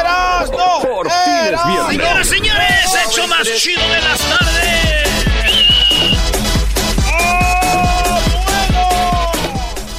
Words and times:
¡Erasmo! 0.00 0.82
Por 0.82 1.10
fin 1.10 1.54
es 1.54 1.66
viernes. 1.66 1.88
Señoras, 1.88 2.28
señores, 2.28 2.90
hecho 3.06 3.26
más 3.28 3.48
chido 3.56 3.88
de 3.88 4.00
las 4.00 4.18
tardes. 4.18 5.08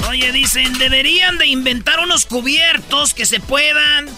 Oye, 0.08 0.32
dicen, 0.32 0.78
deberían 0.78 1.38
de 1.38 1.46
inventar 1.46 2.00
unos 2.00 2.26
cubiertos 2.26 3.14
que 3.14 3.26
se 3.26 3.40
puedan 3.40 4.08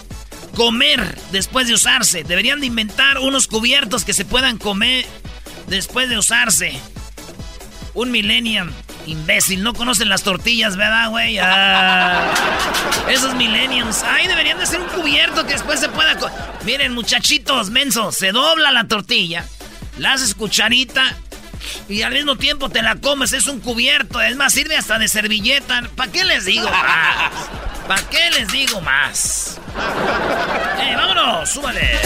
comer 0.55 1.19
después 1.33 1.67
de 1.67 1.75
usarse. 1.75 2.25
Deberían 2.25 2.61
de 2.61 2.67
inventar 2.67 3.19
unos 3.19 3.47
cubiertos 3.47 4.05
que 4.05 4.13
se 4.13 4.25
puedan 4.25 4.59
comer 4.59 5.07
después 5.67 6.09
de 6.09 6.19
usarse. 6.19 6.79
Un 7.95 8.11
millennium. 8.11 8.71
Imbécil, 9.07 9.63
no 9.63 9.75
conocen 9.75 10.09
las 10.09 10.23
tortillas, 10.23 10.77
¿verdad, 10.77 11.11
güey? 11.11 11.39
Ah, 11.39 12.33
esos 13.09 13.35
millenniums. 13.35 14.03
Ay, 14.03 14.27
deberían 14.27 14.59
de 14.59 14.67
ser 14.67 14.81
un 14.81 14.89
cubierto 14.89 15.47
que 15.47 15.53
después 15.53 15.81
se 15.81 15.89
pueda... 15.89 16.17
Miren, 16.65 16.95
muchachitos, 16.95 17.71
mensos, 17.71 18.17
se 18.17 18.33
dobla 18.33 18.73
la 18.73 18.89
tortilla, 18.89 19.45
la 19.99 20.15
haces 20.15 20.35
cucharita 20.35 21.17
y 21.89 22.03
al 22.03 22.13
mismo 22.13 22.37
tiempo 22.37 22.71
te 22.71 22.83
la 22.83 22.97
comes. 22.97 23.33
Es 23.33 23.47
un 23.47 23.61
cubierto, 23.61 24.21
es 24.21 24.37
más, 24.37 24.53
sirve 24.53 24.77
hasta 24.77 24.99
de 24.99 25.09
servilleta. 25.09 25.83
¿Para 25.97 26.11
qué 26.11 26.25
les 26.25 26.45
digo 26.47 26.71
más? 26.71 27.33
¿Para 27.87 28.03
qué 28.09 28.31
les 28.31 28.49
digo 28.53 28.81
más? 28.81 29.61
Eh, 30.77 30.95
vámonos, 30.97 31.49
súbale. 31.49 31.99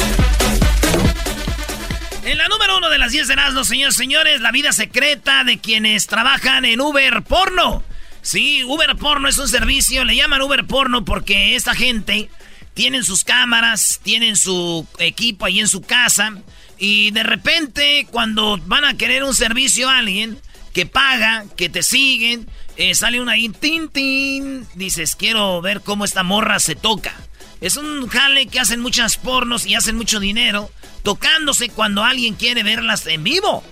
En 2.29 2.37
la 2.37 2.47
número 2.47 2.77
uno 2.77 2.91
de 2.91 2.99
las 2.99 3.13
10 3.13 3.27
de 3.27 3.33
Erasmus, 3.33 3.69
señores 3.69 3.97
señores, 3.97 4.43
la 4.43 4.53
vida 4.53 4.73
secreta 4.73 5.45
de 5.45 5.61
quienes 5.61 6.07
trabajan 6.09 6.67
en 6.67 6.79
Uber 6.79 7.23
Porno. 7.23 7.83
Sí, 8.21 8.63
Uber 8.65 8.97
Porno 8.97 9.29
es 9.29 9.39
un 9.39 9.49
servicio, 9.49 10.05
le 10.05 10.15
llaman 10.15 10.43
Uber 10.43 10.67
Porno 10.67 11.07
porque 11.07 11.57
esta 11.57 11.75
gente 11.75 12.29
tienen 12.75 13.03
sus 13.03 13.25
cámaras, 13.25 14.01
tienen 14.03 14.37
su 14.37 14.87
equipo 14.99 15.47
ahí 15.47 15.61
en 15.61 15.69
su 15.69 15.81
casa 15.81 16.35
y 16.77 17.13
de 17.13 17.23
repente 17.23 18.07
cuando 18.11 18.59
van 18.67 18.85
a 18.85 18.99
querer 18.99 19.25
un 19.25 19.35
servicio 19.35 19.89
a 19.89 19.97
alguien 19.97 20.39
que 20.75 20.85
paga, 20.85 21.47
que 21.57 21.71
te 21.71 21.83
siguen, 21.83 22.47
eh, 22.77 22.95
sale 22.95 23.23
una 23.23 23.33
ahí, 23.33 23.49
tin, 23.49 23.89
tin, 23.89 24.67
dices, 24.75 25.17
quiero 25.17 25.63
ver 25.63 25.81
cómo 25.81 26.05
esta 26.05 26.25
morra 26.25 26.61
se 26.61 26.77
toca. 26.77 27.15
Es 27.63 27.79
un 27.79 28.07
jale 28.07 28.49
que 28.49 28.61
hacen 28.61 28.81
muchas 28.81 29.17
pornos 29.17 29.65
y 29.65 29.77
hacen 29.77 29.97
mucho 29.97 30.21
dinero 30.21 30.71
tocándose 31.09 31.71
cuando 31.71 32.05
alguien 32.05 32.35
quiere 32.35 32.63
verlas 32.63 33.07
en 33.07 33.25
vivo. 33.25 33.65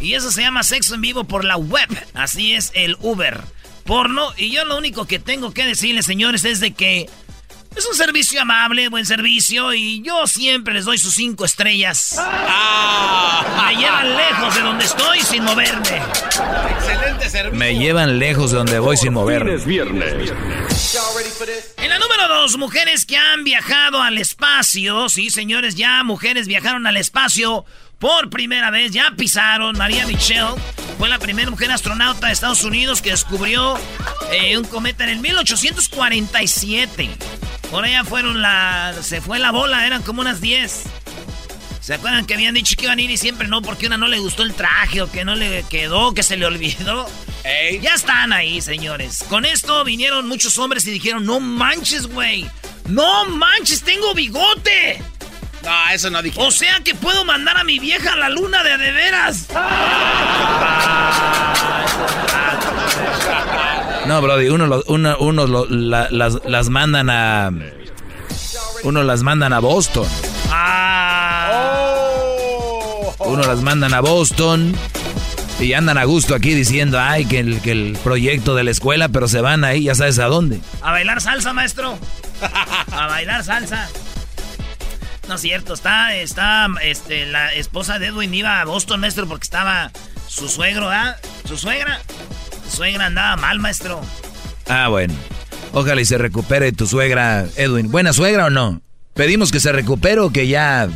Y 0.00 0.14
eso 0.14 0.32
se 0.32 0.42
llama 0.42 0.64
sexo 0.64 0.96
en 0.96 1.00
vivo 1.00 1.22
por 1.22 1.44
la 1.44 1.56
web. 1.56 1.88
Así 2.14 2.54
es 2.54 2.72
el 2.74 2.96
Uber 2.98 3.44
porno. 3.84 4.32
Y 4.36 4.50
yo 4.50 4.64
lo 4.64 4.76
único 4.76 5.06
que 5.06 5.20
tengo 5.20 5.52
que 5.52 5.64
decirles, 5.64 6.04
señores, 6.04 6.44
es 6.44 6.58
de 6.58 6.72
que 6.72 7.08
es 7.76 7.86
un 7.86 7.94
servicio 7.94 8.40
amable, 8.42 8.88
buen 8.88 9.06
servicio. 9.06 9.72
Y 9.72 10.02
yo 10.02 10.26
siempre 10.26 10.74
les 10.74 10.84
doy 10.84 10.98
sus 10.98 11.14
cinco 11.14 11.44
estrellas. 11.44 12.20
Me 13.66 13.76
llevan 13.76 14.16
lejos 14.16 14.54
de 14.54 14.60
donde 14.60 14.84
estoy 14.84 15.20
sin 15.20 15.44
moverme. 15.44 16.02
Excelente 16.70 17.30
servicio. 17.30 17.58
Me 17.58 17.76
llevan 17.76 18.18
lejos 18.18 18.50
de 18.50 18.58
donde 18.58 18.78
voy 18.78 18.96
sin 18.96 19.12
moverme. 19.12 19.54
Es 19.54 19.64
viernes. 19.64 20.32
En 21.76 21.88
la 21.88 21.98
número 21.98 22.28
dos, 22.28 22.56
mujeres 22.58 23.06
que 23.06 23.16
han 23.16 23.44
viajado 23.44 24.02
al 24.02 24.18
espacio. 24.18 25.08
Sí, 25.08 25.30
señores, 25.30 25.76
ya 25.76 26.02
mujeres 26.02 26.48
viajaron 26.48 26.86
al 26.86 26.96
espacio 26.96 27.64
por 27.98 28.30
primera 28.30 28.70
vez. 28.70 28.92
Ya 28.92 29.12
pisaron. 29.16 29.78
María 29.78 30.06
Michelle 30.06 30.54
fue 30.98 31.08
la 31.08 31.18
primera 31.18 31.50
mujer 31.50 31.70
astronauta 31.70 32.26
de 32.26 32.32
Estados 32.32 32.64
Unidos 32.64 33.00
que 33.00 33.10
descubrió 33.10 33.78
eh, 34.32 34.58
un 34.58 34.64
cometa 34.64 35.04
en 35.04 35.10
el 35.10 35.20
1847. 35.20 37.10
Por 37.70 37.84
allá 37.84 38.04
fueron 38.04 38.42
la... 38.42 38.94
Se 39.00 39.20
fue 39.20 39.38
la 39.38 39.52
bola, 39.52 39.86
eran 39.86 40.02
como 40.02 40.20
unas 40.20 40.40
10. 40.40 40.84
¿Se 41.80 41.94
acuerdan 41.94 42.26
que 42.26 42.34
habían 42.34 42.54
dicho 42.54 42.74
que 42.76 42.84
iban 42.84 42.98
a 42.98 43.02
ir 43.02 43.10
y 43.10 43.16
siempre 43.16 43.48
no? 43.48 43.62
Porque 43.62 43.86
una 43.86 43.96
no 43.96 44.06
le 44.06 44.18
gustó 44.18 44.42
el 44.42 44.54
traje 44.54 45.02
o 45.02 45.10
que 45.10 45.24
no 45.24 45.34
le 45.34 45.64
quedó, 45.64 46.12
que 46.12 46.22
se 46.22 46.36
le 46.36 46.46
olvidó. 46.46 47.08
Ya 47.80 47.94
están 47.94 48.32
ahí, 48.32 48.60
señores. 48.60 49.24
Con 49.28 49.44
esto 49.44 49.82
vinieron 49.84 50.28
muchos 50.28 50.58
hombres 50.58 50.86
y 50.86 50.90
dijeron, 50.90 51.24
no 51.24 51.40
manches, 51.40 52.06
güey. 52.06 52.48
No 52.86 53.24
manches, 53.26 53.82
tengo 53.82 54.14
bigote. 54.14 55.02
No, 55.62 55.90
eso 55.90 56.10
no 56.10 56.22
dije. 56.22 56.40
O 56.40 56.50
sea 56.50 56.80
que 56.80 56.94
puedo 56.94 57.24
mandar 57.24 57.56
a 57.56 57.64
mi 57.64 57.78
vieja 57.78 58.12
a 58.12 58.16
la 58.16 58.28
luna 58.28 58.62
de 58.62 58.78
de 58.78 58.92
veras. 58.92 59.46
No, 64.10 64.20
Brody, 64.20 64.48
uno, 64.48 64.66
lo- 64.66 64.82
uno, 64.88 65.16
uno 65.20 65.46
lo- 65.46 65.66
la- 65.66 66.08
las, 66.10 66.44
las 66.44 66.68
mandan 66.68 67.08
a. 67.10 67.52
Uno 68.82 69.04
las 69.04 69.22
mandan 69.22 69.52
a 69.52 69.60
Boston. 69.60 70.04
Uno 73.20 73.42
las 73.44 73.60
mandan 73.62 73.94
a 73.94 74.00
Boston. 74.00 74.74
Y 75.60 75.74
andan 75.74 75.96
a 75.96 76.02
gusto 76.06 76.34
aquí 76.34 76.54
diciendo, 76.54 76.98
ay, 76.98 77.24
que 77.24 77.38
el, 77.38 77.60
que 77.60 77.70
el 77.70 77.96
proyecto 78.02 78.56
de 78.56 78.64
la 78.64 78.72
escuela, 78.72 79.10
pero 79.10 79.28
se 79.28 79.42
van 79.42 79.62
ahí, 79.62 79.84
ya 79.84 79.94
sabes 79.94 80.18
a 80.18 80.24
dónde. 80.24 80.60
A 80.82 80.90
bailar 80.90 81.20
salsa, 81.20 81.52
maestro. 81.52 81.96
A 82.90 83.06
bailar 83.06 83.44
salsa. 83.44 83.88
No 85.28 85.36
es 85.36 85.40
cierto, 85.40 85.72
está, 85.72 86.16
está, 86.16 86.66
este, 86.82 87.26
la 87.26 87.52
esposa 87.54 88.00
de 88.00 88.08
Edwin 88.08 88.34
iba 88.34 88.60
a 88.60 88.64
Boston, 88.64 89.02
maestro, 89.02 89.28
porque 89.28 89.44
estaba 89.44 89.92
su 90.26 90.48
suegro, 90.48 90.90
¿ah? 90.90 91.14
Su 91.46 91.56
suegra. 91.56 92.00
Su 92.70 92.76
suegra 92.76 93.06
andaba 93.06 93.36
mal, 93.36 93.58
maestro. 93.58 94.00
Ah, 94.68 94.88
bueno. 94.88 95.14
Ojalá 95.72 96.00
y 96.00 96.04
se 96.04 96.18
recupere 96.18 96.72
tu 96.72 96.86
suegra, 96.86 97.46
Edwin. 97.56 97.90
¿Buena 97.90 98.12
suegra 98.12 98.46
o 98.46 98.50
no? 98.50 98.80
¿Pedimos 99.14 99.50
que 99.50 99.60
se 99.60 99.72
recupere 99.72 100.20
o 100.20 100.30
que 100.30 100.46
ya... 100.46 100.88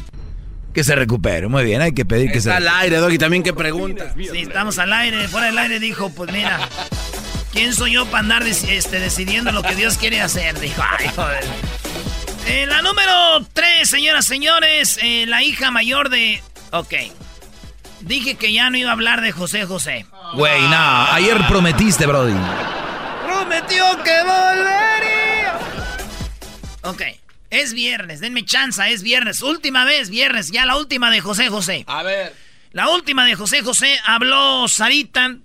Que 0.73 0.83
se 0.83 0.95
recupere? 0.97 1.49
Muy 1.49 1.65
bien, 1.65 1.83
hay 1.83 1.93
que 1.93 2.05
pedir 2.05 2.33
que 2.33 2.41
se 2.41 2.51
Está 2.51 2.57
al 2.57 2.69
aire, 2.69 2.97
Doggy, 2.97 3.19
también 3.19 3.43
qué 3.43 3.53
pregunta. 3.53 4.13
Sí, 4.17 4.41
estamos 4.41 4.79
al 4.79 4.93
aire, 4.93 5.29
fuera 5.29 5.47
del 5.47 5.59
aire 5.59 5.79
dijo, 5.79 6.11
pues 6.11 6.33
mira, 6.33 6.59
¿quién 7.53 7.73
soy 7.73 7.93
yo 7.93 8.07
para 8.07 8.21
andar 8.21 8.43
este, 8.45 8.99
decidiendo 8.99 9.53
lo 9.53 9.63
que 9.63 9.77
Dios 9.77 9.99
quiere 9.99 10.21
hacer? 10.21 10.59
Dijo, 10.59 10.83
ay, 10.83 11.09
joder. 11.15 11.45
Eh, 12.47 12.67
la 12.67 12.83
número 12.83 13.47
3, 13.53 13.89
señoras, 13.89 14.27
señores, 14.27 14.99
eh, 15.03 15.27
la 15.27 15.43
hija 15.43 15.71
mayor 15.71 16.09
de... 16.09 16.43
Ok. 16.73 16.95
Dije 18.01 18.35
que 18.35 18.53
ya 18.53 18.69
no 18.71 18.77
iba 18.77 18.91
a 18.91 18.95
hablar 18.95 19.21
de 19.21 19.33
José 19.33 19.65
José. 19.65 20.07
Güey, 20.35 20.63
no, 20.63 21.13
ayer 21.13 21.39
prometiste, 21.47 22.07
Brody. 22.07 22.35
Prometió 23.25 23.85
que 24.03 24.23
volvería. 24.23 25.59
Ok, 26.83 27.03
es 27.51 27.73
viernes, 27.73 28.19
denme 28.19 28.45
chance, 28.45 28.83
es 28.93 29.05
viernes. 29.05 29.43
Última 29.43 29.85
vez, 29.85 30.11
viernes, 30.11 30.51
ya 30.51 30.67
la 30.67 30.77
última 30.77 31.13
de 31.13 31.21
José 31.21 31.49
José. 31.51 31.85
A 31.87 32.03
ver. 32.03 32.35
La 32.73 32.89
última 32.89 33.25
de 33.25 33.37
José 33.37 33.63
José 33.63 33.97
habló 34.05 34.67
Sarita, 34.67 35.37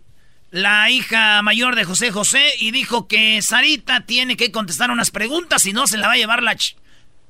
la 0.50 0.90
hija 0.90 1.44
mayor 1.44 1.76
de 1.76 1.84
José 1.84 2.12
José, 2.12 2.52
y 2.58 2.72
dijo 2.72 3.08
que 3.08 3.44
Sarita 3.44 4.08
tiene 4.08 4.38
que 4.38 4.52
contestar 4.52 4.90
unas 4.90 5.12
preguntas, 5.12 5.62
si 5.62 5.72
no 5.72 5.86
se 5.86 5.98
la 5.98 6.08
va 6.08 6.14
a 6.14 6.18
llevar 6.18 6.42
la... 6.42 6.56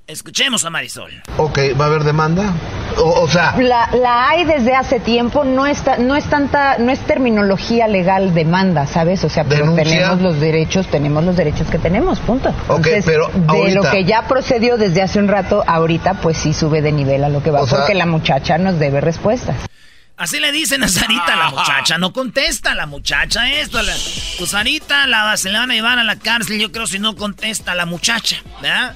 Escuchemos 0.09 0.65
a 0.65 0.71
Marisol. 0.71 1.11
Ok, 1.37 1.59
¿va 1.79 1.85
a 1.85 1.87
haber 1.87 2.03
demanda? 2.03 2.51
O, 2.97 3.27
sea... 3.29 3.55
La, 3.59 4.27
hay 4.27 4.43
desde 4.43 4.73
hace 4.73 4.99
tiempo, 4.99 5.43
no, 5.43 5.67
está, 5.67 5.99
no 5.99 6.15
es 6.15 6.25
tanta, 6.25 6.79
no 6.79 6.91
es 6.91 6.99
terminología 7.01 7.87
legal 7.87 8.33
demanda, 8.33 8.87
¿sabes? 8.87 9.23
O 9.23 9.29
sea, 9.29 9.43
pero 9.43 9.75
tenemos 9.75 10.19
los 10.19 10.39
derechos, 10.39 10.87
tenemos 10.87 11.23
los 11.23 11.37
derechos 11.37 11.67
que 11.67 11.77
tenemos, 11.77 12.19
punto. 12.21 12.49
Ok, 12.69 12.87
pero 13.05 13.29
De 13.35 13.71
lo 13.71 13.83
que 13.83 14.03
ya 14.03 14.27
procedió 14.27 14.77
desde 14.77 15.03
hace 15.03 15.19
un 15.19 15.27
rato, 15.27 15.63
ahorita 15.67 16.15
pues 16.15 16.37
sí 16.37 16.55
sube 16.55 16.81
de 16.81 16.91
nivel 16.91 17.23
a 17.23 17.29
lo 17.29 17.43
que 17.43 17.51
va, 17.51 17.63
porque 17.67 17.93
la 17.93 18.07
muchacha 18.07 18.57
nos 18.57 18.79
debe 18.79 19.01
respuestas. 19.01 19.57
Así 20.17 20.39
le 20.39 20.51
dicen 20.51 20.83
a 20.83 20.87
Sarita, 20.87 21.35
la 21.35 21.51
muchacha 21.51 21.99
no 21.99 22.13
contesta, 22.13 22.73
la 22.73 22.87
muchacha 22.87 23.47
esto, 23.51 23.79
la, 23.83 23.93
pues 24.39 24.49
Sarita 24.49 25.05
la, 25.05 25.37
se 25.37 25.51
la 25.51 25.59
van 25.59 25.69
a 25.69 25.75
llevar 25.75 25.99
a 25.99 26.03
la 26.03 26.15
cárcel, 26.15 26.59
yo 26.59 26.71
creo 26.71 26.87
si 26.87 26.97
no 26.97 27.15
contesta 27.15 27.75
la 27.75 27.85
muchacha, 27.85 28.37
¿verdad? 28.59 28.95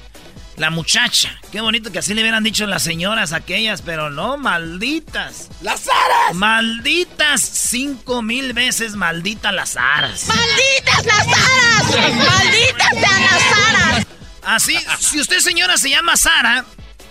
La 0.56 0.70
muchacha. 0.70 1.36
Qué 1.50 1.60
bonito 1.60 1.90
que 1.90 1.98
así 1.98 2.14
le 2.14 2.22
hubieran 2.22 2.44
dicho 2.44 2.66
las 2.66 2.82
señoras 2.82 3.32
aquellas, 3.32 3.82
pero 3.82 4.08
no, 4.10 4.36
malditas. 4.36 5.48
¡Las 5.62 5.88
aras! 5.88 6.34
Malditas 6.34 7.40
cinco 7.40 8.22
mil 8.22 8.52
veces 8.52 8.94
malditas 8.94 9.52
las 9.52 9.76
aras. 9.76 10.26
¡Malditas 10.28 11.04
las 11.06 11.26
aras! 11.26 12.14
¡Malditas 12.14 12.90
sean 12.90 13.22
las 13.22 13.42
aras! 13.74 14.06
Así, 14.44 14.76
si 15.00 15.20
usted 15.20 15.40
señora 15.40 15.76
se 15.76 15.90
llama 15.90 16.16
Sara, 16.16 16.64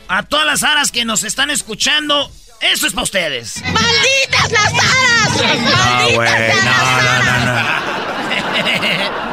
a 0.08 0.24
todas 0.24 0.46
las 0.46 0.64
aras 0.64 0.92
que 0.92 1.04
nos 1.04 1.24
están 1.24 1.50
escuchando, 1.50 2.32
eso 2.62 2.88
es 2.88 2.94
para 2.94 3.04
ustedes. 3.04 3.62
¡Malditas 3.64 4.52
las 4.52 4.74
aras! 4.74 5.32
¡Malditas 5.60 6.64
no, 6.64 7.02
no, 7.02 7.24
no, 7.24 7.64
no. 9.28 9.33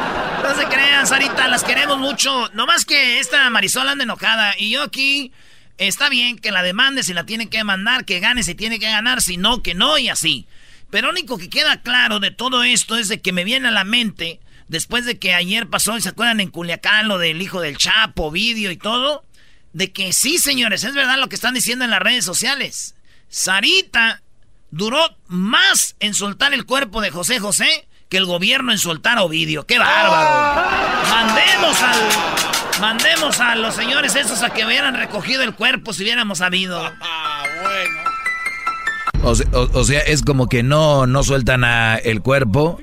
No 0.51 0.57
se 0.57 0.67
crean, 0.67 1.07
Sarita, 1.07 1.47
las 1.47 1.63
queremos 1.63 1.97
mucho. 1.97 2.49
No 2.49 2.65
más 2.65 2.83
que 2.83 3.19
esta 3.19 3.49
Marisol 3.49 3.87
anda 3.87 4.03
enojada. 4.03 4.53
Y 4.57 4.71
yo 4.71 4.83
aquí, 4.83 5.31
está 5.77 6.09
bien 6.09 6.37
que 6.37 6.51
la 6.51 6.61
demande 6.61 7.03
si 7.03 7.13
la 7.13 7.25
tiene 7.25 7.47
que 7.47 7.63
mandar, 7.63 8.03
que 8.03 8.19
gane 8.19 8.43
si 8.43 8.53
tiene 8.53 8.77
que 8.77 8.91
ganar, 8.91 9.21
si 9.21 9.37
no, 9.37 9.63
que 9.63 9.75
no, 9.75 9.97
y 9.97 10.09
así. 10.09 10.47
Pero 10.89 11.07
lo 11.07 11.13
único 11.13 11.37
que 11.37 11.49
queda 11.49 11.81
claro 11.81 12.19
de 12.19 12.31
todo 12.31 12.63
esto 12.63 12.97
es 12.97 13.07
de 13.07 13.21
que 13.21 13.31
me 13.31 13.45
viene 13.45 13.69
a 13.69 13.71
la 13.71 13.85
mente, 13.85 14.41
después 14.67 15.05
de 15.05 15.17
que 15.17 15.33
ayer 15.33 15.69
pasó, 15.69 15.97
se 16.01 16.09
acuerdan 16.09 16.41
en 16.41 16.49
Culiacán 16.49 17.07
lo 17.07 17.17
del 17.17 17.41
hijo 17.41 17.61
del 17.61 17.77
Chapo, 17.77 18.29
vídeo 18.29 18.71
y 18.71 18.77
todo, 18.77 19.23
de 19.71 19.93
que 19.93 20.11
sí, 20.11 20.37
señores, 20.37 20.83
es 20.83 20.93
verdad 20.93 21.17
lo 21.17 21.29
que 21.29 21.35
están 21.35 21.53
diciendo 21.53 21.85
en 21.85 21.91
las 21.91 22.01
redes 22.01 22.25
sociales. 22.25 22.95
Sarita 23.29 24.21
duró 24.69 25.15
más 25.27 25.95
en 26.01 26.13
soltar 26.13 26.53
el 26.53 26.65
cuerpo 26.65 26.99
de 26.99 27.09
José 27.09 27.39
José 27.39 27.87
que 28.11 28.17
el 28.17 28.25
gobierno 28.25 28.73
en 28.73 28.77
soltar 28.77 29.17
a 29.17 29.23
Ovidio. 29.23 29.65
¡Qué 29.65 29.79
bárbaro! 29.79 30.69
Mandemos 31.09 31.81
al. 31.81 32.81
Mandemos 32.81 33.39
a 33.39 33.55
los 33.55 33.73
señores 33.73 34.15
esos 34.15 34.43
a 34.43 34.49
que 34.49 34.65
hubieran 34.65 34.95
recogido 34.95 35.43
el 35.43 35.55
cuerpo 35.55 35.93
si 35.93 36.03
hubiéramos 36.03 36.39
sabido. 36.39 36.91
Ah, 37.01 37.43
bueno. 37.63 39.33
O 39.73 39.83
sea, 39.85 40.01
es 40.01 40.23
como 40.23 40.49
que 40.49 40.61
no, 40.61 41.07
no 41.07 41.23
sueltan 41.23 41.63
a 41.63 41.95
el 41.95 42.21
cuerpo 42.21 42.81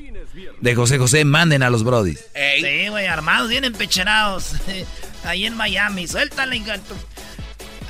de 0.61 0.75
José 0.75 0.97
José, 0.97 1.27
manden 1.27 1.63
a 1.63 1.69
los 1.69 1.85
brodis. 1.85 2.25
Sí, 2.35 2.89
güey, 2.89 3.07
armados, 3.07 3.51
bien 3.51 3.65
empecherados. 3.65 4.53
Ahí 5.25 5.45
en 5.45 5.55
Miami, 5.57 6.09
suéltale, 6.09 6.63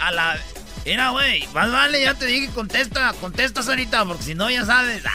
A 0.01 0.11
la. 0.11 0.37
Mira, 0.85 1.11
güey, 1.11 1.47
más 1.55 1.71
vale, 1.71 2.03
ya 2.03 2.15
te 2.15 2.27
dije, 2.27 2.49
contesta, 2.55 3.13
contestas 3.21 3.69
ahorita, 3.69 4.05
porque 4.05 4.23
si 4.23 4.35
no 4.35 4.51
ya 4.51 4.65
sabes. 4.65 5.03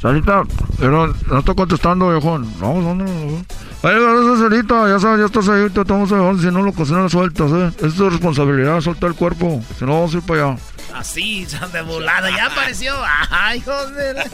Sarita, 0.00 0.44
no, 0.78 1.06
no 1.08 1.38
está 1.38 1.54
contestando, 1.54 2.10
viejón. 2.10 2.52
No, 2.60 2.80
no, 2.80 2.94
no. 2.94 3.04
no. 3.04 3.44
Ay, 3.82 3.94
gracias, 3.94 4.38
Sarita, 4.38 4.88
ya 4.88 5.00
sabes, 5.00 5.20
ya 5.20 5.26
estás 5.26 5.48
ahí, 5.48 5.68
te 5.70 5.80
estamos 5.80 6.12
a 6.12 6.34
si 6.40 6.52
no 6.52 6.62
lo 6.62 6.72
cocinas 6.72 7.12
sueltas, 7.12 7.50
¿eh? 7.52 7.86
Es 7.86 7.94
tu 7.94 8.08
responsabilidad, 8.08 8.80
suelta 8.80 9.06
el 9.06 9.14
cuerpo, 9.14 9.62
si 9.78 9.84
no 9.84 9.94
vamos 9.94 10.14
a 10.14 10.18
ir 10.18 10.22
para 10.24 10.44
allá. 10.44 10.58
Así, 10.94 11.46
de 11.72 11.82
volada, 11.82 12.30
ya 12.30 12.46
apareció. 12.46 12.94
Ay, 13.30 13.60
joder. 13.60 14.16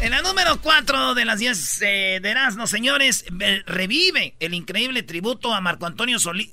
En 0.00 0.10
la 0.10 0.22
número 0.22 0.60
4 0.60 1.14
de 1.14 1.24
las 1.24 1.38
10 1.38 1.82
eh, 1.82 2.20
de 2.22 2.30
Erasmo, 2.30 2.66
señores, 2.66 3.24
revive 3.66 4.34
el 4.40 4.54
increíble 4.54 5.02
tributo 5.02 5.54
a 5.54 5.60
Marco 5.60 5.86
Antonio 5.86 6.18
Solís. 6.18 6.50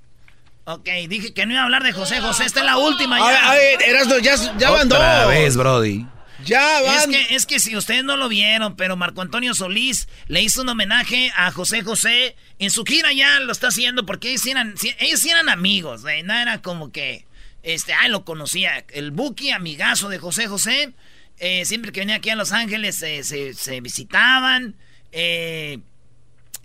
Ok, 0.66 0.88
dije 1.10 1.34
que 1.34 1.46
no 1.46 1.52
iba 1.52 1.62
a 1.62 1.66
hablar 1.66 1.84
de 1.84 1.92
José 1.92 2.22
José. 2.22 2.46
Esta 2.46 2.62
es 2.62 2.66
la 2.66 2.78
última 2.78 3.20
ya. 3.20 3.52
A 3.52 3.56
ver, 3.56 3.82
Erasmo, 3.84 4.18
ya, 4.20 4.36
ya 4.58 4.72
van 4.72 4.88
Otra 4.88 5.26
vez, 5.26 5.58
Brody. 5.58 6.06
Ya 6.46 6.82
van. 6.82 7.14
Es 7.14 7.28
que, 7.28 7.36
es 7.36 7.46
que 7.46 7.60
si 7.60 7.76
ustedes 7.76 8.06
no 8.06 8.16
lo 8.16 8.30
vieron, 8.30 8.78
pero 8.78 8.96
Marco 8.96 9.22
Antonio 9.22 9.54
Solís 9.54 10.08
le 10.28 10.42
hizo 10.42 10.62
un 10.62 10.70
homenaje 10.70 11.32
a 11.36 11.52
José 11.52 11.84
José. 11.84 12.38
En 12.60 12.70
su 12.70 12.86
gira 12.86 13.12
ya 13.12 13.42
lo 13.42 13.52
está 13.52 13.68
haciendo 13.68 14.06
porque 14.06 14.30
ellos 14.30 14.46
eran, 14.46 14.74
ellos 15.00 15.26
eran 15.26 15.50
amigos. 15.50 16.06
¿eh? 16.06 16.24
No 16.24 16.34
era 16.34 16.62
como 16.62 16.94
que, 16.94 17.26
este, 17.62 17.94
ay, 17.94 18.10
lo 18.10 18.24
conocía. 18.24 18.86
El 18.90 19.12
Buki, 19.12 19.52
amigazo 19.52 20.08
de 20.08 20.18
José 20.18 20.48
José. 20.48 20.94
Eh, 21.40 21.66
siempre 21.66 21.92
que 21.92 22.00
venía 22.02 22.16
aquí 22.16 22.30
a 22.30 22.36
Los 22.36 22.52
Ángeles 22.52 22.96
se, 22.96 23.82
visitaban. 23.82 24.76
Eh, 25.12 25.80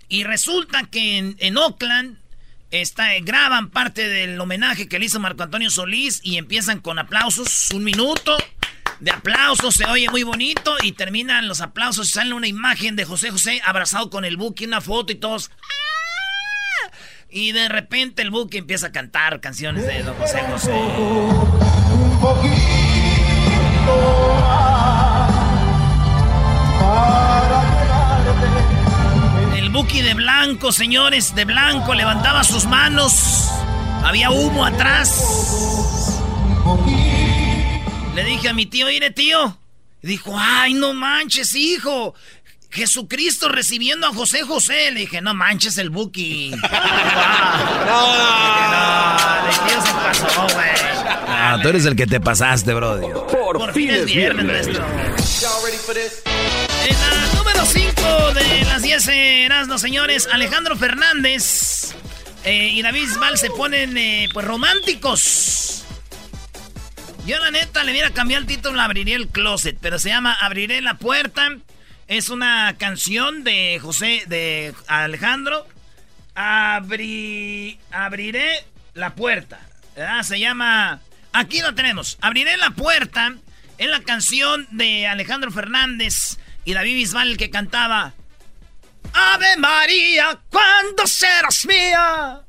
y 0.07 0.23
resulta 0.23 0.83
que 0.89 1.35
en, 1.37 1.57
Oakland 1.57 2.17
Está, 2.71 3.07
graban 3.21 3.71
parte 3.71 4.07
del 4.07 4.39
homenaje 4.39 4.87
que 4.87 4.99
le 4.99 5.05
hizo 5.05 5.19
Marco 5.19 5.41
Antonio 5.41 5.71
Solís 5.71 6.21
y 6.23 6.37
empiezan 6.37 6.81
con 6.81 6.99
aplausos, 6.99 7.71
un 7.71 7.83
minuto 7.83 8.37
de 8.99 9.09
aplausos, 9.09 9.73
se 9.75 9.85
oye 9.85 10.07
muy 10.09 10.21
bonito 10.21 10.75
y 10.83 10.91
terminan 10.91 11.47
los 11.47 11.61
aplausos 11.61 12.09
y 12.09 12.11
sale 12.11 12.33
una 12.33 12.47
imagen 12.47 12.95
de 12.95 13.05
José 13.05 13.31
José 13.31 13.59
abrazado 13.65 14.11
con 14.11 14.23
el 14.23 14.37
buque, 14.37 14.65
una 14.65 14.81
foto 14.81 15.11
y 15.11 15.15
todos... 15.15 15.49
¡ah! 15.61 16.91
Y 17.31 17.51
de 17.51 17.69
repente 17.69 18.21
el 18.21 18.31
buque 18.31 18.57
empieza 18.57 18.87
a 18.87 18.91
cantar 18.91 19.39
canciones 19.39 19.85
de 19.85 20.03
Don 20.03 20.15
José 20.15 20.41
José. 20.49 20.71
Buki 29.79 30.01
de 30.01 30.13
blanco, 30.13 30.73
señores, 30.73 31.35
de 31.35 31.45
blanco, 31.45 31.93
levantaba 31.93 32.43
sus 32.43 32.65
manos. 32.65 33.49
Había 34.03 34.29
humo 34.29 34.65
atrás. 34.65 36.19
Le 38.13 38.23
dije 38.25 38.49
a 38.49 38.53
mi 38.53 38.65
tío, 38.65 38.87
mire 38.87 39.09
tío. 39.11 39.57
dijo, 40.01 40.35
ay, 40.37 40.73
no 40.73 40.93
manches, 40.93 41.55
hijo. 41.55 42.13
Jesucristo 42.69 43.47
recibiendo 43.47 44.05
a 44.05 44.13
José 44.13 44.41
José. 44.41 44.91
Le 44.91 44.99
dije, 44.99 45.21
no 45.21 45.33
manches 45.33 45.77
el 45.77 45.91
Buki. 45.91 46.51
no, 46.51 46.57
no, 48.67 49.49
tío 49.65 49.81
se 49.81 49.93
pasó, 49.93 50.47
güey. 50.55 50.98
Ah, 51.41 51.57
tú 51.61 51.69
eres 51.69 51.85
el 51.85 51.95
que 51.95 52.05
te 52.05 52.19
pasaste, 52.19 52.73
bro. 52.73 52.99
Por, 53.27 53.73
fin 53.73 53.89
es 53.91 54.05
viernes, 54.05 54.45
nuestro. 54.45 54.85
En 56.85 56.99
la 56.99 57.33
número 57.37 57.65
5 57.65 58.33
de 58.33 58.65
las 58.65 58.81
10 58.81 59.07
Erasmo, 59.07 59.77
señores, 59.77 60.27
Alejandro 60.31 60.75
Fernández 60.75 61.95
eh, 62.43 62.71
y 62.73 62.81
David 62.81 63.07
Val 63.21 63.37
se 63.37 63.49
ponen 63.51 63.97
eh, 63.97 64.27
pues 64.33 64.45
románticos. 64.45 65.85
Yo 67.25 67.39
la 67.39 67.51
neta 67.51 67.85
le 67.85 67.91
hubiera 67.91 68.09
cambiado 68.09 68.41
el 68.41 68.47
título, 68.47 68.81
abriría 68.81 69.15
el 69.15 69.29
closet, 69.29 69.77
pero 69.79 69.97
se 69.97 70.09
llama 70.09 70.33
Abriré 70.33 70.81
la 70.81 70.95
puerta. 70.95 71.47
Es 72.07 72.29
una 72.29 72.75
canción 72.77 73.45
de 73.45 73.79
José, 73.81 74.23
de 74.27 74.73
Alejandro. 74.87 75.65
abriré 76.35 77.77
la 78.93 79.15
puerta. 79.15 79.61
Se 80.23 80.37
llama... 80.37 80.99
Aquí 81.39 81.61
lo 81.61 81.73
tenemos. 81.73 82.17
Abriré 82.19 82.57
la 82.57 82.71
puerta. 82.71 83.33
Es 83.77 83.87
la 83.87 84.01
canción 84.01 84.67
de 84.71 85.07
Alejandro 85.07 85.51
Fernández 85.51 86.37
y 86.65 86.73
David 86.73 86.95
Bisbal 86.95 87.37
que 87.37 87.49
cantaba 87.49 88.13
Ave 89.13 89.55
María, 89.55 90.37
¿cuándo 90.49 91.07
serás 91.07 91.65
mía? 91.65 92.41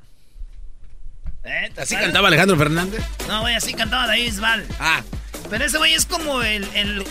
¿Eh? 1.44 1.72
¿Así 1.76 1.94
cantaba 1.94 2.26
Alejandro 2.26 2.56
Fernández? 2.56 3.04
No, 3.28 3.42
güey, 3.42 3.54
así 3.54 3.74
cantaba 3.74 4.08
David 4.08 4.24
Bisbal. 4.24 4.66
Ah. 4.80 5.02
Pero 5.48 5.64
ese 5.64 5.78
güey 5.78 5.94
es 5.94 6.06
como 6.06 6.42
el, 6.42 6.64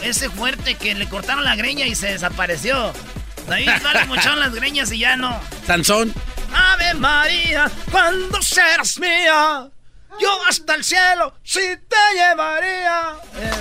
ese 0.03 0.29
fuerte 0.29 0.75
que 0.75 0.93
le 0.95 1.07
cortaron 1.07 1.45
la 1.45 1.55
greña 1.55 1.86
y 1.88 1.95
se 1.95 2.07
desapareció. 2.07 2.91
David 3.48 3.71
Bisbal 3.74 3.98
le 4.00 4.05
mocharon 4.05 4.41
las 4.41 4.53
greñas 4.53 4.91
y 4.91 5.00
ya 5.00 5.15
no. 5.15 5.39
Sansón. 5.65 6.13
Ave 6.53 6.93
María, 6.95 7.71
¿cuándo 7.89 8.41
serás 8.41 9.00
mía? 9.00 9.69
Yo 10.20 10.30
hasta 10.48 10.75
el 10.75 10.84
cielo 10.84 11.34
sí 11.44 11.62
te 11.88 11.96
llevaría. 12.16 13.16
Eh. 13.36 13.51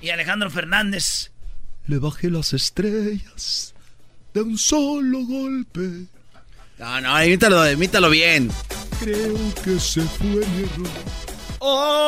Y 0.00 0.10
Alejandro 0.10 0.50
Fernández 0.50 1.30
le 1.88 1.98
bajé 1.98 2.30
las 2.30 2.52
estrellas 2.52 3.74
de 4.34 4.42
un 4.42 4.58
solo 4.58 5.20
golpe. 5.24 6.04
No, 6.78 7.00
no, 7.00 7.24
imítalo, 7.24 7.68
imítalo 7.70 8.10
bien. 8.10 8.50
Creo 9.00 9.36
que 9.64 9.80
se 9.80 10.02
fue 10.02 10.28
mi 10.28 10.64
error. 10.64 10.86
Oh, 11.60 11.98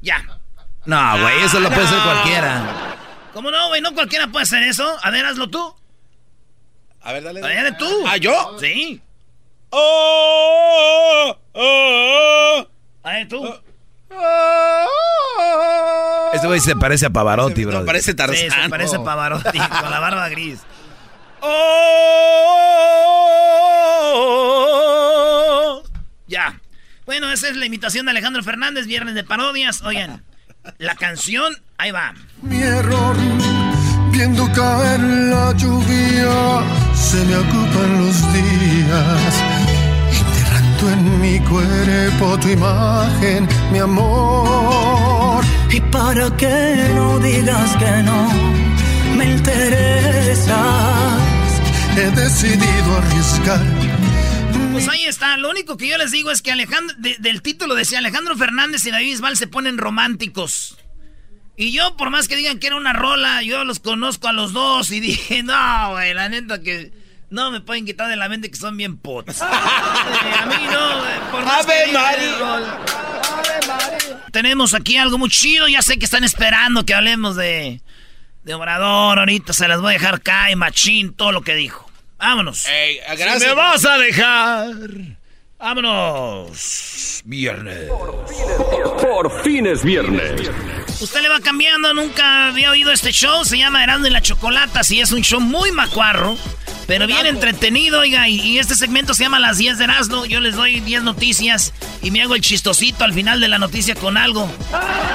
ya. 0.00 0.22
No, 0.84 1.20
güey, 1.20 1.44
eso 1.44 1.60
lo 1.60 1.68
puede 1.68 1.84
hacer 1.84 2.02
cualquiera. 2.02 2.81
¿Cómo 3.32 3.50
no, 3.50 3.68
güey? 3.68 3.80
No 3.80 3.94
cualquiera 3.94 4.26
puede 4.28 4.42
hacer 4.44 4.62
eso. 4.62 4.96
A 5.02 5.10
ver, 5.10 5.24
hazlo 5.24 5.48
tú. 5.48 5.74
A 7.00 7.12
ver, 7.12 7.22
dale. 7.24 7.40
A 7.42 7.46
ver, 7.46 7.76
tú. 7.78 7.88
¿Ah, 8.06 8.16
yo? 8.18 8.56
Sí. 8.60 9.00
Oh, 9.70 11.36
oh, 11.52 12.66
A 13.02 13.10
ver, 13.10 13.28
tú. 13.28 13.42
Este 16.34 16.46
güey 16.46 16.60
se 16.60 16.76
parece 16.76 17.06
a 17.06 17.10
Pavarotti, 17.10 17.64
bro. 17.64 17.80
No, 17.80 17.86
parece 17.86 18.10
Sí, 18.10 18.16
Tarzán. 18.16 18.50
se 18.64 18.68
parece 18.68 18.96
a 18.96 19.04
Pavarotti 19.04 19.58
con 19.80 19.90
la 19.90 19.98
barba 20.00 20.28
gris. 20.28 20.60
Oh. 24.12 25.82
Ya. 26.26 26.60
Bueno, 27.06 27.30
esa 27.30 27.48
es 27.48 27.56
la 27.56 27.64
imitación 27.66 28.04
de 28.06 28.10
Alejandro 28.12 28.42
Fernández, 28.42 28.86
viernes 28.86 29.14
de 29.14 29.24
parodias. 29.24 29.82
Oigan, 29.82 30.22
la 30.78 30.94
canción, 30.94 31.52
ahí 31.78 31.90
va. 31.90 32.14
Mi 32.42 32.62
error, 32.62 33.16
viendo 34.10 34.50
caer 34.52 35.00
la 35.00 35.52
lluvia, 35.52 36.62
se 36.94 37.24
me 37.24 37.36
ocupan 37.36 38.04
los 38.04 38.32
días, 38.32 39.32
enterrando 40.20 40.90
en 40.90 41.20
mi 41.20 41.38
cuerpo 41.40 42.38
tu 42.38 42.48
imagen, 42.48 43.48
mi 43.72 43.78
amor. 43.78 45.44
Y 45.70 45.80
para 45.80 46.30
que 46.36 46.90
no 46.94 47.18
digas 47.18 47.76
que 47.76 48.02
no 48.02 48.28
me 49.16 49.24
interesas, 49.32 50.52
he 51.96 52.10
decidido 52.10 52.98
arriesgar. 52.98 53.91
Pues 54.72 54.88
ahí 54.88 55.04
está. 55.04 55.36
Lo 55.36 55.50
único 55.50 55.76
que 55.76 55.86
yo 55.88 55.98
les 55.98 56.10
digo 56.10 56.30
es 56.30 56.42
que 56.42 56.50
Alejandro, 56.52 56.94
de- 56.98 57.16
del 57.18 57.42
título 57.42 57.74
decía 57.74 57.98
Alejandro 57.98 58.36
Fernández 58.36 58.84
y 58.86 58.90
David 58.90 59.12
Bisbal 59.12 59.36
se 59.36 59.46
ponen 59.46 59.78
románticos. 59.78 60.76
Y 61.56 61.70
yo, 61.72 61.96
por 61.96 62.10
más 62.10 62.28
que 62.28 62.36
digan 62.36 62.58
que 62.58 62.68
era 62.68 62.76
una 62.76 62.92
rola, 62.94 63.42
yo 63.42 63.64
los 63.64 63.78
conozco 63.78 64.28
a 64.28 64.32
los 64.32 64.52
dos 64.52 64.90
y 64.90 65.00
dije, 65.00 65.42
no, 65.42 65.90
güey, 65.92 66.14
la 66.14 66.28
neta 66.28 66.62
que 66.62 66.92
no 67.30 67.50
me 67.50 67.60
pueden 67.60 67.84
quitar 67.86 68.08
de 68.08 68.16
la 68.16 68.28
mente 68.28 68.50
que 68.50 68.56
son 68.56 68.76
bien 68.76 68.96
pots. 68.96 69.40
A 69.42 70.46
mí 70.46 70.66
no, 70.70 70.98
güey, 71.00 71.30
por 71.30 71.44
más 71.44 71.64
que 71.66 71.72
Ave 71.72 72.24
el 72.24 72.38
rol. 72.38 72.64
Tenemos 74.32 74.72
aquí 74.74 74.96
algo 74.96 75.18
muy 75.18 75.28
chido, 75.28 75.68
ya 75.68 75.82
sé 75.82 75.98
que 75.98 76.04
están 76.06 76.24
esperando 76.24 76.86
que 76.86 76.94
hablemos 76.94 77.36
de, 77.36 77.82
de 78.44 78.54
Obrador, 78.54 79.18
ahorita 79.18 79.52
se 79.52 79.68
las 79.68 79.80
voy 79.80 79.94
a 79.94 79.98
dejar 79.98 80.22
y 80.50 80.56
machín, 80.56 81.12
todo 81.12 81.32
lo 81.32 81.42
que 81.42 81.54
dijo. 81.54 81.90
Vámonos. 82.22 82.66
Ey, 82.66 83.00
Si 83.16 83.44
me 83.46 83.52
vas 83.52 83.84
a 83.84 83.98
dejar. 83.98 84.70
Vámonos. 85.58 87.20
Viernes. 87.24 87.88
Por 89.00 89.42
fin 89.42 89.66
es 89.66 89.82
viernes. 89.82 90.48
Usted 91.00 91.20
le 91.20 91.28
va 91.28 91.40
cambiando, 91.40 91.92
nunca 91.94 92.46
había 92.46 92.70
oído 92.70 92.92
este 92.92 93.10
show. 93.10 93.44
Se 93.44 93.58
llama 93.58 93.82
Herando 93.82 94.06
y 94.06 94.12
la 94.12 94.20
Chocolata. 94.22 94.84
Sí, 94.84 95.00
es 95.00 95.10
un 95.10 95.22
show 95.22 95.40
muy 95.40 95.72
macuarro, 95.72 96.36
pero 96.86 97.06
bien 97.06 97.26
entretenido, 97.26 98.00
oiga. 98.00 98.28
Y, 98.28 98.40
y 98.40 98.58
este 98.58 98.74
segmento 98.74 99.14
se 99.14 99.24
llama 99.24 99.38
Las 99.38 99.58
10 99.58 99.78
de 99.78 99.84
Erasmo. 99.84 100.26
Yo 100.26 100.40
les 100.40 100.56
doy 100.56 100.80
10 100.80 101.02
noticias 101.02 101.72
y 102.02 102.10
me 102.10 102.22
hago 102.22 102.34
el 102.34 102.40
chistosito 102.40 103.04
al 103.04 103.12
final 103.12 103.40
de 103.40 103.48
la 103.48 103.58
noticia 103.58 103.94
con 103.94 104.16
algo. 104.16 104.50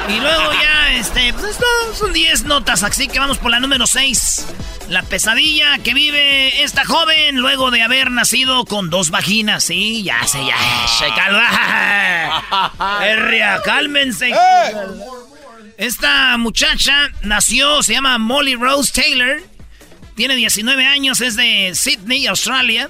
Y 0.09 0.19
luego 0.19 0.51
ya, 0.53 0.93
este, 0.93 1.33
pues 1.33 1.45
esto 1.51 1.65
son 1.93 2.13
10 2.13 2.45
notas. 2.45 2.83
Así 2.83 3.07
que 3.07 3.19
vamos 3.19 3.38
por 3.38 3.51
la 3.51 3.59
número 3.59 3.86
6. 3.88 4.45
La 4.89 5.03
pesadilla 5.03 5.77
que 5.79 5.93
vive 5.93 6.63
esta 6.63 6.86
joven 6.86 7.38
luego 7.38 7.71
de 7.71 7.81
haber 7.81 8.09
nacido 8.09 8.63
con 8.65 8.89
dos 8.89 9.09
vaginas. 9.09 9.65
Sí, 9.65 10.03
ya 10.03 10.25
sé, 10.25 10.39
ya. 10.45 10.55
Se 10.97 11.07
calma. 11.13 13.01
Herria, 13.05 13.62
cálmense. 13.65 14.31
Esta 15.77 16.38
muchacha 16.38 17.09
nació, 17.21 17.83
se 17.83 17.93
llama 17.93 18.17
Molly 18.17 18.55
Rose 18.55 18.91
Taylor. 18.93 19.41
Tiene 20.17 20.36
19 20.36 20.83
años, 20.88 21.21
es 21.21 21.36
de 21.36 21.74
Sydney, 21.75 22.25
Australia. 22.25 22.89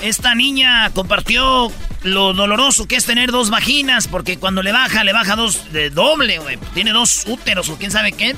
Esta 0.00 0.34
niña 0.34 0.88
compartió 0.94 1.70
lo 2.04 2.32
doloroso 2.32 2.88
que 2.88 2.96
es 2.96 3.04
tener 3.04 3.30
dos 3.30 3.50
vaginas, 3.50 4.08
porque 4.08 4.38
cuando 4.38 4.62
le 4.62 4.72
baja, 4.72 5.04
le 5.04 5.12
baja 5.12 5.36
dos 5.36 5.70
de 5.72 5.90
doble. 5.90 6.40
Tiene 6.72 6.92
dos 6.92 7.24
úteros 7.26 7.68
o 7.68 7.76
quién 7.76 7.90
sabe 7.90 8.12
qué. 8.12 8.34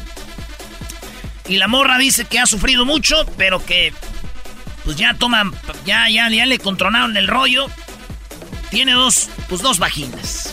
Y 1.47 1.59
la 1.59 1.69
morra 1.69 1.99
dice 1.99 2.25
que 2.25 2.40
ha 2.40 2.47
sufrido 2.47 2.85
mucho, 2.85 3.25
pero 3.38 3.64
que 3.64 3.95
pues 4.85 4.97
ya 4.97 5.14
toman, 5.14 5.52
ya, 5.87 6.09
ya, 6.09 6.29
ya 6.31 6.47
le 6.47 6.59
controlaron 6.59 7.17
el 7.17 7.29
rollo. 7.29 7.69
Tiene 8.71 8.95
dos, 8.95 9.31
pues 9.49 9.62
dos 9.62 9.79
vaginas. 9.79 10.52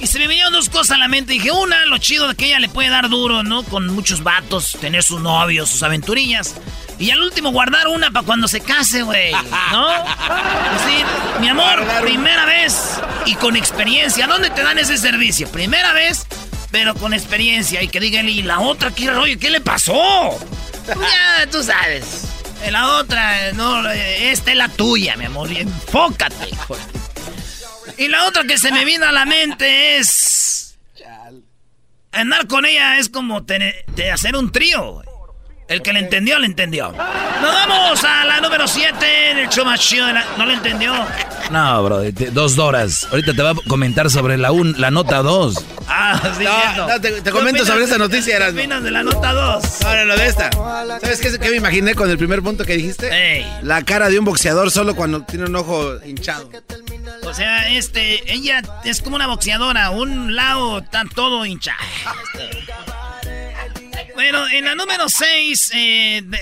Y 0.00 0.06
se 0.06 0.18
me 0.18 0.26
vinieron 0.26 0.52
dos 0.52 0.68
cosas 0.68 0.92
a 0.92 0.98
la 0.98 1.08
mente. 1.08 1.32
Dije, 1.32 1.50
una, 1.50 1.86
lo 1.86 1.98
chido 1.98 2.28
de 2.28 2.34
que 2.34 2.46
ella 2.46 2.58
le 2.58 2.68
puede 2.68 2.90
dar 2.90 3.08
duro, 3.08 3.42
¿no? 3.42 3.62
Con 3.62 3.86
muchos 3.88 4.22
vatos, 4.22 4.76
tener 4.80 5.02
sus 5.02 5.20
novios, 5.20 5.70
sus 5.70 5.82
aventurillas. 5.82 6.54
Y 6.98 7.10
al 7.10 7.22
último, 7.22 7.50
guardar 7.50 7.88
una 7.88 8.10
para 8.10 8.24
cuando 8.24 8.48
se 8.48 8.60
case, 8.60 9.02
güey. 9.02 9.32
¿No? 9.72 9.88
Decir, 10.84 11.06
mi 11.40 11.48
amor, 11.48 11.84
primera 12.02 12.44
vez 12.44 13.00
y 13.24 13.34
con 13.36 13.56
experiencia. 13.56 14.26
¿Dónde 14.26 14.50
te 14.50 14.62
dan 14.62 14.78
ese 14.78 14.98
servicio? 14.98 15.48
Primera 15.50 15.92
vez, 15.92 16.26
pero 16.70 16.94
con 16.94 17.14
experiencia. 17.14 17.82
Y 17.82 17.88
que 17.88 18.00
digan, 18.00 18.28
¿y 18.28 18.42
la 18.42 18.60
otra 18.60 18.90
qué 18.90 19.10
rollo? 19.10 19.38
¿Qué 19.38 19.50
le 19.50 19.60
pasó? 19.60 20.38
Pues 20.84 20.98
ya, 20.98 21.50
tú 21.50 21.62
sabes. 21.62 22.24
La 22.70 22.96
otra, 22.96 23.52
no, 23.52 23.88
esta 23.90 24.50
es 24.50 24.56
la 24.56 24.68
tuya, 24.68 25.16
mi 25.16 25.26
amor. 25.26 25.50
y 25.52 25.58
Enfócate, 25.58 26.48
hijo. 26.50 26.76
Y 27.98 28.08
la 28.08 28.26
otra 28.26 28.44
que 28.44 28.58
se 28.58 28.70
me 28.72 28.84
vino 28.84 29.06
a 29.06 29.12
la 29.12 29.24
mente 29.24 29.98
es. 29.98 30.76
Andar 32.12 32.46
con 32.46 32.64
ella 32.64 32.98
es 32.98 33.08
como 33.08 33.44
tener- 33.44 33.84
de 33.94 34.10
hacer 34.10 34.36
un 34.36 34.50
trío. 34.50 34.92
güey. 34.94 35.06
El 35.68 35.82
que 35.82 35.92
le 35.92 35.98
entendió, 35.98 36.38
le 36.38 36.46
entendió. 36.46 36.92
Nos 36.92 37.52
vamos 37.52 38.04
a 38.04 38.24
la 38.24 38.40
número 38.40 38.68
7 38.68 39.30
en 39.32 39.38
el 39.38 39.48
show 39.48 39.64
más 39.64 39.80
chido 39.80 40.06
de 40.06 40.12
la- 40.12 40.24
¿No 40.38 40.46
le 40.46 40.54
entendió? 40.54 40.94
No, 41.50 41.82
bro, 41.82 42.02
dos 42.32 42.56
horas. 42.58 43.06
Ahorita 43.10 43.34
te 43.34 43.42
va 43.42 43.50
a 43.50 43.54
comentar 43.68 44.08
sobre 44.08 44.38
la, 44.38 44.52
un, 44.52 44.80
la 44.80 44.92
nota 44.92 45.22
dos. 45.22 45.56
Ah, 45.88 46.20
sí, 46.38 46.44
No, 46.76 46.86
te, 47.00 47.10
te 47.10 47.22
¿Qué 47.22 47.30
comento 47.30 47.62
opinas 47.62 47.66
sobre 47.66 47.84
esta 47.84 47.98
noticia, 47.98 48.38
¿Qué 48.38 48.48
opinas 48.50 48.82
de 48.84 48.90
la 48.92 49.02
nota 49.02 49.32
2? 49.32 49.64
No, 49.82 49.94
no, 49.96 50.04
no, 50.04 50.16
de 50.16 50.26
esta. 50.26 50.50
¿Sabes 51.00 51.20
qué, 51.20 51.36
qué 51.38 51.50
me 51.50 51.56
imaginé 51.56 51.94
con 51.96 52.08
el 52.10 52.16
primer 52.18 52.42
punto 52.42 52.64
que 52.64 52.76
dijiste? 52.76 53.44
La 53.62 53.82
cara 53.84 54.08
de 54.08 54.18
un 54.20 54.24
boxeador 54.24 54.70
solo 54.70 54.94
cuando 54.94 55.22
tiene 55.22 55.46
un 55.46 55.56
ojo 55.56 55.96
hinchado. 56.04 56.48
O 57.26 57.34
sea, 57.34 57.68
este, 57.68 58.32
ella 58.32 58.62
es 58.84 59.02
como 59.02 59.16
una 59.16 59.26
boxeadora. 59.26 59.90
Un 59.90 60.36
lado 60.36 60.78
está 60.78 61.04
todo 61.12 61.44
hinchado. 61.44 61.78
Bueno, 64.14 64.48
en 64.48 64.64
la 64.64 64.74
número 64.74 65.08
6, 65.08 65.72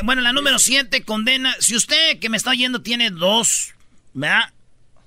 bueno, 0.05 0.21
en 0.21 0.25
la 0.25 0.33
número 0.33 0.59
7 0.59 1.03
condena. 1.05 1.57
Si 1.59 1.75
usted 1.75 2.19
que 2.21 2.29
me 2.29 2.37
está 2.37 2.51
oyendo 2.51 2.83
tiene 2.83 3.11
dos, 3.11 3.73
¿verdad? 4.13 4.53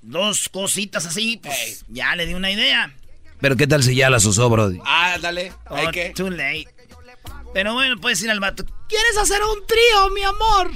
Dos 0.01 0.49
cositas 0.49 1.05
así, 1.05 1.39
pues 1.41 1.85
ya 1.87 2.15
le 2.15 2.25
di 2.25 2.33
una 2.33 2.51
idea. 2.51 2.91
Pero 3.39 3.55
¿qué 3.55 3.67
tal 3.67 3.83
si 3.83 3.95
ya 3.95 4.09
la 4.09 4.17
usó, 4.17 4.49
bro? 4.49 4.71
Ah, 4.83 5.17
dale. 5.21 5.53
Oh, 5.69 5.77
too 6.15 6.29
late. 6.29 6.67
Pero 7.53 7.73
bueno, 7.73 7.97
puedes 7.97 8.21
ir 8.23 8.31
al 8.31 8.39
vato. 8.39 8.65
¿Quieres 8.89 9.17
hacer 9.17 9.41
un 9.43 9.65
trío, 9.67 10.09
mi 10.13 10.23
amor? 10.23 10.71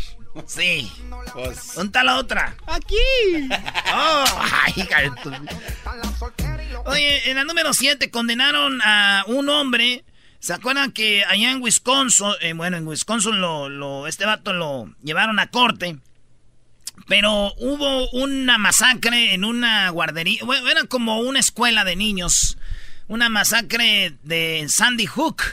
Sí. 0.46 0.92
¿Dónde 1.36 1.86
está 1.86 2.04
la 2.04 2.18
otra? 2.18 2.56
Aquí. 2.68 2.96
Oh, 3.94 4.26
ay, 4.66 4.88
Oye, 6.86 7.30
en 7.30 7.36
la 7.36 7.44
número 7.44 7.74
7 7.74 8.10
condenaron 8.10 8.82
a 8.82 9.26
un 9.28 9.50
hombre. 9.50 10.06
¿Se 10.40 10.54
acuerdan 10.54 10.94
que 10.94 11.26
allá 11.26 11.52
en 11.52 11.62
Wisconsin, 11.62 12.28
eh, 12.40 12.54
bueno, 12.54 12.78
en 12.78 12.88
Wisconsin 12.88 13.42
lo, 13.42 13.68
lo, 13.68 14.08
este 14.08 14.26
vato 14.26 14.54
lo 14.54 14.96
llevaron 15.04 15.40
a 15.40 15.48
corte? 15.48 15.98
Pero 17.08 17.54
hubo 17.58 18.10
una 18.12 18.58
masacre 18.58 19.34
en 19.34 19.44
una 19.44 19.90
guardería, 19.90 20.44
bueno, 20.46 20.70
era 20.70 20.86
como 20.86 21.20
una 21.20 21.40
escuela 21.40 21.84
de 21.84 21.98
niños, 21.98 22.58
una 23.08 23.28
masacre 23.28 24.16
de 24.24 24.66
Sandy 24.70 25.06
Hook. 25.06 25.44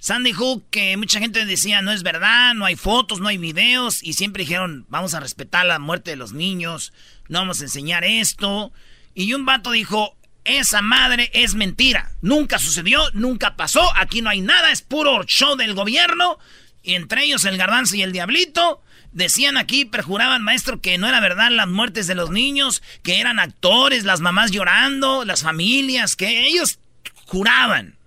Sandy 0.00 0.32
Hook, 0.32 0.64
que 0.70 0.96
mucha 0.96 1.18
gente 1.18 1.44
decía, 1.44 1.82
no 1.82 1.90
es 1.90 2.04
verdad, 2.04 2.54
no 2.54 2.64
hay 2.64 2.76
fotos, 2.76 3.20
no 3.20 3.28
hay 3.28 3.36
videos, 3.36 4.02
y 4.02 4.12
siempre 4.12 4.44
dijeron, 4.44 4.86
vamos 4.88 5.14
a 5.14 5.20
respetar 5.20 5.66
la 5.66 5.80
muerte 5.80 6.10
de 6.10 6.16
los 6.16 6.32
niños, 6.32 6.92
no 7.28 7.40
vamos 7.40 7.60
a 7.60 7.64
enseñar 7.64 8.04
esto. 8.04 8.72
Y 9.14 9.34
un 9.34 9.44
vato 9.44 9.72
dijo, 9.72 10.16
esa 10.44 10.82
madre 10.82 11.30
es 11.34 11.56
mentira, 11.56 12.12
nunca 12.22 12.60
sucedió, 12.60 13.02
nunca 13.12 13.56
pasó, 13.56 13.90
aquí 13.96 14.22
no 14.22 14.30
hay 14.30 14.40
nada, 14.40 14.70
es 14.70 14.82
puro 14.82 15.24
show 15.24 15.56
del 15.56 15.74
gobierno, 15.74 16.38
y 16.82 16.94
entre 16.94 17.24
ellos 17.24 17.44
el 17.44 17.58
garbanzo 17.58 17.96
y 17.96 18.02
el 18.02 18.12
diablito. 18.12 18.82
Decían 19.10 19.56
aquí, 19.56 19.84
perjuraban, 19.84 20.44
maestro, 20.44 20.80
que 20.80 20.96
no 20.96 21.08
era 21.08 21.18
verdad 21.18 21.50
las 21.50 21.66
muertes 21.66 22.06
de 22.06 22.14
los 22.14 22.30
niños, 22.30 22.82
que 23.02 23.18
eran 23.18 23.40
actores, 23.40 24.04
las 24.04 24.20
mamás 24.20 24.52
llorando, 24.52 25.24
las 25.24 25.42
familias, 25.42 26.14
que 26.14 26.46
ellos 26.46 26.78
juraban. 27.26 27.97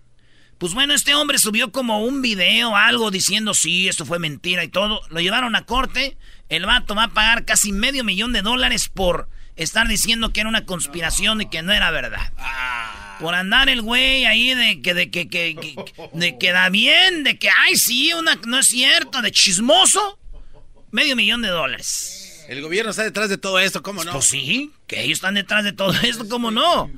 Pues 0.62 0.75
bueno, 0.75 0.94
este 0.94 1.15
hombre 1.15 1.39
subió 1.39 1.72
como 1.72 2.06
un 2.06 2.22
video, 2.22 2.75
algo 2.75 3.10
diciendo 3.10 3.56
sí, 3.56 3.88
esto 3.88 4.06
fue 4.06 4.20
mentira 4.20 4.63
y 4.63 4.68
todo. 4.68 5.01
Lo 5.10 5.20
llevaron 5.20 5.56
a 5.56 5.65
corte. 5.65 6.18
El 6.50 6.68
vato 6.68 6.94
va 6.94 7.06
a 7.06 7.13
pagar 7.15 7.46
casi 7.46 7.72
medio 7.72 8.03
millón 8.03 8.32
de 8.32 8.44
dólares 8.44 8.88
por 8.88 9.27
estar 9.56 9.88
diciendo 9.88 10.32
que 10.32 10.41
era 10.41 10.50
una 10.50 10.68
conspiración 10.68 11.41
y 11.41 11.50
que 11.50 11.63
no 11.63 11.74
era 11.74 11.89
verdad. 11.89 12.32
Por 13.20 13.34
andar 13.34 13.70
el 13.70 13.82
güey 13.82 14.25
ahí 14.25 14.53
de 14.53 14.84
que, 14.84 14.94
de 14.94 15.10
que, 15.10 15.27
que, 15.27 15.75
de 16.13 16.38
que 16.38 16.51
da 16.51 16.70
bien, 16.70 17.24
de 17.24 17.39
que, 17.39 17.50
ay, 17.65 17.75
sí, 17.75 18.13
una, 18.13 18.36
no 18.46 18.60
es 18.60 18.68
cierto, 18.68 19.24
de 19.24 19.32
chismoso. 19.32 20.20
Medio 20.91 21.15
millón 21.15 21.41
de 21.41 21.48
dólares. 21.48 22.46
El 22.48 22.62
gobierno 22.62 22.91
está 22.91 23.01
detrás 23.01 23.30
de 23.30 23.39
todo 23.39 23.58
esto, 23.58 23.82
¿cómo 23.82 24.03
no? 24.03 24.12
Pues 24.12 24.25
sí, 24.25 24.72
que 24.86 25.01
ellos 25.01 25.18
están 25.18 25.34
detrás 25.34 25.63
de 25.63 25.74
todo 25.74 25.94
esto, 26.03 26.30
¿cómo 26.30 26.51
no? 26.51 26.91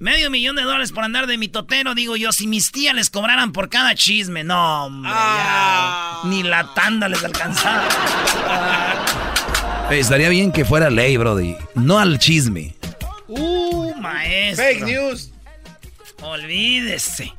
Medio 0.00 0.30
millón 0.30 0.56
de 0.56 0.62
dólares 0.62 0.92
por 0.92 1.04
andar 1.04 1.26
de 1.26 1.36
mitotero, 1.36 1.94
digo 1.94 2.16
yo, 2.16 2.32
si 2.32 2.46
mis 2.46 2.72
tías 2.72 2.94
les 2.94 3.10
cobraran 3.10 3.52
por 3.52 3.68
cada 3.68 3.94
chisme, 3.94 4.42
no, 4.42 4.86
hombre, 4.86 5.10
ya, 5.12 6.20
ni 6.24 6.42
la 6.42 6.72
tanda 6.72 7.06
les 7.06 7.22
alcanzaba. 7.22 7.86
estaría 9.90 10.30
bien 10.30 10.52
que 10.52 10.64
fuera 10.64 10.88
ley, 10.88 11.18
Brody, 11.18 11.54
no 11.74 11.98
al 11.98 12.18
chisme. 12.18 12.74
Uh, 13.28 13.94
maestro. 13.96 14.64
Fake 14.64 14.84
news. 14.86 15.32
Olvídese. 16.22 17.34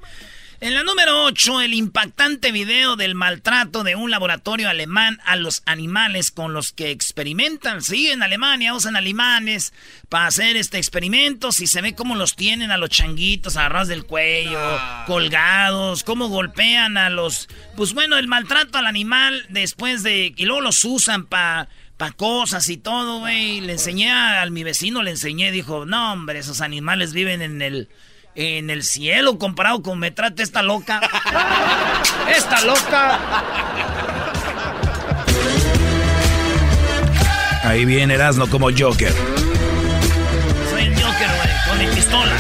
En 0.64 0.76
la 0.76 0.84
número 0.84 1.24
8, 1.24 1.62
el 1.62 1.74
impactante 1.74 2.52
video 2.52 2.96
del 2.96 3.16
maltrato 3.16 3.84
de 3.84 3.96
un 3.96 4.12
laboratorio 4.12 4.70
alemán 4.70 5.20
a 5.26 5.36
los 5.36 5.64
animales 5.66 6.30
con 6.30 6.54
los 6.54 6.72
que 6.72 6.92
experimentan. 6.92 7.82
Sí, 7.82 8.12
en 8.12 8.22
Alemania 8.22 8.76
usan 8.76 8.96
alemanes 8.96 9.74
para 10.08 10.28
hacer 10.28 10.58
este 10.58 10.78
experimento. 10.78 11.50
y 11.50 11.66
se 11.66 11.82
ve 11.82 11.96
cómo 11.96 12.14
los 12.14 12.36
tienen 12.36 12.70
a 12.70 12.78
los 12.78 12.92
changuitos 12.92 13.58
agarrados 13.58 13.88
del 13.88 14.06
cuello, 14.06 14.60
ah. 14.60 15.06
colgados, 15.08 16.04
cómo 16.04 16.28
golpean 16.28 16.96
a 16.96 17.10
los... 17.10 17.50
Pues 17.76 17.96
bueno, 17.96 18.20
el 18.20 18.28
maltrato 18.28 18.78
al 18.78 18.86
animal 18.86 19.48
después 19.50 20.04
de... 20.04 20.32
Y 20.38 20.46
luego 20.46 20.62
los 20.62 20.86
usan 20.86 21.26
para 21.26 21.70
pa 21.98 22.12
cosas 22.12 22.70
y 22.70 22.78
todo, 22.78 23.18
güey. 23.22 23.62
Le 23.62 23.74
enseñé 23.74 24.12
a, 24.12 24.44
a 24.44 24.46
mi 24.52 24.64
vecino, 24.64 25.02
le 25.02 25.10
enseñé, 25.10 25.52
dijo, 25.52 25.88
no, 25.88 26.14
hombre, 26.14 26.38
esos 26.38 26.62
animales 26.62 27.14
viven 27.14 27.42
en 27.42 27.64
el 27.64 27.90
en 28.36 28.70
el 28.70 28.84
cielo 28.84 29.38
comparado 29.38 29.82
con 29.82 30.00
me 30.00 30.12
trata 30.12 30.44
esta 30.44 30.62
loca. 30.62 31.02
esta 32.36 32.62
loca. 32.62 33.20
Ahí 37.64 37.86
viene 37.86 38.16
Erasmo 38.16 38.50
como 38.50 38.70
Joker. 38.76 39.14
Soy 40.70 40.84
el 40.84 40.96
Joker, 40.96 41.30
güey, 41.38 41.50
con 41.68 41.78
mi 41.78 41.88
pistola. 41.96 42.36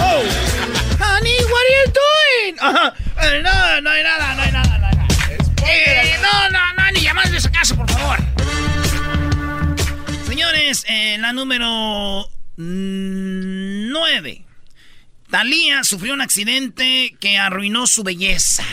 Oh, 0.00 0.22
honey, 1.00 1.38
what 1.44 1.64
are 1.64 1.74
you 1.74 1.92
doing? 1.92 2.54
Uh, 2.60 3.42
no, 3.42 3.80
no 3.80 3.90
hay 3.90 4.02
nada, 4.02 4.34
no 4.34 4.42
hay 4.42 4.52
nada, 4.52 4.78
no 4.78 4.86
hay 4.86 4.96
nada. 4.96 5.06
Eh, 5.66 6.16
no, 6.22 6.50
no, 6.50 6.58
no, 6.76 6.92
ni 6.92 7.00
llamas 7.00 7.30
de 7.30 7.38
esa 7.38 7.50
casa, 7.50 7.74
por 7.74 7.90
favor. 7.90 8.27
Señores, 10.68 10.84
en 10.86 11.22
la 11.22 11.32
número 11.32 12.28
9. 12.56 14.44
Talía 15.30 15.82
sufrió 15.82 16.12
un 16.12 16.20
accidente 16.20 17.16
que 17.20 17.38
arruinó 17.38 17.86
su 17.86 18.02
belleza. 18.02 18.64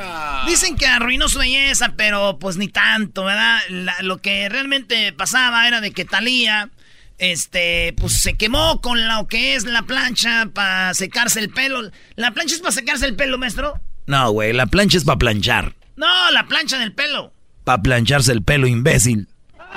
Ah. 0.00 0.44
Dicen 0.48 0.76
que 0.76 0.86
arruinó 0.86 1.28
su 1.28 1.38
belleza, 1.38 1.94
pero 1.96 2.38
pues 2.40 2.56
ni 2.56 2.66
tanto, 2.66 3.24
¿verdad? 3.24 3.60
lo 4.00 4.18
que 4.18 4.48
realmente 4.48 5.12
pasaba 5.12 5.68
era 5.68 5.80
de 5.80 5.92
que 5.92 6.04
Talía, 6.04 6.70
este, 7.18 7.94
pues 7.96 8.14
se 8.14 8.34
quemó 8.34 8.80
con 8.80 9.06
lo 9.06 9.28
que 9.28 9.54
es 9.54 9.62
la 9.64 9.82
plancha 9.82 10.50
para 10.52 10.92
secarse 10.94 11.38
el 11.38 11.50
pelo. 11.50 11.88
¿La 12.16 12.32
plancha 12.32 12.56
es 12.56 12.60
para 12.60 12.72
secarse 12.72 13.06
el 13.06 13.14
pelo, 13.14 13.38
maestro? 13.38 13.80
No, 14.06 14.32
güey, 14.32 14.52
la 14.52 14.66
plancha 14.66 14.98
es 14.98 15.04
para 15.04 15.18
planchar. 15.18 15.76
No, 15.94 16.32
la 16.32 16.48
plancha 16.48 16.78
del 16.78 16.94
pelo. 16.94 17.32
Para 17.62 17.80
plancharse 17.80 18.32
el 18.32 18.42
pelo, 18.42 18.66
imbécil. 18.66 19.28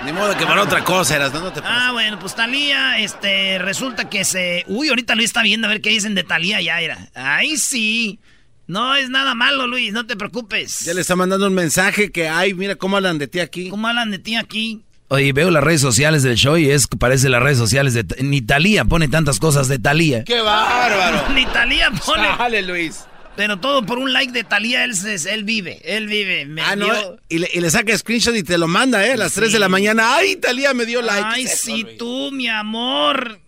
Ni 0.05 0.13
modo 0.13 0.35
que 0.35 0.45
para 0.45 0.63
otra 0.63 0.83
cosa 0.83 1.15
eras, 1.15 1.33
no, 1.33 1.53
te 1.53 1.61
Ah, 1.63 1.91
bueno, 1.91 2.17
pues 2.19 2.35
Talía, 2.35 2.97
este, 2.99 3.59
resulta 3.59 4.09
que 4.09 4.25
se. 4.25 4.63
Uy, 4.67 4.89
ahorita 4.89 5.15
Luis 5.15 5.27
está 5.27 5.43
viendo 5.43 5.67
a 5.67 5.69
ver 5.69 5.81
qué 5.81 5.89
dicen 5.89 6.15
de 6.15 6.23
Talía 6.23 6.59
ya 6.61 6.81
era. 6.81 7.09
Ay, 7.13 7.57
sí. 7.57 8.19
No 8.67 8.95
es 8.95 9.09
nada 9.09 9.35
malo, 9.35 9.67
Luis, 9.67 9.91
no 9.93 10.07
te 10.07 10.15
preocupes. 10.15 10.79
Ya 10.81 10.93
le 10.93 11.01
está 11.01 11.15
mandando 11.15 11.45
un 11.47 11.53
mensaje 11.53 12.11
que, 12.11 12.29
ay, 12.29 12.53
mira 12.53 12.75
cómo 12.75 12.97
hablan 12.97 13.17
de 13.17 13.27
ti 13.27 13.39
aquí. 13.39 13.69
¿Cómo 13.69 13.87
hablan 13.87 14.11
de 14.11 14.19
ti 14.19 14.35
aquí? 14.35 14.81
Oye, 15.09 15.33
veo 15.33 15.51
las 15.51 15.61
redes 15.61 15.81
sociales 15.81 16.23
del 16.23 16.35
show 16.35 16.55
y 16.55 16.69
es 16.69 16.87
parece 16.87 17.27
las 17.27 17.43
redes 17.43 17.57
sociales 17.57 17.93
de 17.93 18.05
ni 18.21 18.41
Talía 18.41 18.85
pone 18.85 19.09
tantas 19.09 19.39
cosas 19.39 19.67
de 19.67 19.77
Talía. 19.77 20.23
¡Qué 20.23 20.39
bárbaro! 20.39 21.29
ni 21.35 21.45
Talía 21.47 21.91
pone. 21.91 22.27
Dale, 22.37 22.61
Luis. 22.61 23.05
Pero 23.35 23.59
todo 23.59 23.85
por 23.85 23.97
un 23.97 24.11
like 24.11 24.33
de 24.33 24.43
Talía, 24.43 24.83
él, 24.83 24.93
él 25.29 25.43
vive, 25.43 25.81
él 25.85 26.07
vive. 26.07 26.47
ah, 26.63 26.75
no, 26.75 27.17
y 27.29 27.39
le, 27.39 27.69
saca 27.69 27.97
screenshot 27.97 28.35
y 28.35 28.43
te 28.43 28.57
lo 28.57 28.67
manda, 28.67 29.05
¿eh? 29.05 29.13
A 29.13 29.17
las 29.17 29.33
3 29.33 29.53
de 29.53 29.59
la 29.59 29.69
mañana. 29.69 30.15
¡Ay, 30.15 30.35
Talía 30.35 30.73
me 30.73 30.85
dio 30.85 31.01
like! 31.01 31.23
¡Ay, 31.25 31.47
sí, 31.47 31.85
tú, 31.97 32.31
mi 32.31 32.47
amor! 32.49 33.39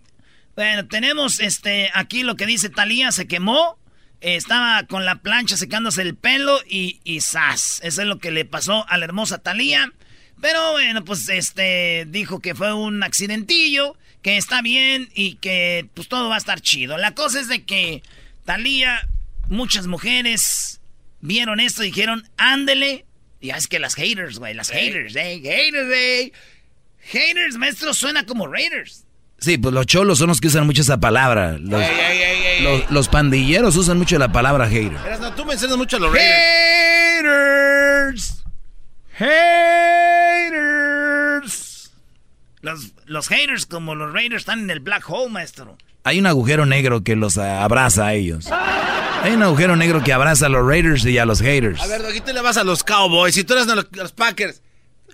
Bueno, 0.56 0.86
tenemos 0.86 1.40
este 1.40 1.90
aquí 1.94 2.22
lo 2.22 2.36
que 2.36 2.46
dice 2.46 2.70
Talía, 2.70 3.12
se 3.12 3.26
quemó. 3.26 3.78
estaba 4.20 4.84
con 4.84 5.04
la 5.04 5.16
plancha 5.16 5.56
secándose 5.56 6.00
el 6.00 6.14
pelo 6.14 6.60
y, 6.66 7.00
y 7.04 7.20
¡zas! 7.20 7.80
Eso 7.82 8.02
es 8.02 8.08
lo 8.08 8.18
que 8.18 8.30
le 8.30 8.44
pasó 8.44 8.86
a 8.88 8.96
la 8.96 9.04
hermosa 9.04 9.38
Talía. 9.38 9.92
Pero 10.40 10.72
bueno, 10.72 11.04
pues 11.04 11.28
este 11.28 12.06
dijo 12.08 12.40
que 12.40 12.54
fue 12.54 12.72
un 12.72 13.02
accidentillo, 13.02 13.96
que 14.22 14.36
está 14.38 14.62
bien 14.62 15.10
y 15.14 15.34
que 15.36 15.88
pues 15.94 16.08
todo 16.08 16.28
va 16.28 16.36
a 16.36 16.38
estar 16.38 16.60
chido. 16.60 16.96
La 16.96 17.14
cosa 17.14 17.40
es 17.40 17.48
de 17.48 17.64
que 17.64 18.02
Talía 18.44 19.08
muchas 19.48 19.86
mujeres 19.86 20.80
vieron 21.20 21.60
esto 21.60 21.82
y 21.82 21.86
dijeron, 21.86 22.28
ándele. 22.36 23.06
Y 23.40 23.50
es 23.50 23.66
que 23.68 23.78
las 23.78 23.94
haters, 23.94 24.38
güey, 24.38 24.54
las 24.54 24.70
haters, 24.70 25.14
eh, 25.16 25.40
haters, 25.42 25.92
eh. 25.94 26.32
Haters, 27.00 27.56
maestro, 27.56 27.92
suena 27.92 28.24
como 28.24 28.46
raiders. 28.46 29.04
Sí, 29.38 29.58
pues 29.58 29.74
los 29.74 29.84
cholos 29.86 30.18
son 30.18 30.28
los 30.28 30.40
que 30.40 30.48
usan 30.48 30.64
mucho 30.64 30.80
esa 30.80 30.98
palabra. 30.98 31.58
Los, 31.58 33.08
pandilleros 33.08 33.76
usan 33.76 33.98
mucho 33.98 34.18
la 34.18 34.32
palabra 34.32 34.66
hater. 34.66 34.98
no, 35.20 35.34
tú 35.34 35.44
mencionas 35.44 35.76
mucho 35.76 35.98
a 35.98 36.00
los 36.00 36.10
raiders. 36.14 37.22
Haters. 39.12 40.54
Los, 42.62 42.92
los 43.04 43.28
haters 43.28 43.66
como 43.66 43.94
los 43.94 44.14
raiders 44.14 44.40
están 44.42 44.60
en 44.60 44.70
el 44.70 44.80
black 44.80 45.04
hole, 45.06 45.30
maestro. 45.30 45.76
Hay 46.06 46.18
un 46.18 46.26
agujero 46.26 46.66
negro 46.66 47.02
que 47.02 47.16
los 47.16 47.38
abraza 47.38 48.06
a 48.06 48.12
ellos. 48.12 48.46
Hay 49.22 49.32
un 49.32 49.42
agujero 49.42 49.74
negro 49.74 50.04
que 50.04 50.12
abraza 50.12 50.46
a 50.46 50.48
los 50.50 50.66
Raiders 50.66 51.02
y 51.06 51.16
a 51.16 51.24
los 51.24 51.40
haters. 51.40 51.80
A 51.80 51.86
ver, 51.86 52.04
aquí 52.04 52.20
tú 52.20 52.34
le 52.34 52.42
vas 52.42 52.58
a 52.58 52.64
los 52.64 52.84
Cowboys 52.84 53.34
y 53.38 53.44
tú 53.44 53.54
eres 53.54 53.66
de 53.66 53.74
los, 53.74 54.12
Packers. 54.12 54.60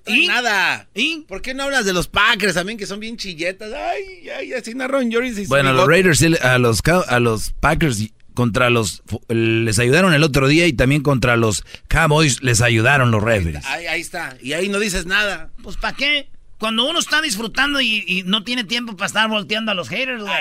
¿Y? 0.04 0.26
Nada. 0.26 0.88
¿Y? 0.92 1.20
¿Por 1.28 1.42
qué 1.42 1.54
no 1.54 1.62
hablas 1.62 1.84
de 1.84 1.92
los 1.92 2.08
Packers 2.08 2.54
también, 2.54 2.76
que 2.76 2.86
son 2.86 2.98
bien 2.98 3.16
chilletas? 3.16 3.70
Ay, 3.72 4.30
ay, 4.36 4.52
así 4.52 4.74
narraron 4.74 5.12
Joris 5.12 5.46
Bueno, 5.46 5.72
los 5.72 5.86
Raiders, 5.86 6.24
a 6.42 6.58
los, 6.58 6.80
a 7.06 7.20
los 7.20 7.52
Packers 7.60 8.10
contra 8.34 8.68
los... 8.68 9.04
Les 9.28 9.78
ayudaron 9.78 10.12
el 10.12 10.24
otro 10.24 10.48
día 10.48 10.66
y 10.66 10.72
también 10.72 11.02
contra 11.02 11.36
los 11.36 11.62
Cowboys 11.86 12.42
les 12.42 12.62
ayudaron 12.62 13.12
los 13.12 13.22
referees. 13.22 13.64
Ahí, 13.66 13.86
ahí 13.86 14.00
está. 14.00 14.36
Y 14.42 14.54
ahí 14.54 14.68
no 14.68 14.80
dices 14.80 15.06
nada. 15.06 15.50
Pues, 15.62 15.76
¿para 15.76 15.94
qué? 15.94 16.30
Cuando 16.60 16.84
uno 16.84 16.98
está 16.98 17.22
disfrutando 17.22 17.80
y, 17.80 18.22
no 18.26 18.44
tiene 18.44 18.64
tiempo 18.64 18.94
para 18.94 19.06
estar 19.06 19.28
volteando 19.30 19.72
a 19.72 19.74
los 19.74 19.88
haters, 19.88 20.22
güey. 20.22 20.34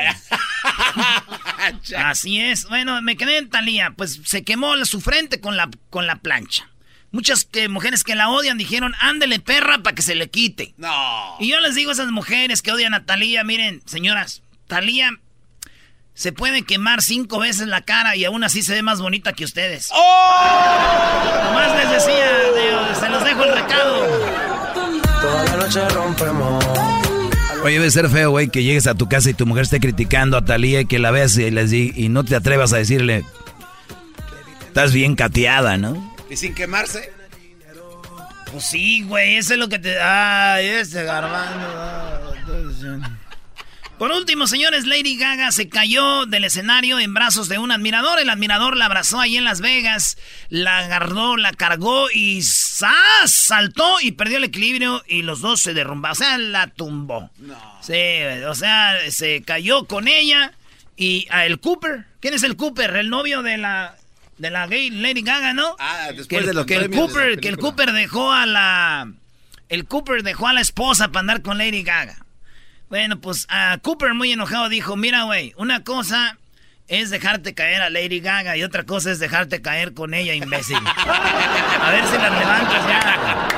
Así 1.98 2.42
es. 2.42 2.68
Bueno, 2.68 3.02
me 3.02 3.16
quedé 3.16 3.38
en 3.38 3.50
Talía. 3.50 3.94
Pues 3.96 4.20
se 4.26 4.44
quemó 4.44 4.76
su 4.84 5.00
frente 5.00 5.40
con 5.40 5.56
la, 5.56 5.70
con 5.90 6.08
la 6.08 6.18
plancha. 6.18 6.70
Muchas 7.12 7.48
mujeres 7.70 8.04
que 8.04 8.16
la 8.16 8.28
odian 8.28 8.58
dijeron, 8.58 8.96
ándele 9.00 9.40
perra 9.40 9.82
para 9.82 9.96
que 9.96 10.02
se 10.02 10.14
le 10.14 10.30
quite. 10.30 10.74
No. 10.76 11.38
Y 11.40 11.48
yo 11.48 11.62
les 11.62 11.76
digo 11.76 11.92
a 11.92 11.94
esas 11.94 12.12
mujeres 12.12 12.62
que 12.62 12.74
odian 12.74 12.94
a 12.94 13.06
Talía, 13.06 13.46
miren, 13.46 13.82
señoras, 13.86 14.44
Talía 14.68 15.18
se 16.16 16.34
puede 16.34 16.64
quemar 16.64 17.02
cinco 17.02 17.40
veces 17.40 17.68
la 17.68 17.80
cara 17.80 18.18
y 18.18 18.26
aún 18.26 18.44
así 18.44 18.62
se 18.62 18.74
ve 18.74 18.82
más 18.82 19.00
bonita 19.00 19.32
que 19.32 19.46
ustedes. 19.46 19.88
¡Oh! 19.94 21.52
Más 21.54 21.74
les 21.78 21.92
decía, 21.92 22.28
se 23.00 23.08
los 23.08 23.24
dejo 23.24 23.46
el 23.46 23.54
recado. 23.54 24.49
Toda 25.22 25.44
la 25.46 25.58
noche 25.58 25.90
rompemos. 25.90 26.66
Oye, 27.64 27.74
debe 27.74 27.92
ser 27.92 28.10
feo, 28.10 28.32
güey, 28.32 28.48
que 28.48 28.64
llegues 28.64 28.88
a 28.88 28.96
tu 28.96 29.10
casa 29.10 29.30
y 29.30 29.34
tu 29.34 29.46
mujer 29.46 29.64
esté 29.64 29.80
criticando 29.80 30.38
a 30.38 30.46
Talía 30.46 30.82
y 30.82 30.86
que 30.86 30.98
la 30.98 31.12
veas 31.12 31.38
y, 31.38 31.52
les 31.52 31.74
y 31.74 32.08
no 32.10 32.24
te 32.24 32.36
atrevas 32.36 32.72
a 32.72 32.78
decirle, 32.78 33.26
estás 34.68 34.94
bien 34.94 35.16
cateada, 35.16 35.78
¿no? 35.78 36.16
Y 36.30 36.38
sin 36.38 36.56
quemarse. 36.56 37.12
Pues 38.52 38.66
sí, 38.66 39.04
güey, 39.04 39.36
eso 39.36 39.54
es 39.54 39.60
lo 39.60 39.68
que 39.70 39.78
te... 39.78 40.00
Ay, 40.00 40.68
ese 40.68 41.04
garbando. 41.04 42.34
Por 44.00 44.14
último, 44.14 44.48
señores, 44.48 44.86
Lady 44.86 45.18
Gaga 45.18 45.52
se 45.52 45.68
cayó 45.68 46.26
del 46.26 46.46
escenario 46.46 47.02
en 47.02 47.14
brazos 47.14 47.50
de 47.50 47.58
un 47.58 47.70
admirador. 47.70 48.18
El 48.18 48.30
admirador 48.30 48.78
la 48.78 48.86
abrazó 48.86 49.20
ahí 49.20 49.36
en 49.36 49.44
Las 49.44 49.60
Vegas, 49.60 50.18
la 50.48 50.78
agarró, 50.78 51.36
la 51.36 51.52
cargó 51.52 52.10
y 52.10 52.42
¡zas! 52.42 53.30
saltó 53.30 54.00
y 54.00 54.14
perdió 54.14 54.38
el 54.38 54.46
equilibrio 54.46 55.04
y 55.06 55.24
los 55.24 55.42
dos 55.42 55.60
se 55.60 55.74
derrumbaron. 55.74 56.14
O 56.14 56.16
sea, 56.16 56.38
la 56.38 56.68
tumbó. 56.68 57.30
Sí, 57.82 58.02
o 58.48 58.56
sea, 58.56 58.96
se 59.10 59.42
cayó 59.42 59.84
con 59.86 60.08
ella 60.08 60.54
Y 60.96 61.28
a 61.30 61.46
el 61.46 61.60
Cooper. 61.60 62.06
¿Quién 62.22 62.34
es 62.34 62.44
el 62.44 62.56
Cooper? 62.56 62.96
El 62.96 63.10
novio 63.10 63.44
de 63.44 63.58
la 63.58 63.98
de 64.38 64.50
la 64.50 64.66
gay 64.68 64.92
Lady 64.92 65.24
Gaga, 65.24 65.54
¿no? 65.54 65.76
Ah, 65.78 66.08
después 66.16 66.44
que, 66.44 66.48
de 66.48 66.54
los 66.54 66.66
que 66.66 66.76
el 66.76 66.90
de 66.90 66.98
Cooper, 66.98 67.38
que 67.42 67.50
el. 67.50 67.58
Cooper 67.58 67.92
dejó 67.92 68.32
a 68.32 68.46
la 68.46 69.12
el 69.68 69.84
Cooper 69.86 70.24
dejó 70.24 70.48
a 70.48 70.54
la 70.54 70.62
esposa 70.62 71.10
para 71.10 71.20
andar 71.20 71.42
con 71.42 71.58
Lady 71.58 71.84
Gaga. 71.84 72.16
Bueno, 72.90 73.20
pues 73.20 73.46
a 73.50 73.78
Cooper 73.82 74.14
muy 74.14 74.32
enojado 74.32 74.68
dijo, 74.68 74.96
"Mira, 74.96 75.24
güey, 75.24 75.54
una 75.58 75.84
cosa 75.84 76.38
es 76.88 77.12
dejarte 77.12 77.54
caer 77.54 77.84
a 77.84 77.90
Lady 77.92 78.20
Gaga 78.20 78.58
y 78.58 78.64
otra 78.64 78.84
cosa 78.84 79.12
es 79.12 79.20
dejarte 79.20 79.62
caer 79.62 79.94
con 79.94 80.14
ella, 80.14 80.34
imbécil." 80.34 80.78
a 80.88 81.92
ver 81.92 82.06
si 82.08 82.18
la 82.18 82.30
levantas 82.30 82.88
ya. 82.88 83.50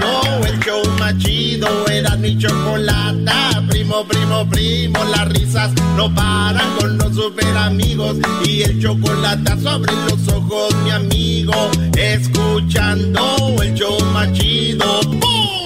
No, 0.00 0.44
el 0.46 0.60
show 0.60 0.82
más 0.98 1.16
chido 1.18 1.86
era 1.88 2.16
mi 2.16 2.38
chocolata. 2.38 3.62
Primo, 3.68 4.06
primo, 4.06 4.48
primo, 4.48 5.04
las 5.04 5.28
risas 5.30 5.72
no 5.96 6.14
paran 6.14 6.76
con 6.78 6.98
los 6.98 7.14
super 7.14 7.56
amigos. 7.56 8.16
Y 8.44 8.62
el 8.62 8.80
chocolate 8.80 9.60
sobre 9.60 9.92
los 9.92 10.28
ojos, 10.28 10.74
mi 10.84 10.90
amigo. 10.90 11.70
Escuchando 11.96 13.56
el 13.62 13.74
show 13.74 13.98
más 14.12 14.32
chido. 14.32 15.00
¡Bum! 15.02 15.63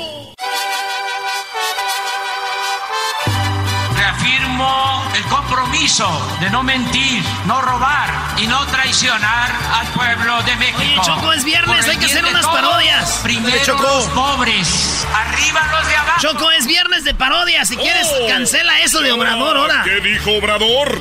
Compromiso 5.97 6.39
de 6.41 6.51
no 6.51 6.63
mentir, 6.63 7.23
no 7.47 7.61
robar 7.63 8.11
y 8.39 8.47
no 8.47 8.65
traicionar 8.67 9.51
al 9.73 9.87
pueblo 9.89 10.43
de 10.43 10.57
México. 10.57 10.79
Oye, 10.81 11.01
Choco, 11.03 11.33
es 11.33 11.45
viernes, 11.45 11.89
hay 11.89 11.97
que 11.97 12.07
hacer 12.07 12.25
unas 12.25 12.43
todos, 12.43 12.55
parodias. 12.61 13.21
Primero 13.23 13.57
Choco. 13.65 13.83
los 13.83 14.05
pobres, 14.09 15.07
arriba 15.15 15.67
los 15.73 15.89
de 15.89 15.97
abajo. 15.97 16.21
Choco, 16.21 16.51
es 16.53 16.67
viernes 16.67 17.05
de 17.05 17.15
parodia. 17.15 17.65
Si 17.65 17.77
quieres, 17.77 18.07
Oh. 18.21 18.27
cancela 18.29 18.81
eso 18.83 19.01
de 19.01 19.13
Obrador 19.13 19.57
ahora. 19.57 19.83
¿Qué 19.85 20.01
dijo 20.01 20.33
Obrador? 20.33 21.01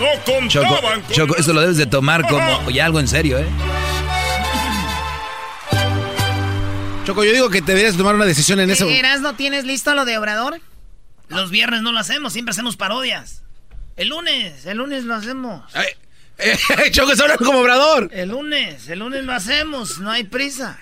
No 0.00 0.48
Choco, 0.48 0.66
contaban 0.68 1.02
con... 1.02 1.12
Choco, 1.14 1.36
esto 1.36 1.52
lo 1.52 1.60
debes 1.60 1.76
de 1.76 1.86
tomar 1.86 2.22
como 2.28 2.70
ya 2.70 2.86
algo 2.86 2.98
en 3.00 3.08
serio, 3.08 3.38
¿eh? 3.38 3.46
Choco, 7.06 7.22
yo 7.24 7.32
digo 7.32 7.50
que 7.50 7.60
deberías 7.60 7.96
tomar 7.96 8.14
una 8.14 8.24
decisión 8.24 8.58
en 8.60 8.70
eso. 8.70 8.88
¿Eras 8.88 9.20
no 9.20 9.34
tienes 9.34 9.64
listo 9.64 9.94
lo 9.94 10.04
de 10.04 10.18
Obrador? 10.18 10.60
Los 11.28 11.50
viernes 11.50 11.82
no 11.82 11.92
lo 11.92 11.98
hacemos, 12.00 12.32
siempre 12.32 12.50
hacemos 12.52 12.76
parodias. 12.76 13.43
El 13.96 14.08
lunes, 14.08 14.66
el 14.66 14.78
lunes 14.78 15.04
lo 15.04 15.14
hacemos. 15.14 15.62
Eh, 16.38 16.56
Choco, 16.90 17.12
hablar 17.12 17.38
como 17.38 17.60
obrador. 17.60 18.10
El 18.12 18.30
lunes, 18.30 18.88
el 18.88 18.98
lunes 18.98 19.24
lo 19.24 19.32
hacemos, 19.32 19.98
no 19.98 20.10
hay 20.10 20.24
prisa. 20.24 20.78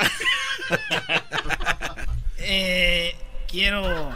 eh, 2.38 3.14
quiero. 3.50 4.10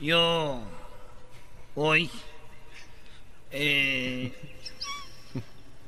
Yo. 0.00 0.62
Hoy. 1.74 2.10
Eh. 3.50 4.32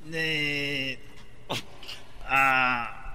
De. 0.04 0.98
ah, 2.26 3.05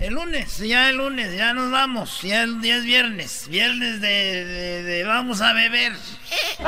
el 0.00 0.14
lunes, 0.14 0.58
ya 0.58 0.90
el 0.90 0.96
lunes, 0.96 1.36
ya 1.36 1.52
nos 1.54 1.70
vamos. 1.70 2.20
Ya, 2.22 2.42
el- 2.42 2.60
ya 2.62 2.76
es 2.76 2.84
viernes. 2.84 3.46
Viernes 3.48 4.00
de, 4.00 4.44
de- 4.44 4.82
de 4.82 5.04
vamos 5.04 5.40
a 5.40 5.52
beber. 5.52 5.92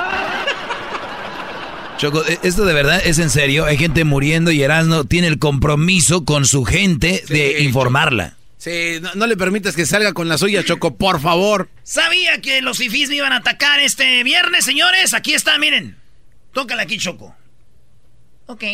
Choco, 1.99 2.25
¿e- 2.27 2.39
esto 2.43 2.65
de 2.65 2.75
verdad 2.75 3.01
es 3.05 3.19
en 3.19 3.31
serio. 3.31 3.65
Hay 3.65 3.79
gente 3.79 4.05
muriendo 4.05 4.51
y 4.51 4.63
Erasmo 4.63 5.05
tiene 5.05 5.29
el 5.29 5.39
compromiso 5.39 6.25
con 6.25 6.45
su 6.45 6.65
gente 6.65 7.25
de 7.29 7.63
informarla. 7.63 8.37
Sí, 8.59 8.99
no, 9.01 9.15
no 9.15 9.27
le 9.27 9.37
permitas 9.37 9.77
que 9.77 9.87
salga 9.87 10.13
con 10.13 10.29
la 10.29 10.39
suya, 10.39 10.65
Choco, 10.65 10.97
por 10.97 11.21
favor. 11.21 11.69
Sabía 11.85 12.41
que 12.41 12.63
los 12.63 12.79
fifís 12.79 13.09
me 13.09 13.17
iban 13.17 13.33
a 13.33 13.37
atacar 13.37 13.81
este 13.81 14.23
viernes, 14.25 14.65
señores. 14.65 15.15
Aquí 15.15 15.35
está, 15.35 15.57
miren. 15.59 15.97
Tócala 16.53 16.83
aquí, 16.83 16.99
Choco. 16.99 17.35
Ok. 18.47 18.65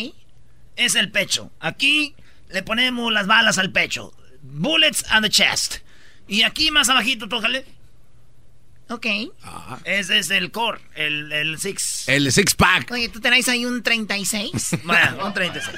Es 0.75 0.95
el 0.95 1.11
pecho. 1.11 1.51
Aquí 1.59 2.15
le 2.49 2.63
ponemos 2.63 3.11
las 3.13 3.27
balas 3.27 3.57
al 3.57 3.71
pecho. 3.71 4.13
Bullets 4.43 5.03
on 5.11 5.23
the 5.23 5.29
chest. 5.29 5.77
Y 6.27 6.43
aquí 6.43 6.69
más 6.69 6.89
abajito, 6.89 7.27
tócale. 7.27 7.65
Ok. 8.89 9.07
Ese 9.85 10.19
es 10.19 10.29
el 10.29 10.51
core, 10.51 10.79
el, 10.95 11.31
el 11.31 11.57
six. 11.57 12.07
El 12.07 12.31
six 12.31 12.53
pack. 12.53 12.91
Oye, 12.91 13.09
¿tú 13.09 13.19
tenés 13.21 13.47
ahí 13.49 13.65
un 13.65 13.81
36? 13.81 14.77
Bueno, 14.83 15.25
un 15.25 15.33
36. 15.33 15.75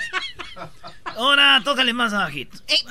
Ahora, 1.15 1.61
tócale 1.63 1.93
más 1.93 2.11
abajito. 2.13 2.57
¡Ey, 2.67 2.79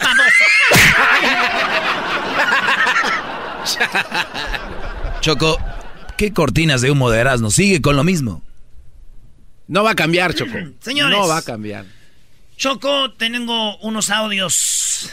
Choco, 5.20 5.58
¿qué 6.16 6.32
cortinas 6.32 6.80
de 6.80 6.90
humo 6.90 7.10
de 7.10 7.20
Erasmo? 7.20 7.50
Sigue 7.50 7.82
con 7.82 7.96
lo 7.96 8.04
mismo. 8.04 8.42
No 9.66 9.82
va 9.82 9.92
a 9.92 9.94
cambiar, 9.94 10.34
Choco. 10.34 10.52
Señores. 10.80 11.18
No 11.18 11.26
va 11.26 11.38
a 11.38 11.42
cambiar. 11.42 11.86
Choco, 12.56 13.12
tengo 13.12 13.76
unos 13.78 14.10
audios. 14.10 15.10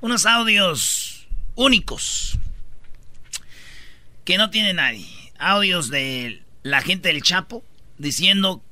Unos 0.00 0.26
audios 0.26 1.26
únicos. 1.54 2.38
Que 4.24 4.36
no 4.36 4.50
tiene 4.50 4.74
nadie. 4.74 5.06
Audios 5.38 5.90
de 5.90 6.42
la 6.62 6.82
gente 6.82 7.08
del 7.08 7.22
Chapo 7.22 7.64
diciendo. 7.98 8.62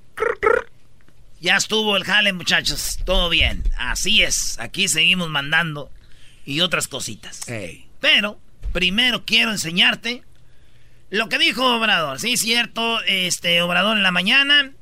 Ya 1.40 1.56
estuvo 1.56 1.96
el 1.96 2.04
jale, 2.04 2.32
muchachos. 2.32 2.98
Todo 3.06 3.28
bien. 3.28 3.62
Así 3.78 4.22
es. 4.22 4.58
Aquí 4.58 4.88
seguimos 4.88 5.28
mandando. 5.30 5.90
Y 6.44 6.60
otras 6.60 6.88
cositas. 6.88 7.42
Pero, 8.00 8.40
primero 8.72 9.24
quiero 9.24 9.52
enseñarte 9.52 10.24
lo 11.10 11.28
que 11.28 11.38
dijo 11.38 11.76
Obrador. 11.76 12.18
Sí, 12.18 12.32
es 12.32 12.40
cierto. 12.40 13.00
Este, 13.02 13.62
Obrador 13.62 13.96
en 13.96 14.02
la 14.02 14.10
mañana 14.10 14.72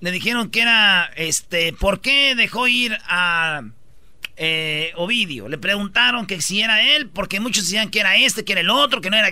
le 0.00 0.10
dijeron 0.10 0.50
que 0.50 0.62
era, 0.62 1.10
este, 1.16 1.72
¿por 1.72 2.00
qué 2.00 2.34
dejó 2.34 2.68
ir 2.68 2.96
a 3.06 3.62
eh, 4.36 4.92
Ovidio? 4.96 5.48
Le 5.48 5.58
preguntaron 5.58 6.26
que 6.26 6.40
si 6.40 6.62
era 6.62 6.82
él, 6.94 7.08
porque 7.08 7.40
muchos 7.40 7.64
decían 7.64 7.90
que 7.90 8.00
era 8.00 8.16
este, 8.16 8.44
que 8.44 8.52
era 8.52 8.60
el 8.60 8.70
otro, 8.70 9.00
que 9.00 9.10
no 9.10 9.16
era 9.16 9.30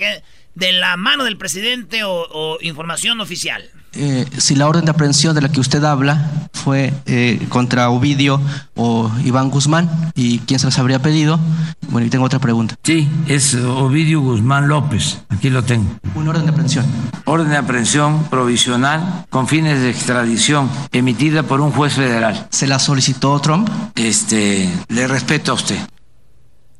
de 0.54 0.72
la 0.72 0.96
mano 0.96 1.24
del 1.24 1.36
presidente 1.36 2.04
o, 2.04 2.12
o 2.12 2.58
información 2.62 3.20
oficial. 3.20 3.70
Eh, 3.98 4.26
si 4.36 4.54
la 4.54 4.68
orden 4.68 4.84
de 4.84 4.90
aprehensión 4.90 5.34
de 5.34 5.40
la 5.40 5.48
que 5.48 5.60
usted 5.60 5.82
habla 5.84 6.30
fue 6.52 6.92
eh, 7.06 7.46
contra 7.48 7.88
Ovidio 7.90 8.40
o 8.74 9.10
Iván 9.24 9.50
Guzmán 9.50 10.12
y 10.14 10.40
quién 10.40 10.60
se 10.60 10.66
las 10.66 10.78
habría 10.78 11.00
pedido. 11.00 11.40
Bueno, 11.88 12.06
y 12.06 12.10
tengo 12.10 12.24
otra 12.24 12.38
pregunta. 12.38 12.74
Sí, 12.82 13.08
es 13.26 13.54
Ovidio 13.54 14.20
Guzmán 14.20 14.68
López. 14.68 15.22
Aquí 15.28 15.48
lo 15.48 15.64
tengo. 15.64 15.88
Una 16.14 16.30
orden 16.30 16.44
de 16.44 16.50
aprehensión. 16.50 16.86
Orden 17.24 17.48
de 17.48 17.56
aprehensión 17.56 18.24
provisional 18.24 19.26
con 19.30 19.48
fines 19.48 19.80
de 19.80 19.90
extradición 19.90 20.70
emitida 20.92 21.42
por 21.42 21.60
un 21.60 21.72
juez 21.72 21.94
federal. 21.94 22.48
¿Se 22.50 22.66
la 22.66 22.78
solicitó 22.78 23.38
Trump? 23.40 23.68
Este, 23.94 24.70
le 24.88 25.06
respeto 25.06 25.52
a 25.52 25.54
usted. 25.54 25.78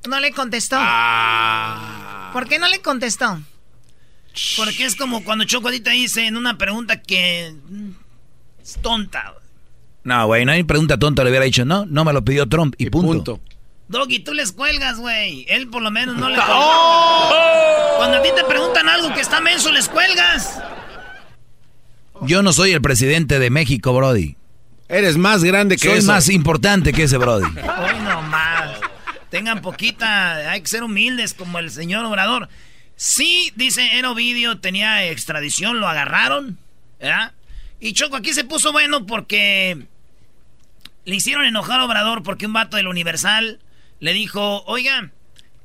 No 0.09 0.21
le 0.21 0.33
contestó. 0.33 0.77
¿Por 2.33 2.49
qué 2.49 2.59
no 2.59 2.69
le 2.69 2.81
contestó? 2.81 3.39
Porque 4.57 4.85
es 4.85 4.97
como 4.97 5.25
cuando 5.25 5.45
Choco 5.45 5.69
ahorita 5.69 5.91
dice 5.91 6.27
en 6.27 6.37
una 6.37 6.59
pregunta 6.59 7.01
que 7.01 7.55
es 8.63 8.79
tonta. 8.83 9.35
No, 10.05 10.27
güey, 10.27 10.45
no 10.45 10.53
hay 10.53 10.63
pregunta 10.63 10.99
tonta. 10.99 11.25
Le 11.25 11.31
hubiera 11.31 11.45
dicho, 11.45 11.65
no, 11.65 11.87
no 11.87 12.05
me 12.05 12.13
lo 12.13 12.25
pidió 12.25 12.49
Trump 12.49 12.75
y, 12.79 12.91
punto. 12.91 13.41
Doggy, 13.89 14.21
tú 14.21 14.35
les 14.35 14.53
cuelgas, 14.53 14.99
güey. 14.99 15.47
Él 15.49 15.69
por 15.69 15.83
lo 15.83 15.91
menos 15.91 16.17
no 16.17 16.29
le 16.29 16.39
¡Oh! 16.49 17.95
Cuando 17.99 18.19
a 18.19 18.23
ti 18.23 18.29
te 18.37 18.45
preguntan 18.45 18.89
algo 18.89 19.13
que 19.15 19.21
está 19.21 19.41
menso, 19.41 19.73
les 19.73 19.89
cuelgas. 19.89 20.59
Yo 22.23 22.43
no 22.43 22.53
soy 22.53 22.73
el 22.73 22.81
presidente 22.83 23.39
de 23.39 23.51
México, 23.51 23.93
Brody. 23.93 24.37
Eres 24.89 25.17
más 25.17 25.43
grande 25.43 25.77
que 25.77 25.89
Soy 25.89 25.99
eso. 25.99 26.13
más 26.13 26.29
importante 26.29 26.93
que 26.93 27.05
ese 27.05 27.17
Brody. 27.17 27.47
Hoy 27.47 27.99
nomás. 28.05 28.71
Tengan 29.31 29.61
poquita, 29.61 30.51
hay 30.51 30.61
que 30.61 30.69
ser 30.69 30.83
humildes 30.83 31.35
como 31.35 31.59
el 31.59 31.71
señor 31.71 32.05
Obrador. 32.05 32.49
Sí, 32.97 33.53
dice 33.57 33.99
en 33.99 34.07
Ovidio, 34.07 34.59
tenía 34.59 35.07
extradición, 35.07 35.81
lo 35.81 35.89
agarraron, 35.89 36.59
¿verdad? 36.99 37.33
Y 37.79 37.93
Choco 37.93 38.17
aquí 38.17 38.33
se 38.33 38.45
puso 38.45 38.73
bueno 38.73 39.07
porque 39.07 39.87
le 41.05 41.15
hicieron 41.15 41.45
enojar 41.45 41.79
a 41.79 41.85
Obrador 41.85 42.23
porque 42.23 42.47
un 42.47 42.55
vato 42.55 42.79
del 42.79 42.89
Universal 42.89 43.61
le 44.01 44.13
dijo, 44.15 44.65
oiga, 44.65 45.11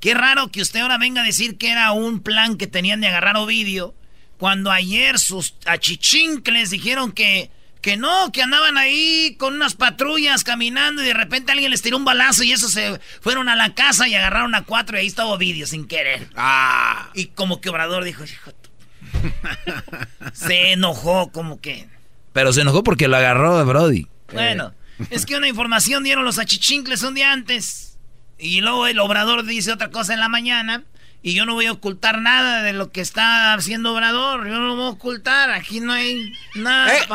qué 0.02 0.14
raro 0.14 0.52
que 0.52 0.62
usted 0.62 0.82
ahora 0.82 0.98
venga 0.98 1.22
a 1.22 1.26
decir 1.26 1.58
que 1.58 1.72
era 1.72 1.94
un 1.94 2.22
plan 2.22 2.58
que 2.58 2.68
tenían 2.68 3.00
de 3.00 3.08
agarrar 3.08 3.38
a 3.38 3.42
Ovidio, 3.42 3.96
cuando 4.38 4.70
ayer 4.70 5.18
sus 5.18 5.56
achichincles 5.66 6.70
dijeron 6.70 7.14
que, 7.14 7.50
que 7.82 7.98
no, 7.98 8.32
que 8.32 8.42
andaban 8.44 8.78
ahí 8.78 9.36
con 9.38 9.56
unas 9.56 9.74
patrullas 9.74 10.44
caminando 10.44 11.02
y 11.02 11.08
de 11.08 11.14
repente 11.14 11.52
alguien 11.52 11.72
les 11.72 11.82
tiró 11.82 11.98
un 11.98 12.06
balazo 12.06 12.44
y 12.44 12.52
eso 12.52 12.70
se 12.70 13.00
fueron 13.22 13.50
a 13.50 13.56
la 13.56 13.74
casa 13.74 14.08
y 14.08 14.16
agarraron 14.16 14.54
a 14.56 14.64
cuatro 14.64 14.98
y 14.98 15.02
ahí 15.02 15.08
estaba 15.08 15.32
Ovidio 15.32 15.66
sin 15.66 15.88
querer. 15.88 16.30
Ah. 16.36 17.10
Y 17.14 17.28
como 17.28 17.60
que 17.60 17.70
Obrador 17.70 18.04
dijo, 18.04 18.24
hijo, 18.24 18.52
tu-". 18.52 18.70
se 20.34 20.74
enojó 20.74 21.32
como 21.32 21.60
que... 21.60 21.88
Pero 22.34 22.54
se 22.54 22.62
enojó 22.62 22.84
porque 22.84 23.08
lo 23.08 23.18
agarró 23.18 23.66
Brody. 23.66 24.08
Bueno, 24.32 24.74
es 25.10 25.26
que 25.26 25.36
una 25.36 25.48
información 25.48 26.04
dieron 26.04 26.24
los 26.24 26.40
achichincles 26.40 27.04
un 27.04 27.16
día 27.16 27.32
antes. 27.32 27.98
Y 28.38 28.62
luego 28.62 28.88
el 28.88 29.00
obrador 29.00 29.44
dice 29.44 29.72
otra 29.72 29.90
cosa 29.90 30.14
en 30.14 30.20
la 30.20 30.30
mañana. 30.30 30.84
Y 31.24 31.36
yo 31.36 31.46
no 31.46 31.54
voy 31.54 31.68
a 31.68 31.72
ocultar 31.72 32.20
nada 32.20 32.64
de 32.64 32.74
lo 32.74 32.92
que 32.92 33.02
está 33.02 33.54
haciendo 33.54 33.94
Obrador. 33.94 34.48
Yo 34.48 34.58
no 34.58 34.68
lo 34.68 34.76
voy 34.76 34.86
a 34.86 34.90
ocultar. 34.90 35.52
Aquí 35.52 35.80
no 35.80 35.94
hay 35.94 36.34
nada 36.56 36.92
eh, 36.96 37.08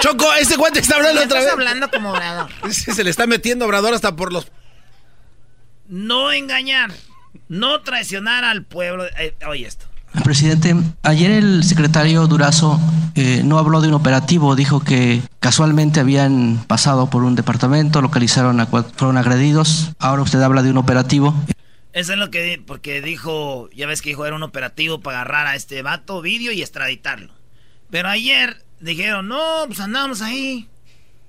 Choco, 0.00 0.32
ese 0.34 0.56
guante 0.56 0.80
está 0.80 0.96
hablando 0.96 1.22
otra 1.22 1.38
vez. 1.38 1.48
Está 1.48 1.60
hablando 1.60 1.90
como 1.90 2.10
Obrador. 2.10 2.50
Se 2.72 3.04
le 3.04 3.10
está 3.10 3.26
metiendo 3.26 3.64
Obrador 3.64 3.94
hasta 3.94 4.16
por 4.16 4.32
los... 4.32 4.48
No 5.86 6.32
engañar. 6.32 6.90
No 7.48 7.82
traicionar 7.82 8.44
al 8.44 8.64
pueblo. 8.64 9.04
Eh, 9.18 9.34
oye 9.46 9.66
esto. 9.66 9.86
Presidente, 10.24 10.76
ayer 11.02 11.30
el 11.30 11.64
secretario 11.64 12.26
Durazo 12.26 12.78
eh, 13.14 13.42
no 13.44 13.58
habló 13.58 13.80
de 13.80 13.88
un 13.88 13.94
operativo, 13.94 14.54
dijo 14.54 14.80
que 14.80 15.22
casualmente 15.40 16.00
habían 16.00 16.62
pasado 16.66 17.08
por 17.08 17.24
un 17.24 17.34
departamento, 17.34 18.02
localizaron 18.02 18.60
a 18.60 18.66
fueron 18.66 19.16
agredidos. 19.16 19.92
Ahora 19.98 20.22
usted 20.22 20.42
habla 20.42 20.62
de 20.62 20.70
un 20.70 20.76
operativo. 20.76 21.34
Eso 21.92 22.12
es 22.14 22.18
lo 22.18 22.30
que, 22.30 22.62
porque 22.66 23.02
dijo, 23.02 23.68
ya 23.74 23.86
ves 23.86 24.00
que 24.00 24.10
dijo 24.10 24.24
era 24.24 24.36
un 24.36 24.42
operativo 24.42 25.00
para 25.00 25.20
agarrar 25.20 25.46
a 25.46 25.54
este 25.54 25.82
vato, 25.82 26.22
vídeo 26.22 26.52
y 26.52 26.62
extraditarlo. 26.62 27.34
Pero 27.90 28.08
ayer 28.08 28.64
dijeron, 28.80 29.28
no, 29.28 29.64
pues 29.66 29.80
andamos 29.80 30.22
ahí, 30.22 30.68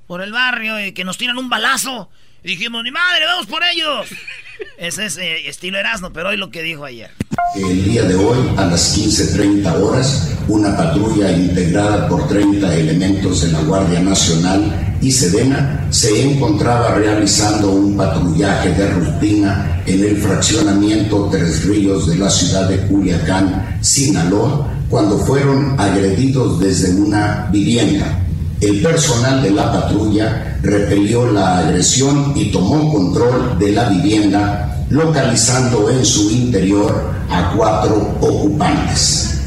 por 0.07 0.21
el 0.21 0.31
barrio, 0.31 0.79
y 0.83 0.93
que 0.93 1.03
nos 1.03 1.17
tiran 1.17 1.37
un 1.37 1.49
balazo. 1.49 2.09
Y 2.43 2.49
dijimos, 2.49 2.83
ni 2.83 2.91
madre, 2.91 3.25
vamos 3.25 3.45
por 3.45 3.61
ellos. 3.63 4.07
Ese 4.77 5.05
es 5.05 5.17
eh, 5.17 5.47
estilo 5.47 5.79
Erasmo, 5.79 6.11
pero 6.11 6.29
hoy 6.29 6.37
lo 6.37 6.49
que 6.49 6.61
dijo 6.61 6.83
ayer. 6.83 7.09
El 7.55 7.85
día 7.85 8.03
de 8.03 8.15
hoy, 8.15 8.37
a 8.57 8.65
las 8.65 8.97
15.30 8.97 9.81
horas, 9.81 10.31
una 10.47 10.75
patrulla 10.75 11.31
integrada 11.31 12.07
por 12.09 12.27
30 12.27 12.75
elementos 12.75 13.41
de 13.41 13.51
la 13.51 13.61
Guardia 13.61 14.01
Nacional 14.01 14.97
y 15.01 15.11
Sedena 15.11 15.87
se 15.89 16.31
encontraba 16.31 16.95
realizando 16.95 17.71
un 17.71 17.95
patrullaje 17.95 18.69
de 18.69 18.89
rutina 18.89 19.81
en 19.85 20.03
el 20.03 20.17
fraccionamiento 20.17 21.29
Tres 21.31 21.65
Ríos 21.65 22.07
de 22.07 22.17
la 22.17 22.29
ciudad 22.29 22.67
de 22.67 22.87
Culiacán, 22.87 23.77
Sinaloa, 23.81 24.69
cuando 24.89 25.17
fueron 25.19 25.79
agredidos 25.79 26.59
desde 26.59 26.93
una 26.95 27.47
vivienda. 27.51 28.19
El 28.63 28.81
personal 28.81 29.43
de 29.43 29.51
la 29.51 29.73
patrulla 29.73 30.57
repelió 30.61 31.29
la 31.29 31.57
agresión 31.57 32.31
y 32.33 32.49
tomó 32.49 32.93
control 32.93 33.59
de 33.59 33.73
la 33.73 33.89
vivienda, 33.89 34.85
localizando 34.89 35.89
en 35.89 36.05
su 36.05 36.31
interior 36.31 37.11
a 37.29 37.51
cuatro 37.57 38.15
ocupantes. 38.21 39.41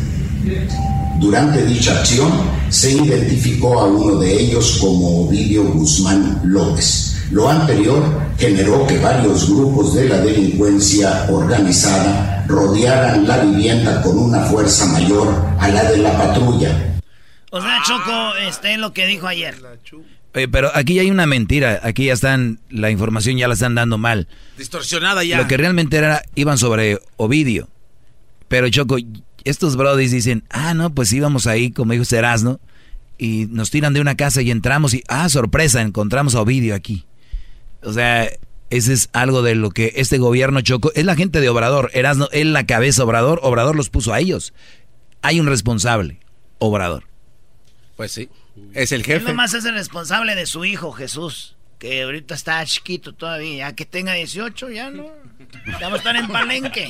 Durante 1.19 1.65
dicha 1.65 1.93
acción 1.93 2.31
se 2.69 2.93
identificó 2.93 3.81
a 3.81 3.87
uno 3.87 4.17
de 4.17 4.39
ellos 4.39 4.77
como 4.83 5.23
Ovidio 5.23 5.65
Guzmán 5.65 6.43
López. 6.45 7.17
Lo 7.31 7.49
anterior 7.49 8.03
generó 8.37 8.87
que 8.87 8.99
varios 8.99 9.49
grupos 9.49 9.95
de 9.95 10.11
la 10.11 10.19
delincuencia 10.19 11.27
organizada 11.31 12.45
rodearan 12.47 13.27
la 13.27 13.39
vivienda 13.39 14.03
con 14.03 14.19
una 14.19 14.41
fuerza 14.41 14.85
mayor 14.85 15.29
a 15.59 15.69
la 15.69 15.91
de 15.91 15.97
la 15.97 16.19
patrulla, 16.19 16.96
o 17.57 17.61
sea, 17.61 17.83
Choco, 17.87 18.35
este 18.37 18.77
lo 18.77 18.93
que 18.93 19.07
dijo 19.07 19.27
ayer. 19.27 19.57
pero 20.33 20.71
aquí 20.75 20.99
hay 20.99 21.11
una 21.11 21.27
mentira. 21.27 21.81
Aquí 21.83 22.07
ya 22.07 22.13
están, 22.13 22.61
la 22.69 22.91
información 22.91 23.37
ya 23.37 23.49
la 23.49 23.55
están 23.55 23.75
dando 23.75 23.99
mal. 23.99 24.29
Distorsionada 24.59 25.25
ya. 25.25 25.39
Lo 25.39 25.47
que 25.47 25.57
realmente 25.57 25.97
era, 25.97 26.23
iban 26.35 26.59
sobre 26.59 26.99
Ovidio. 27.17 27.69
Pero 28.49 28.69
Choco, 28.69 28.97
estos 29.45 29.77
brodis 29.77 30.11
dicen, 30.11 30.45
ah, 30.51 30.75
no, 30.75 30.95
pues 30.95 31.13
íbamos 31.13 31.47
ahí, 31.47 31.71
como 31.71 31.93
dijo 31.93 32.05
Serasno, 32.05 32.61
y 33.19 33.47
nos 33.51 33.71
tiran 33.71 33.95
de 33.95 34.01
una 34.01 34.17
casa 34.17 34.43
y 34.43 34.51
entramos 34.51 34.95
y, 34.95 35.03
ah, 35.09 35.29
sorpresa, 35.29 35.83
encontramos 35.83 36.35
a 36.35 36.41
Ovidio 36.43 36.75
aquí. 36.75 37.07
O 37.83 37.93
sea, 37.93 38.29
ese 38.71 38.93
es 38.93 39.09
algo 39.13 39.43
de 39.43 39.55
lo 39.55 39.71
que 39.71 39.93
este 39.97 40.19
gobierno 40.19 40.61
Choco, 40.61 40.93
es 40.95 41.05
la 41.05 41.17
gente 41.17 41.41
de 41.41 41.49
Obrador, 41.49 41.91
Erasno, 41.95 42.29
él 42.33 42.53
la 42.53 42.67
cabeza 42.67 43.05
Obrador, 43.05 43.41
Obrador 43.43 43.77
los 43.77 43.91
puso 43.91 44.13
a 44.13 44.21
ellos. 44.21 44.53
Hay 45.23 45.41
un 45.41 45.47
responsable, 45.47 46.21
Obrador. 46.59 47.05
Pues 47.97 48.13
sí, 48.13 48.29
es 48.75 48.93
el 48.93 49.03
jefe. 49.03 49.19
Él 49.19 49.25
nomás 49.25 49.55
es 49.55 49.65
el 49.65 49.75
responsable 49.75 50.35
de 50.35 50.45
su 50.45 50.67
hijo 50.67 50.93
Jesús, 50.93 51.57
que 51.79 52.03
ahorita 52.03 52.35
está 52.35 52.65
chiquito 52.67 53.15
todavía, 53.15 53.69
ya 53.69 53.75
que 53.75 53.87
tenga 53.87 54.13
18 54.13 54.71
ya 54.71 54.91
no. 54.91 55.07
Ya 55.81 55.89
va 55.89 55.95
a 55.95 55.99
estar 55.99 56.15
en 56.15 56.29
palenque. 56.29 56.89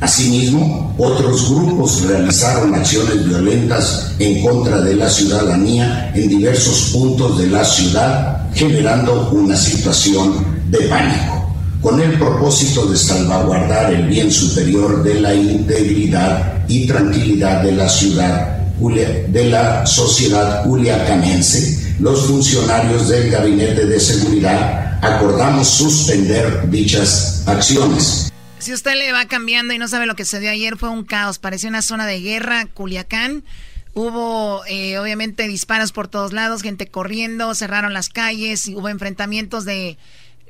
Asimismo, 0.00 0.94
otros 0.98 1.50
grupos 1.50 2.02
realizaron 2.02 2.74
acciones 2.74 3.26
violentas 3.26 4.14
en 4.18 4.42
contra 4.42 4.80
de 4.80 4.96
la 4.96 5.10
ciudadanía 5.10 6.12
en 6.14 6.28
diversos 6.28 6.90
puntos 6.92 7.38
de 7.38 7.48
la 7.48 7.64
ciudad, 7.64 8.50
generando 8.54 9.30
una 9.30 9.56
situación 9.56 10.62
de 10.70 10.78
pánico, 10.88 11.54
con 11.82 12.00
el 12.00 12.18
propósito 12.18 12.86
de 12.86 12.96
salvaguardar 12.96 13.92
el 13.92 14.06
bien 14.06 14.30
superior 14.30 15.02
de 15.02 15.20
la 15.20 15.34
integridad 15.34 16.64
y 16.68 16.86
tranquilidad 16.86 17.62
de 17.62 17.72
la 17.72 17.88
ciudad 17.88 18.63
de 18.78 19.48
la 19.50 19.86
sociedad 19.86 20.64
culiacanense, 20.64 21.96
los 22.00 22.26
funcionarios 22.26 23.08
del 23.08 23.30
Gabinete 23.30 23.86
de 23.86 24.00
Seguridad 24.00 24.98
acordamos 25.02 25.68
suspender 25.68 26.68
dichas 26.70 27.44
acciones. 27.46 28.32
Si 28.58 28.72
usted 28.72 28.94
le 28.96 29.12
va 29.12 29.26
cambiando 29.26 29.74
y 29.74 29.78
no 29.78 29.88
sabe 29.88 30.06
lo 30.06 30.16
que 30.16 30.24
sucedió 30.24 30.50
ayer, 30.50 30.76
fue 30.76 30.88
un 30.88 31.04
caos. 31.04 31.38
Parecía 31.38 31.68
una 31.68 31.82
zona 31.82 32.06
de 32.06 32.20
guerra, 32.20 32.66
Culiacán. 32.66 33.44
Hubo, 33.92 34.64
eh, 34.66 34.98
obviamente, 34.98 35.46
disparos 35.46 35.92
por 35.92 36.08
todos 36.08 36.32
lados, 36.32 36.62
gente 36.62 36.88
corriendo, 36.88 37.54
cerraron 37.54 37.92
las 37.92 38.08
calles, 38.08 38.66
hubo 38.68 38.88
enfrentamientos 38.88 39.64
de, 39.64 39.98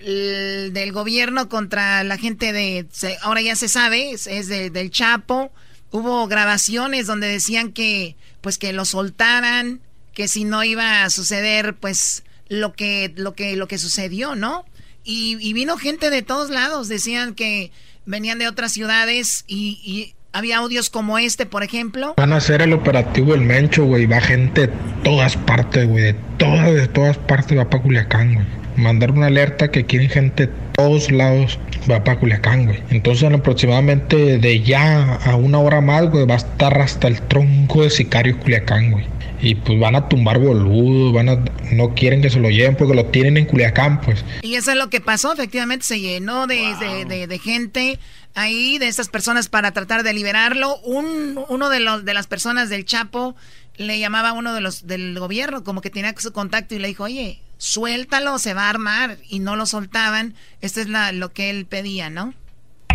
del 0.00 0.92
gobierno 0.92 1.48
contra 1.48 2.04
la 2.04 2.16
gente 2.16 2.52
de, 2.52 2.86
ahora 3.22 3.42
ya 3.42 3.56
se 3.56 3.68
sabe, 3.68 4.12
es, 4.12 4.48
del 4.48 4.90
Chapo. 4.90 5.52
Hubo 5.94 6.26
grabaciones 6.26 7.06
donde 7.06 7.28
decían 7.28 7.70
que 7.70 8.16
pues 8.40 8.58
que 8.58 8.72
lo 8.72 8.84
soltaran, 8.84 9.80
que 10.12 10.26
si 10.26 10.42
no 10.42 10.64
iba 10.64 11.04
a 11.04 11.10
suceder 11.10 11.76
pues 11.76 12.24
lo 12.48 12.72
que 12.72 13.12
lo 13.14 13.36
que 13.36 13.54
lo 13.54 13.68
que 13.68 13.78
sucedió, 13.78 14.34
¿no? 14.34 14.64
Y, 15.04 15.52
vino 15.52 15.76
gente 15.76 16.10
de 16.10 16.22
todos 16.22 16.50
lados, 16.50 16.88
decían 16.88 17.34
que 17.36 17.70
venían 18.06 18.40
de 18.40 18.48
otras 18.48 18.72
ciudades 18.72 19.44
y, 19.46 20.16
había 20.32 20.56
audios 20.56 20.90
como 20.90 21.16
este, 21.16 21.46
por 21.46 21.62
ejemplo. 21.62 22.14
Van 22.16 22.32
a 22.32 22.38
hacer 22.38 22.60
el 22.60 22.72
operativo 22.72 23.34
El 23.34 23.42
Mencho, 23.42 23.84
güey. 23.84 24.06
Va 24.06 24.20
gente 24.20 24.62
de 24.62 24.72
todas 25.04 25.36
partes, 25.36 25.86
güey. 25.86 26.02
De 26.02 26.14
todas, 26.38 26.74
de 26.74 26.88
todas 26.88 27.18
partes 27.18 27.56
va 27.56 27.70
para 27.70 27.84
Culiacán, 27.84 28.34
güey 28.34 28.64
mandar 28.76 29.10
una 29.10 29.26
alerta 29.26 29.70
que 29.70 29.84
quieren 29.84 30.08
gente 30.08 30.46
de 30.46 30.52
todos 30.72 31.10
lados 31.10 31.58
va 31.90 32.02
para 32.02 32.18
Culiacán, 32.18 32.66
güey. 32.66 32.82
Entonces, 32.90 33.30
aproximadamente 33.32 34.38
de 34.38 34.62
ya 34.62 35.14
a 35.14 35.36
una 35.36 35.58
hora 35.58 35.80
más, 35.80 36.10
güey, 36.10 36.26
va 36.26 36.34
a 36.34 36.38
estar 36.38 36.80
hasta 36.80 37.08
el 37.08 37.20
tronco 37.22 37.82
de 37.82 37.90
sicarios 37.90 38.38
Culiacán, 38.38 38.92
güey. 38.92 39.06
Y 39.40 39.56
pues 39.56 39.78
van 39.78 39.94
a 39.94 40.08
tumbar 40.08 40.38
boludos, 40.38 41.12
van 41.12 41.28
a, 41.28 41.44
no 41.72 41.94
quieren 41.94 42.22
que 42.22 42.30
se 42.30 42.40
lo 42.40 42.48
lleven 42.48 42.76
porque 42.76 42.94
lo 42.94 43.06
tienen 43.06 43.36
en 43.36 43.44
Culiacán, 43.44 44.00
pues. 44.00 44.24
Y 44.42 44.54
eso 44.54 44.70
es 44.70 44.76
lo 44.76 44.88
que 44.88 45.00
pasó, 45.00 45.32
efectivamente 45.32 45.84
se 45.84 46.00
llenó 46.00 46.46
de, 46.46 46.74
de, 47.06 47.26
de, 47.26 47.38
gente 47.38 47.98
ahí, 48.34 48.78
de 48.78 48.88
esas 48.88 49.08
personas 49.08 49.48
para 49.48 49.72
tratar 49.72 50.02
de 50.02 50.14
liberarlo. 50.14 50.76
Un, 50.78 51.38
uno 51.48 51.68
de, 51.68 51.80
los, 51.80 52.04
de 52.04 52.14
las 52.14 52.26
personas 52.26 52.70
del 52.70 52.86
Chapo 52.86 53.36
le 53.76 53.98
llamaba 53.98 54.30
a 54.30 54.32
uno 54.32 54.54
de 54.54 54.60
los 54.60 54.86
del 54.86 55.18
gobierno, 55.18 55.64
como 55.64 55.80
que 55.80 55.90
tenía 55.90 56.14
su 56.16 56.32
contacto 56.32 56.74
y 56.74 56.78
le 56.78 56.88
dijo, 56.88 57.04
oye, 57.04 57.40
suéltalo, 57.58 58.38
se 58.38 58.54
va 58.54 58.66
a 58.66 58.70
armar, 58.70 59.16
y 59.28 59.40
no 59.40 59.56
lo 59.56 59.66
soltaban. 59.66 60.34
Esto 60.60 60.80
es 60.80 60.88
la, 60.88 61.12
lo 61.12 61.32
que 61.32 61.50
él 61.50 61.66
pedía, 61.66 62.10
¿no? 62.10 62.34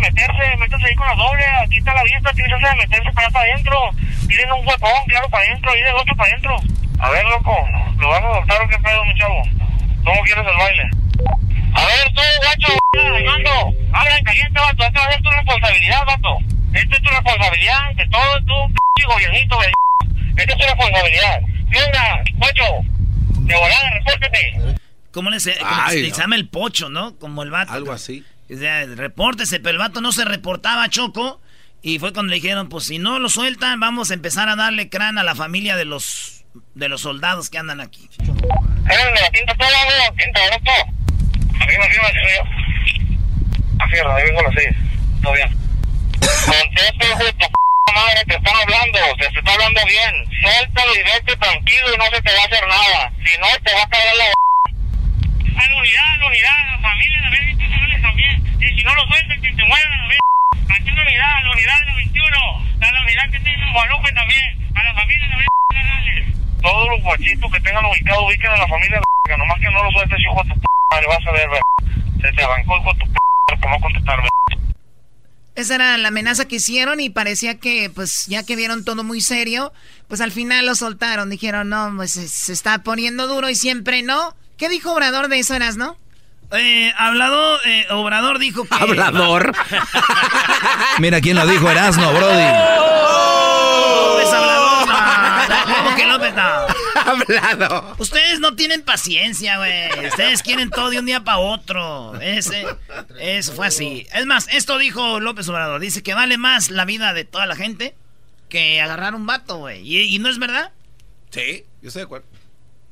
Meterse, 0.00 0.56
métase 0.58 0.86
ahí 0.86 0.94
con 0.94 1.06
la 1.06 1.14
doble, 1.14 1.44
aquí 1.62 1.78
está 1.78 1.92
la 1.94 2.02
vista, 2.04 2.32
tienes 2.32 2.52
que 2.58 2.76
meterse 2.76 3.12
para 3.12 3.30
para 3.30 3.44
adentro. 3.52 3.78
Tienen 4.26 4.52
un 4.52 4.66
huecón, 4.66 5.04
claro, 5.08 5.28
para 5.28 5.44
adentro, 5.44 5.76
y 5.76 5.82
del 5.82 5.94
otro 5.94 6.16
para 6.16 6.30
adentro. 6.30 6.56
A 7.00 7.10
ver, 7.10 7.24
loco, 7.26 7.56
¿lo 7.98 8.08
vas 8.08 8.22
a 8.22 8.26
adoptar 8.26 8.62
o 8.62 8.68
qué 8.68 8.78
pedo, 8.78 9.04
mi 9.04 9.18
chavo? 9.18 9.42
¿Cómo 10.04 10.22
quieres 10.22 10.46
el 10.46 10.56
baile? 10.56 10.90
A 11.74 11.84
ver, 11.86 12.12
tú, 12.14 12.22
guacho, 12.42 12.78
mando, 13.24 13.72
habla 13.92 14.20
caliente, 14.24 14.60
vato, 14.60 14.84
esta 14.84 15.10
es 15.10 15.22
tu 15.22 15.30
responsabilidad, 15.30 16.04
vato. 16.06 16.38
Esta 16.72 16.96
es 16.96 17.02
tu 17.02 17.10
responsabilidad, 17.10 17.94
de 17.96 18.08
todo 18.08 18.36
tu 18.40 18.74
p*** 18.74 19.04
gobernito, 19.06 19.58
Esta 20.36 20.52
es 20.52 20.58
tu 20.58 20.66
responsabilidad. 20.66 21.40
Venga, 21.68 22.22
guacho, 22.36 22.64
de 23.46 23.54
volada, 23.54 23.90
repórtete. 23.94 24.80
¿Cómo 25.12 25.30
le 25.30 25.40
se, 25.40 25.54
llama 26.16 26.36
el 26.36 26.48
pocho, 26.48 26.88
no? 26.88 27.16
Como 27.18 27.42
el 27.42 27.50
vato. 27.50 27.72
Algo 27.72 27.92
así. 27.92 28.24
O 28.52 28.56
sea, 28.56 28.86
repórtese, 28.86 29.60
pero 29.60 29.72
el 29.72 29.78
vato 29.78 30.00
no 30.00 30.12
se 30.12 30.24
reportaba, 30.24 30.88
Choco. 30.88 31.40
Y 31.82 31.98
fue 31.98 32.12
cuando 32.12 32.30
le 32.30 32.36
dijeron, 32.36 32.68
pues 32.68 32.84
si 32.84 32.98
no 32.98 33.18
lo 33.18 33.28
sueltan, 33.28 33.80
vamos 33.80 34.10
a 34.10 34.14
empezar 34.14 34.48
a 34.48 34.56
darle 34.56 34.88
crán 34.88 35.18
a 35.18 35.22
la 35.22 35.34
familia 35.34 35.76
de 35.76 35.84
los 35.86 36.44
de 36.74 36.88
los 36.88 37.00
soldados 37.00 37.48
que 37.48 37.58
andan 37.58 37.80
aquí. 37.80 38.08
Arriba, 38.18 38.44
arriba, 41.84 42.08
arriba. 42.08 42.44
Afierra, 43.78 44.16
ahí 44.16 44.24
vengo 44.24 44.40
así. 44.48 44.66
Todo 45.22 45.32
bien. 45.32 45.56
Conteste, 46.20 47.06
hijo 47.06 47.24
de 47.90 47.96
tu 47.96 48.00
madre, 48.00 48.24
te 48.26 48.36
están 48.36 48.56
hablando, 48.56 48.98
te, 49.18 49.28
te 49.30 49.38
está 49.38 49.52
hablando 49.52 49.80
bien. 49.86 50.12
Suéltalo 50.40 50.94
y 50.94 51.02
vete 51.02 51.36
tranquilo 51.36 51.94
y 51.94 51.98
no 51.98 52.04
se 52.04 52.22
te 52.22 52.32
va 52.32 52.42
a 52.42 52.46
hacer 52.46 52.66
nada. 52.68 53.12
Si 53.24 53.38
no, 53.38 53.46
te 53.62 53.74
va 53.74 53.82
a 53.82 53.88
caer 53.88 54.14
la 54.16 54.24
a 55.50 55.68
la 55.68 55.76
unidad, 55.76 56.12
a 56.14 56.16
la 56.16 56.26
unidad, 56.26 56.56
la 56.70 56.78
familia, 56.78 57.26
a 57.26 57.30
ver, 57.30 58.02
también. 58.02 58.58
Y 58.60 58.68
si 58.68 58.84
no 58.84 58.94
lo 58.94 59.06
sueltan, 59.08 59.42
que 59.42 59.52
te 59.52 59.64
mueran, 59.64 59.92
a 59.92 60.08
ver. 60.08 60.18
Aquí 60.70 60.88
en 60.88 60.96
la 60.96 61.02
unidad, 61.02 61.40
Guadalupe 63.72 64.12
también. 64.12 64.72
A 64.74 64.82
la 64.82 64.94
familia 64.94 65.28
también. 65.30 66.34
Todos 66.62 66.88
los 66.90 67.02
guachitos 67.02 67.52
que 67.52 67.60
tengan 67.60 67.84
ubicado, 67.84 68.26
ubiquen 68.26 68.50
a 68.50 68.56
la 68.56 68.68
familia 68.68 69.00
de 69.00 69.36
Nomás 69.36 69.60
que 69.60 69.70
no 69.70 69.84
lo 69.84 69.90
sueltes, 69.92 70.18
hijo 70.18 70.42
de 70.42 70.50
tu 70.50 70.60
p 70.60 70.66
madre. 70.90 71.06
Vas 71.06 71.26
a 71.26 71.30
ver, 71.32 71.48
Se 72.20 72.32
te 72.32 72.42
arrancó, 72.42 72.76
hijo 72.78 72.92
de 72.94 72.98
tu 73.00 73.12
p 73.12 73.20
por 73.60 73.70
no 73.70 73.80
contestar, 73.80 74.20
esa 75.54 75.74
era 75.74 75.98
la 75.98 76.08
amenaza 76.08 76.46
que 76.46 76.56
hicieron 76.56 77.00
y 77.00 77.10
parecía 77.10 77.58
que, 77.58 77.90
pues, 77.90 78.26
ya 78.26 78.44
que 78.44 78.56
vieron 78.56 78.84
todo 78.84 79.04
muy 79.04 79.20
serio, 79.20 79.72
pues 80.08 80.20
al 80.20 80.32
final 80.32 80.66
lo 80.66 80.74
soltaron. 80.74 81.30
Dijeron, 81.30 81.68
no, 81.68 81.92
pues 81.96 82.12
se, 82.12 82.52
está 82.52 82.82
poniendo 82.82 83.26
duro 83.26 83.48
y 83.48 83.54
siempre 83.54 84.02
no. 84.02 84.34
¿Qué 84.56 84.68
dijo 84.68 84.92
Obrador 84.92 85.28
de 85.28 85.38
eso, 85.38 85.54
eras, 85.54 85.76
no? 85.76 85.96
Eh, 86.52 86.92
hablado, 86.98 87.58
eh, 87.64 87.86
Obrador 87.90 88.38
dijo 88.38 88.64
que... 88.64 88.74
¿Hablador? 88.74 89.54
Mira 90.98 91.20
quién 91.20 91.36
lo 91.36 91.46
dijo, 91.46 91.70
Erasno, 91.70 92.12
Brody. 92.12 92.44
Oh, 92.78 94.16
López 94.16 94.32
Hablador, 94.32 94.88
¿Cómo 95.76 95.96
que 95.96 96.06
López 96.06 96.34
no? 96.34 96.69
Hablado. 97.06 97.94
Ustedes 97.98 98.40
no 98.40 98.54
tienen 98.54 98.82
paciencia, 98.82 99.58
güey. 99.58 100.06
Ustedes 100.08 100.42
quieren 100.42 100.70
todo 100.70 100.90
de 100.90 100.98
un 100.98 101.06
día 101.06 101.24
para 101.24 101.38
otro. 101.38 102.20
Ese, 102.20 102.66
eso 103.18 103.52
fue 103.52 103.66
así. 103.66 104.06
Es 104.14 104.26
más, 104.26 104.46
esto 104.50 104.78
dijo 104.78 105.20
López 105.20 105.48
Obrador. 105.48 105.80
Dice 105.80 106.02
que 106.02 106.14
vale 106.14 106.38
más 106.38 106.70
la 106.70 106.84
vida 106.84 107.12
de 107.12 107.24
toda 107.24 107.46
la 107.46 107.56
gente 107.56 107.94
que 108.48 108.80
agarrar 108.80 109.14
un 109.14 109.26
vato, 109.26 109.58
güey. 109.58 109.80
¿Y, 109.82 110.18
no 110.18 110.28
es 110.28 110.38
verdad? 110.38 110.72
Sí, 111.30 111.64
yo 111.80 111.88
estoy 111.88 112.00
de 112.00 112.04
acuerdo. 112.04 112.26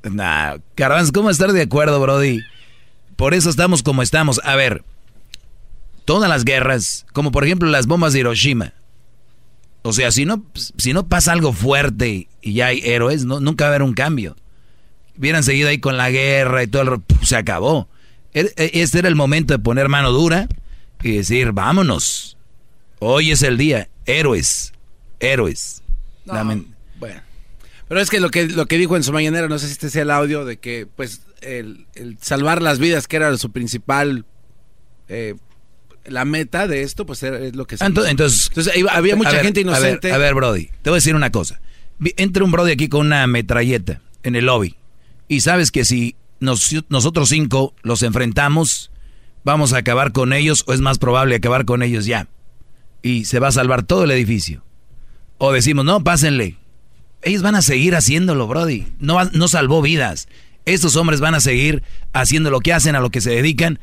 Nah, 0.05 0.59
Carvans, 0.75 1.13
¿cómo 1.13 1.29
estar 1.29 1.53
de 1.53 1.63
acuerdo, 1.63 2.01
Brody? 2.01 2.41
Por 3.17 3.35
eso 3.35 3.51
estamos 3.51 3.83
como 3.83 4.03
estamos. 4.03 4.41
A 4.45 4.55
ver, 4.55 4.85
todas 6.05 6.31
las 6.31 6.45
guerras, 6.45 7.05
como 7.13 7.33
por 7.33 7.45
ejemplo 7.45 7.69
las 7.69 7.87
bombas 7.87 8.13
de 8.13 8.21
Hiroshima. 8.21 8.73
O 9.83 9.93
sea, 9.93 10.11
si 10.11 10.25
no, 10.25 10.45
si 10.55 10.93
no 10.93 11.09
pasa 11.09 11.33
algo 11.33 11.53
fuerte 11.53 12.29
y 12.43 12.53
ya 12.53 12.67
hay 12.67 12.81
héroes, 12.85 13.25
no, 13.25 13.41
nunca 13.41 13.65
va 13.65 13.69
a 13.69 13.73
haber 13.73 13.83
un 13.83 13.95
cambio. 13.95 14.37
Hubieran 15.17 15.43
seguido 15.43 15.69
ahí 15.69 15.79
con 15.79 15.97
la 15.97 16.11
guerra 16.11 16.63
y 16.63 16.67
todo, 16.67 16.83
el, 16.83 17.27
se 17.27 17.37
acabó. 17.37 17.89
E, 18.35 18.53
e, 18.57 18.71
este 18.75 18.99
era 18.99 19.09
el 19.09 19.17
momento 19.17 19.55
de 19.55 19.59
poner 19.59 19.89
mano 19.89 20.11
dura 20.13 20.49
y 21.03 21.17
decir, 21.17 21.53
vámonos. 21.53 22.37
Hoy 22.99 23.31
es 23.31 23.43
el 23.43 23.57
día. 23.57 23.89
Héroes. 24.07 24.73
Héroes. 25.21 25.83
bueno. 26.99 27.23
Pero 27.89 28.01
es 28.01 28.11
que 28.11 28.21
lo 28.21 28.31
que 28.31 28.47
lo 28.49 28.67
que 28.67 28.77
dijo 28.77 28.97
en 28.97 29.03
su 29.03 29.13
mañanera, 29.13 29.49
no 29.49 29.59
sé 29.59 29.67
si 29.67 29.73
este 29.73 29.89
sea 29.89 30.03
el 30.03 30.11
audio, 30.11 30.45
de 30.45 30.59
que 30.59 30.87
pues 30.95 31.23
el, 31.41 31.87
salvar 32.21 32.61
las 32.61 32.79
vidas, 32.79 33.09
que 33.09 33.17
era 33.17 33.37
su 33.39 33.51
principal 33.51 34.27
eh, 35.09 35.37
la 36.11 36.25
meta 36.25 36.67
de 36.67 36.83
esto, 36.83 37.07
pues 37.07 37.23
es 37.23 37.55
lo 37.55 37.67
que 37.67 37.77
se 37.77 37.85
entonces, 37.85 38.11
entonces, 38.11 38.71
había 38.91 39.17
mucha 39.17 39.39
gente 39.43 39.61
inocente. 39.61 40.13
A 40.13 40.19
ver, 40.19 40.35
Brody, 40.35 40.71
te 40.83 40.91
voy 40.91 40.97
a 40.97 41.01
decir 41.01 41.15
una 41.15 41.31
cosa. 41.31 41.61
Entra 42.17 42.45
un 42.45 42.53
Brody 42.53 42.73
aquí 42.73 42.89
con 42.89 43.07
una 43.07 43.27
metralleta 43.27 44.01
en 44.23 44.37
el 44.37 44.47
lobby. 44.47 44.77
Y 45.29 45.41
sabes 45.41 45.71
que 45.71 45.85
si 45.85 46.17
nosotros 46.41 47.29
cinco 47.29 47.75
los 47.83 48.03
enfrentamos, 48.03 48.91
vamos 49.45 49.73
a 49.73 49.79
acabar 49.79 50.13
con 50.13 50.33
ellos, 50.33 50.65
o 50.67 50.73
es 50.73 50.81
más 50.81 50.99
probable 50.99 51.35
acabar 51.35 51.65
con 51.65 51.83
ellos 51.83 52.07
ya. 52.07 52.29
Y 53.03 53.25
se 53.25 53.39
va 53.39 53.49
a 53.49 53.53
salvar 53.53 53.83
todo 53.83 54.05
el 54.05 54.11
edificio. 54.11 54.65
O 55.39 55.53
decimos, 55.53 55.85
no, 55.85 56.03
pásenle. 56.03 56.57
Ellos 57.23 57.43
van 57.43 57.55
a 57.55 57.63
seguir 57.63 57.95
haciéndolo, 57.95 58.47
Brody. 58.47 58.87
No, 58.99 59.23
no 59.25 59.49
salvó 59.49 59.83
vidas. 59.83 60.29
Estos 60.65 60.97
hombres 60.97 61.21
van 61.21 61.35
a 61.35 61.41
seguir 61.41 61.83
haciendo 62.13 62.51
lo 62.51 62.61
que 62.61 62.73
hacen, 62.73 62.95
a 62.95 63.01
lo 63.01 63.11
que 63.11 63.21
se 63.21 63.31
dedican 63.31 63.81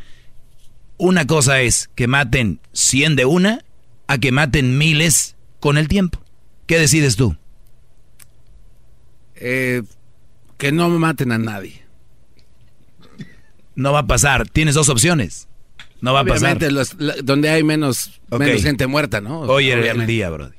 una 0.98 1.28
cosa 1.28 1.62
es 1.62 1.90
que 1.96 2.08
maten 2.08 2.60
100 2.74 3.16
de 3.16 3.26
una 3.26 3.66
a 4.08 4.18
que 4.18 4.32
maten 4.32 4.78
miles 4.78 5.36
con 5.60 5.78
el 5.78 5.88
tiempo. 5.88 6.22
¿Qué 6.68 6.80
decides 6.80 7.16
tú? 7.16 7.36
Eh, 9.36 9.84
que 10.58 10.72
no 10.72 10.90
maten 10.90 11.32
a 11.32 11.38
nadie. 11.38 11.84
No 13.76 13.92
va 13.92 14.00
a 14.00 14.08
pasar. 14.08 14.48
Tienes 14.48 14.76
dos 14.76 14.90
opciones. 14.90 15.48
No 16.02 16.14
va 16.14 16.22
a 16.22 16.26
pasar. 16.26 16.58
donde 17.24 17.50
hay 17.50 17.64
menos, 17.64 18.22
menos 18.30 18.64
gente 18.64 18.88
muerta, 18.88 19.22
¿no? 19.22 19.42
Hoy 19.42 19.70
era 19.70 19.92
el 19.92 20.08
día, 20.08 20.30
bro. 20.30 20.52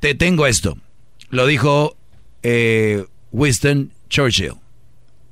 Te 0.00 0.14
tengo 0.14 0.46
esto. 0.46 0.76
Lo 1.30 1.46
dijo 1.46 1.96
eh, 2.42 3.06
Winston 3.30 3.92
Churchill 4.08 4.61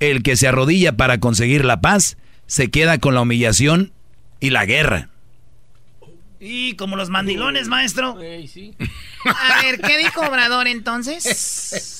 el 0.00 0.22
que 0.22 0.36
se 0.36 0.48
arrodilla 0.48 0.96
para 0.96 1.20
conseguir 1.20 1.64
la 1.64 1.80
paz 1.80 2.16
se 2.46 2.70
queda 2.70 2.98
con 2.98 3.14
la 3.14 3.20
humillación 3.20 3.92
y 4.40 4.50
la 4.50 4.66
guerra. 4.66 5.08
Y 6.40 6.74
como 6.74 6.96
los 6.96 7.10
mandilones, 7.10 7.68
maestro. 7.68 8.16
A 8.16 9.62
ver, 9.62 9.80
¿qué 9.80 9.98
dijo 9.98 10.22
Obrador 10.22 10.66
entonces? 10.66 11.98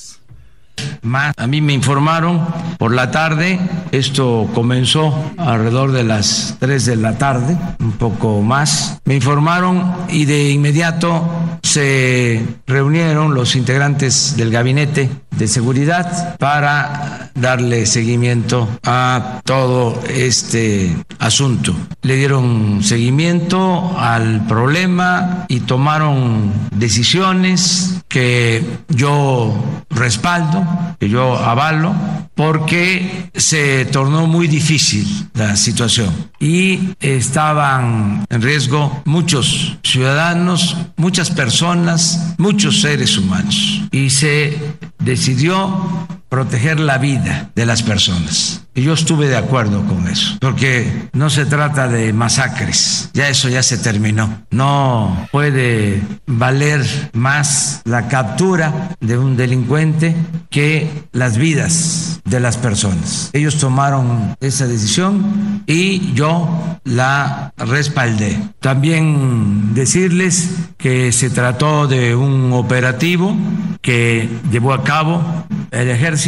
Más, 1.01 1.33
a 1.37 1.47
mí 1.47 1.61
me 1.61 1.73
informaron 1.73 2.45
por 2.77 2.93
la 2.93 3.11
tarde, 3.11 3.59
esto 3.91 4.49
comenzó 4.53 5.13
alrededor 5.37 5.91
de 5.91 6.03
las 6.03 6.57
3 6.59 6.85
de 6.85 6.95
la 6.95 7.17
tarde, 7.17 7.57
un 7.79 7.93
poco 7.93 8.41
más. 8.41 8.99
Me 9.05 9.15
informaron 9.15 9.93
y 10.09 10.25
de 10.25 10.51
inmediato 10.51 11.27
se 11.63 12.45
reunieron 12.67 13.33
los 13.33 13.55
integrantes 13.55 14.35
del 14.37 14.51
gabinete 14.51 15.09
de 15.31 15.47
seguridad 15.47 16.37
para 16.37 17.31
darle 17.33 17.85
seguimiento 17.85 18.67
a 18.83 19.41
todo 19.45 19.99
este 20.07 20.95
asunto. 21.19 21.73
Le 22.01 22.15
dieron 22.15 22.83
seguimiento 22.83 23.97
al 23.97 24.45
problema 24.47 25.45
y 25.47 25.61
tomaron 25.61 26.51
decisiones 26.71 28.01
que 28.07 28.63
yo 28.89 29.53
respaldo, 29.89 30.60
que 30.99 31.09
yo 31.09 31.37
avalo, 31.37 31.93
porque 32.35 33.29
se 33.35 33.85
tornó 33.85 34.27
muy 34.27 34.47
difícil 34.47 35.29
la 35.33 35.55
situación 35.55 36.11
y 36.39 36.95
estaban 36.99 38.25
en 38.29 38.41
riesgo 38.41 39.01
muchos 39.05 39.77
ciudadanos, 39.83 40.77
muchas 40.97 41.29
personas, 41.29 42.35
muchos 42.37 42.81
seres 42.81 43.17
humanos. 43.17 43.81
Y 43.91 44.09
se 44.09 44.57
decidió 44.99 46.07
proteger 46.31 46.79
la 46.79 46.97
vida 46.97 47.51
de 47.55 47.65
las 47.65 47.83
personas. 47.83 48.65
Y 48.73 48.83
yo 48.83 48.93
estuve 48.93 49.27
de 49.27 49.35
acuerdo 49.35 49.85
con 49.85 50.07
eso, 50.07 50.37
porque 50.39 51.09
no 51.11 51.29
se 51.29 51.45
trata 51.45 51.89
de 51.89 52.13
masacres, 52.13 53.09
ya 53.13 53.27
eso 53.27 53.49
ya 53.49 53.61
se 53.63 53.77
terminó. 53.77 54.45
No 54.49 55.27
puede 55.33 56.01
valer 56.25 56.85
más 57.11 57.81
la 57.83 58.07
captura 58.07 58.95
de 59.01 59.17
un 59.17 59.35
delincuente 59.35 60.15
que 60.49 60.89
las 61.11 61.37
vidas 61.37 62.21
de 62.23 62.39
las 62.39 62.55
personas. 62.55 63.29
Ellos 63.33 63.57
tomaron 63.57 64.37
esa 64.39 64.67
decisión 64.67 65.63
y 65.67 66.13
yo 66.13 66.79
la 66.85 67.53
respaldé. 67.57 68.39
También 68.61 69.73
decirles 69.73 70.49
que 70.77 71.11
se 71.11 71.29
trató 71.29 71.87
de 71.87 72.15
un 72.15 72.53
operativo 72.53 73.35
que 73.81 74.29
llevó 74.49 74.73
a 74.73 74.83
cabo 74.83 75.45
el 75.71 75.89
ejército 75.89 76.20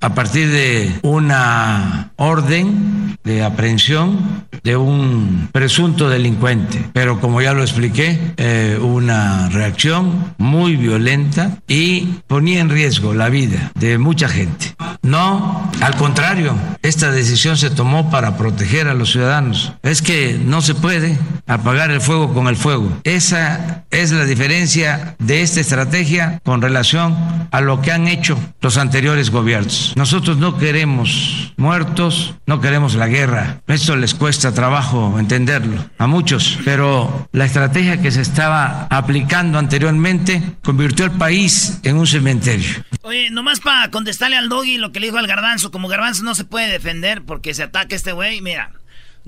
a 0.00 0.14
partir 0.14 0.48
de 0.50 1.00
una 1.02 2.12
orden 2.16 3.18
de 3.24 3.44
aprehensión 3.44 4.46
de 4.62 4.76
un 4.76 5.50
presunto 5.52 6.08
delincuente. 6.08 6.88
Pero 6.94 7.20
como 7.20 7.42
ya 7.42 7.52
lo 7.52 7.62
expliqué, 7.62 8.18
eh, 8.38 8.78
una 8.80 9.50
reacción 9.50 10.34
muy 10.38 10.76
violenta 10.76 11.58
y 11.68 12.20
ponía 12.26 12.60
en 12.60 12.70
riesgo 12.70 13.12
la 13.12 13.28
vida 13.28 13.70
de 13.74 13.98
mucha 13.98 14.28
gente. 14.28 14.74
No, 15.02 15.70
al 15.80 15.94
contrario, 15.96 16.54
esta 16.82 17.10
decisión 17.10 17.56
se 17.56 17.70
tomó 17.70 18.10
para 18.10 18.36
proteger 18.36 18.88
a 18.88 18.94
los 18.94 19.12
ciudadanos. 19.12 19.74
Es 19.82 20.00
que 20.00 20.40
no 20.42 20.62
se 20.62 20.74
puede 20.74 21.18
apagar 21.46 21.90
el 21.90 22.00
fuego 22.00 22.32
con 22.32 22.48
el 22.48 22.56
fuego. 22.56 22.90
Esa 23.04 23.84
es 23.90 24.10
la 24.12 24.24
diferencia 24.24 25.16
de 25.18 25.42
esta 25.42 25.60
estrategia 25.60 26.40
con 26.44 26.62
relación 26.62 27.16
a 27.50 27.60
lo 27.60 27.80
que 27.80 27.92
han 27.92 28.08
hecho 28.08 28.38
los 28.60 28.76
anteriores 28.76 29.17
gobiernos. 29.30 29.92
Nosotros 29.96 30.38
no 30.38 30.56
queremos 30.58 31.52
muertos, 31.56 32.34
no 32.46 32.60
queremos 32.60 32.94
la 32.94 33.08
guerra. 33.08 33.60
Esto 33.66 33.96
les 33.96 34.14
cuesta 34.14 34.54
trabajo 34.54 35.18
entenderlo 35.18 35.84
a 35.98 36.06
muchos, 36.06 36.58
pero 36.64 37.28
la 37.32 37.44
estrategia 37.44 38.00
que 38.00 38.10
se 38.10 38.22
estaba 38.22 38.86
aplicando 38.90 39.58
anteriormente 39.58 40.42
convirtió 40.62 41.04
al 41.04 41.12
país 41.12 41.80
en 41.82 41.96
un 41.96 42.06
cementerio. 42.06 42.84
Oye, 43.02 43.30
nomás 43.30 43.60
para 43.60 43.90
contestarle 43.90 44.36
al 44.36 44.48
doggy 44.48 44.78
lo 44.78 44.92
que 44.92 45.00
le 45.00 45.06
dijo 45.06 45.18
al 45.18 45.26
garbanzo, 45.26 45.70
como 45.70 45.88
garbanzo 45.88 46.22
no 46.22 46.34
se 46.34 46.44
puede 46.44 46.68
defender 46.68 47.22
porque 47.22 47.54
se 47.54 47.64
ataca 47.64 47.96
este 47.96 48.12
güey, 48.12 48.40
mira. 48.40 48.72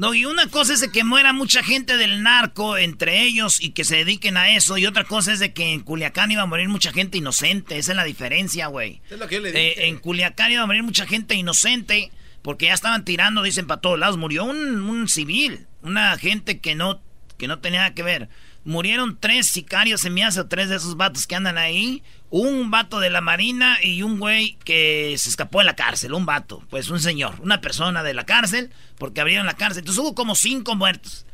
No, 0.00 0.14
y 0.14 0.24
una 0.24 0.46
cosa 0.46 0.72
es 0.72 0.80
de 0.80 0.90
que 0.90 1.04
muera 1.04 1.34
mucha 1.34 1.62
gente 1.62 1.98
del 1.98 2.22
narco 2.22 2.78
entre 2.78 3.22
ellos 3.22 3.60
y 3.60 3.72
que 3.72 3.84
se 3.84 3.96
dediquen 3.96 4.38
a 4.38 4.56
eso. 4.56 4.78
Y 4.78 4.86
otra 4.86 5.04
cosa 5.04 5.30
es 5.30 5.40
de 5.40 5.52
que 5.52 5.74
en 5.74 5.80
Culiacán 5.80 6.30
iba 6.30 6.40
a 6.40 6.46
morir 6.46 6.70
mucha 6.70 6.90
gente 6.90 7.18
inocente. 7.18 7.76
Esa 7.76 7.92
es 7.92 7.96
la 7.96 8.04
diferencia, 8.04 8.68
güey. 8.68 9.02
Es 9.10 9.18
lo 9.18 9.28
que 9.28 9.40
le 9.40 9.50
eh, 9.50 9.88
en 9.88 9.98
Culiacán 9.98 10.52
iba 10.52 10.62
a 10.62 10.66
morir 10.66 10.82
mucha 10.84 11.06
gente 11.06 11.34
inocente 11.34 12.10
porque 12.40 12.64
ya 12.64 12.72
estaban 12.72 13.04
tirando, 13.04 13.42
dicen, 13.42 13.66
para 13.66 13.82
todos 13.82 13.98
lados. 13.98 14.16
Murió 14.16 14.44
un, 14.44 15.06
civil, 15.06 15.66
una 15.82 16.16
gente 16.16 16.60
que 16.60 16.74
no, 16.74 17.02
que 17.36 17.46
no 17.46 17.58
tenía 17.58 17.80
nada 17.80 17.94
que 17.94 18.02
ver. 18.02 18.30
Murieron 18.64 19.16
tres 19.18 19.48
sicarios, 19.48 20.02
se 20.02 20.10
me 20.10 20.24
hace, 20.24 20.40
o 20.40 20.46
tres 20.46 20.68
de 20.68 20.76
esos 20.76 20.96
vatos 20.96 21.26
que 21.26 21.34
andan 21.34 21.56
ahí. 21.56 22.02
Un 22.28 22.70
vato 22.70 23.00
de 23.00 23.10
la 23.10 23.20
marina 23.20 23.78
y 23.82 24.02
un 24.02 24.18
güey 24.18 24.56
que 24.64 25.14
se 25.18 25.30
escapó 25.30 25.60
de 25.60 25.64
la 25.64 25.74
cárcel, 25.74 26.12
un 26.12 26.26
vato, 26.26 26.62
pues 26.70 26.90
un 26.90 27.00
señor, 27.00 27.34
una 27.40 27.60
persona 27.60 28.02
de 28.02 28.14
la 28.14 28.24
cárcel, 28.24 28.70
porque 28.98 29.20
abrieron 29.20 29.46
la 29.46 29.54
cárcel. 29.54 29.80
Entonces 29.80 30.02
hubo 30.02 30.14
como 30.14 30.34
cinco 30.34 30.76
muertos. 30.76 31.26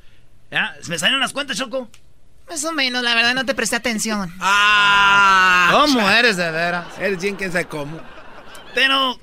¿Ya? 0.50 0.74
¿Me 0.88 0.98
salieron 0.98 1.20
las 1.20 1.32
cuentas, 1.32 1.58
Choco? 1.58 1.90
Más 2.48 2.64
o 2.64 2.72
menos, 2.72 3.02
la 3.02 3.14
verdad 3.14 3.34
no 3.34 3.44
te 3.44 3.54
presté 3.54 3.76
atención. 3.76 4.32
¡Ah! 4.40 5.70
¿Cómo 5.72 6.08
eres 6.08 6.36
de 6.36 6.50
veras? 6.50 6.86
Eres 6.98 7.20
bien 7.20 7.36
que 7.36 7.50
sabe 7.50 7.66
cómo. 7.66 8.00
Pero 8.74 9.18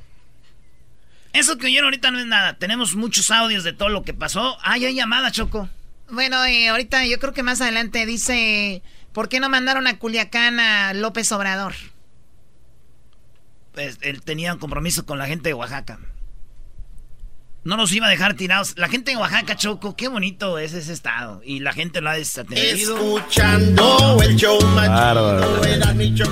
eso 1.31 1.57
que 1.57 1.67
oyeron 1.67 1.85
ahorita 1.85 2.11
no 2.11 2.19
es 2.19 2.25
nada. 2.25 2.57
Tenemos 2.57 2.95
muchos 2.95 3.31
audios 3.31 3.63
de 3.63 3.73
todo 3.73 3.89
lo 3.89 4.03
que 4.03 4.13
pasó. 4.13 4.57
Ah, 4.61 4.73
hay 4.73 4.93
llamada, 4.93 5.31
Choco. 5.31 5.69
Bueno, 6.13 6.45
eh, 6.45 6.67
ahorita 6.69 7.07
yo 7.07 7.17
creo 7.17 7.33
que 7.33 7.41
más 7.41 7.59
adelante 7.59 8.05
dice, 8.05 8.83
¿por 9.13 9.29
qué 9.29 9.39
no 9.39 9.49
mandaron 9.49 9.87
a 9.87 9.97
Culiacán 9.97 10.59
a 10.59 10.93
López 10.93 11.31
Obrador? 11.31 11.73
Pues 13.71 13.97
él 14.01 14.21
tenía 14.21 14.53
un 14.53 14.59
compromiso 14.59 15.07
con 15.07 15.17
la 15.17 15.25
gente 15.25 15.49
de 15.49 15.55
Oaxaca. 15.55 15.97
No 17.65 17.77
nos 17.77 17.93
iba 17.93 18.07
a 18.07 18.09
dejar 18.09 18.33
tirados. 18.33 18.73
La 18.75 18.89
gente 18.89 19.11
de 19.11 19.17
Oaxaca, 19.17 19.55
Choco, 19.55 19.95
qué 19.95 20.09
bonito 20.09 20.57
es 20.57 20.73
ese 20.73 20.91
estado. 20.91 21.41
Y 21.45 21.59
la 21.59 21.71
gente 21.71 22.01
lo 22.01 22.09
ha 22.09 22.15
desatendido. 22.15 22.97
Escuchando 22.97 24.19
el 24.21 24.35
show 24.35 24.59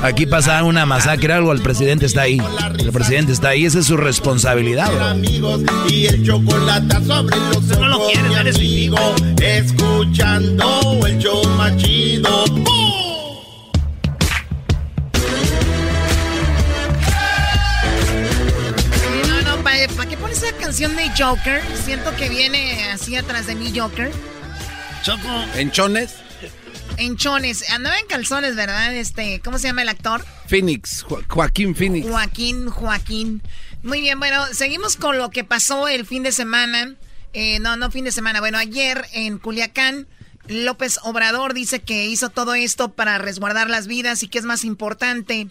Aquí 0.04 0.26
pasa 0.26 0.62
una 0.66 0.86
masacre, 0.86 1.32
algo, 1.32 1.54
el 1.54 1.62
presidente 1.62 2.06
está 2.06 2.24
ahí. 2.24 2.42
El 2.78 2.92
presidente 2.92 3.32
está 3.32 3.50
ahí, 3.50 3.66
esa 3.66 3.80
es 3.80 3.86
su 3.86 3.96
responsabilidad. 3.96 5.10
Amigos 5.10 5.62
y 5.90 6.08
el 6.08 6.26
chocolate 6.26 6.96
sobre 7.06 7.38
los 7.38 7.80
no 7.80 7.88
lo 7.88 8.08
quieres, 8.08 8.38
eres 8.38 8.56
amigo. 8.58 8.98
Escuchando 9.42 11.00
el 11.08 11.18
show 11.18 11.48
machido. 11.56 12.81
Canción 20.72 20.95
de 20.95 21.11
Joker? 21.22 21.61
Siento 21.84 22.15
que 22.15 22.30
viene 22.30 22.86
así 22.93 23.17
atrás 23.17 23.45
de 23.45 23.55
mí 23.55 23.78
Joker. 23.78 24.09
Choco. 25.03 25.28
¿Enchones? 25.55 26.15
Enchones. 26.95 27.69
Andaba 27.72 27.99
en 27.99 28.05
calzones, 28.05 28.55
¿verdad? 28.55 28.95
Este, 28.95 29.41
¿cómo 29.43 29.59
se 29.59 29.67
llama 29.67 29.82
el 29.82 29.89
actor? 29.89 30.26
Phoenix, 30.47 31.05
Joaquín 31.28 31.76
Phoenix. 31.76 32.07
Joaquín, 32.07 32.69
Joaquín. 32.69 33.41
Muy 33.84 33.99
bien, 33.99 34.17
bueno, 34.17 34.45
seguimos 34.53 34.95
con 34.95 35.17
lo 35.17 35.30
que 35.30 35.43
pasó 35.43 35.89
el 35.89 36.05
fin 36.05 36.24
de 36.24 36.32
semana. 36.32 36.95
Eh, 37.34 37.59
no, 37.59 37.76
no 37.76 37.91
fin 37.91 38.05
de 38.05 38.13
semana. 38.13 38.39
Bueno, 38.39 38.57
ayer 38.57 39.05
en 39.11 39.39
Culiacán, 39.39 40.07
López 40.47 40.99
Obrador 41.03 41.53
dice 41.53 41.82
que 41.82 42.05
hizo 42.05 42.30
todo 42.30 42.53
esto 42.53 42.93
para 42.93 43.17
resguardar 43.17 43.69
las 43.69 43.88
vidas 43.88 44.24
y 44.24 44.30
que 44.30 44.39
es 44.39 44.45
más 44.45 44.63
importante 44.63 45.49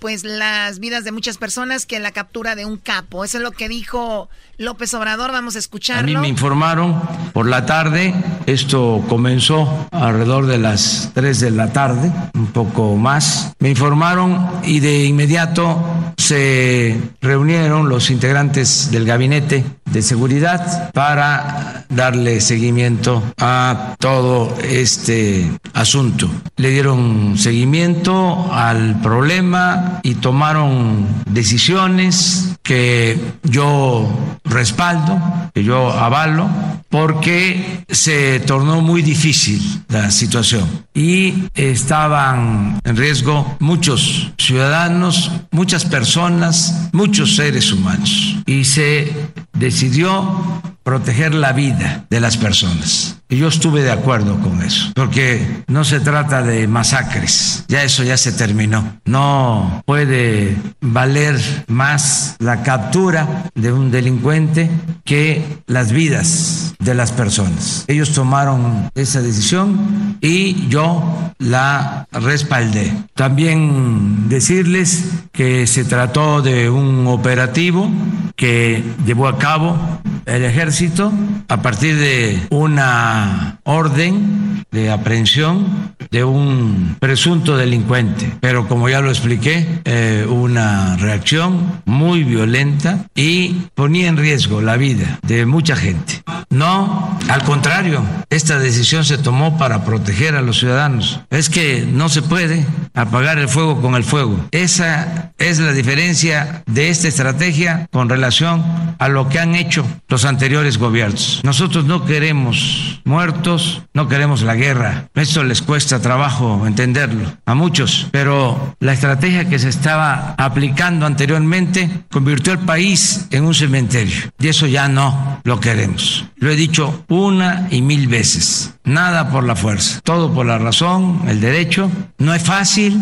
pues 0.00 0.24
las 0.24 0.78
vidas 0.78 1.04
de 1.04 1.12
muchas 1.12 1.38
personas 1.38 1.86
que 1.86 1.98
la 1.98 2.12
captura 2.12 2.54
de 2.54 2.64
un 2.64 2.76
capo. 2.76 3.24
Eso 3.24 3.38
es 3.38 3.42
lo 3.42 3.52
que 3.52 3.68
dijo 3.68 4.28
López 4.56 4.92
Obrador. 4.94 5.32
Vamos 5.32 5.56
a 5.56 5.58
escucharlo. 5.58 6.18
A 6.18 6.20
mí 6.20 6.26
me 6.26 6.28
informaron 6.28 7.00
por 7.32 7.46
la 7.46 7.66
tarde. 7.66 8.14
Esto 8.46 9.04
comenzó 9.08 9.88
alrededor 9.90 10.46
de 10.46 10.58
las 10.58 11.10
3 11.14 11.40
de 11.40 11.50
la 11.50 11.72
tarde, 11.72 12.12
un 12.34 12.48
poco 12.48 12.96
más. 12.96 13.52
Me 13.58 13.70
informaron 13.70 14.48
y 14.64 14.80
de 14.80 15.04
inmediato 15.04 15.82
se 16.16 17.00
reunieron 17.20 17.88
los 17.88 18.10
integrantes 18.10 18.90
del 18.90 19.06
gabinete 19.06 19.64
de 19.86 20.02
seguridad 20.02 20.90
para 20.92 21.86
darle 21.88 22.40
seguimiento 22.40 23.22
a 23.38 23.96
todo 23.98 24.54
este 24.62 25.50
asunto. 25.72 26.28
Le 26.56 26.70
dieron 26.70 27.38
seguimiento 27.38 28.52
al 28.52 29.00
problema 29.00 29.87
y 30.02 30.14
tomaron 30.14 31.06
decisiones 31.26 32.56
que 32.62 33.18
yo 33.42 34.08
respaldo, 34.44 35.20
que 35.54 35.64
yo 35.64 35.90
avalo, 35.90 36.48
porque 36.88 37.84
se 37.88 38.40
tornó 38.40 38.80
muy 38.80 39.02
difícil 39.02 39.60
la 39.88 40.10
situación 40.10 40.86
y 40.94 41.44
estaban 41.54 42.80
en 42.84 42.96
riesgo 42.96 43.56
muchos 43.60 44.32
ciudadanos, 44.38 45.30
muchas 45.50 45.84
personas, 45.84 46.88
muchos 46.92 47.36
seres 47.36 47.72
humanos. 47.72 48.36
Y 48.46 48.64
se 48.64 49.12
decidió 49.52 50.62
proteger 50.82 51.34
la 51.34 51.52
vida 51.52 52.06
de 52.08 52.20
las 52.20 52.36
personas. 52.36 53.17
Y 53.30 53.36
yo 53.36 53.48
estuve 53.48 53.82
de 53.82 53.90
acuerdo 53.90 54.40
con 54.40 54.62
eso, 54.62 54.90
porque 54.94 55.62
no 55.66 55.84
se 55.84 56.00
trata 56.00 56.42
de 56.42 56.66
masacres, 56.66 57.64
ya 57.68 57.82
eso 57.82 58.02
ya 58.02 58.16
se 58.16 58.32
terminó. 58.32 59.00
No 59.04 59.82
puede 59.84 60.56
valer 60.80 61.38
más 61.66 62.36
la 62.38 62.62
captura 62.62 63.50
de 63.54 63.70
un 63.70 63.90
delincuente 63.90 64.70
que 65.04 65.58
las 65.66 65.92
vidas 65.92 66.74
de 66.78 66.94
las 66.94 67.12
personas. 67.12 67.84
Ellos 67.86 68.12
tomaron 68.12 68.90
esa 68.94 69.20
decisión 69.20 70.16
y 70.22 70.68
yo 70.68 71.32
la 71.38 72.06
respaldé. 72.12 72.92
También 73.14 74.28
decirles 74.28 75.04
que 75.32 75.66
se 75.66 75.84
trató 75.84 76.40
de 76.40 76.70
un 76.70 77.06
operativo 77.06 77.90
que 78.36 78.82
llevó 79.04 79.28
a 79.28 79.38
cabo 79.38 79.76
el 80.24 80.44
ejército 80.44 81.12
a 81.48 81.62
partir 81.62 81.96
de 81.96 82.46
una 82.50 83.17
orden 83.64 84.64
de 84.70 84.90
aprehensión 84.90 85.94
de 86.10 86.24
un 86.24 86.96
presunto 87.00 87.56
delincuente. 87.56 88.32
Pero 88.40 88.68
como 88.68 88.88
ya 88.88 89.00
lo 89.00 89.10
expliqué, 89.10 89.80
eh, 89.84 90.26
una 90.28 90.96
reacción 90.96 91.82
muy 91.84 92.24
violenta 92.24 93.06
y 93.14 93.68
ponía 93.74 94.08
en 94.08 94.16
riesgo 94.16 94.60
la 94.60 94.76
vida 94.76 95.18
de 95.22 95.46
mucha 95.46 95.76
gente. 95.76 96.22
No, 96.50 97.18
al 97.28 97.42
contrario, 97.42 98.02
esta 98.30 98.58
decisión 98.58 99.04
se 99.04 99.18
tomó 99.18 99.58
para 99.58 99.84
proteger 99.84 100.34
a 100.34 100.42
los 100.42 100.58
ciudadanos. 100.58 101.20
Es 101.30 101.50
que 101.50 101.86
no 101.90 102.08
se 102.08 102.22
puede 102.22 102.66
apagar 102.94 103.38
el 103.38 103.48
fuego 103.48 103.80
con 103.80 103.94
el 103.94 104.04
fuego. 104.04 104.38
Esa 104.50 105.32
es 105.38 105.58
la 105.58 105.72
diferencia 105.72 106.62
de 106.66 106.88
esta 106.88 107.08
estrategia 107.08 107.86
con 107.92 108.08
relación 108.08 108.64
a 108.98 109.08
lo 109.08 109.28
que 109.28 109.38
han 109.38 109.54
hecho 109.54 109.84
los 110.08 110.24
anteriores 110.24 110.78
gobiernos. 110.78 111.40
Nosotros 111.44 111.84
no 111.84 112.04
queremos 112.04 113.00
muertos, 113.08 113.82
no 113.94 114.08
queremos 114.08 114.42
la 114.42 114.54
guerra. 114.54 115.08
Esto 115.14 115.42
les 115.42 115.62
cuesta 115.62 116.00
trabajo 116.00 116.66
entenderlo 116.66 117.32
a 117.44 117.54
muchos, 117.54 118.06
pero 118.12 118.76
la 118.80 118.92
estrategia 118.92 119.48
que 119.48 119.58
se 119.58 119.68
estaba 119.68 120.34
aplicando 120.38 121.06
anteriormente 121.06 122.04
convirtió 122.10 122.52
el 122.52 122.60
país 122.60 123.26
en 123.30 123.44
un 123.44 123.54
cementerio 123.54 124.30
y 124.38 124.48
eso 124.48 124.66
ya 124.66 124.88
no 124.88 125.40
lo 125.44 125.58
queremos. 125.60 126.26
Lo 126.36 126.50
he 126.50 126.56
dicho 126.56 127.04
una 127.08 127.66
y 127.70 127.82
mil 127.82 128.06
veces. 128.06 128.74
Nada 128.88 129.28
por 129.28 129.44
la 129.44 129.54
fuerza, 129.54 130.00
todo 130.02 130.32
por 130.32 130.46
la 130.46 130.56
razón, 130.56 131.20
el 131.28 131.42
derecho. 131.42 131.90
No 132.16 132.34
es 132.34 132.42
fácil, 132.42 132.98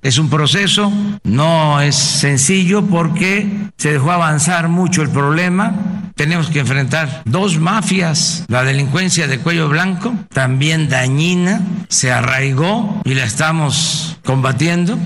es 0.00 0.16
un 0.16 0.30
proceso, 0.30 0.90
no 1.24 1.78
es 1.82 1.94
sencillo 1.94 2.86
porque 2.86 3.68
se 3.76 3.92
dejó 3.92 4.12
avanzar 4.12 4.70
mucho 4.70 5.02
el 5.02 5.10
problema. 5.10 5.74
Tenemos 6.14 6.48
que 6.48 6.60
enfrentar 6.60 7.20
dos 7.26 7.58
mafias, 7.58 8.46
la 8.48 8.64
delincuencia 8.64 9.26
de 9.26 9.38
cuello 9.38 9.68
blanco, 9.68 10.14
también 10.32 10.88
dañina, 10.88 11.60
se 11.90 12.10
arraigó 12.10 13.02
y 13.04 13.12
la 13.12 13.24
estamos 13.24 14.16
combatiendo 14.24 14.96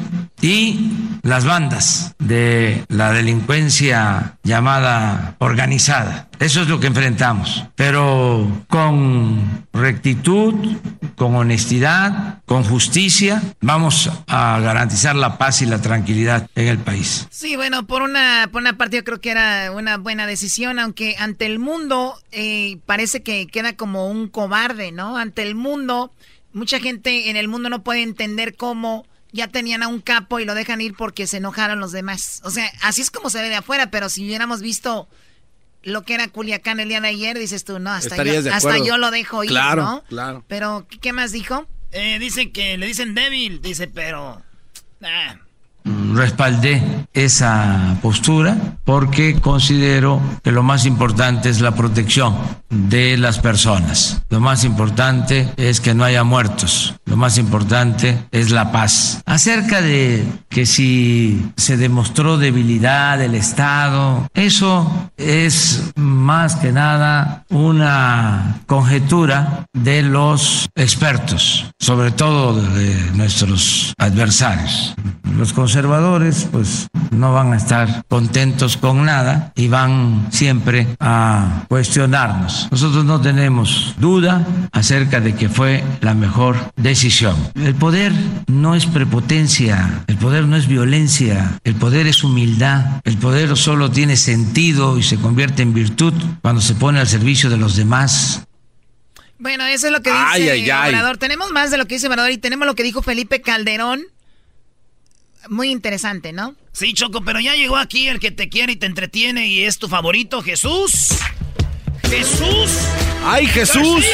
y 0.44 0.90
las 1.22 1.46
bandas 1.46 2.14
de 2.18 2.84
la 2.88 3.12
delincuencia 3.12 4.36
llamada 4.42 5.36
organizada. 5.38 6.28
Eso 6.38 6.60
es 6.60 6.68
lo 6.68 6.80
que 6.80 6.88
enfrentamos, 6.88 7.64
pero 7.76 8.46
con 8.68 9.66
rectitud, 9.72 10.54
con 11.16 11.34
honestidad, 11.34 12.42
con 12.44 12.62
justicia, 12.62 13.40
vamos 13.62 14.10
a 14.26 14.60
garantizar 14.60 15.16
la 15.16 15.38
paz 15.38 15.62
y 15.62 15.66
la 15.66 15.80
tranquilidad 15.80 16.46
en 16.54 16.68
el 16.68 16.76
país. 16.76 17.26
Sí, 17.30 17.56
bueno, 17.56 17.86
por 17.86 18.02
una, 18.02 18.50
por 18.52 18.60
una 18.60 18.76
parte 18.76 18.98
yo 18.98 19.04
creo 19.04 19.22
que 19.22 19.30
era 19.30 19.72
una 19.72 19.96
buena 19.96 20.26
decisión, 20.26 20.78
aunque 20.78 21.16
ante 21.18 21.46
el 21.46 21.58
mundo 21.58 22.16
eh, 22.32 22.76
parece 22.84 23.22
que 23.22 23.46
queda 23.46 23.76
como 23.76 24.10
un 24.10 24.28
cobarde, 24.28 24.92
¿no? 24.92 25.16
Ante 25.16 25.40
el 25.40 25.54
mundo, 25.54 26.12
mucha 26.52 26.80
gente 26.80 27.30
en 27.30 27.36
el 27.36 27.48
mundo 27.48 27.70
no 27.70 27.82
puede 27.82 28.02
entender 28.02 28.56
cómo 28.56 29.06
ya 29.34 29.48
tenían 29.48 29.82
a 29.82 29.88
un 29.88 30.00
capo 30.00 30.38
y 30.38 30.44
lo 30.44 30.54
dejan 30.54 30.80
ir 30.80 30.94
porque 30.94 31.26
se 31.26 31.38
enojaron 31.38 31.80
los 31.80 31.90
demás. 31.90 32.40
O 32.44 32.50
sea, 32.50 32.70
así 32.82 33.02
es 33.02 33.10
como 33.10 33.30
se 33.30 33.42
ve 33.42 33.48
de 33.48 33.56
afuera, 33.56 33.90
pero 33.90 34.08
si 34.08 34.24
hubiéramos 34.24 34.62
visto 34.62 35.08
lo 35.82 36.04
que 36.04 36.14
era 36.14 36.28
Culiacán 36.28 36.78
el 36.78 36.88
día 36.88 37.00
de 37.00 37.08
ayer, 37.08 37.36
dices 37.36 37.64
tú, 37.64 37.80
no, 37.80 37.90
hasta, 37.90 38.22
yo, 38.22 38.52
hasta 38.52 38.78
yo, 38.78 38.96
lo 38.96 39.10
dejo 39.10 39.42
ir, 39.42 39.50
claro, 39.50 39.82
¿no? 39.82 40.04
Claro, 40.04 40.44
Pero, 40.46 40.86
¿qué 41.00 41.12
más 41.12 41.32
dijo? 41.32 41.66
Eh, 41.90 42.20
dice 42.20 42.52
que 42.52 42.78
le 42.78 42.86
dicen 42.86 43.14
débil, 43.14 43.60
dice, 43.60 43.88
pero... 43.88 44.40
respaldé 45.84 47.06
esa 47.12 47.96
postura 48.00 48.56
porque 48.84 49.40
considero 49.40 50.20
que 50.42 50.52
lo 50.52 50.62
más 50.62 50.86
importante 50.86 51.48
es 51.48 51.60
la 51.60 51.72
protección 51.72 52.34
de 52.70 53.16
las 53.16 53.38
personas. 53.38 54.22
Lo 54.30 54.40
más 54.40 54.64
importante 54.64 55.48
es 55.56 55.80
que 55.80 55.94
no 55.94 56.04
haya 56.04 56.24
muertos. 56.24 56.94
Lo 57.04 57.16
más 57.16 57.38
importante 57.38 58.24
es 58.32 58.50
la 58.50 58.72
paz. 58.72 59.22
Acerca 59.26 59.80
de 59.80 60.24
que 60.48 60.66
si 60.66 61.52
se 61.56 61.76
demostró 61.76 62.38
debilidad 62.38 63.18
del 63.18 63.34
Estado, 63.34 64.28
eso 64.34 65.10
es 65.16 65.92
más 65.96 66.56
que 66.56 66.72
nada 66.72 67.44
una 67.50 68.60
conjetura 68.66 69.66
de 69.72 70.02
los 70.02 70.68
expertos, 70.74 71.66
sobre 71.78 72.10
todo 72.10 72.60
de 72.60 73.10
nuestros 73.12 73.94
adversarios. 73.98 74.94
Los 75.36 75.52
conservadores 75.74 76.46
pues 76.52 76.86
no 77.10 77.32
van 77.32 77.52
a 77.52 77.56
estar 77.56 78.04
contentos 78.06 78.76
con 78.76 79.04
nada 79.04 79.52
y 79.56 79.66
van 79.66 80.28
siempre 80.30 80.86
a 81.00 81.64
cuestionarnos. 81.68 82.68
Nosotros 82.70 83.04
no 83.04 83.20
tenemos 83.20 83.96
duda 83.98 84.46
acerca 84.70 85.18
de 85.18 85.34
que 85.34 85.48
fue 85.48 85.82
la 86.00 86.14
mejor 86.14 86.54
decisión. 86.76 87.34
El 87.56 87.74
poder 87.74 88.12
no 88.46 88.76
es 88.76 88.86
prepotencia, 88.86 90.04
el 90.06 90.16
poder 90.16 90.46
no 90.46 90.54
es 90.54 90.68
violencia, 90.68 91.58
el 91.64 91.74
poder 91.74 92.06
es 92.06 92.22
humildad, 92.22 93.00
el 93.02 93.18
poder 93.18 93.56
solo 93.56 93.90
tiene 93.90 94.16
sentido 94.16 94.96
y 94.96 95.02
se 95.02 95.16
convierte 95.16 95.62
en 95.62 95.74
virtud 95.74 96.14
cuando 96.40 96.60
se 96.60 96.74
pone 96.76 97.00
al 97.00 97.08
servicio 97.08 97.50
de 97.50 97.56
los 97.56 97.74
demás. 97.74 98.46
Bueno, 99.40 99.66
eso 99.66 99.88
es 99.88 99.92
lo 99.92 100.02
que 100.02 100.12
dice 100.12 100.72
Obrador. 100.72 101.18
Tenemos 101.18 101.50
más 101.50 101.72
de 101.72 101.78
lo 101.78 101.86
que 101.86 101.96
dice 101.96 102.06
Obrador 102.06 102.30
y 102.30 102.38
tenemos 102.38 102.64
lo 102.64 102.76
que 102.76 102.84
dijo 102.84 103.02
Felipe 103.02 103.42
Calderón 103.42 104.04
muy 105.48 105.70
interesante, 105.70 106.32
¿no? 106.32 106.54
Sí, 106.72 106.94
Choco, 106.94 107.22
pero 107.24 107.40
ya 107.40 107.54
llegó 107.54 107.76
aquí 107.76 108.08
el 108.08 108.20
que 108.20 108.30
te 108.30 108.48
quiere 108.48 108.72
y 108.72 108.76
te 108.76 108.86
entretiene 108.86 109.46
y 109.46 109.64
es 109.64 109.78
tu 109.78 109.88
favorito, 109.88 110.42
Jesús. 110.42 111.10
Jesús. 112.08 112.70
¡Ay, 113.24 113.46
Jesús! 113.46 114.04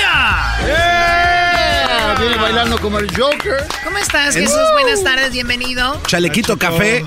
¡Eh! 0.63 1.11
Viene 2.19 2.37
bailando 2.37 2.79
como 2.81 2.99
el 2.99 3.11
Joker. 3.17 3.67
¿Cómo 3.85 3.99
estás, 3.99 4.35
Jesús? 4.35 4.57
Buenas 4.73 5.03
tardes, 5.03 5.33
bienvenido. 5.33 6.01
Chalequito 6.07 6.59
café. 6.59 7.05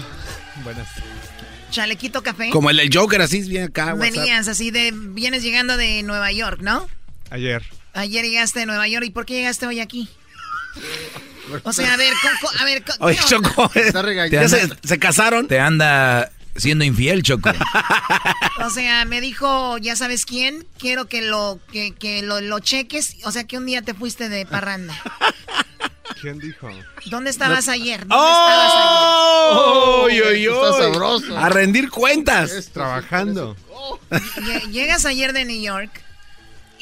Buenas. 0.64 0.88
Chalequito 1.72 2.22
café. 2.22 2.50
Como 2.50 2.70
el 2.70 2.78
del 2.78 2.90
Joker, 2.94 3.22
así 3.22 3.42
bien 3.48 3.66
acá. 3.66 3.94
Venías 3.96 4.48
así 4.48 4.72
de. 4.72 4.92
Vienes 4.94 5.44
llegando 5.44 5.78
de 5.78 6.04
Nueva 6.04 6.32
York, 6.32 6.60
¿no? 6.62 6.88
Ayer. 7.30 7.64
Ayer 7.94 8.26
llegaste 8.26 8.60
de 8.60 8.66
Nueva 8.66 8.88
York. 8.88 9.06
¿Y 9.06 9.10
por 9.12 9.26
qué 9.26 9.34
llegaste 9.34 9.66
hoy 9.66 9.80
aquí? 9.80 10.10
O 11.64 11.74
sea, 11.74 11.94
a 11.94 11.98
ver, 11.98 12.14
a 12.60 12.66
ver, 12.66 12.84
Oye, 13.00 13.20
Choco, 13.28 13.72
se, 14.84 15.00
casaron? 15.00 15.48
Te 15.48 15.60
anda 15.60 16.32
siendo 16.56 16.84
infiel, 16.84 17.24
Choco. 17.24 17.52
o 18.66 18.70
sea, 18.70 19.06
me 19.06 19.22
dijo, 19.22 19.78
ya 19.78 19.96
sabes 19.96 20.26
quién, 20.26 20.66
quiero 20.78 21.08
que 21.08 21.22
lo 21.22 21.60
que, 21.72 21.94
que 21.94 22.22
lo, 22.22 22.42
lo, 22.42 22.60
cheques, 22.60 23.18
o 23.24 23.32
sea, 23.32 23.46
que 23.46 23.58
un 23.58 23.66
día 23.66 23.82
te 23.82 23.94
fuiste 23.94 24.30
de 24.30 24.46
parranda. 24.46 24.96
¿Quién 26.22 26.40
dijo? 26.40 26.70
¿Dónde 27.08 27.30
estabas 27.30 27.68
ayer? 27.68 28.00
¿Dónde 28.02 28.16
¡Oh! 28.16 30.08
estabas 30.10 30.32
ayer? 30.32 30.52
Está 30.52 30.78
sabroso. 30.78 31.38
A 31.38 31.50
rendir 31.50 31.90
cuentas. 31.90 32.70
trabajando. 32.72 33.58
Llegas 34.72 35.06
ayer 35.06 35.34
de 35.34 35.46
New 35.46 35.62
York 35.62 35.92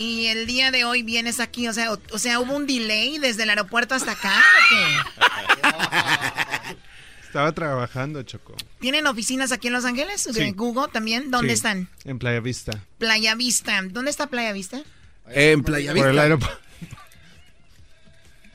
y 0.01 0.27
el 0.27 0.47
día 0.47 0.71
de 0.71 0.83
hoy 0.83 1.03
vienes 1.03 1.39
aquí, 1.39 1.67
o 1.67 1.73
sea, 1.73 1.93
o, 1.93 2.17
sea, 2.17 2.39
hubo 2.39 2.55
un 2.55 2.65
delay 2.65 3.19
desde 3.19 3.43
el 3.43 3.51
aeropuerto 3.51 3.93
hasta 3.93 4.13
acá. 4.13 4.41
Estaba 7.23 7.51
trabajando, 7.51 8.23
Choco. 8.23 8.55
¿Tienen 8.79 9.05
oficinas 9.07 9.51
aquí 9.51 9.67
en 9.67 9.73
Los 9.73 9.85
Ángeles? 9.85 10.27
Sí. 10.33 10.51
Google 10.51 10.87
también. 10.91 11.31
¿Dónde 11.31 11.53
están? 11.53 11.87
En 12.03 12.19
Playa 12.19 12.41
Vista. 12.41 12.83
Playa 12.97 13.35
Vista. 13.35 13.81
¿Dónde 13.83 14.11
está 14.11 14.27
Playa 14.27 14.51
Vista? 14.51 14.81
En 15.29 15.63
Playa 15.63 15.93
Vista. 15.93 16.07
Por 16.07 16.11
el 16.11 16.19
aeropuerto. 16.19 16.59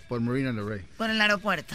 Por 0.09 0.21
Marina 0.21 0.53
del 0.53 0.69
Rey. 0.69 0.83
Por 0.99 1.09
el 1.09 1.21
aeropuerto. 1.21 1.75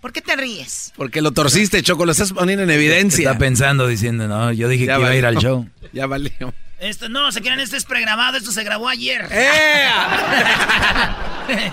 ¿Por 0.00 0.12
qué 0.12 0.20
te 0.20 0.36
ríes? 0.36 0.92
Porque 0.96 1.22
lo 1.22 1.30
torciste, 1.30 1.82
Choco, 1.82 2.04
lo 2.04 2.12
estás 2.12 2.32
poniendo 2.32 2.64
en 2.64 2.70
evidencia. 2.70 3.30
Está 3.30 3.38
pensando, 3.38 3.86
diciendo, 3.86 4.26
no, 4.26 4.52
yo 4.52 4.68
dije 4.68 4.86
que 4.86 4.92
iba 4.92 5.08
a 5.08 5.16
ir 5.16 5.24
al 5.24 5.36
show. 5.36 5.68
Ya 5.92 6.06
valió. 6.06 6.52
Esto 6.82 7.08
no, 7.08 7.30
se 7.30 7.40
crean, 7.40 7.60
esto 7.60 7.76
es 7.76 7.84
pregrabado, 7.84 8.36
esto 8.36 8.50
se 8.50 8.64
grabó 8.64 8.88
ayer. 8.88 9.28
¡Eh! 9.30 9.88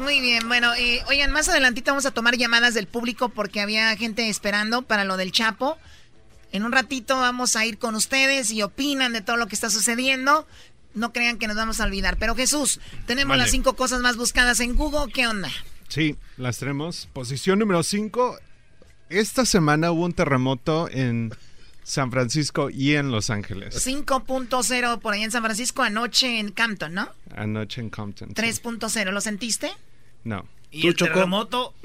Muy 0.00 0.20
bien, 0.20 0.48
bueno, 0.48 0.74
eh, 0.74 1.04
oigan, 1.06 1.30
más 1.30 1.48
adelantito 1.48 1.92
vamos 1.92 2.06
a 2.06 2.10
tomar 2.10 2.36
llamadas 2.36 2.74
del 2.74 2.88
público 2.88 3.28
porque 3.28 3.60
había 3.60 3.96
gente 3.96 4.28
esperando 4.28 4.82
para 4.82 5.04
lo 5.04 5.16
del 5.16 5.30
Chapo. 5.30 5.78
En 6.50 6.64
un 6.64 6.72
ratito 6.72 7.20
vamos 7.20 7.54
a 7.54 7.64
ir 7.64 7.78
con 7.78 7.94
ustedes 7.94 8.50
y 8.50 8.62
opinan 8.62 9.12
de 9.12 9.20
todo 9.20 9.36
lo 9.36 9.46
que 9.46 9.54
está 9.54 9.70
sucediendo. 9.70 10.44
No 10.92 11.12
crean 11.12 11.38
que 11.38 11.46
nos 11.46 11.54
vamos 11.54 11.80
a 11.80 11.84
olvidar. 11.84 12.16
Pero 12.16 12.34
Jesús, 12.34 12.80
tenemos 13.06 13.36
las 13.36 13.52
cinco 13.52 13.76
cosas 13.76 14.00
más 14.00 14.16
buscadas 14.16 14.58
en 14.58 14.74
Google. 14.74 15.12
¿Qué 15.12 15.28
onda? 15.28 15.50
Sí, 15.88 16.16
las 16.36 16.58
tenemos. 16.58 17.08
Posición 17.12 17.60
número 17.60 17.84
cinco. 17.84 18.36
Esta 19.08 19.46
semana 19.46 19.92
hubo 19.92 20.04
un 20.04 20.14
terremoto 20.14 20.88
en 20.90 21.32
San 21.82 22.10
Francisco 22.10 22.70
y 22.70 22.94
en 22.94 23.10
Los 23.10 23.30
Ángeles. 23.30 23.86
5.0 23.86 25.00
por 25.00 25.14
ahí 25.14 25.22
en 25.22 25.30
San 25.30 25.42
Francisco, 25.42 25.82
anoche 25.82 26.38
en 26.38 26.50
Campton, 26.52 26.94
¿no? 26.94 27.08
Anoche 27.34 27.80
en 27.80 27.90
Compton. 27.90 28.34
3.0, 28.34 29.10
¿lo 29.10 29.20
sentiste? 29.20 29.72
No. 30.24 30.46
¿Y 30.70 30.86
el 30.86 30.94
terremoto? 30.94 31.74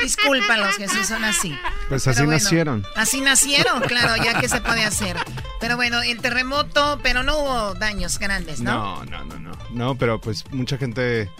Discúlpalos, 0.00 0.76
Jesús, 0.76 1.06
son 1.06 1.24
así. 1.24 1.54
Pues 1.88 2.06
así 2.06 2.26
nacieron. 2.26 2.86
Así 2.96 3.20
nacieron, 3.20 3.80
claro, 3.82 4.22
ya 4.22 4.40
que 4.40 4.48
se 4.48 4.60
puede 4.60 4.84
hacer. 4.84 5.16
Pero 5.60 5.76
bueno, 5.76 6.00
el 6.02 6.20
terremoto, 6.20 7.00
pero 7.02 7.22
no 7.22 7.36
hubo 7.38 7.74
daños 7.74 8.18
grandes, 8.18 8.60
¿no? 8.60 9.04
No, 9.04 9.24
no, 9.24 9.24
no, 9.24 9.38
no. 9.38 9.52
No, 9.70 9.94
pero 9.96 10.20
pues 10.20 10.44
mucha 10.52 10.78
gente 10.78 11.30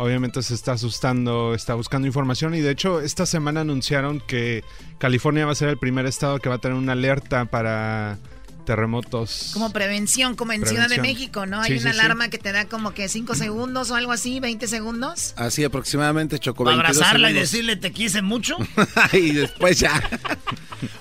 obviamente 0.00 0.42
se 0.42 0.54
está 0.54 0.72
asustando, 0.72 1.54
está 1.54 1.74
buscando 1.74 2.06
información 2.06 2.54
y 2.54 2.60
de 2.60 2.70
hecho 2.70 3.00
esta 3.00 3.26
semana 3.26 3.60
anunciaron 3.60 4.20
que 4.20 4.64
California 4.98 5.44
va 5.44 5.52
a 5.52 5.54
ser 5.54 5.68
el 5.68 5.76
primer 5.76 6.06
estado 6.06 6.38
que 6.38 6.48
va 6.48 6.54
a 6.54 6.58
tener 6.58 6.76
una 6.76 6.92
alerta 6.92 7.44
para 7.44 8.18
terremotos. 8.64 9.50
Como 9.52 9.72
prevención, 9.72 10.36
como 10.36 10.52
en 10.52 10.64
Ciudad 10.66 10.88
de 10.88 11.00
México, 11.00 11.44
¿no? 11.44 11.60
Hay 11.60 11.76
una 11.76 11.90
alarma 11.90 12.28
que 12.28 12.38
te 12.38 12.50
da 12.50 12.64
como 12.64 12.94
que 12.94 13.08
5 13.08 13.34
segundos 13.34 13.90
o 13.90 13.94
algo 13.94 14.12
así, 14.12 14.40
20 14.40 14.68
segundos. 14.68 15.34
Así 15.36 15.64
aproximadamente, 15.64 16.38
Choco. 16.38 16.64
Para 16.64 16.76
abrazarla 16.76 17.30
y 17.30 17.34
decirle 17.34 17.76
te 17.76 17.92
quise 17.92 18.22
mucho. 18.22 18.56
y 19.12 19.32
después 19.32 19.80
ya. 19.80 20.02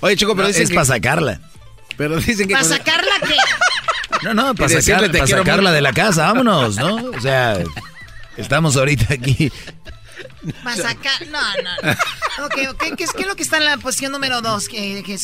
Oye, 0.02 0.18
Choco, 0.18 0.36
pero 0.36 0.50
dicen 0.50 0.64
es 0.64 0.72
para 0.72 0.86
sacarla. 0.86 1.42
Pero 1.96 2.18
dicen 2.18 2.48
que... 2.48 2.54
¿Para 2.54 2.66
sacarla 2.66 3.14
qué? 3.26 3.36
No, 4.24 4.34
no, 4.34 4.56
para, 4.56 4.68
para 4.68 5.28
sacarla 5.28 5.72
de 5.72 5.82
la 5.82 5.94
casa, 5.94 6.26
vámonos, 6.26 6.76
¿no? 6.76 6.96
O 7.12 7.22
sea... 7.22 7.64
Estamos 8.40 8.78
ahorita 8.78 9.14
aquí. 9.14 9.52
sacar. 10.76 11.28
No, 11.30 11.40
no. 11.64 12.46
Ok, 12.46 12.56
ok. 12.72 12.96
¿Qué 12.96 13.04
es, 13.04 13.12
¿Qué 13.12 13.22
es, 13.22 13.28
lo 13.28 13.36
que 13.36 13.44
está 13.44 13.58
en 13.58 13.66
la 13.66 13.78
posición 13.78 14.12
número 14.12 14.42
2? 14.42 14.70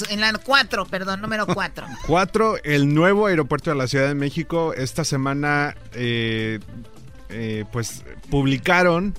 En 0.09 0.21
la 0.21 0.33
4, 0.33 0.85
perdón, 0.85 1.21
número 1.21 1.47
4. 1.47 1.87
4, 2.05 2.57
el 2.63 2.93
nuevo 2.93 3.27
aeropuerto 3.27 3.69
de 3.69 3.77
la 3.77 3.87
Ciudad 3.87 4.07
de 4.07 4.15
México. 4.15 4.73
Esta 4.73 5.05
semana, 5.05 5.75
eh, 5.93 6.59
eh, 7.29 7.63
pues, 7.71 8.03
publicaron 8.29 9.13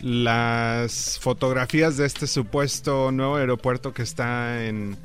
las 0.00 1.18
fotografías 1.20 1.96
de 1.96 2.06
este 2.06 2.26
supuesto 2.26 3.10
nuevo 3.12 3.36
aeropuerto 3.36 3.92
que 3.92 4.02
está 4.02 4.64
en 4.64 4.96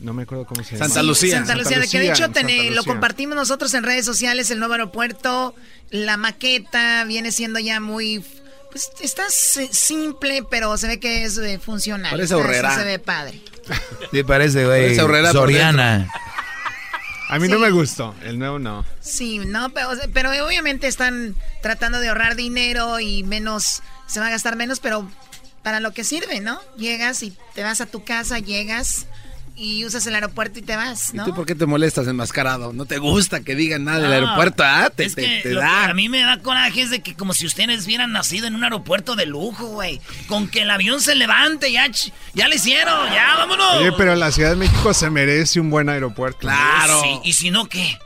no 0.00 0.14
me 0.14 0.22
acuerdo 0.22 0.46
cómo 0.46 0.62
se 0.64 0.72
llama. 0.72 0.86
Santa 0.86 1.02
Lucía. 1.02 1.38
Santa 1.38 1.54
Lucía, 1.54 1.78
de 1.78 1.88
que 1.88 1.98
de 1.98 2.10
hecho 2.10 2.26
lo 2.72 2.84
compartimos 2.84 3.36
nosotros 3.36 3.72
en 3.74 3.84
redes 3.84 4.04
sociales, 4.04 4.50
el 4.50 4.58
nuevo 4.58 4.74
aeropuerto, 4.74 5.54
la 5.90 6.16
maqueta 6.16 7.04
viene 7.04 7.32
siendo 7.32 7.58
ya 7.58 7.80
muy... 7.80 8.24
Pues 8.70 8.88
está 9.00 9.24
simple, 9.28 10.44
pero 10.48 10.76
se 10.76 10.86
ve 10.86 11.00
que 11.00 11.24
es 11.24 11.36
eh, 11.38 11.58
funcional. 11.58 12.12
Parece 12.12 12.34
horrera. 12.34 12.76
Se 12.76 12.84
ve 12.84 12.98
padre. 12.98 13.40
Sí, 14.10 14.24
parece, 14.24 14.64
güey. 14.64 14.96
Soriana. 14.96 16.10
A 17.30 17.38
mí 17.38 17.46
no 17.46 17.60
me 17.60 17.70
gustó, 17.70 18.12
el 18.24 18.40
nuevo 18.40 18.58
no. 18.58 18.84
Sí, 18.98 19.38
no, 19.38 19.70
pero, 19.70 19.90
pero 20.12 20.30
obviamente 20.44 20.88
están 20.88 21.36
tratando 21.62 22.00
de 22.00 22.08
ahorrar 22.08 22.34
dinero 22.34 22.98
y 22.98 23.22
menos, 23.22 23.82
se 24.08 24.18
va 24.18 24.26
a 24.26 24.30
gastar 24.30 24.56
menos, 24.56 24.80
pero 24.80 25.08
para 25.62 25.78
lo 25.78 25.92
que 25.92 26.02
sirve, 26.02 26.40
¿no? 26.40 26.60
Llegas 26.76 27.22
y 27.22 27.36
te 27.54 27.62
vas 27.62 27.80
a 27.80 27.86
tu 27.86 28.02
casa, 28.02 28.40
llegas, 28.40 29.06
y 29.60 29.84
usas 29.84 30.06
el 30.06 30.14
aeropuerto 30.14 30.58
y 30.58 30.62
te 30.62 30.74
vas, 30.74 31.12
¿no? 31.12 31.22
¿Y 31.22 31.26
tú 31.26 31.34
por 31.34 31.44
qué 31.44 31.54
te 31.54 31.66
molestas 31.66 32.08
enmascarado? 32.08 32.72
¿No 32.72 32.86
te 32.86 32.96
gusta 32.96 33.40
que 33.40 33.54
digan 33.54 33.84
nada 33.84 34.00
del 34.00 34.12
aeropuerto? 34.12 34.62
Ah, 34.64 34.88
te, 34.88 35.06
da. 35.52 35.90
a 35.90 35.94
mí 35.94 36.08
me 36.08 36.22
da 36.22 36.38
coraje 36.38 36.80
es 36.80 36.90
de 36.90 37.02
que 37.02 37.14
como 37.14 37.34
si 37.34 37.44
ustedes 37.44 37.84
hubieran 37.84 38.10
nacido 38.10 38.46
en 38.46 38.54
un 38.54 38.64
aeropuerto 38.64 39.16
de 39.16 39.26
lujo, 39.26 39.66
güey. 39.66 40.00
Con 40.28 40.48
que 40.48 40.62
el 40.62 40.70
avión 40.70 41.02
se 41.02 41.14
levante, 41.14 41.70
ya, 41.70 41.86
ya 42.32 42.48
le 42.48 42.56
hicieron, 42.56 43.12
ya, 43.12 43.36
vámonos. 43.36 43.76
Oye, 43.76 43.92
pero 43.98 44.16
la 44.16 44.32
Ciudad 44.32 44.50
de 44.50 44.56
México 44.56 44.94
se 44.94 45.10
merece 45.10 45.60
un 45.60 45.68
buen 45.68 45.90
aeropuerto. 45.90 46.40
Claro. 46.40 47.02
¿Y 47.22 47.34
si 47.34 47.50
no 47.50 47.68
qué? 47.68 47.98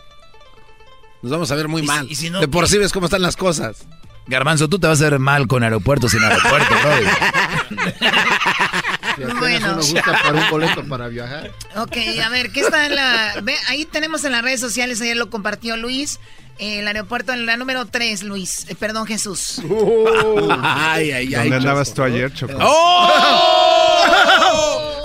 Nos 1.23 1.31
vamos 1.31 1.51
a 1.53 1.55
ver 1.55 1.69
muy 1.69 1.83
mal. 1.83 2.09
de 2.09 2.49
por 2.49 2.69
sí 2.69 2.79
ves 2.79 2.93
cómo 2.93 3.07
están 3.07 3.23
las 3.23 3.37
cosas. 3.37 3.87
Garbanzo, 4.27 4.69
tú 4.69 4.79
te 4.79 4.87
vas 4.87 5.01
a 5.03 5.11
ver 5.11 5.21
mal 5.21 5.47
con 5.47 5.63
aeropuertos 5.63 6.11
sin 6.11 6.23
aeropuerto, 6.23 6.75
bueno. 9.39 9.77
gusta 9.77 10.03
para 10.03 10.33
un 10.39 10.51
boleto 10.51 10.85
para 10.87 11.09
viajar. 11.09 11.51
Ok, 11.77 11.97
a 12.23 12.29
ver, 12.29 12.51
¿qué 12.53 12.61
está 12.61 12.87
en 12.87 12.95
la...? 12.95 13.41
Ve, 13.43 13.55
ahí 13.69 13.85
tenemos 13.85 14.25
en 14.25 14.33
las 14.33 14.43
redes 14.43 14.61
sociales, 14.61 15.01
ayer 15.01 15.17
lo 15.17 15.31
compartió 15.31 15.77
Luis, 15.77 16.21
el 16.59 16.87
aeropuerto 16.87 17.33
en 17.33 17.47
la 17.47 17.57
número 17.57 17.87
3, 17.87 18.23
Luis. 18.23 18.67
Eh, 18.69 18.75
perdón, 18.75 19.07
Jesús. 19.07 19.61
Uh, 19.65 20.49
ay, 20.63 21.11
ay, 21.11 21.35
ay. 21.35 21.51
¿Dónde 21.51 21.57
andabas 21.57 21.93
tú 21.95 22.03
ayer, 22.03 22.33
Choco? 22.33 22.57
¡Oh! 22.61 23.91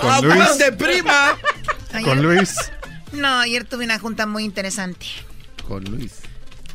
Con 0.00 0.28
Luis. 0.28 0.58
de 0.58 0.72
prima! 0.72 1.36
Con 2.04 2.22
Luis. 2.22 2.54
No, 3.12 3.40
ayer 3.40 3.64
tuve 3.64 3.84
una 3.84 3.98
junta 3.98 4.26
muy 4.26 4.44
interesante. 4.44 5.06
Con 5.66 5.84
Luis. 5.84 6.20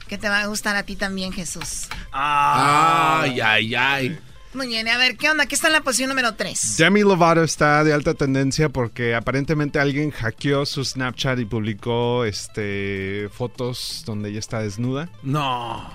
Que 0.08 0.18
te 0.18 0.30
va 0.30 0.42
a 0.42 0.48
gustar 0.48 0.76
a 0.76 0.84
ti 0.84 0.96
también, 0.96 1.32
Jesús. 1.34 1.88
Ay, 2.12 3.40
ay, 3.42 3.76
ay. 3.76 4.20
Muy 4.56 4.68
bien, 4.68 4.88
a 4.88 4.98
ver, 4.98 5.18
¿qué 5.18 5.30
onda? 5.30 5.46
¿Qué 5.48 5.56
está 5.56 5.68
en 5.68 5.74
la 5.74 5.82
posición 5.82 6.08
número 6.08 6.34
3? 6.34 6.78
Demi 6.78 7.02
Lovato 7.02 7.44
está 7.44 7.84
de 7.84 7.92
alta 7.92 8.14
tendencia 8.14 8.70
porque 8.70 9.14
aparentemente 9.14 9.80
alguien 9.80 10.12
hackeó 10.12 10.66
su 10.66 10.86
Snapchat 10.86 11.40
y 11.40 11.46
publicó 11.46 12.24
este 12.24 13.30
fotos 13.34 14.04
donde 14.06 14.30
ella 14.30 14.40
está 14.40 14.60
desnuda. 14.60 15.10
No. 15.24 15.86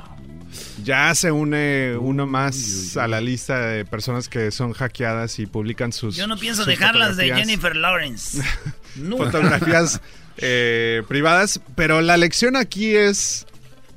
Ya 0.85 1.15
se 1.15 1.33
une 1.33 1.97
uno 1.99 2.27
más 2.27 2.99
a 2.99 3.09
la 3.09 3.23
lista 3.23 3.61
de 3.61 3.87
personas 3.87 4.29
que 4.29 4.51
son 4.51 4.75
hackeadas 4.75 5.39
y 5.39 5.47
publican 5.47 5.91
sus. 5.95 6.17
Yo 6.17 6.27
no 6.27 6.37
pienso 6.37 6.67
dejarlas 6.67 7.17
de 7.17 7.35
Jennifer 7.35 7.75
Lawrence. 7.75 8.43
fotografías 9.17 10.03
eh, 10.37 11.03
privadas, 11.09 11.61
pero 11.77 12.03
la 12.03 12.19
lección 12.19 12.57
aquí 12.57 12.95
es 12.95 13.47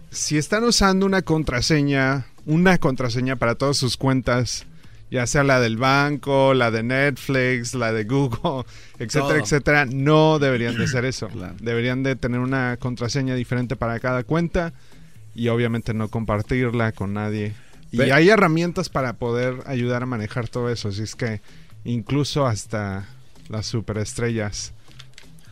si 0.09 0.37
están 0.37 0.63
usando 0.63 1.05
una 1.05 1.21
contraseña, 1.21 2.27
una 2.45 2.77
contraseña 2.77 3.35
para 3.35 3.55
todas 3.55 3.77
sus 3.77 3.97
cuentas, 3.97 4.65
ya 5.11 5.27
sea 5.27 5.43
la 5.43 5.59
del 5.59 5.77
banco, 5.77 6.53
la 6.53 6.71
de 6.71 6.83
Netflix, 6.83 7.73
la 7.73 7.93
de 7.93 8.03
Google, 8.03 8.65
etcétera, 8.99 9.39
etcétera, 9.39 9.85
no 9.85 10.39
deberían 10.39 10.77
de 10.77 10.85
hacer 10.85 11.05
eso. 11.05 11.29
Deberían 11.61 12.03
de 12.03 12.15
tener 12.15 12.39
una 12.39 12.77
contraseña 12.77 13.35
diferente 13.35 13.75
para 13.75 13.99
cada 13.99 14.23
cuenta 14.23 14.73
y 15.35 15.47
obviamente 15.49 15.93
no 15.93 16.09
compartirla 16.09 16.91
con 16.91 17.13
nadie. 17.13 17.53
Y 17.91 18.01
hay 18.01 18.29
herramientas 18.29 18.89
para 18.89 19.13
poder 19.13 19.61
ayudar 19.67 20.01
a 20.01 20.05
manejar 20.07 20.47
todo 20.49 20.69
eso, 20.69 20.89
así 20.89 21.03
es 21.03 21.15
que 21.15 21.41
incluso 21.83 22.47
hasta 22.47 23.07
las 23.49 23.67
superestrellas. 23.67 24.73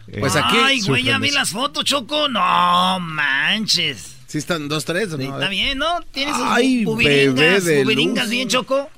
Eh, 0.07 0.19
pues 0.19 0.35
aquí. 0.35 0.57
Ay, 0.57 0.81
güey, 0.81 1.03
ya 1.03 1.19
vi 1.19 1.31
las 1.31 1.51
fotos, 1.51 1.85
Choco. 1.85 2.27
No 2.27 2.99
manches. 2.99 4.17
Sí, 4.31 4.37
están 4.37 4.69
dos, 4.69 4.85
tres, 4.85 5.09
¿no? 5.09 5.21
está 5.21 5.49
bien, 5.49 5.77
¿no? 5.77 5.99
Tienes 6.13 6.37
sus 6.37 6.45
Ay, 6.47 6.85
bubiringas, 6.85 8.29
bien, 8.29 8.47
Choco. 8.47 8.89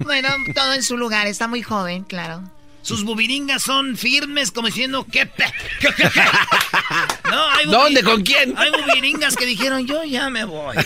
Bueno, 0.00 0.28
todo 0.54 0.74
en 0.74 0.82
su 0.82 0.98
lugar, 0.98 1.26
está 1.26 1.48
muy 1.48 1.62
joven, 1.62 2.04
claro. 2.04 2.42
Sus 2.82 3.02
bubiringas 3.04 3.62
son 3.62 3.96
firmes, 3.96 4.52
como 4.52 4.66
diciendo, 4.66 5.06
¿qué? 5.10 5.24
Pe 5.24 5.46
no, 7.30 7.50
hay 7.52 7.66
¿Dónde? 7.68 8.02
¿Con 8.02 8.22
quién? 8.22 8.52
Hay 8.58 8.70
bubiringas 8.70 9.34
que 9.34 9.46
dijeron, 9.46 9.86
yo 9.86 10.04
ya 10.04 10.28
me 10.28 10.44
voy. 10.44 10.76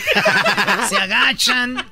se 0.88 0.96
agachan, 0.96 1.84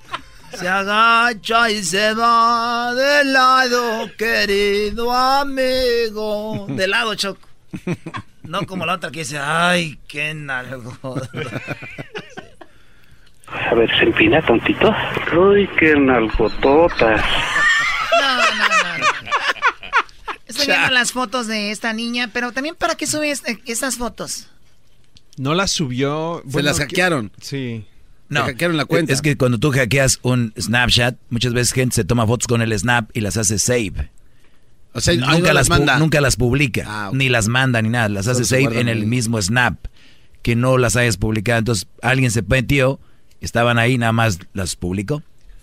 se 0.57 0.69
agacha 0.69 1.69
y 1.69 1.83
se 1.83 2.15
va 2.15 2.95
de 2.95 3.25
lado, 3.25 4.09
querido 4.17 5.13
amigo. 5.13 6.67
De 6.69 6.87
lado, 6.87 7.17
Choco. 7.17 7.49
No 8.43 8.67
como 8.67 8.87
la 8.87 8.95
otra 8.95 9.11
que 9.11 9.21
dice, 9.21 9.39
ay, 9.39 9.99
qué 10.09 10.35
nalgo. 10.35 10.97
A 13.71 13.75
ver, 13.75 13.91
se 13.99 14.05
empina 14.05 14.45
tontito. 14.45 14.95
Uy, 15.37 15.69
qué 15.79 15.95
nalgototas. 15.97 17.23
No, 18.21 18.37
no, 18.37 18.69
no. 18.99 19.05
Estoy 20.47 20.67
viendo 20.67 20.91
las 20.91 21.13
fotos 21.13 21.47
de 21.47 21.71
esta 21.71 21.93
niña, 21.93 22.31
pero 22.33 22.53
también 22.53 22.75
¿para 22.75 22.95
qué 22.95 23.07
subes 23.07 23.43
estas 23.67 23.97
fotos? 23.97 24.49
No 25.39 25.55
las 25.55 25.71
subió. 25.71 26.43
Se 26.49 26.63
las 26.63 26.79
hackearon. 26.79 27.33
Sí. 27.41 27.87
No, 28.29 28.45
hackearon 28.45 28.77
la 28.77 28.85
cuenta. 28.85 29.13
Es 29.13 29.23
que 29.23 29.37
cuando 29.37 29.59
tú 29.59 29.71
hackeas 29.71 30.19
un 30.23 30.53
Snapchat, 30.59 31.17
muchas 31.31 31.53
veces 31.53 31.73
gente 31.73 31.95
se 31.97 32.05
toma 32.05 32.27
fotos 32.27 32.47
con 32.47 32.63
el 32.63 32.79
Snap 32.79 33.11
y 33.15 33.21
las 33.21 33.37
hace 33.37 33.59
save. 33.59 34.12
O 34.95 35.01
sea, 35.01 35.15
nunca, 35.15 35.53
las, 35.55 35.69
manda. 35.69 35.99
nunca 35.99 36.21
las 36.21 36.37
publica, 36.37 36.85
ah, 36.87 37.11
ni 37.15 37.29
las 37.29 37.49
manda 37.49 37.81
ni 37.81 37.89
nada, 37.89 38.09
las 38.11 38.29
hace 38.29 38.45
save 38.45 38.79
en 38.81 38.89
el 38.89 39.07
mismo 39.07 39.41
Snap, 39.41 39.87
que 40.43 40.55
no 40.55 40.77
las 40.77 40.97
hayas 40.97 41.17
publicado. 41.17 41.59
Entonces 41.61 41.89
alguien 42.03 42.31
se 42.31 42.43
metió, 42.43 43.01
estaban 43.41 43.79
ahí, 43.79 43.97
nada 43.97 44.13
más 44.13 44.39
las 44.53 44.77
publicó. 44.77 45.23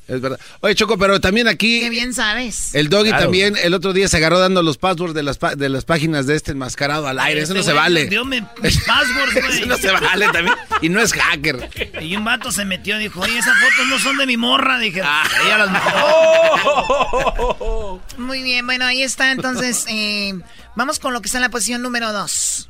Es 0.10 0.22
verdad. 0.22 0.40
Oye, 0.62 0.74
Choco, 0.74 0.98
pero 0.98 1.22
también 1.22 1.48
aquí. 1.48 1.82
Qué 1.82 1.92
bien 1.92 2.16
sabes. 2.16 2.74
El 2.74 2.90
doggy 2.90 3.12
también 3.12 3.56
el 3.62 3.76
otro 3.76 3.94
día 3.94 4.08
se 4.08 4.18
agarró 4.18 4.40
dando 4.40 4.64
los 4.64 4.78
passwords 4.78 5.14
de 5.14 5.22
las, 5.22 5.38
de 5.56 5.70
las 5.70 5.86
páginas 5.86 6.26
de 6.26 6.36
este 6.36 6.52
enmascarado 6.52 7.08
al 7.08 7.20
aire. 7.20 7.42
Eso 7.42 7.54
no 7.54 7.62
se 7.62 7.74
vale. 7.74 8.08
Dio 8.08 8.26
mis 8.26 8.42
passwords, 8.86 9.34
güey. 9.34 9.46
Eso 9.60 9.68
no 9.68 9.78
se 9.78 9.92
vale 9.92 10.28
también. 10.30 10.56
Y 10.82 10.90
no 10.90 11.00
es 11.00 11.14
hacker. 11.14 11.70
Y 12.02 12.16
un 12.16 12.26
vato 12.26 12.52
se 12.52 12.66
metió 12.66 13.00
y 13.00 13.04
dijo, 13.04 13.22
oye, 13.22 13.38
esas 13.38 13.54
fotos 13.60 13.88
no 13.88 14.00
son 14.00 14.18
de 14.18 14.26
mi 14.26 14.36
morra. 14.36 14.80
Dije, 14.80 15.04
ah. 15.04 15.24
ella 15.46 15.60
las 15.60 15.70
Muy 18.18 18.42
bien, 18.42 18.66
bueno, 18.66 18.86
ahí 18.86 19.04
está. 19.04 19.32
Entonces, 19.32 19.86
eh, 19.90 20.34
vamos 20.76 20.98
con 21.00 21.14
lo 21.14 21.22
que 21.22 21.28
está 21.28 21.38
en 21.38 21.44
la 21.44 21.50
posición 21.50 21.84
número 21.84 22.12
dos. 22.12 22.68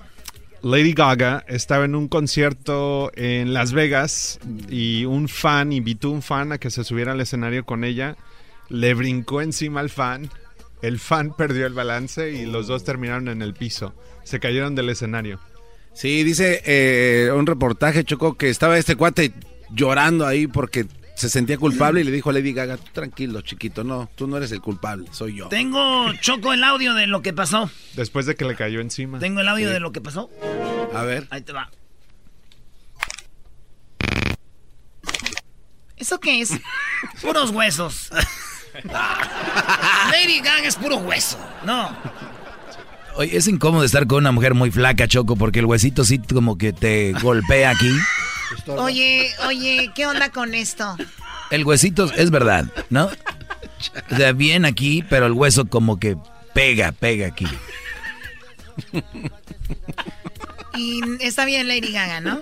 Lady 0.61 0.93
Gaga 0.93 1.45
estaba 1.47 1.85
en 1.85 1.95
un 1.95 2.07
concierto 2.07 3.11
en 3.15 3.53
Las 3.53 3.71
Vegas 3.71 4.39
y 4.69 5.05
un 5.05 5.29
fan 5.29 5.71
invitó 5.71 6.09
a 6.09 6.11
un 6.11 6.21
fan 6.21 6.51
a 6.51 6.57
que 6.57 6.69
se 6.69 6.83
subiera 6.83 7.13
al 7.13 7.21
escenario 7.21 7.65
con 7.65 7.83
ella. 7.83 8.17
Le 8.67 8.93
brincó 8.93 9.41
encima 9.41 9.79
al 9.79 9.89
fan. 9.89 10.29
El 10.81 10.99
fan 10.99 11.35
perdió 11.35 11.65
el 11.65 11.73
balance 11.73 12.31
y 12.31 12.45
los 12.45 12.67
dos 12.67 12.83
terminaron 12.83 13.29
en 13.29 13.41
el 13.41 13.53
piso. 13.53 13.93
Se 14.23 14.39
cayeron 14.39 14.75
del 14.75 14.89
escenario. 14.89 15.39
Sí, 15.93 16.23
dice 16.23 16.61
eh, 16.65 17.31
un 17.31 17.45
reportaje, 17.45 18.03
Choco, 18.03 18.35
que 18.35 18.49
estaba 18.49 18.77
este 18.77 18.95
cuate 18.95 19.33
llorando 19.71 20.25
ahí 20.25 20.47
porque 20.47 20.85
se 21.19 21.27
sentía 21.27 21.57
culpable 21.57 21.99
y 21.99 22.05
le 22.05 22.11
dijo 22.11 22.29
a 22.29 22.33
Lady 22.33 22.53
Gaga, 22.53 22.77
tranquilo, 22.77 23.41
chiquito, 23.41 23.83
no, 23.83 24.09
tú 24.15 24.25
no 24.25 24.37
eres 24.37 24.53
el 24.53 24.61
culpable, 24.61 25.09
soy 25.11 25.35
yo. 25.35 25.49
Tengo, 25.49 26.13
Choco, 26.21 26.53
el 26.53 26.63
audio 26.63 26.93
de 26.93 27.07
lo 27.07 27.21
que 27.21 27.33
pasó. 27.33 27.69
Después 27.95 28.25
de 28.25 28.35
que 28.35 28.45
le 28.45 28.55
cayó 28.55 28.79
encima. 28.79 29.19
Tengo 29.19 29.41
el 29.41 29.49
audio 29.49 29.69
de 29.69 29.81
lo 29.81 29.91
que 29.91 29.99
pasó. 29.99 30.29
A 30.93 31.03
ver. 31.03 31.27
Ahí 31.29 31.41
te 31.41 31.51
va. 31.51 31.69
¿Eso 35.97 36.21
qué 36.21 36.39
es? 36.39 36.51
Puros 37.21 37.49
huesos. 37.49 38.11
Lady 40.11 40.39
Gaga 40.39 40.67
es 40.67 40.77
puro 40.77 40.95
hueso, 40.99 41.37
no. 41.65 41.97
Oye, 43.17 43.35
es 43.35 43.45
incómodo 43.49 43.83
estar 43.83 44.07
con 44.07 44.19
una 44.19 44.31
mujer 44.31 44.53
muy 44.53 44.71
flaca, 44.71 45.05
Choco, 45.05 45.35
porque 45.35 45.59
el 45.59 45.65
huesito 45.65 46.05
sí 46.05 46.19
como 46.19 46.57
que 46.57 46.71
te 46.71 47.11
golpea 47.11 47.71
aquí. 47.71 47.91
Oye, 48.67 49.31
oye, 49.45 49.91
¿qué 49.95 50.05
onda 50.05 50.29
con 50.29 50.53
esto? 50.53 50.95
El 51.51 51.65
huesito 51.65 52.11
es 52.13 52.31
verdad, 52.31 52.65
¿no? 52.89 53.09
O 54.11 54.15
sea, 54.15 54.31
bien 54.33 54.65
aquí, 54.65 55.03
pero 55.09 55.25
el 55.25 55.33
hueso 55.33 55.65
como 55.65 55.99
que 55.99 56.17
pega, 56.53 56.91
pega 56.91 57.27
aquí. 57.27 57.47
Y 60.75 61.01
está 61.21 61.45
bien 61.45 61.67
Lady 61.67 61.91
Gaga, 61.91 62.21
¿no? 62.21 62.41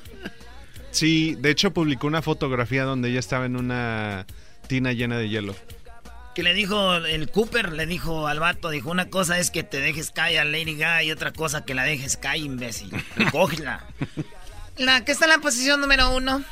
Sí, 0.92 1.36
de 1.40 1.52
hecho 1.52 1.72
publicó 1.72 2.08
una 2.08 2.22
fotografía 2.22 2.84
donde 2.84 3.10
ella 3.10 3.20
estaba 3.20 3.46
en 3.46 3.56
una 3.56 4.26
tina 4.68 4.94
llena 4.94 5.18
de 5.18 5.30
hielo. 5.30 5.56
Que 6.36 6.44
le 6.44 6.54
dijo 6.54 6.96
el 6.96 7.30
Cooper, 7.32 7.74
le 7.74 7.88
dijo 7.88 8.28
al 8.28 8.40
vato, 8.40 8.70
dijo, 8.70 8.92
una 8.92 9.10
cosa 9.10 9.40
es 9.40 9.50
que 9.50 9.64
te 9.64 9.80
dejes 9.80 10.12
caer 10.12 10.40
a 10.40 10.46
Lady 10.46 10.76
Gaga 10.76 11.04
y 11.04 11.12
otra 11.12 11.32
cosa 11.32 11.66
que 11.66 11.74
la 11.74 11.84
dejes 11.84 12.18
caer, 12.18 12.44
imbécil. 12.44 12.92
Cógela. 13.32 13.86
La 14.78 15.04
que 15.04 15.12
está 15.12 15.26
en 15.26 15.32
la 15.32 15.40
posición 15.40 15.82
número 15.82 16.16
uno. 16.16 16.44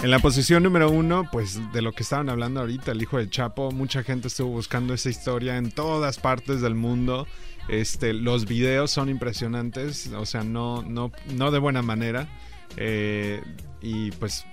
En 0.00 0.10
la 0.10 0.18
posición 0.18 0.62
número 0.62 0.90
uno, 0.90 1.28
pues 1.32 1.58
de 1.72 1.80
lo 1.80 1.92
que 1.92 2.02
estaban 2.02 2.28
hablando 2.28 2.60
ahorita, 2.60 2.92
el 2.92 3.00
hijo 3.00 3.16
del 3.16 3.30
Chapo, 3.30 3.70
mucha 3.70 4.02
gente 4.02 4.28
estuvo 4.28 4.50
buscando 4.50 4.92
esa 4.92 5.08
historia 5.08 5.56
en 5.56 5.70
todas 5.70 6.18
partes 6.18 6.60
del 6.60 6.74
mundo. 6.74 7.26
Este, 7.68 8.12
los 8.12 8.44
videos 8.44 8.90
son 8.90 9.08
impresionantes, 9.08 10.08
o 10.08 10.26
sea, 10.26 10.42
no, 10.42 10.82
no, 10.82 11.10
no 11.34 11.50
de 11.50 11.58
buena 11.58 11.80
manera. 11.80 12.28
Eh, 12.76 13.42
y 13.80 14.10
pues 14.12 14.44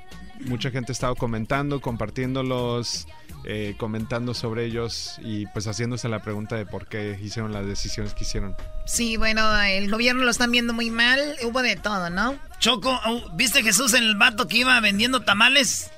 mucha 0.46 0.72
gente 0.72 0.92
ha 0.92 0.94
estado 0.94 1.16
comentando, 1.16 1.82
compartiéndolos, 1.82 3.08
eh, 3.44 3.76
comentando 3.78 4.34
sobre 4.34 4.66
ellos 4.66 5.16
y 5.24 5.48
pues 5.48 5.66
haciéndose 5.66 6.08
la 6.10 6.22
pregunta 6.22 6.56
de 6.56 6.66
por 6.66 6.88
qué 6.88 7.18
hicieron 7.22 7.52
las 7.52 7.66
decisiones 7.66 8.14
que 8.14 8.24
hicieron. 8.24 8.56
Sí, 8.86 9.18
bueno, 9.18 9.42
el 9.62 9.90
gobierno 9.90 10.24
lo 10.24 10.32
están 10.32 10.52
viendo 10.52 10.74
muy 10.74 10.92
mal, 10.92 11.20
hubo 11.44 11.62
de 11.62 11.76
todo, 11.76 12.10
¿no? 12.10 12.36
Choco, 12.60 13.00
oh, 13.06 13.30
¿viste 13.34 13.64
Jesús 13.64 13.94
en 13.94 14.04
el 14.04 14.16
vato 14.16 14.48
que 14.48 14.58
iba 14.58 14.80
vendiendo 14.80 15.22
tamales? 15.22 15.92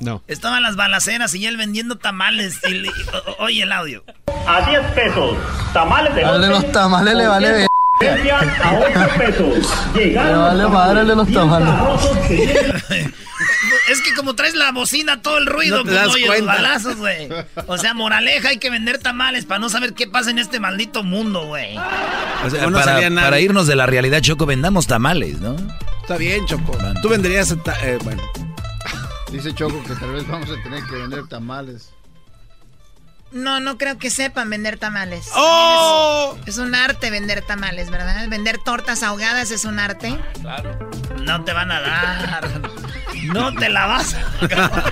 No. 0.00 0.22
Estaban 0.26 0.62
las 0.62 0.76
balaceras 0.76 1.34
y 1.34 1.46
él 1.46 1.56
vendiendo 1.56 1.96
tamales. 1.96 2.60
Y, 2.68 2.84
oye 3.38 3.62
el 3.62 3.72
audio. 3.72 4.04
A 4.46 4.68
10 4.68 4.82
pesos. 4.92 5.36
Tamales 5.72 6.14
de 6.14 6.22
Dale 6.22 6.48
los 6.48 6.72
tamales 6.72 7.14
le 7.14 7.26
vale 7.26 7.64
a 7.64 7.68
8 8.78 9.08
pesos. 9.18 9.72
vale 10.14 10.68
madre 10.68 11.04
de 11.04 11.16
los 11.16 11.32
tamales. 11.32 11.70
Es 13.88 14.00
que 14.02 14.14
como 14.14 14.34
traes 14.34 14.54
la 14.54 14.72
bocina, 14.72 15.22
todo 15.22 15.38
el 15.38 15.46
ruido, 15.46 15.78
no 15.78 15.84
te 15.84 15.92
das 15.92 16.08
pues, 16.08 16.24
cuenta. 16.26 16.44
los 16.54 16.62
balazos, 16.62 16.96
güey. 16.96 17.28
O 17.66 17.78
sea, 17.78 17.94
moraleja, 17.94 18.48
hay 18.48 18.58
que 18.58 18.68
vender 18.70 18.98
tamales 18.98 19.44
para 19.44 19.60
no 19.60 19.68
saber 19.68 19.94
qué 19.94 20.06
pasa 20.08 20.30
en 20.30 20.38
este 20.40 20.58
maldito 20.58 21.02
mundo, 21.04 21.46
güey. 21.46 21.76
O 22.44 22.50
sea, 22.50 22.66
No 22.66 22.72
para, 22.72 22.84
salía 22.84 23.10
nada. 23.10 23.28
para 23.28 23.40
irnos 23.40 23.66
de 23.66 23.76
la 23.76 23.86
realidad, 23.86 24.20
Choco, 24.20 24.44
vendamos 24.46 24.86
tamales, 24.88 25.38
¿no? 25.40 25.56
Está 26.02 26.16
bien, 26.16 26.44
Choco. 26.46 26.76
Tú 27.02 27.08
venderías. 27.08 27.54
ta- 27.64 27.78
eh, 27.86 27.98
bueno. 28.02 28.22
Dice 29.32 29.54
Choco 29.54 29.82
que 29.84 29.94
tal 29.94 30.12
vez 30.12 30.26
vamos 30.26 30.48
a 30.50 30.62
tener 30.62 30.82
que 30.84 30.96
vender 30.96 31.26
tamales. 31.28 31.90
No, 33.32 33.58
no 33.60 33.76
creo 33.76 33.98
que 33.98 34.08
sepan 34.08 34.48
vender 34.50 34.78
tamales. 34.78 35.28
¡Oh! 35.34 36.36
Es, 36.42 36.54
es 36.54 36.58
un 36.58 36.74
arte 36.74 37.10
vender 37.10 37.42
tamales, 37.42 37.90
¿verdad? 37.90 38.28
Vender 38.28 38.58
tortas 38.64 39.02
ahogadas 39.02 39.50
es 39.50 39.64
un 39.64 39.78
arte. 39.80 40.16
Claro. 40.40 40.78
No 41.26 41.44
te 41.44 41.52
van 41.52 41.70
a 41.72 41.80
dar. 41.80 42.60
No 43.34 43.52
te 43.52 43.68
la 43.68 43.86
vas 43.86 44.14
a 44.14 44.82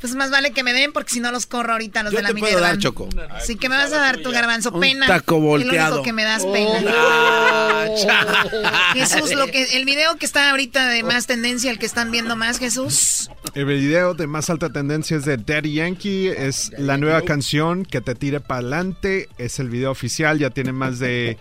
Pues 0.00 0.14
más 0.14 0.30
vale 0.30 0.52
que 0.52 0.62
me 0.62 0.72
den 0.72 0.92
porque 0.92 1.14
si 1.14 1.20
no 1.20 1.32
los 1.32 1.46
corro 1.46 1.72
ahorita 1.72 2.02
los 2.02 2.12
Yo 2.12 2.18
de 2.18 2.22
la 2.22 2.28
te 2.28 2.34
puedo 2.36 2.60
dar, 2.60 2.78
Choco. 2.78 3.08
Sí, 3.44 3.56
que 3.56 3.68
me 3.68 3.76
vas 3.76 3.92
a 3.92 3.98
dar 3.98 4.18
tu 4.18 4.30
garbanzo. 4.30 4.70
Un 4.70 4.80
Pena. 4.80 5.06
taco 5.06 5.36
Es 5.36 5.40
lo 5.40 5.46
volteado. 5.48 5.94
único 5.94 6.04
que 6.04 6.12
me 6.12 6.24
das 6.24 6.44
pena. 6.44 6.82
Ah, 6.88 7.86
Jesús, 8.94 9.34
lo 9.34 9.46
que, 9.46 9.76
el 9.76 9.84
video 9.84 10.16
que 10.16 10.26
está 10.26 10.50
ahorita 10.50 10.86
de 10.88 11.02
más 11.02 11.26
tendencia, 11.26 11.70
el 11.70 11.78
que 11.78 11.86
están 11.86 12.10
viendo 12.10 12.36
más, 12.36 12.58
Jesús. 12.58 13.30
El 13.54 13.64
video 13.64 14.14
de 14.14 14.26
más 14.26 14.50
alta 14.50 14.70
tendencia 14.70 15.16
es 15.16 15.24
de 15.24 15.38
Daddy 15.38 15.74
Yankee, 15.74 16.28
es 16.28 16.70
la 16.78 16.98
nueva 16.98 17.22
canción 17.22 17.84
que 17.84 18.00
te 18.00 18.14
tire 18.14 18.40
para 18.40 18.60
adelante, 18.60 19.28
es 19.38 19.58
el 19.58 19.70
video 19.70 19.90
oficial, 19.90 20.38
ya 20.38 20.50
tiene 20.50 20.72
más 20.72 20.98
de 20.98 21.38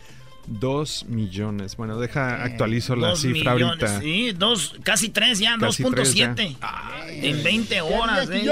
2 0.48 1.06
millones. 1.08 1.76
Bueno, 1.78 1.98
deja 2.00 2.44
actualizo 2.44 2.96
la 2.96 3.10
Dos 3.10 3.22
cifra 3.22 3.54
millones, 3.56 3.84
ahorita. 3.84 4.02
Sí, 4.02 4.32
dos, 4.32 4.76
casi 4.84 5.10
tres 5.10 5.39
ya, 5.39 5.58
Casi 5.60 5.84
2.7. 5.84 6.58
En 7.08 7.44
20 7.44 7.82
horas, 7.82 8.30
eh. 8.32 8.46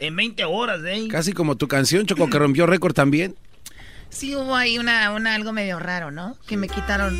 En 0.00 0.16
20 0.16 0.44
horas, 0.44 0.80
eh. 0.86 1.08
Casi 1.10 1.32
como 1.32 1.56
tu 1.56 1.68
canción, 1.68 2.06
Choco, 2.06 2.28
que 2.28 2.38
rompió 2.38 2.66
récord 2.66 2.94
también. 2.94 3.34
Sí 4.10 4.34
hubo 4.34 4.54
ahí 4.54 4.78
una, 4.78 5.10
una 5.12 5.34
algo 5.34 5.52
medio 5.52 5.78
raro, 5.78 6.10
¿no? 6.10 6.36
Que 6.46 6.56
me 6.56 6.68
quitaron. 6.68 7.18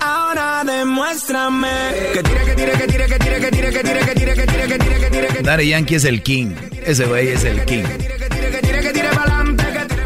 Ahora 0.00 0.62
demuéstrame 0.64 1.68
que 2.14 2.22
tire, 2.22 2.44
que 2.44 2.54
tire, 2.54 2.72
que 2.72 2.86
tire, 2.86 3.06
que 3.06 3.18
tire, 3.18 3.40
que 3.40 3.50
tire, 3.50 3.70
que 3.70 3.82
tire, 3.82 4.04
que 4.04 4.14
tire, 4.14 4.34
que 4.34 4.46
tire, 4.46 4.66
que 4.68 4.78
tire, 4.78 5.00
que 5.00 5.10
tire, 5.10 5.26
que 5.28 5.42
Daddy 5.42 5.68
Yankee 5.68 5.94
es 5.94 6.04
el 6.04 6.22
king. 6.22 6.54
Ese 6.84 7.06
güey 7.06 7.28
es 7.28 7.44
el 7.44 7.64
king. 7.64 7.84
tire 7.84 8.50
pa'lante, 8.60 8.82
que 8.82 8.92
tire. 8.92 9.39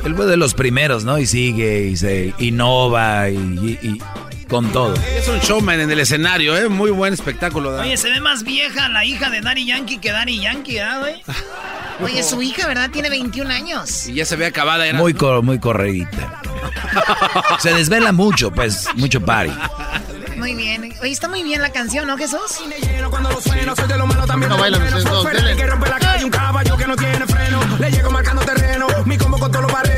Él 0.05 0.14
fue 0.14 0.26
de 0.26 0.36
los 0.36 0.55
primeros, 0.55 1.05
¿no? 1.05 1.18
Y 1.18 1.26
sigue 1.26 1.86
y 1.86 1.96
se 1.96 2.34
innova 2.38 3.28
y, 3.30 3.36
y- 3.36 3.78
y 3.88 3.98
con 4.48 4.70
todo. 4.72 4.94
Es 5.16 5.26
un 5.28 5.38
showman 5.40 5.80
en 5.80 5.90
el 5.90 5.98
escenario, 6.00 6.57
¿eh? 6.57 6.68
Muy 6.68 6.90
buen 6.90 7.14
espectáculo. 7.14 7.72
da. 7.72 7.82
Oye, 7.82 7.96
se 7.96 8.11
ve 8.11 8.20
más 8.20 8.44
vieja 8.44 8.88
la 8.90 9.05
hija 9.05 9.30
de 9.30 9.40
Daddy 9.40 9.64
Yankee 9.66 9.98
que 9.98 10.12
Daddy 10.12 10.40
Yankee, 10.40 10.78
¿ah, 10.78 10.98
güey? 11.00 11.22
Oye, 12.02 12.22
su 12.22 12.42
hija, 12.42 12.66
¿verdad? 12.66 12.90
Tiene 12.90 13.09
21 13.09 13.50
años. 13.50 14.07
Y 14.09 14.14
ya 14.14 14.26
se 14.26 14.36
ve 14.36 14.46
acabada. 14.46 14.86
Era, 14.86 14.98
Muy, 14.98 15.14
cor- 15.14 15.42
muy 15.42 15.59
corredita. 15.59 16.42
Se 17.61 17.72
desvela 17.72 18.12
mucho, 18.12 18.50
pues, 18.50 18.88
mucho 18.96 19.20
party. 19.20 19.52
Muy 20.36 20.55
bien. 20.55 20.92
Oye, 21.00 21.11
está 21.12 21.28
muy 21.28 21.42
bien 21.42 21.62
la 21.62 21.70
canción, 21.70 22.07
¿no, 22.07 22.16
Jesús? 22.18 22.40
Cuando 23.11 23.30
lo 23.30 23.40
sueno, 23.40 23.74
soy 23.76 23.88
de 23.88 23.96
lo 23.96 24.07
malo 24.07 24.26
también. 24.26 24.50
No 24.50 24.59
bailan 24.59 24.82
ustedes 24.82 25.05
dos, 25.05 25.24
dele. 25.32 25.57
que 25.57 25.66
rompe 25.66 25.88
la 25.88 25.98
calle, 25.98 26.24
un 26.24 26.30
caballo 26.30 26.76
que 26.76 26.86
no 26.86 26.96
tiene 26.96 27.26
freno. 27.26 27.61
Le 27.78 27.90
llego 27.90 28.11
marcando 28.11 28.42
terreno, 28.42 28.86
mi 29.07 29.16
combo 29.16 29.38
con 29.38 29.50
todos 29.50 29.64
los 29.64 29.72
barrenos. 29.72 29.93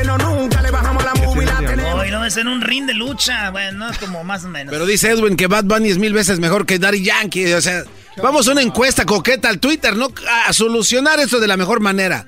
Es 2.27 2.37
en 2.37 2.47
un 2.47 2.61
ring 2.61 2.85
de 2.85 2.93
lucha. 2.93 3.49
Bueno, 3.51 3.89
es 3.89 3.97
como 3.97 4.23
más 4.23 4.43
o 4.45 4.49
menos. 4.49 4.71
Pero 4.71 4.85
dice 4.85 5.09
Edwin 5.09 5.35
que 5.35 5.47
Bad 5.47 5.63
Bunny 5.65 5.89
es 5.89 5.97
mil 5.97 6.13
veces 6.13 6.39
mejor 6.39 6.65
que 6.65 6.77
Daddy 6.79 7.01
Yankee. 7.03 7.53
O 7.53 7.61
sea, 7.61 7.83
vamos 8.21 8.47
a 8.47 8.51
una 8.51 8.61
encuesta 8.61 9.05
coqueta 9.05 9.49
al 9.49 9.59
Twitter, 9.59 9.95
¿no? 9.95 10.09
A 10.47 10.53
solucionar 10.53 11.19
esto 11.19 11.39
de 11.39 11.47
la 11.47 11.57
mejor 11.57 11.79
manera. 11.79 12.25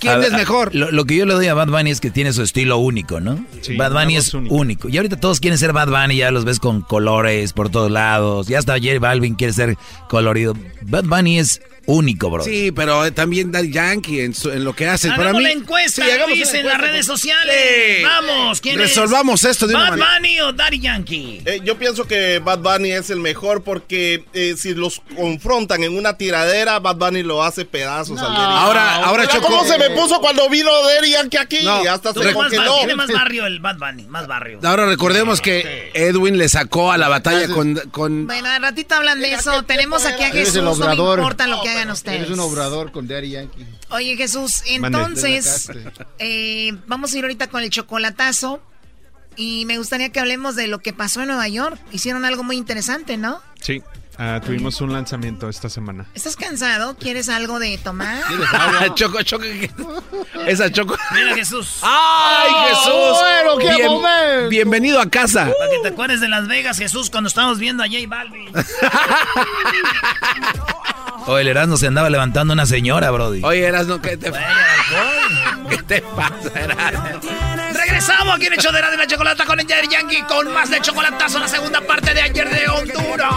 ¿Quién 0.00 0.20
A- 0.20 0.26
es 0.26 0.32
a- 0.32 0.36
mejor? 0.36 0.74
Lo, 0.74 0.90
lo 0.90 1.04
que 1.04 1.14
yo 1.16 1.26
le 1.26 1.34
doy 1.34 1.46
a 1.46 1.54
Bad 1.54 1.68
Bunny 1.68 1.90
es 1.92 2.00
que 2.00 2.10
tiene 2.10 2.32
su 2.32 2.42
estilo 2.42 2.78
único, 2.78 3.20
¿no? 3.20 3.44
Sí, 3.60 3.76
Bad 3.76 3.92
Bunny 3.92 4.16
es 4.16 4.34
único. 4.34 4.88
Y 4.88 4.96
ahorita 4.96 5.16
todos 5.20 5.38
quieren 5.38 5.58
ser 5.58 5.72
Bad 5.72 5.88
Bunny, 5.88 6.16
ya 6.16 6.30
los 6.32 6.44
ves 6.44 6.58
con 6.58 6.82
colores 6.82 7.52
por 7.52 7.70
todos 7.70 7.90
lados. 7.90 8.48
Ya 8.48 8.58
hasta 8.58 8.74
J 8.78 8.98
Balvin 8.98 9.34
quiere 9.36 9.52
ser 9.52 9.76
colorido. 10.08 10.56
Bad 10.80 11.04
Bunny 11.04 11.38
es 11.38 11.60
único, 11.86 12.30
bro. 12.30 12.44
Sí, 12.44 12.72
pero 12.72 13.12
también 13.12 13.50
Daddy 13.52 13.70
Yankee 13.72 14.20
en, 14.20 14.34
su- 14.34 14.50
en 14.50 14.64
lo 14.64 14.74
que 14.74 14.86
hace. 14.88 15.08
Para 15.08 15.22
Hagamos 15.24 15.38
mí, 15.38 15.44
la 15.44 15.52
encuesta, 15.52 16.04
Sí, 16.04 16.10
hagamos 16.10 16.36
Luis, 16.36 16.48
una 16.50 16.58
en 16.60 16.66
las 16.66 16.78
redes 16.80 17.06
sociales. 17.06 17.56
Sí. 17.98 18.02
Vamos, 18.04 18.60
¿quién 18.60 18.78
Resolvamos 18.78 19.44
es? 19.44 19.50
esto 19.52 19.66
de 19.66 19.74
una 19.74 19.90
Bad 19.90 19.98
manera. 19.98 20.14
Bunny 20.18 20.40
o 20.40 20.52
Daddy 20.52 20.80
Yankee? 20.80 21.42
Eh, 21.44 21.60
yo 21.64 21.76
pienso 21.78 22.06
que 22.06 22.38
Bad 22.38 22.58
Bunny 22.60 22.92
es 22.92 23.10
el 23.10 23.18
mejor 23.20 23.62
porque 23.62 24.24
eh, 24.32 24.54
si 24.56 24.74
los 24.74 25.00
confrontan 25.16 25.82
en 25.84 25.96
una 25.96 26.16
tiradera, 26.16 26.78
Bad 26.78 26.96
Bunny 26.96 27.22
lo 27.22 27.42
hace 27.42 27.64
pedazos 27.64 28.18
al 28.20 28.32
Daddy. 28.32 28.54
Ahora- 28.56 28.94
ahora, 29.04 29.26
Choco- 29.28 29.48
¿Cómo 29.48 29.64
se 29.64 29.78
me 29.78 29.90
puso 29.90 30.20
cuando 30.20 30.48
vino 30.48 30.70
Daddy 30.86 31.10
Yankee 31.10 31.36
aquí? 31.36 31.58
No, 31.64 31.82
Hasta 31.90 32.12
Tú 32.12 32.22
se 32.22 32.32
más 32.34 32.50
tiene 32.50 32.94
más 32.94 33.10
barrio 33.10 33.46
el 33.46 33.60
Bad 33.60 33.76
Bunny, 33.78 34.04
más 34.04 34.26
barrio. 34.26 34.60
Ahora 34.62 34.86
recordemos 34.86 35.40
que 35.40 35.90
Edwin 35.94 36.38
le 36.38 36.48
sacó 36.48 36.92
a 36.92 36.98
la 36.98 37.08
batalla 37.08 37.48
con, 37.48 37.74
con 37.90 38.26
Bueno, 38.26 38.48
al 38.48 38.62
ratito 38.62 38.94
hablan 38.94 39.20
de 39.20 39.32
eso. 39.34 39.62
Tenemos 39.64 40.04
aquí 40.06 40.22
a 40.22 40.30
Jesús. 40.30 40.62
No 40.62 40.74
me 40.76 40.94
importa 40.94 41.46
lo 41.46 41.60
que 41.62 41.71
hagan 41.72 41.90
ustedes. 41.90 42.20
Eres 42.20 42.30
un 42.30 42.40
obrador 42.40 42.92
con 42.92 43.08
Daddy 43.08 43.30
Yankee. 43.30 43.66
Oye, 43.90 44.16
Jesús, 44.16 44.62
entonces, 44.66 45.70
eh, 46.18 46.72
vamos 46.86 47.12
a 47.12 47.18
ir 47.18 47.24
ahorita 47.24 47.48
con 47.48 47.62
el 47.62 47.70
chocolatazo. 47.70 48.62
Y 49.36 49.64
me 49.66 49.78
gustaría 49.78 50.10
que 50.10 50.20
hablemos 50.20 50.56
de 50.56 50.66
lo 50.66 50.80
que 50.80 50.92
pasó 50.92 51.22
en 51.22 51.28
Nueva 51.28 51.48
York. 51.48 51.78
Hicieron 51.90 52.24
algo 52.24 52.42
muy 52.42 52.56
interesante, 52.56 53.16
¿no? 53.16 53.40
Sí, 53.60 53.82
ah, 54.18 54.40
tuvimos 54.44 54.80
un 54.82 54.92
lanzamiento 54.92 55.48
esta 55.48 55.70
semana. 55.70 56.06
¿Estás 56.14 56.36
cansado? 56.36 56.96
¿Quieres 56.96 57.30
algo 57.30 57.58
de 57.58 57.78
tomar? 57.78 58.22
Choco, 58.94 59.22
Choco. 59.22 59.44
Esa 60.46 60.70
Choco. 60.70 60.98
Mira, 61.14 61.34
Jesús. 61.34 61.78
¡Ay, 61.80 62.52
Jesús! 62.68 63.18
bueno, 63.20 63.56
quiero 63.56 63.94
comer. 63.94 64.48
Bienvenido 64.50 65.00
a 65.00 65.08
casa. 65.08 65.50
Para 65.58 65.70
que 65.70 65.78
te 65.82 65.88
acuerdes 65.88 66.20
de 66.20 66.28
Las 66.28 66.46
Vegas, 66.46 66.76
Jesús, 66.76 67.08
cuando 67.08 67.28
estábamos 67.28 67.58
viendo 67.58 67.82
a 67.82 67.86
J 67.86 68.00
Balvin. 68.06 68.52
O 71.26 71.38
el 71.38 71.48
Erasmo 71.48 71.76
se 71.76 71.86
andaba 71.86 72.10
levantando 72.10 72.52
una 72.52 72.66
señora, 72.66 73.10
Brody. 73.10 73.42
Oye, 73.44 73.64
Erasno, 73.64 74.00
¿qué 74.00 74.16
te, 74.16 74.32
¿qué 75.70 75.82
te 75.82 76.02
pasa, 76.02 76.50
Erasno? 76.54 77.20
Regresamos 77.72 78.36
aquí 78.36 78.46
en 78.46 78.52
el 78.54 78.58
show 78.58 78.72
de 78.72 78.80
la 78.80 79.06
Chocolata 79.06 79.44
con 79.44 79.58
el 79.58 79.66
Yankee 79.66 80.22
con 80.22 80.52
más 80.52 80.70
de 80.70 80.80
chocolatazo 80.80 81.38
la 81.38 81.48
segunda 81.48 81.80
parte 81.80 82.14
de 82.14 82.22
ayer 82.22 82.48
de 82.48 82.68
Honduras. 82.68 83.32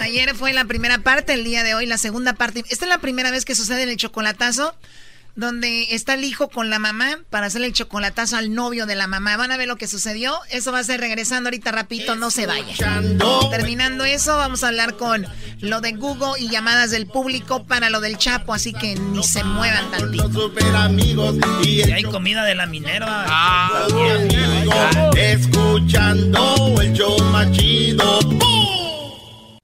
Ayer 0.00 0.34
fue 0.34 0.52
la 0.52 0.64
primera 0.64 0.98
parte, 0.98 1.34
el 1.34 1.44
día 1.44 1.62
de 1.62 1.74
hoy 1.74 1.86
la 1.86 1.98
segunda 1.98 2.32
parte. 2.34 2.64
Esta 2.68 2.84
es 2.84 2.88
la 2.88 2.98
primera 2.98 3.30
vez 3.30 3.44
que 3.44 3.54
sucede 3.54 3.82
en 3.82 3.88
el 3.88 3.96
chocolatazo, 3.96 4.74
donde 5.38 5.94
está 5.94 6.14
el 6.14 6.24
hijo 6.24 6.48
con 6.48 6.68
la 6.68 6.80
mamá 6.80 7.20
para 7.30 7.46
hacerle 7.46 7.68
el 7.68 7.72
chocolatazo 7.72 8.36
al 8.36 8.52
novio 8.52 8.86
de 8.86 8.96
la 8.96 9.06
mamá. 9.06 9.36
Van 9.36 9.52
a 9.52 9.56
ver 9.56 9.68
lo 9.68 9.76
que 9.76 9.86
sucedió. 9.86 10.36
Eso 10.50 10.72
va 10.72 10.80
a 10.80 10.84
ser 10.84 10.98
regresando 10.98 11.46
ahorita 11.46 11.70
rapidito, 11.70 12.16
no 12.16 12.32
se 12.32 12.46
vaya. 12.46 12.74
Terminando 13.48 14.04
eso, 14.04 14.36
vamos 14.36 14.64
a 14.64 14.68
hablar 14.68 14.96
con 14.96 15.26
lo 15.60 15.80
de 15.80 15.92
Google 15.92 16.40
y 16.40 16.48
llamadas 16.48 16.90
del 16.90 17.06
público 17.06 17.64
para 17.64 17.88
lo 17.88 18.00
del 18.00 18.18
Chapo, 18.18 18.52
así 18.52 18.72
que 18.72 18.96
ni 18.96 19.22
se 19.22 19.44
muevan 19.44 19.88
tantito. 19.92 20.28
Super 20.32 20.74
amigos 20.74 21.36
y 21.62 21.82
hay 21.82 22.02
comida 22.02 22.44
de 22.44 22.56
la 22.56 22.66
Minerva. 22.66 23.24
Ah, 23.28 23.86
escuchando 25.16 26.80
el 26.80 26.92
show 26.94 27.16
más 27.30 27.48
chido. 27.52 28.18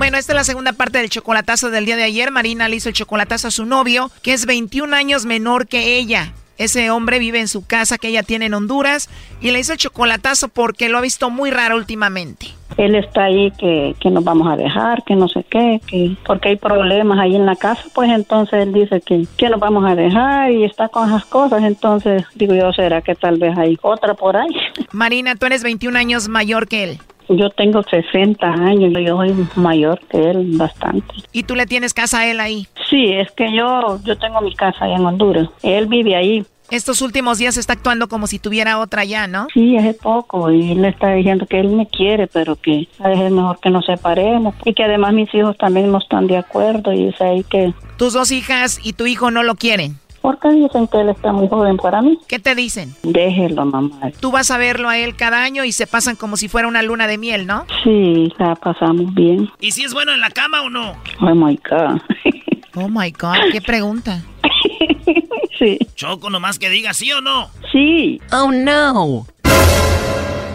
Bueno, 0.00 0.16
esta 0.16 0.32
es 0.32 0.36
la 0.36 0.44
segunda 0.44 0.72
parte 0.72 0.96
del 0.96 1.10
chocolatazo 1.10 1.70
del 1.70 1.84
día 1.84 1.94
de 1.94 2.04
ayer. 2.04 2.30
Marina 2.30 2.70
le 2.70 2.76
hizo 2.76 2.88
el 2.88 2.94
chocolatazo 2.94 3.48
a 3.48 3.50
su 3.50 3.66
novio, 3.66 4.10
que 4.22 4.32
es 4.32 4.46
21 4.46 4.96
años 4.96 5.26
menor 5.26 5.66
que 5.66 5.98
ella. 5.98 6.32
ese 6.56 6.90
hombre 6.90 7.18
vive 7.18 7.38
en 7.38 7.48
su 7.48 7.66
casa 7.66 7.98
que 7.98 8.08
ella 8.08 8.22
tiene 8.22 8.46
en 8.46 8.54
Honduras 8.54 9.10
y 9.42 9.50
le 9.50 9.60
hizo 9.60 9.74
el 9.74 9.78
chocolatazo 9.78 10.48
porque 10.48 10.88
lo 10.88 10.96
ha 10.96 11.02
visto 11.02 11.28
muy 11.28 11.50
raro 11.50 11.76
últimamente. 11.76 12.46
Él 12.78 12.94
está 12.94 13.24
ahí 13.24 13.50
que, 13.58 13.94
que 14.00 14.08
nos 14.08 14.24
vamos 14.24 14.50
a 14.50 14.56
dejar, 14.56 15.04
que 15.04 15.16
no 15.16 15.28
sé 15.28 15.44
qué, 15.50 15.82
que 15.86 16.16
porque 16.24 16.48
hay 16.48 16.56
problemas 16.56 17.18
ahí 17.18 17.36
en 17.36 17.44
la 17.44 17.56
casa, 17.56 17.82
pues 17.94 18.08
entonces 18.10 18.54
él 18.62 18.72
dice 18.72 19.02
que, 19.02 19.26
que 19.36 19.50
nos 19.50 19.60
vamos 19.60 19.84
a 19.84 19.94
dejar 19.94 20.50
y 20.50 20.64
está 20.64 20.88
con 20.88 21.10
esas 21.10 21.26
cosas, 21.26 21.62
entonces 21.62 22.24
digo 22.34 22.54
yo, 22.54 22.72
¿será 22.72 23.02
que 23.02 23.14
tal 23.14 23.38
vez 23.38 23.56
hay 23.58 23.76
otra 23.82 24.14
por 24.14 24.38
ahí? 24.38 24.48
Marina, 24.92 25.36
tú 25.36 25.44
eres 25.44 25.62
21 25.62 25.98
años 25.98 26.28
mayor 26.28 26.68
que 26.68 26.84
él. 26.84 27.00
Yo 27.30 27.48
tengo 27.50 27.82
60 27.82 28.44
años, 28.46 28.92
yo 28.92 29.16
soy 29.16 29.46
mayor 29.54 30.00
que 30.10 30.30
él 30.30 30.56
bastante. 30.56 31.14
¿Y 31.32 31.44
tú 31.44 31.54
le 31.54 31.64
tienes 31.66 31.94
casa 31.94 32.20
a 32.20 32.26
él 32.26 32.40
ahí? 32.40 32.66
Sí, 32.88 33.12
es 33.12 33.30
que 33.32 33.54
yo, 33.54 34.00
yo 34.04 34.18
tengo 34.18 34.40
mi 34.40 34.52
casa 34.54 34.84
allá 34.84 34.96
en 34.96 35.06
Honduras. 35.06 35.48
Él 35.62 35.86
vive 35.86 36.16
ahí. 36.16 36.44
Estos 36.70 37.02
últimos 37.02 37.38
días 37.38 37.56
está 37.56 37.72
actuando 37.72 38.08
como 38.08 38.26
si 38.26 38.38
tuviera 38.38 38.78
otra 38.78 39.04
ya, 39.04 39.26
¿no? 39.26 39.46
Sí, 39.54 39.76
es 39.76 39.96
poco. 39.96 40.50
Y 40.50 40.72
él 40.72 40.84
está 40.84 41.12
diciendo 41.12 41.46
que 41.46 41.60
él 41.60 41.68
me 41.68 41.86
quiere, 41.86 42.26
pero 42.26 42.56
que 42.56 42.82
es 42.82 43.30
mejor 43.30 43.58
que 43.60 43.70
nos 43.70 43.86
separemos. 43.86 44.54
Y 44.64 44.74
que 44.74 44.84
además 44.84 45.12
mis 45.12 45.32
hijos 45.34 45.56
también 45.56 45.90
no 45.90 45.98
están 45.98 46.26
de 46.26 46.36
acuerdo. 46.36 46.92
Y 46.92 47.08
es 47.08 47.20
ahí 47.20 47.44
que... 47.44 47.72
Tus 47.96 48.12
dos 48.12 48.30
hijas 48.30 48.80
y 48.84 48.92
tu 48.92 49.06
hijo 49.06 49.30
no 49.30 49.42
lo 49.42 49.54
quieren. 49.54 49.96
Porque 50.20 50.50
dicen 50.50 50.86
que 50.86 51.00
él 51.00 51.08
está 51.08 51.32
muy 51.32 51.48
joven 51.48 51.76
para 51.76 52.02
mí. 52.02 52.18
¿Qué 52.28 52.38
te 52.38 52.54
dicen? 52.54 52.94
Déjelo, 53.02 53.64
mamá. 53.64 54.10
Tú 54.20 54.30
vas 54.30 54.50
a 54.50 54.58
verlo 54.58 54.88
a 54.88 54.98
él 54.98 55.16
cada 55.16 55.42
año 55.42 55.64
y 55.64 55.72
se 55.72 55.86
pasan 55.86 56.16
como 56.16 56.36
si 56.36 56.48
fuera 56.48 56.68
una 56.68 56.82
luna 56.82 57.06
de 57.06 57.16
miel, 57.18 57.46
¿no? 57.46 57.64
Sí, 57.82 58.32
la 58.38 58.54
pasamos 58.54 59.14
bien. 59.14 59.50
¿Y 59.60 59.72
si 59.72 59.84
es 59.84 59.94
bueno 59.94 60.12
en 60.12 60.20
la 60.20 60.30
cama 60.30 60.62
o 60.62 60.70
no? 60.70 60.94
Oh 61.20 61.34
my 61.34 61.58
God. 61.68 62.00
oh 62.74 62.88
my 62.88 63.10
God, 63.12 63.50
qué 63.50 63.62
pregunta. 63.62 64.22
sí. 65.58 65.78
Choco, 65.94 66.28
nomás 66.28 66.58
que 66.58 66.68
diga 66.68 66.92
sí 66.92 67.10
o 67.12 67.20
no. 67.20 67.48
Sí. 67.72 68.20
Oh 68.32 68.52
no. 68.52 69.26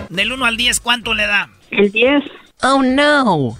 Del 0.09 0.31
1 0.31 0.45
al 0.45 0.57
10, 0.57 0.79
¿cuánto 0.79 1.13
le 1.13 1.25
da? 1.25 1.49
El 1.71 1.91
10. 1.91 2.23
Oh 2.61 2.83
no. 2.83 3.57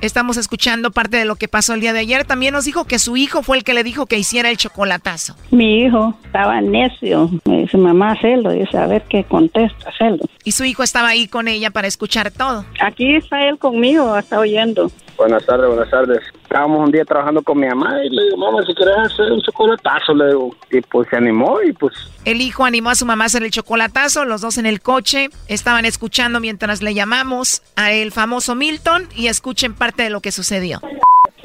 Estamos 0.00 0.36
escuchando 0.36 0.90
parte 0.90 1.16
de 1.16 1.24
lo 1.24 1.36
que 1.36 1.48
pasó 1.48 1.74
el 1.74 1.80
día 1.80 1.92
de 1.92 2.00
ayer. 2.00 2.24
También 2.24 2.52
nos 2.52 2.64
dijo 2.64 2.84
que 2.84 2.98
su 2.98 3.16
hijo 3.16 3.42
fue 3.42 3.56
el 3.56 3.64
que 3.64 3.74
le 3.74 3.82
dijo 3.82 4.06
que 4.06 4.18
hiciera 4.18 4.50
el 4.50 4.56
chocolatazo. 4.56 5.36
Mi 5.50 5.84
hijo 5.84 6.14
estaba 6.24 6.60
necio. 6.60 7.30
Me 7.44 7.62
dice, 7.62 7.78
mamá, 7.78 8.12
hazlo. 8.12 8.50
Dice, 8.50 8.76
a 8.76 8.86
ver 8.86 9.02
qué 9.08 9.24
contesta, 9.24 9.88
hazlo. 9.88 10.24
Y 10.44 10.52
su 10.52 10.64
hijo 10.64 10.82
estaba 10.82 11.08
ahí 11.08 11.28
con 11.28 11.48
ella 11.48 11.70
para 11.70 11.88
escuchar 11.88 12.30
todo. 12.30 12.64
Aquí 12.80 13.16
está 13.16 13.48
él 13.48 13.58
conmigo, 13.58 14.16
está 14.16 14.38
oyendo. 14.38 14.90
Buenas 15.16 15.46
tardes, 15.46 15.66
buenas 15.66 15.90
tardes. 15.90 16.20
Estábamos 16.42 16.84
un 16.84 16.92
día 16.92 17.04
trabajando 17.04 17.42
con 17.42 17.58
mi 17.58 17.66
mamá 17.66 18.04
y 18.04 18.10
le 18.10 18.24
digo, 18.24 18.36
mamá, 18.36 18.58
si 18.66 18.74
quieres 18.74 18.96
hacer 18.98 19.32
un 19.32 19.40
chocolatazo, 19.40 20.14
le 20.14 20.26
digo. 20.28 20.54
Y 20.70 20.80
pues 20.82 21.08
se 21.08 21.16
animó 21.16 21.62
y 21.62 21.72
pues... 21.72 21.94
El 22.26 22.40
hijo 22.40 22.64
animó 22.64 22.90
a 22.90 22.94
su 22.94 23.06
mamá 23.06 23.24
a 23.24 23.26
hacer 23.28 23.42
el 23.42 23.50
chocolatazo, 23.50 24.24
los 24.24 24.42
dos 24.42 24.58
en 24.58 24.66
el 24.66 24.80
coche, 24.80 25.30
estaban 25.48 25.84
escuchando 25.84 26.38
mientras 26.40 26.82
le 26.82 26.92
llamamos 26.92 27.62
a 27.76 27.92
el 27.92 28.12
famoso 28.12 28.54
Milton 28.54 29.08
y 29.16 29.28
escuchen 29.28 29.74
parte 29.74 29.85
de 29.94 30.10
lo 30.10 30.20
que 30.20 30.32
sucedió. 30.32 30.80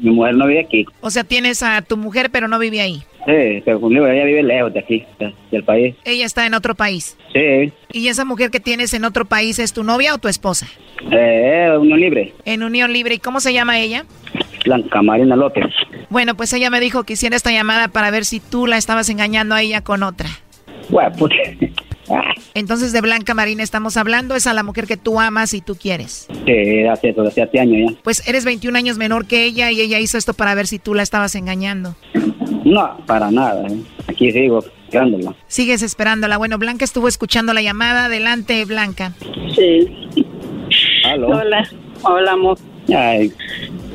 Mi 0.00 0.10
mujer 0.10 0.34
no 0.34 0.46
vive 0.46 0.60
aquí. 0.60 0.86
O 1.00 1.10
sea, 1.10 1.24
tienes 1.24 1.62
a 1.62 1.82
tu 1.82 1.96
mujer 1.96 2.30
pero 2.30 2.48
no 2.48 2.58
vive 2.58 2.80
ahí. 2.80 3.04
Sí, 3.26 3.62
pero 3.64 3.80
conmigo 3.80 4.06
ella 4.06 4.24
vive 4.24 4.42
lejos 4.42 4.72
de 4.74 4.80
aquí, 4.80 5.04
del 5.52 5.62
país. 5.62 5.94
Ella 6.04 6.26
está 6.26 6.44
en 6.44 6.54
otro 6.54 6.74
país. 6.74 7.16
Sí. 7.32 7.72
¿Y 7.92 8.08
esa 8.08 8.24
mujer 8.24 8.50
que 8.50 8.58
tienes 8.58 8.94
en 8.94 9.04
otro 9.04 9.26
país 9.26 9.60
es 9.60 9.72
tu 9.72 9.84
novia 9.84 10.14
o 10.14 10.18
tu 10.18 10.26
esposa? 10.26 10.66
Eh, 11.10 11.70
unión 11.78 12.00
libre. 12.00 12.32
En 12.44 12.64
unión 12.64 12.92
libre. 12.92 13.14
¿Y 13.14 13.18
cómo 13.18 13.38
se 13.38 13.52
llama 13.52 13.78
ella? 13.78 14.04
Blanca 14.64 15.02
Marina 15.02 15.36
López. 15.36 15.66
Bueno, 16.10 16.36
pues 16.36 16.52
ella 16.52 16.68
me 16.70 16.80
dijo 16.80 17.04
que 17.04 17.12
hiciera 17.14 17.36
esta 17.36 17.52
llamada 17.52 17.88
para 17.88 18.10
ver 18.10 18.24
si 18.24 18.40
tú 18.40 18.66
la 18.66 18.76
estabas 18.76 19.08
engañando 19.08 19.54
a 19.54 19.62
ella 19.62 19.82
con 19.82 20.02
otra. 20.02 20.28
Bueno, 20.92 21.10
pues... 21.18 21.32
Entonces 22.54 22.92
de 22.92 23.00
Blanca 23.00 23.32
Marina 23.32 23.62
estamos 23.62 23.96
hablando, 23.96 24.34
es 24.34 24.46
a 24.46 24.52
la 24.52 24.62
mujer 24.62 24.86
que 24.86 24.98
tú 24.98 25.18
amas 25.18 25.54
y 25.54 25.62
tú 25.62 25.74
quieres. 25.76 26.28
Sí, 26.44 26.84
hace 26.84 27.08
eso, 27.08 27.22
hace, 27.22 27.42
hace 27.42 27.58
años 27.58 27.90
ya. 27.90 27.98
Pues 28.02 28.28
eres 28.28 28.44
21 28.44 28.76
años 28.76 28.98
menor 28.98 29.26
que 29.26 29.44
ella 29.44 29.70
y 29.70 29.80
ella 29.80 29.98
hizo 29.98 30.18
esto 30.18 30.34
para 30.34 30.54
ver 30.54 30.66
si 30.66 30.78
tú 30.78 30.94
la 30.94 31.02
estabas 31.02 31.34
engañando. 31.34 31.96
No, 32.64 32.98
para 33.06 33.30
nada. 33.30 33.66
¿eh? 33.68 33.80
Aquí 34.08 34.30
sigo 34.30 34.58
esperándola. 34.58 35.34
Sigues 35.46 35.82
esperándola. 35.82 36.36
Bueno, 36.36 36.58
Blanca 36.58 36.84
estuvo 36.84 37.08
escuchando 37.08 37.54
la 37.54 37.62
llamada. 37.62 38.06
Adelante, 38.06 38.62
Blanca. 38.66 39.14
Sí. 39.54 39.88
Hola. 41.26 41.66
Hola, 42.02 42.32
amor. 42.32 42.58
Ay. 42.94 43.32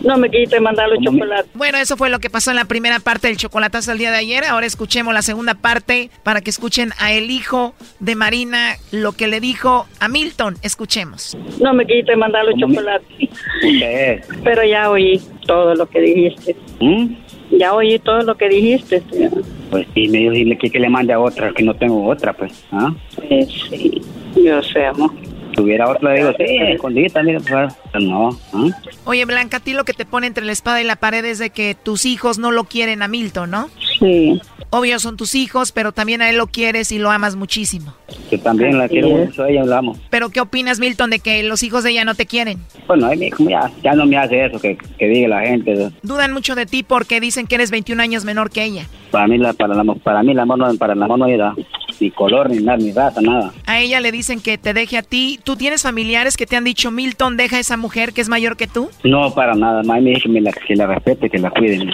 No 0.03 0.17
me 0.17 0.29
quite 0.29 0.59
mandar 0.59 0.89
los 0.89 0.99
chocolates. 1.03 1.51
Bueno, 1.53 1.77
eso 1.77 1.97
fue 1.97 2.09
lo 2.09 2.19
que 2.19 2.29
pasó 2.29 2.51
en 2.51 2.57
la 2.57 2.65
primera 2.65 2.99
parte 2.99 3.27
del 3.27 3.37
chocolatazo 3.37 3.91
el 3.91 3.97
día 3.97 4.11
de 4.11 4.17
ayer. 4.17 4.45
Ahora 4.45 4.65
escuchemos 4.65 5.13
la 5.13 5.21
segunda 5.21 5.55
parte 5.55 6.09
para 6.23 6.41
que 6.41 6.49
escuchen 6.49 6.91
a 6.99 7.11
el 7.11 7.31
hijo 7.31 7.73
de 7.99 8.15
Marina 8.15 8.75
lo 8.91 9.13
que 9.13 9.27
le 9.27 9.39
dijo 9.39 9.87
a 9.99 10.07
Milton. 10.07 10.55
Escuchemos. 10.61 11.37
No 11.59 11.73
me 11.73 11.85
quite 11.85 12.15
mandar 12.15 12.45
los 12.45 12.55
chocolates. 12.59 13.29
¿Qué? 13.61 14.21
Pero 14.43 14.63
ya 14.63 14.89
oí 14.89 15.21
todo 15.45 15.75
lo 15.75 15.87
que 15.87 15.99
dijiste. 16.01 16.55
¿Mm? 16.79 17.15
Ya 17.57 17.73
oí 17.73 17.97
todo 17.99 18.21
lo 18.21 18.35
que 18.35 18.49
dijiste. 18.49 19.01
Señor. 19.09 19.43
Pues 19.69 19.87
sí, 19.93 20.07
me 20.07 20.19
dijo 20.19 20.31
dile 20.31 20.57
que, 20.57 20.69
que 20.69 20.79
le 20.79 20.89
mande 20.89 21.13
a 21.13 21.19
otra, 21.19 21.51
que 21.53 21.63
no 21.63 21.73
tengo 21.73 22.05
otra, 22.07 22.33
pues. 22.33 22.63
¿ah? 22.71 22.93
Eh, 23.29 23.45
sí, 23.69 24.01
yo 24.35 24.61
sé, 24.63 24.85
amor. 24.85 25.11
Tuviera 25.57 25.89
otra, 25.89 26.13
digo, 26.13 26.31
sí, 26.37 26.45
escondida, 26.45 27.23
mira, 27.23 27.39
pues, 27.39 28.03
no. 28.03 28.29
¿ah? 28.53 28.69
Oye, 29.05 29.25
Blanca, 29.25 29.57
a 29.57 29.59
ti 29.59 29.73
lo 29.73 29.85
que 29.85 29.93
te 29.93 30.05
pone 30.05 30.27
entre 30.27 30.45
la 30.45 30.51
espada 30.51 30.79
y 30.81 30.85
la 30.85 30.95
pared 30.95 31.25
es 31.25 31.39
de 31.39 31.49
que 31.49 31.75
tus 31.75 32.05
hijos 32.05 32.37
no 32.37 32.51
lo 32.51 32.65
quieren 32.65 33.01
a 33.01 33.07
Milton, 33.07 33.49
¿no? 33.49 33.69
Sí. 33.99 34.39
Obvio 34.69 34.99
son 34.99 35.17
tus 35.17 35.35
hijos, 35.35 35.71
pero 35.71 35.91
también 35.91 36.21
a 36.21 36.29
él 36.29 36.37
lo 36.37 36.47
quieres 36.47 36.91
y 36.91 36.99
lo 36.99 37.09
amas 37.09 37.35
muchísimo. 37.35 37.93
Que 38.29 38.37
también 38.37 38.77
la 38.77 38.87
quiero 38.89 39.07
es. 39.07 39.27
mucho, 39.27 39.43
a 39.43 39.49
ella 39.49 39.63
la 39.63 39.77
amo. 39.77 39.97
Pero 40.09 40.29
¿qué 40.29 40.41
opinas, 40.41 40.79
Milton, 40.79 41.09
de 41.09 41.19
que 41.19 41.43
los 41.43 41.63
hijos 41.63 41.83
de 41.83 41.91
ella 41.91 42.05
no 42.05 42.15
te 42.15 42.25
quieren? 42.25 42.59
Bueno, 42.87 43.09
ya, 43.13 43.71
ya 43.83 43.93
no 43.93 44.05
me 44.05 44.17
hace 44.17 44.45
eso 44.45 44.59
que, 44.59 44.77
que 44.97 45.07
diga 45.07 45.29
la 45.29 45.41
gente. 45.41 45.91
Dudan 46.03 46.33
mucho 46.33 46.55
de 46.55 46.65
ti 46.65 46.83
porque 46.83 47.19
dicen 47.19 47.47
que 47.47 47.55
eres 47.55 47.71
21 47.71 48.01
años 48.01 48.25
menor 48.25 48.49
que 48.49 48.63
ella. 48.63 48.87
Para 49.11 49.27
mí, 49.27 49.37
la, 49.37 49.53
para, 49.53 49.73
la, 49.73 49.93
para 49.95 50.23
mí 50.23 50.31
el 50.31 50.39
amor 50.39 50.57
no, 50.57 50.75
para 50.75 50.93
el 50.93 51.01
amor 51.01 51.19
no 51.19 51.25
hay 51.25 51.33
edad, 51.33 51.53
ni 51.99 52.11
color, 52.11 52.49
ni 52.49 52.57
nada, 52.57 52.77
ni 52.77 52.91
raza, 52.91 53.21
nada. 53.21 53.53
A 53.65 53.79
ella 53.79 54.01
le 54.01 54.11
dicen 54.11 54.41
que 54.41 54.57
te 54.57 54.73
deje 54.73 54.97
a 54.97 55.01
ti. 55.01 55.39
¿Tú 55.43 55.55
tienes 55.55 55.83
familiares 55.83 56.35
que 56.35 56.45
te 56.45 56.57
han 56.57 56.65
dicho, 56.65 56.91
Milton, 56.91 57.37
deja 57.37 57.57
a 57.57 57.59
esa 57.59 57.77
mujer 57.77 58.13
que 58.13 58.21
es 58.21 58.29
mayor 58.29 58.57
que 58.57 58.67
tú? 58.67 58.89
No, 59.03 59.33
para 59.33 59.55
nada, 59.55 59.81
me 59.83 60.01
dice 60.01 60.23
que, 60.23 60.29
me 60.29 60.41
la, 60.41 60.51
que 60.51 60.75
la 60.75 60.87
respete, 60.87 61.29
que 61.29 61.39
la 61.39 61.49
cuiden. 61.51 61.89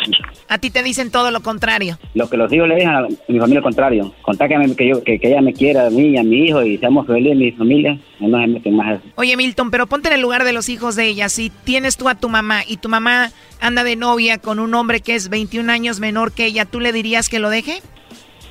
A 0.50 0.58
ti 0.58 0.72
te 0.72 0.82
dicen 0.84 1.12
todo 1.12 1.32
lo 1.32 1.42
contrario. 1.42 2.00
Lo 2.16 2.30
que 2.30 2.38
los 2.38 2.52
le 2.68 2.76
dicen 2.76 2.90
a 2.90 3.08
mi 3.28 3.40
familia 3.40 3.58
al 3.60 3.64
contrario. 3.64 4.14
Contácame 4.22 4.76
que, 4.76 4.88
yo, 4.88 5.04
que, 5.04 5.20
que 5.20 5.28
ella 5.30 5.42
me 5.42 5.54
quiera 5.54 5.88
a 5.88 5.90
mí 5.90 6.08
y 6.10 6.18
a 6.18 6.24
mi 6.24 6.46
hijo 6.46 6.64
y 6.64 6.78
seamos 6.78 7.06
felices, 7.08 7.38
mi 7.38 7.52
familia. 7.52 7.98
No 8.20 8.40
se 8.40 8.48
meten 8.48 8.76
más. 8.76 9.00
Oye, 9.16 9.36
Milton, 9.38 9.72
pero 9.72 9.88
ponte 9.88 10.08
en 10.10 10.16
el 10.16 10.22
lugar 10.22 10.44
de 10.44 10.54
los 10.54 10.70
hijos 10.70 10.96
de 10.96 11.08
ella. 11.08 11.30
Si 11.30 11.50
tienes 11.64 11.98
tú 11.98 12.10
a 12.10 12.16
tu 12.16 12.30
mamá 12.30 12.62
y 12.68 12.78
tu 12.78 12.90
mamá 12.90 13.32
anda 13.62 13.84
de 13.84 13.96
novia 13.96 14.38
con 14.38 14.60
un 14.60 14.74
hombre 14.74 15.02
que 15.02 15.16
es 15.16 15.30
21 15.30 15.72
años 15.72 16.00
menor 16.00 16.32
que 16.32 16.46
ella, 16.46 16.66
¿tú 16.66 16.80
le 16.80 16.92
dirías 16.92 17.30
que 17.30 17.40
lo 17.40 17.50
deje? 17.50 17.82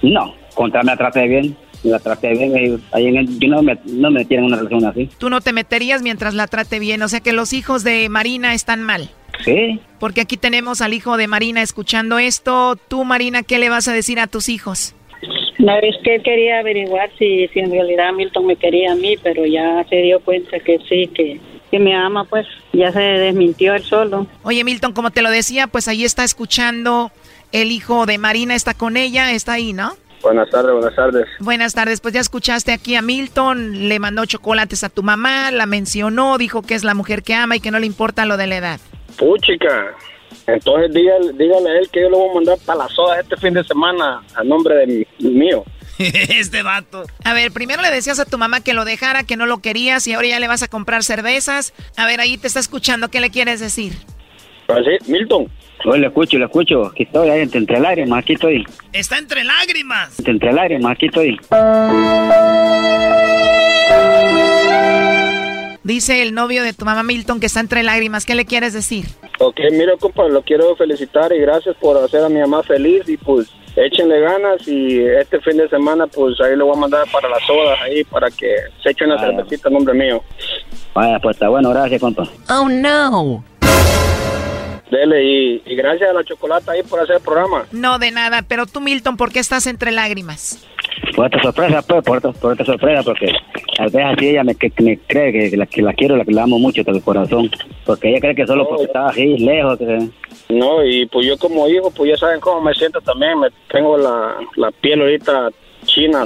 No, 0.02 0.34
contra 0.54 0.82
me 0.82 0.92
la 0.92 0.96
trate 0.96 1.26
bien. 1.28 1.56
Me 1.84 1.90
la 1.90 1.98
trate 1.98 2.30
bien. 2.34 2.80
ahí 2.92 3.06
en 3.06 3.16
el- 3.16 3.38
yo 3.40 3.48
no 3.48 3.62
me, 3.62 3.76
no 3.86 4.10
me 4.10 4.24
tienen 4.24 4.46
una 4.46 4.56
relación 4.56 4.84
así. 4.84 5.08
Tú 5.18 5.28
no 5.30 5.40
te 5.40 5.52
meterías 5.52 6.02
mientras 6.02 6.34
la 6.34 6.46
trate 6.46 6.78
bien. 6.78 7.02
O 7.02 7.08
sea 7.08 7.20
que 7.20 7.32
los 7.32 7.52
hijos 7.52 7.82
de 7.84 8.08
Marina 8.08 8.54
están 8.54 8.82
mal. 8.82 9.10
Sí. 9.44 9.80
Porque 9.98 10.20
aquí 10.20 10.36
tenemos 10.36 10.80
al 10.80 10.94
hijo 10.94 11.16
de 11.16 11.28
Marina 11.28 11.62
escuchando 11.62 12.18
esto. 12.18 12.76
Tú, 12.88 13.04
Marina, 13.04 13.42
¿qué 13.42 13.58
le 13.58 13.68
vas 13.68 13.88
a 13.88 13.92
decir 13.92 14.20
a 14.20 14.26
tus 14.26 14.48
hijos? 14.48 14.94
No, 15.58 15.76
es 15.76 15.96
que 16.02 16.16
él 16.16 16.22
quería 16.22 16.58
averiguar 16.58 17.10
si, 17.18 17.46
si 17.48 17.60
en 17.60 17.70
realidad 17.70 18.12
Milton 18.12 18.46
me 18.46 18.56
quería 18.56 18.92
a 18.92 18.94
mí, 18.96 19.16
pero 19.22 19.46
ya 19.46 19.84
se 19.88 19.96
dio 19.96 20.20
cuenta 20.20 20.58
que 20.58 20.78
sí, 20.88 21.08
que, 21.14 21.40
que 21.70 21.78
me 21.78 21.94
ama, 21.94 22.24
pues 22.24 22.46
ya 22.72 22.90
se 22.90 23.00
desmintió 23.00 23.74
él 23.74 23.84
solo. 23.84 24.26
Oye, 24.42 24.64
Milton, 24.64 24.92
como 24.92 25.10
te 25.10 25.22
lo 25.22 25.30
decía, 25.30 25.68
pues 25.68 25.86
ahí 25.86 26.04
está 26.04 26.24
escuchando 26.24 27.12
el 27.52 27.70
hijo 27.70 28.06
de 28.06 28.18
Marina, 28.18 28.54
está 28.54 28.74
con 28.74 28.96
ella, 28.96 29.30
está 29.30 29.52
ahí, 29.52 29.72
¿no? 29.72 29.94
Buenas 30.22 30.50
tardes, 30.50 30.72
buenas 30.72 30.94
tardes. 30.94 31.26
Buenas 31.40 31.74
tardes, 31.74 32.00
pues 32.00 32.14
ya 32.14 32.20
escuchaste 32.20 32.72
aquí 32.72 32.94
a 32.94 33.02
Milton, 33.02 33.88
le 33.88 33.98
mandó 33.98 34.24
chocolates 34.24 34.84
a 34.84 34.88
tu 34.88 35.02
mamá, 35.02 35.50
la 35.50 35.66
mencionó, 35.66 36.38
dijo 36.38 36.62
que 36.62 36.74
es 36.74 36.84
la 36.84 36.94
mujer 36.94 37.22
que 37.22 37.34
ama 37.34 37.56
y 37.56 37.60
que 37.60 37.70
no 37.70 37.80
le 37.80 37.86
importa 37.86 38.24
lo 38.24 38.36
de 38.36 38.46
la 38.46 38.56
edad. 38.56 38.80
Puchica. 39.16 39.94
Entonces 40.46 40.92
dígale, 40.92 41.32
dígale 41.34 41.70
a 41.70 41.78
él 41.78 41.88
que 41.90 42.00
yo 42.00 42.10
lo 42.10 42.18
voy 42.18 42.30
a 42.30 42.34
mandar 42.34 42.58
para 42.64 42.80
las 42.80 42.92
sodas 42.92 43.20
este 43.20 43.36
fin 43.36 43.54
de 43.54 43.64
semana 43.64 44.22
a 44.34 44.44
nombre 44.44 44.74
de 44.74 45.06
mi, 45.20 45.30
mío. 45.30 45.64
este 45.98 46.62
vato. 46.62 47.04
A 47.24 47.34
ver, 47.34 47.52
primero 47.52 47.82
le 47.82 47.90
decías 47.90 48.18
a 48.18 48.24
tu 48.24 48.38
mamá 48.38 48.60
que 48.60 48.74
lo 48.74 48.84
dejara, 48.84 49.24
que 49.24 49.36
no 49.36 49.46
lo 49.46 49.58
querías 49.58 50.06
y 50.06 50.14
ahora 50.14 50.28
ya 50.28 50.40
le 50.40 50.48
vas 50.48 50.62
a 50.62 50.68
comprar 50.68 51.04
cervezas. 51.04 51.74
A 51.96 52.06
ver, 52.06 52.20
ahí 52.20 52.38
te 52.38 52.46
está 52.46 52.60
escuchando, 52.60 53.08
¿qué 53.08 53.20
le 53.20 53.30
quieres 53.30 53.60
decir? 53.60 53.92
Pues 54.66 54.84
sí, 54.84 55.10
Milton. 55.10 55.48
Hoy 55.84 55.98
lo 55.98 56.08
escucho, 56.08 56.38
lo 56.38 56.46
escucho. 56.46 56.86
Aquí 56.86 57.02
estoy, 57.02 57.28
ahí 57.28 57.48
entre, 57.52 57.80
lágrimas, 57.80 58.20
aquí 58.20 58.34
estoy. 58.34 58.64
Está 58.92 59.18
entre 59.18 59.42
lágrimas. 59.44 60.18
Entre, 60.18 60.32
entre 60.32 60.52
lágrimas, 60.52 60.92
aquí 60.92 61.06
estoy. 61.06 61.38
Dice 65.84 66.22
el 66.22 66.32
novio 66.34 66.62
de 66.62 66.72
tu 66.72 66.84
mamá 66.84 67.02
Milton 67.02 67.40
que 67.40 67.46
está 67.46 67.58
entre 67.60 67.82
lágrimas, 67.82 68.24
¿qué 68.24 68.34
le 68.36 68.44
quieres 68.44 68.72
decir? 68.72 69.06
Ok, 69.40 69.58
mira, 69.72 69.92
compa, 69.98 70.28
lo 70.28 70.42
quiero 70.42 70.76
felicitar 70.76 71.32
y 71.32 71.40
gracias 71.40 71.74
por 71.80 71.96
hacer 71.96 72.22
a 72.24 72.28
mi 72.28 72.38
mamá 72.38 72.62
feliz 72.62 73.08
y 73.08 73.16
pues 73.16 73.48
échenle 73.74 74.20
ganas 74.20 74.66
y 74.68 75.00
este 75.04 75.40
fin 75.40 75.56
de 75.56 75.68
semana 75.68 76.06
pues 76.06 76.40
ahí 76.40 76.54
le 76.56 76.62
voy 76.62 76.76
a 76.76 76.80
mandar 76.80 77.04
para 77.10 77.28
las 77.28 77.42
sodas 77.44 77.78
ahí 77.82 78.04
para 78.04 78.30
que 78.30 78.46
se 78.82 78.90
eche 78.90 79.04
una 79.06 79.16
Ah. 79.16 79.20
cervecita 79.20 79.68
en 79.68 79.74
nombre 79.74 79.94
mío. 79.94 80.22
Vaya, 80.94 81.18
pues 81.20 81.34
está 81.36 81.48
bueno, 81.48 81.70
gracias, 81.70 82.00
compa. 82.00 82.28
Oh, 82.48 82.68
no. 82.68 83.42
Dele 84.92 85.24
y, 85.24 85.62
y 85.64 85.74
gracias 85.74 86.10
a 86.10 86.12
la 86.12 86.22
chocolata 86.22 86.72
ahí 86.72 86.82
por 86.82 87.00
hacer 87.00 87.16
el 87.16 87.22
programa. 87.22 87.64
No, 87.72 87.98
de 87.98 88.10
nada. 88.10 88.42
Pero 88.46 88.66
tú, 88.66 88.80
Milton, 88.82 89.16
¿por 89.16 89.32
qué 89.32 89.38
estás 89.38 89.66
entre 89.66 89.90
lágrimas? 89.90 90.62
Por 91.16 91.24
esta 91.26 91.40
sorpresa, 91.42 91.80
pues, 91.80 92.04
por 92.04 92.16
esta, 92.18 92.32
por 92.32 92.52
esta 92.52 92.64
sorpresa, 92.66 93.02
porque 93.02 93.32
a 93.78 93.84
veces 93.84 94.00
así 94.04 94.28
ella 94.28 94.44
me, 94.44 94.54
que, 94.54 94.70
me 94.82 94.98
cree 94.98 95.50
que, 95.50 95.56
la, 95.56 95.64
que 95.64 95.80
la 95.80 95.94
quiero, 95.94 96.16
la 96.16 96.24
que 96.26 96.32
la 96.32 96.42
amo 96.42 96.58
mucho 96.58 96.82
de 96.84 97.00
corazón. 97.00 97.50
Porque 97.86 98.10
ella 98.10 98.20
cree 98.20 98.34
que 98.34 98.46
solo 98.46 98.68
porque 98.68 98.84
estaba 98.84 99.08
así, 99.08 99.38
lejos, 99.38 99.78
que... 99.78 100.08
No, 100.50 100.84
y 100.84 101.06
pues 101.06 101.26
yo 101.26 101.38
como 101.38 101.66
hijo, 101.68 101.90
pues 101.90 102.10
ya 102.10 102.16
saben 102.18 102.40
cómo 102.40 102.60
me 102.60 102.74
siento 102.74 103.00
también, 103.00 103.38
me 103.40 103.48
tengo 103.70 103.96
la, 103.96 104.34
la 104.56 104.70
piel 104.70 105.00
ahorita 105.00 105.48
china 105.86 106.24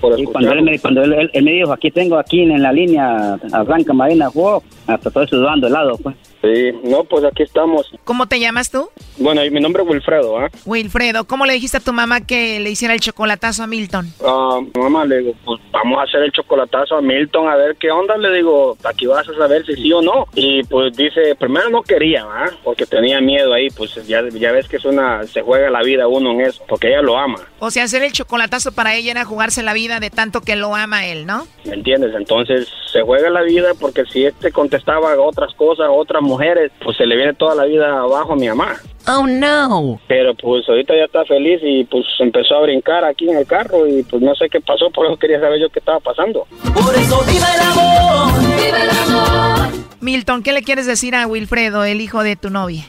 por 0.00 0.18
Y 0.18 0.24
cuando, 0.24 0.52
él 0.52 0.62
me, 0.62 0.78
cuando 0.78 1.02
él, 1.02 1.12
él- 1.12 1.30
él 1.34 1.42
me 1.44 1.52
dijo, 1.52 1.70
aquí 1.72 1.90
tengo, 1.90 2.18
aquí 2.18 2.40
en 2.40 2.62
la 2.62 2.72
línea, 2.72 3.38
a 3.52 3.62
Blanca 3.62 3.92
Marina, 3.92 4.30
wow, 4.30 4.62
hasta 4.86 5.08
estoy 5.10 5.28
sudando 5.28 5.66
helado, 5.66 5.98
pues. 6.02 6.16
Sí, 6.42 6.72
no, 6.84 7.04
pues 7.04 7.24
aquí 7.24 7.42
estamos. 7.42 7.90
¿Cómo 8.04 8.26
te 8.26 8.40
llamas 8.40 8.70
tú? 8.70 8.88
Bueno, 9.18 9.42
mi 9.50 9.60
nombre 9.60 9.82
es 9.82 9.88
Wilfredo, 9.88 10.38
¿ah? 10.38 10.48
Wilfredo, 10.64 11.24
¿cómo 11.26 11.44
le 11.44 11.52
dijiste 11.52 11.76
a 11.76 11.80
tu 11.80 11.92
mamá 11.92 12.22
que 12.22 12.60
le 12.60 12.70
hiciera 12.70 12.94
el 12.94 13.00
chocolatazo 13.00 13.62
a 13.62 13.66
Milton? 13.66 14.06
Ah, 14.24 14.60
mamá, 14.74 15.04
le 15.04 15.18
digo, 15.18 15.34
pues 15.44 15.60
vamos 15.70 15.98
a 15.98 16.02
hacer 16.04 16.22
el 16.22 16.32
chocolatazo 16.32 16.96
a 16.96 17.02
Milton 17.02 17.48
a 17.48 17.56
ver 17.56 17.76
qué 17.76 17.90
onda. 17.90 18.16
Le 18.16 18.32
digo, 18.32 18.76
aquí 18.84 19.06
vas 19.06 19.28
a 19.28 19.34
saber 19.34 19.66
si 19.66 19.74
sí 19.74 19.92
o 19.92 20.00
no. 20.00 20.26
Y 20.34 20.62
pues 20.64 20.96
dice, 20.96 21.34
primero 21.34 21.68
no 21.68 21.82
quería, 21.82 22.24
¿ah? 22.24 22.50
Porque 22.64 22.86
tenía 22.86 23.20
miedo 23.20 23.52
ahí, 23.52 23.68
pues 23.70 23.94
ya, 24.06 24.22
ya 24.30 24.52
ves 24.52 24.66
que 24.68 24.76
es 24.76 24.84
una, 24.84 25.22
se 25.26 25.42
juega 25.42 25.70
la 25.70 25.82
vida 25.82 26.08
uno 26.08 26.32
en 26.32 26.40
eso, 26.42 26.64
porque 26.68 26.88
ella 26.88 27.02
lo 27.02 27.18
ama, 27.18 27.40
O 27.58 27.70
sea, 27.70 27.84
hacer 27.84 28.02
el 28.02 28.12
chocolatazo 28.12 28.72
para 28.72 28.94
ella 28.94 29.10
era 29.10 29.24
jugarse 29.24 29.62
la 29.62 29.74
vida 29.74 30.00
de 30.00 30.10
tanto 30.10 30.40
que 30.40 30.56
lo 30.56 30.74
ama 30.74 31.06
él, 31.06 31.26
¿no? 31.26 31.46
¿me 31.64 31.74
entiendes? 31.74 32.14
Entonces 32.14 32.68
se 32.92 33.02
juega 33.02 33.30
la 33.30 33.42
vida 33.42 33.72
porque 33.78 34.04
si 34.06 34.24
este 34.24 34.50
contestaba 34.50 35.18
otras 35.20 35.54
cosas, 35.54 35.86
otras 35.90 36.22
mujeres, 36.30 36.70
pues 36.82 36.96
se 36.96 37.06
le 37.06 37.16
viene 37.16 37.34
toda 37.34 37.54
la 37.54 37.64
vida 37.64 37.98
abajo 38.00 38.32
a 38.32 38.36
mi 38.36 38.48
mamá. 38.48 38.76
Oh, 39.08 39.26
no. 39.26 39.98
Pero 40.06 40.34
pues 40.34 40.68
ahorita 40.68 40.94
ya 40.94 41.04
está 41.04 41.24
feliz 41.24 41.60
y 41.62 41.84
pues 41.84 42.04
empezó 42.20 42.54
a 42.56 42.60
brincar 42.62 43.04
aquí 43.04 43.28
en 43.28 43.36
el 43.38 43.46
carro 43.46 43.86
y 43.86 44.02
pues 44.04 44.22
no 44.22 44.34
sé 44.34 44.48
qué 44.48 44.60
pasó, 44.60 44.90
por 44.90 45.06
eso 45.06 45.16
quería 45.16 45.40
saber 45.40 45.60
yo 45.60 45.68
qué 45.70 45.78
estaba 45.80 46.00
pasando. 46.00 46.46
Por 46.74 46.94
eso 46.94 47.18
viva 47.30 47.46
el 47.54 47.60
amor, 47.60 48.40
viva 48.64 48.82
el 48.82 48.90
amor. 48.90 49.68
Milton, 50.00 50.42
¿qué 50.42 50.52
le 50.52 50.62
quieres 50.62 50.86
decir 50.86 51.14
a 51.14 51.26
Wilfredo, 51.26 51.84
el 51.84 52.00
hijo 52.00 52.22
de 52.22 52.36
tu 52.36 52.50
novia? 52.50 52.84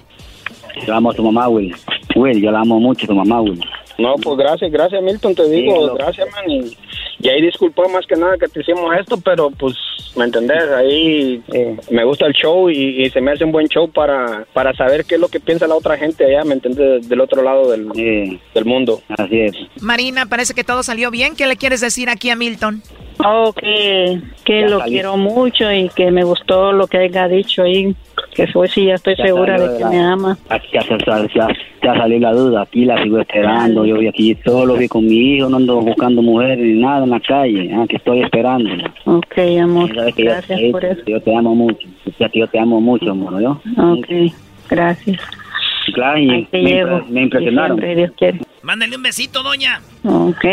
Yo 0.86 0.94
amo 0.96 1.12
a 1.12 1.14
tu 1.14 1.24
mamá, 1.24 1.48
Will. 1.50 1.76
Will, 2.16 2.42
yo 2.42 2.52
la 2.52 2.60
amo 2.62 2.80
mucho, 2.80 3.08
tu 3.08 3.14
mamá, 3.14 3.42
Will. 3.42 3.62
No, 3.98 4.16
pues 4.16 4.38
gracias, 4.38 4.72
gracias 4.72 5.02
Milton, 5.04 5.36
te 5.36 5.48
digo, 5.50 5.76
Sí, 5.76 5.86
lo- 5.88 5.96
gracias 5.96 6.28
man, 6.32 6.50
y, 6.50 6.78
y 7.22 7.30
ahí 7.30 7.42
disculpa 7.42 7.88
más 7.88 8.06
que 8.08 8.16
nada 8.16 8.38
que 8.38 8.48
te 8.48 8.62
hicimos 8.62 8.96
esto, 9.00 9.18
pero 9.24 9.52
pues, 9.52 9.76
¿me 10.16 10.26
entendés? 10.26 10.64
Ahí 10.70 11.42
eh, 11.54 11.78
me 11.90 12.04
gusta 12.04 12.26
el 12.26 12.34
show 12.34 12.70
y, 12.70 13.04
y 13.04 13.10
se 13.10 13.22
me 13.22 13.32
hace 13.32 13.44
un 13.44 13.52
buen 13.52 13.68
show 13.68 13.90
para, 13.90 14.46
para 14.54 14.74
saber 14.74 15.06
qué 15.06 15.16
es 15.16 15.22
lo 15.22 15.28
que 15.28 15.40
piensa 15.40 15.68
la 15.68 15.76
otra 15.76 15.98
gente 15.98 16.26
allá, 16.26 16.44
¿me 16.44 16.56
entiendes? 16.56 17.08
Del 17.08 17.22
otro 17.22 17.44
lado 17.44 17.72
del, 17.72 18.40
del 18.54 18.66
mundo. 18.66 19.02
Así 19.10 19.42
es. 19.42 19.56
Marina, 19.82 20.26
parece 20.26 20.54
que 20.54 20.64
todo 20.64 20.84
salió 20.84 21.12
bien. 21.12 21.36
¿Qué 21.36 21.46
le 21.46 21.58
quieres 21.58 21.82
decir 21.82 22.10
aquí 22.10 22.30
a 22.30 22.36
Milton? 22.36 22.82
Oh, 23.26 23.54
que, 24.46 24.62
lo 24.70 24.80
salí. 24.80 24.92
quiero 24.94 25.18
mucho 25.18 25.72
y 25.72 25.90
que 25.90 26.12
me 26.12 26.24
gustó 26.24 26.72
lo 26.72 26.88
que 26.88 26.98
haya 26.98 27.28
dicho 27.28 27.64
ahí. 27.64 27.96
Que 28.34 28.48
fue, 28.48 28.68
sí, 28.70 28.86
ya 28.86 28.94
estoy 28.96 29.16
Ya 29.18 29.26
segura 29.26 29.58
de 29.60 29.78
que 29.78 29.84
la- 29.84 29.90
me 29.90 30.00
ama. 30.00 30.38
Aquí 30.50 30.68
ya, 30.74 30.82
ya, 30.88 31.48
salió 31.96 32.20
la 32.20 32.32
duda, 32.32 32.62
aquí 32.62 32.86
la 32.86 33.02
sigo 33.04 33.20
esperando, 33.20 33.86
yo 33.86 33.96
voy 33.96 34.08
aquí 34.08 34.38
solo, 34.46 34.76
vi 34.76 34.88
con 34.88 35.06
mi 35.06 35.36
hijo, 35.36 35.50
no 35.50 35.58
ando 35.58 35.82
buscando 35.82 36.22
mujeres 36.22 36.60
ni 36.60 36.80
nada 36.82 37.04
en 37.04 37.10
la 37.10 37.20
calle, 37.20 37.70
aquí 37.84 37.98
estoy 37.98 38.22
esperando. 38.22 38.70
Ok, 39.06 39.38
amor, 39.62 39.94
yo- 39.94 40.04
gracias 40.16 40.60
que- 40.60 40.70
por 40.72 40.86
eso. 40.86 41.02
Yo 41.06 41.20
te 41.22 41.36
amo 41.36 41.54
mucho, 41.56 41.88
ya 42.20 42.30
que 42.30 42.40
yo 42.40 42.48
te 42.48 42.60
amo 42.60 42.80
mucho, 42.80 43.12
amor, 43.12 43.42
¿yo? 43.42 43.62
Ok, 43.78 44.32
gracias. 44.70 45.20
Claro, 45.94 46.20
y 46.20 46.30
Ahí 46.30 46.46
te 46.52 46.62
me, 46.62 46.70
llevo. 46.70 47.00
impre- 47.00 47.08
me 47.10 47.22
impresionaron. 47.24 47.78
Siempre, 47.78 47.96
Dios 47.96 48.12
quiere. 48.18 48.40
Mándale 48.62 48.96
un 48.96 49.04
besito, 49.04 49.44
doña. 49.44 49.82
Ok, 50.06 50.46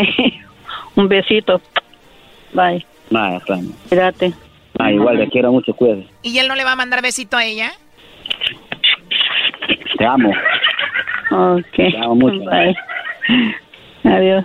un 0.96 1.06
besito. 1.08 1.60
Bye, 2.52 2.84
Vaya, 3.10 3.40
claro. 3.40 3.62
cuídate. 3.88 4.34
Ah, 4.78 4.92
igual, 4.92 5.18
te 5.18 5.28
quiero 5.28 5.52
mucho, 5.52 5.72
cuídate. 5.74 6.06
¿Y 6.22 6.38
él 6.38 6.48
no 6.48 6.54
le 6.54 6.64
va 6.64 6.72
a 6.72 6.76
mandar 6.76 7.02
besito 7.02 7.36
a 7.36 7.44
ella? 7.44 7.72
Te 9.98 10.06
amo. 10.06 10.30
Ok, 11.30 11.64
Te 11.74 11.96
amo 11.98 12.14
mucho. 12.14 12.38
bye. 12.44 12.74
Adiós. 14.04 14.44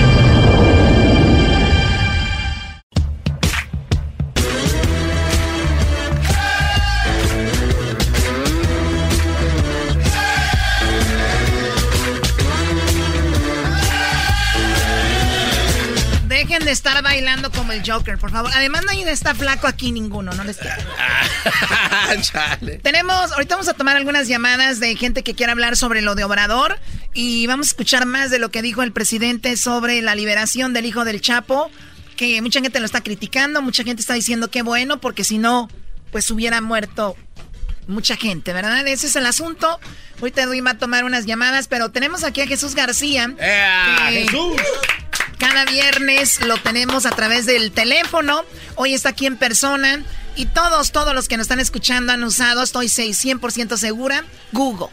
estar 16.71 17.01
bailando 17.03 17.51
como 17.51 17.71
el 17.71 17.81
Joker, 17.85 18.17
por 18.17 18.31
favor. 18.31 18.51
Además, 18.53 18.83
nadie 18.85 19.09
está 19.09 19.35
flaco 19.35 19.67
aquí, 19.67 19.91
ninguno, 19.91 20.31
no 20.33 20.43
les 20.43 20.57
Tenemos, 22.81 23.31
ahorita 23.31 23.55
vamos 23.55 23.67
a 23.67 23.73
tomar 23.73 23.97
algunas 23.97 24.27
llamadas 24.27 24.79
de 24.79 24.95
gente 24.95 25.23
que 25.23 25.33
quiere 25.33 25.51
hablar 25.51 25.75
sobre 25.75 26.01
lo 26.01 26.15
de 26.15 26.23
Obrador 26.23 26.79
y 27.13 27.47
vamos 27.47 27.67
a 27.67 27.69
escuchar 27.69 28.05
más 28.05 28.31
de 28.31 28.39
lo 28.39 28.51
que 28.51 28.61
dijo 28.61 28.83
el 28.83 28.91
presidente 28.91 29.57
sobre 29.57 30.01
la 30.01 30.15
liberación 30.15 30.73
del 30.73 30.85
hijo 30.85 31.03
del 31.03 31.21
Chapo, 31.21 31.71
que 32.15 32.41
mucha 32.41 32.61
gente 32.61 32.79
lo 32.79 32.85
está 32.85 33.01
criticando, 33.01 33.61
mucha 33.61 33.83
gente 33.83 34.01
está 34.01 34.13
diciendo 34.13 34.49
que 34.49 34.61
bueno, 34.61 35.01
porque 35.01 35.23
si 35.23 35.37
no, 35.37 35.69
pues 36.11 36.29
hubiera 36.31 36.61
muerto 36.61 37.15
mucha 37.87 38.15
gente, 38.15 38.53
¿verdad? 38.53 38.87
Ese 38.87 39.07
es 39.07 39.15
el 39.15 39.25
asunto. 39.25 39.79
Ahorita 40.19 40.43
Edwin 40.43 40.65
va 40.65 40.71
a 40.71 40.77
tomar 40.77 41.03
unas 41.03 41.25
llamadas, 41.25 41.67
pero 41.67 41.89
tenemos 41.89 42.23
aquí 42.23 42.41
a 42.41 42.47
Jesús 42.47 42.75
García. 42.75 43.33
que 44.09 44.25
Cada 45.41 45.65
viernes 45.65 46.39
lo 46.45 46.55
tenemos 46.57 47.07
a 47.07 47.09
través 47.09 47.47
del 47.47 47.71
teléfono. 47.71 48.45
Hoy 48.75 48.93
está 48.93 49.09
aquí 49.09 49.25
en 49.25 49.37
persona. 49.37 50.03
Y 50.35 50.45
todos, 50.45 50.91
todos 50.91 51.15
los 51.15 51.27
que 51.27 51.35
nos 51.35 51.45
están 51.45 51.59
escuchando 51.59 52.13
han 52.13 52.23
usado, 52.23 52.61
estoy 52.61 52.85
100% 52.85 53.75
segura, 53.75 54.23
Google. 54.51 54.89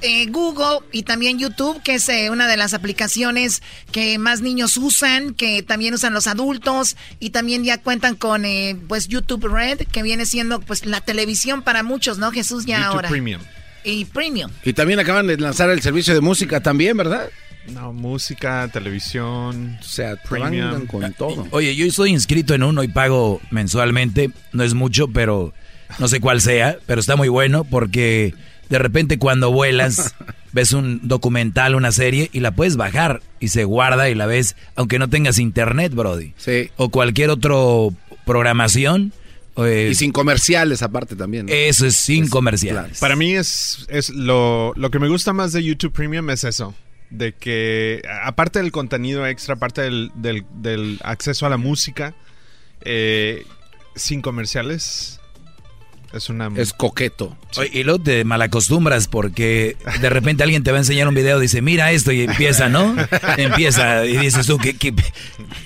Eh, 0.00 0.28
Google 0.30 0.78
y 0.92 1.02
también 1.02 1.38
YouTube, 1.38 1.82
que 1.82 1.96
es 1.96 2.08
eh, 2.08 2.30
una 2.30 2.48
de 2.48 2.56
las 2.56 2.72
aplicaciones 2.72 3.62
que 3.92 4.18
más 4.18 4.40
niños 4.40 4.78
usan, 4.78 5.34
que 5.34 5.62
también 5.62 5.92
usan 5.92 6.14
los 6.14 6.26
adultos 6.26 6.96
y 7.20 7.28
también 7.28 7.62
ya 7.62 7.76
cuentan 7.76 8.16
con 8.16 8.46
eh, 8.46 8.78
pues 8.88 9.08
YouTube 9.08 9.44
Red, 9.44 9.82
que 9.92 10.02
viene 10.02 10.24
siendo 10.24 10.60
pues 10.60 10.86
la 10.86 11.02
televisión 11.02 11.60
para 11.60 11.82
muchos, 11.82 12.16
¿no? 12.16 12.32
Jesús 12.32 12.64
ya 12.64 12.78
YouTube 12.78 12.92
ahora. 12.94 13.08
Premium. 13.10 13.42
Y 13.84 14.06
Premium. 14.06 14.50
Y 14.64 14.72
también 14.72 15.00
acaban 15.00 15.26
de 15.26 15.36
lanzar 15.36 15.68
el 15.68 15.82
servicio 15.82 16.14
de 16.14 16.22
música 16.22 16.62
también, 16.62 16.96
¿verdad? 16.96 17.28
No, 17.68 17.92
música, 17.92 18.68
televisión, 18.72 19.78
o 19.80 19.84
sea, 19.84 20.16
premium. 20.16 20.86
con 20.86 21.12
todo. 21.12 21.46
Oye, 21.52 21.74
yo 21.76 21.86
estoy 21.86 22.10
inscrito 22.10 22.54
en 22.54 22.62
uno 22.62 22.82
y 22.82 22.88
pago 22.88 23.40
mensualmente. 23.50 24.30
No 24.52 24.64
es 24.64 24.74
mucho, 24.74 25.08
pero 25.08 25.52
no 25.98 26.08
sé 26.08 26.20
cuál 26.20 26.40
sea, 26.40 26.78
pero 26.86 27.00
está 27.00 27.16
muy 27.16 27.28
bueno 27.28 27.64
porque 27.64 28.34
de 28.68 28.78
repente 28.78 29.18
cuando 29.18 29.52
vuelas 29.52 30.14
ves 30.52 30.72
un 30.72 31.00
documental, 31.06 31.74
una 31.74 31.92
serie 31.92 32.30
y 32.32 32.40
la 32.40 32.50
puedes 32.52 32.76
bajar 32.76 33.22
y 33.38 33.48
se 33.48 33.64
guarda 33.64 34.08
y 34.10 34.14
la 34.14 34.26
ves 34.26 34.56
aunque 34.74 34.98
no 34.98 35.08
tengas 35.08 35.38
internet, 35.38 35.94
Brody. 35.94 36.32
Sí. 36.36 36.70
O 36.76 36.88
cualquier 36.88 37.30
otro 37.30 37.92
programación. 38.24 39.12
eh, 39.56 39.88
Y 39.92 39.94
sin 39.94 40.10
comerciales 40.12 40.82
aparte 40.82 41.14
también. 41.16 41.46
¿no? 41.46 41.52
Eso 41.52 41.86
es 41.86 41.96
sin 41.96 42.28
comerciales. 42.28 42.98
Para 42.98 43.14
mí 43.16 43.34
es, 43.34 43.86
es 43.88 44.10
lo, 44.10 44.72
lo 44.74 44.90
que 44.90 44.98
me 44.98 45.08
gusta 45.08 45.32
más 45.32 45.52
de 45.52 45.62
YouTube 45.62 45.92
Premium 45.92 46.28
es 46.30 46.42
eso. 46.44 46.74
De 47.12 47.32
que, 47.34 48.02
aparte 48.22 48.58
del 48.60 48.72
contenido 48.72 49.26
extra, 49.26 49.54
aparte 49.56 49.82
del, 49.82 50.10
del- 50.14 50.44
del 50.54 50.98
acceso 51.04 51.44
a 51.46 51.50
la 51.50 51.56
música, 51.58 52.14
eh, 52.80 53.44
sin 53.94 54.22
comerciales, 54.22 55.20
Es 56.14 56.28
una... 56.28 56.50
Es 56.56 56.72
coqueto. 56.72 57.36
Oye, 57.56 57.70
y 57.72 57.82
luego 57.84 58.02
te 58.02 58.24
malacostumbras 58.24 59.08
porque 59.08 59.76
de 60.00 60.10
repente 60.10 60.42
alguien 60.42 60.62
te 60.62 60.70
va 60.70 60.76
a 60.78 60.80
enseñar 60.80 61.06
un 61.08 61.14
video, 61.14 61.38
dice, 61.38 61.62
mira 61.62 61.90
esto, 61.92 62.12
y 62.12 62.22
empieza, 62.22 62.68
¿no? 62.68 62.94
empieza, 63.38 64.04
y 64.06 64.16
dices 64.18 64.46
tú, 64.46 64.58
que 64.58 64.94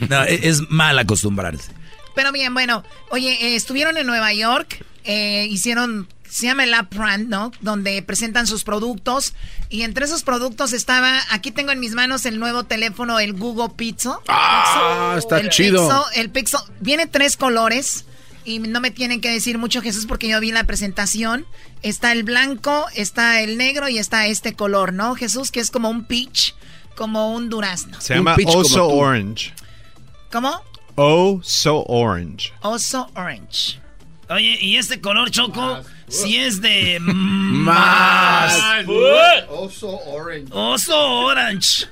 No, 0.09 0.23
e-, 0.25 0.49
es 0.49 0.63
mal 0.71 0.99
acostumbrarse. 0.99 1.71
Pero 2.15 2.33
bien, 2.33 2.55
bueno, 2.55 2.83
oye, 3.11 3.33
eh, 3.41 3.57
estuvieron 3.57 3.97
en 3.99 4.07
Nueva 4.07 4.33
York, 4.35 4.85
eh, 5.05 5.47
hicieron, 5.51 6.09
se 6.37 6.45
llama 6.45 6.65
el 6.65 6.75
App 6.75 6.95
Brand, 6.95 7.31
¿no? 7.31 7.51
Donde 7.63 8.03
presentan 8.03 8.47
sus 8.47 8.63
productos. 8.63 9.33
Y 9.71 9.83
entre 9.83 10.05
esos 10.05 10.23
productos 10.23 10.75
estaba, 10.75 11.19
aquí 11.31 11.51
tengo 11.51 11.73
en 11.73 11.81
mis 11.81 11.95
manos 11.95 12.27
el 12.27 12.39
nuevo 12.39 12.65
teléfono, 12.65 13.19
el 13.19 13.33
Google 13.33 13.71
Pixel. 13.75 14.13
Ah, 14.29 15.15
está 15.17 15.39
el 15.39 15.49
chido. 15.49 15.89
Pixel, 15.89 16.21
el 16.21 16.29
Pixel, 16.29 16.61
viene 16.81 17.07
tres 17.07 17.39
colores. 17.39 18.05
Y 18.45 18.59
no 18.59 18.83
me 18.83 18.91
tienen 18.91 19.23
que 19.23 19.31
decir 19.31 19.57
mucho 19.57 19.81
Jesús 19.81 20.05
porque 20.05 20.29
yo 20.29 20.39
vi 20.39 20.53
la 20.53 20.65
presentación. 20.65 21.47
Está 21.81 22.13
el 22.13 22.23
blanco, 22.23 22.85
está 22.95 23.41
el 23.41 23.57
negro 23.57 23.89
y 23.89 23.97
está 23.97 24.27
este 24.27 24.53
color, 24.53 24.93
¿no? 24.93 25.15
Jesús, 25.15 25.51
que 25.51 25.61
es 25.61 25.71
como 25.71 25.89
un 25.89 26.05
peach, 26.05 26.55
como 26.97 27.33
un 27.33 27.49
durazno. 27.49 27.99
Se 27.99 28.15
llama 28.15 28.37
Oso 28.45 28.89
Orange. 28.89 29.55
¿Cómo? 30.31 30.61
Oso 30.97 31.83
Orange. 31.87 32.53
Oso 32.61 33.11
Orange. 33.15 33.81
Oye, 34.29 34.59
¿y 34.61 34.77
este 34.77 35.01
color 35.01 35.31
choco? 35.31 35.83
Si 36.09 36.37
es 36.37 36.61
de 36.61 36.99
más. 37.01 38.59
Oso 39.49 39.99
Orange. 40.07 40.49
Oso 40.51 41.11
Orange. 41.27 41.87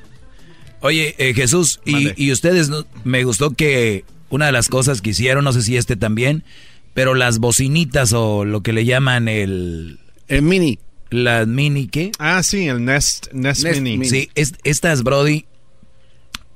Oye, 0.80 1.14
eh, 1.18 1.32
Jesús, 1.32 1.80
y, 1.85 2.12
y, 2.22 2.30
ustedes, 2.30 2.70
me 3.05 3.24
gustó 3.24 3.53
que 3.53 4.05
una 4.28 4.47
de 4.47 4.53
las 4.53 4.68
cosas 4.68 5.01
que 5.01 5.11
hicieron, 5.11 5.45
no 5.45 5.53
sé 5.53 5.62
si 5.62 5.76
este 5.76 5.97
también, 5.97 6.45
pero 6.93 7.14
las 7.14 7.39
bocinitas 7.39 8.12
o 8.12 8.45
lo 8.45 8.62
que 8.62 8.72
le 8.72 8.85
llaman 8.85 9.28
el... 9.28 9.99
El 10.28 10.43
mini. 10.43 10.78
¿La 11.11 11.47
mini 11.47 11.87
qué? 11.89 12.12
Ah, 12.18 12.43
sí, 12.43 12.66
el 12.66 12.85
Nest, 12.85 13.32
Nest, 13.32 13.64
mini. 13.80 14.05
Sí, 14.05 14.30
estas, 14.35 15.03
Brody, 15.03 15.47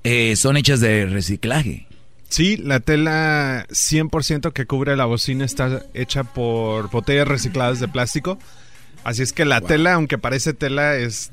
eh, 0.05 0.37
son 0.37 0.57
hechas 0.57 0.81
de 0.81 1.07
reciclaje. 1.07 1.88
Sí, 2.29 2.59
la 2.59 2.81
tela 2.81 3.67
100% 3.71 4.53
que 4.53 4.67
cubre 4.67 4.97
la 4.97 5.07
bocina 5.07 5.45
está 5.45 5.83
hecha 5.95 6.25
por 6.25 6.91
botellas 6.91 7.27
recicladas 7.27 7.81
de 7.81 7.89
plástico. 7.89 8.39
Así 9.05 9.23
es 9.23 9.33
que 9.33 9.45
la 9.45 9.63
tela, 9.63 9.95
aunque 9.95 10.19
parece 10.19 10.53
tela, 10.53 10.97
es 10.97 11.31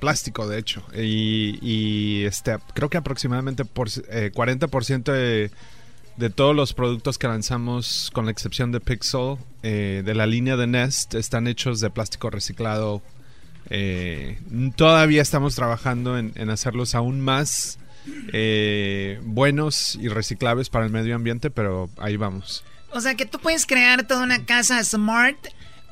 plástico, 0.00 0.48
de 0.48 0.58
hecho. 0.58 0.82
Y, 0.94 2.24
este, 2.24 2.56
creo 2.74 2.90
que 2.90 2.98
aproximadamente 2.98 3.64
por, 3.64 3.88
40% 3.88 5.12
eh, 5.14 5.50
de, 6.16 6.30
todos 6.30 6.54
los 6.54 6.74
productos 6.74 7.16
que 7.16 7.28
lanzamos, 7.28 8.10
con 8.12 8.26
la 8.26 8.32
excepción 8.32 8.72
de 8.72 8.80
Pixel, 8.80 9.36
eh, 9.62 10.02
de 10.04 10.14
la 10.14 10.26
línea 10.26 10.56
de 10.56 10.66
Nest, 10.66 11.14
están 11.14 11.46
hechos 11.46 11.80
de 11.80 11.90
plástico 11.90 12.28
reciclado. 12.28 13.02
Eh, 13.70 14.38
todavía 14.76 15.22
estamos 15.22 15.54
trabajando 15.54 16.18
en, 16.18 16.50
hacerlos 16.50 16.94
aún 16.94 17.20
más 17.20 17.78
buenos 19.22 19.98
y 20.00 20.08
reciclables 20.08 20.70
para 20.70 20.86
el 20.86 20.92
medio 20.92 21.14
ambiente, 21.16 21.50
pero 21.50 21.90
ahí 21.98 22.16
vamos. 22.16 22.64
O 22.90 23.00
sea 23.00 23.16
que 23.16 23.26
tú 23.26 23.38
puedes 23.40 23.66
crear 23.66 24.06
toda 24.06 24.22
una 24.22 24.44
casa 24.44 24.82
smart 24.84 25.36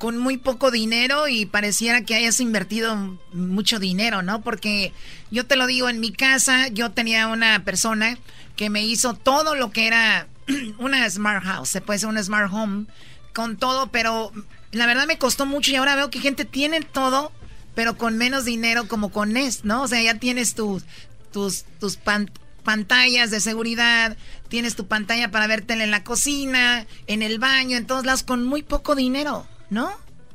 con 0.02 0.18
muy 0.18 0.36
poco 0.36 0.72
dinero 0.72 1.28
y 1.28 1.46
pareciera 1.46 2.02
que 2.02 2.16
hayas 2.16 2.40
invertido 2.40 2.96
mucho 3.32 3.78
dinero, 3.78 4.20
¿no? 4.22 4.42
Porque 4.42 4.92
yo 5.30 5.46
te 5.46 5.54
lo 5.54 5.68
digo, 5.68 5.88
en 5.88 6.00
mi 6.00 6.10
casa 6.10 6.66
yo 6.68 6.90
tenía 6.90 7.28
una 7.28 7.64
persona 7.64 8.18
que 8.56 8.68
me 8.68 8.84
hizo 8.84 9.14
todo 9.14 9.54
lo 9.54 9.70
que 9.70 9.86
era 9.86 10.26
una 10.78 11.08
smart 11.08 11.44
house, 11.44 11.68
se 11.68 11.80
puede 11.80 12.00
ser 12.00 12.08
una 12.08 12.22
smart 12.22 12.52
home, 12.52 12.86
con 13.32 13.56
todo, 13.56 13.92
pero 13.92 14.32
la 14.72 14.86
verdad 14.86 15.06
me 15.06 15.18
costó 15.18 15.46
mucho 15.46 15.70
y 15.70 15.76
ahora 15.76 15.94
veo 15.94 16.10
que 16.10 16.18
gente 16.18 16.44
tiene 16.44 16.80
todo, 16.80 17.30
pero 17.76 17.96
con 17.96 18.18
menos 18.18 18.44
dinero 18.44 18.88
como 18.88 19.12
con 19.12 19.32
Nest, 19.32 19.64
¿no? 19.64 19.82
O 19.82 19.88
sea, 19.88 20.02
ya 20.02 20.18
tienes 20.18 20.54
tus, 20.54 20.82
tus, 21.32 21.64
tus 21.80 21.98
pantallas 22.62 23.30
de 23.30 23.40
seguridad, 23.40 24.16
tienes 24.48 24.76
tu 24.76 24.86
pantalla 24.86 25.30
para 25.30 25.46
verte 25.46 25.74
en 25.74 25.90
la 25.90 26.04
cocina, 26.04 26.86
en 27.06 27.22
el 27.22 27.38
baño, 27.38 27.76
en 27.76 27.86
todos 27.86 28.04
lados, 28.04 28.22
con 28.22 28.44
muy 28.44 28.62
poco 28.62 28.94
dinero. 28.94 29.46
¿no? 29.72 29.90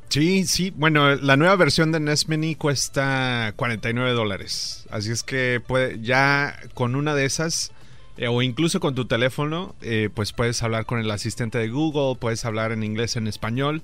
Sí, 0.10 0.46
sí. 0.46 0.74
Bueno, 0.76 1.16
la 1.16 1.38
nueva 1.38 1.56
versión 1.56 1.92
de 1.92 2.00
NES 2.00 2.28
Mini 2.28 2.56
cuesta 2.56 3.54
49 3.56 4.12
dólares. 4.14 4.86
Así 4.90 5.12
es 5.12 5.24
que 5.24 5.62
puede, 5.66 6.00
ya 6.02 6.60
con 6.74 6.96
una 6.96 7.14
de 7.14 7.26
esas, 7.26 7.72
eh, 8.18 8.28
o 8.28 8.42
incluso 8.42 8.80
con 8.80 8.96
tu 8.96 9.06
teléfono, 9.06 9.76
eh, 9.82 10.10
pues 10.14 10.34
puedes 10.34 10.64
hablar 10.64 10.86
con 10.86 11.00
el 11.00 11.12
asistente 11.12 11.60
de 11.60 11.70
Google, 11.70 12.18
puedes 12.20 12.46
hablar 12.46 12.72
en 12.72 12.84
inglés, 12.84 13.16
en 13.16 13.28
español. 13.28 13.84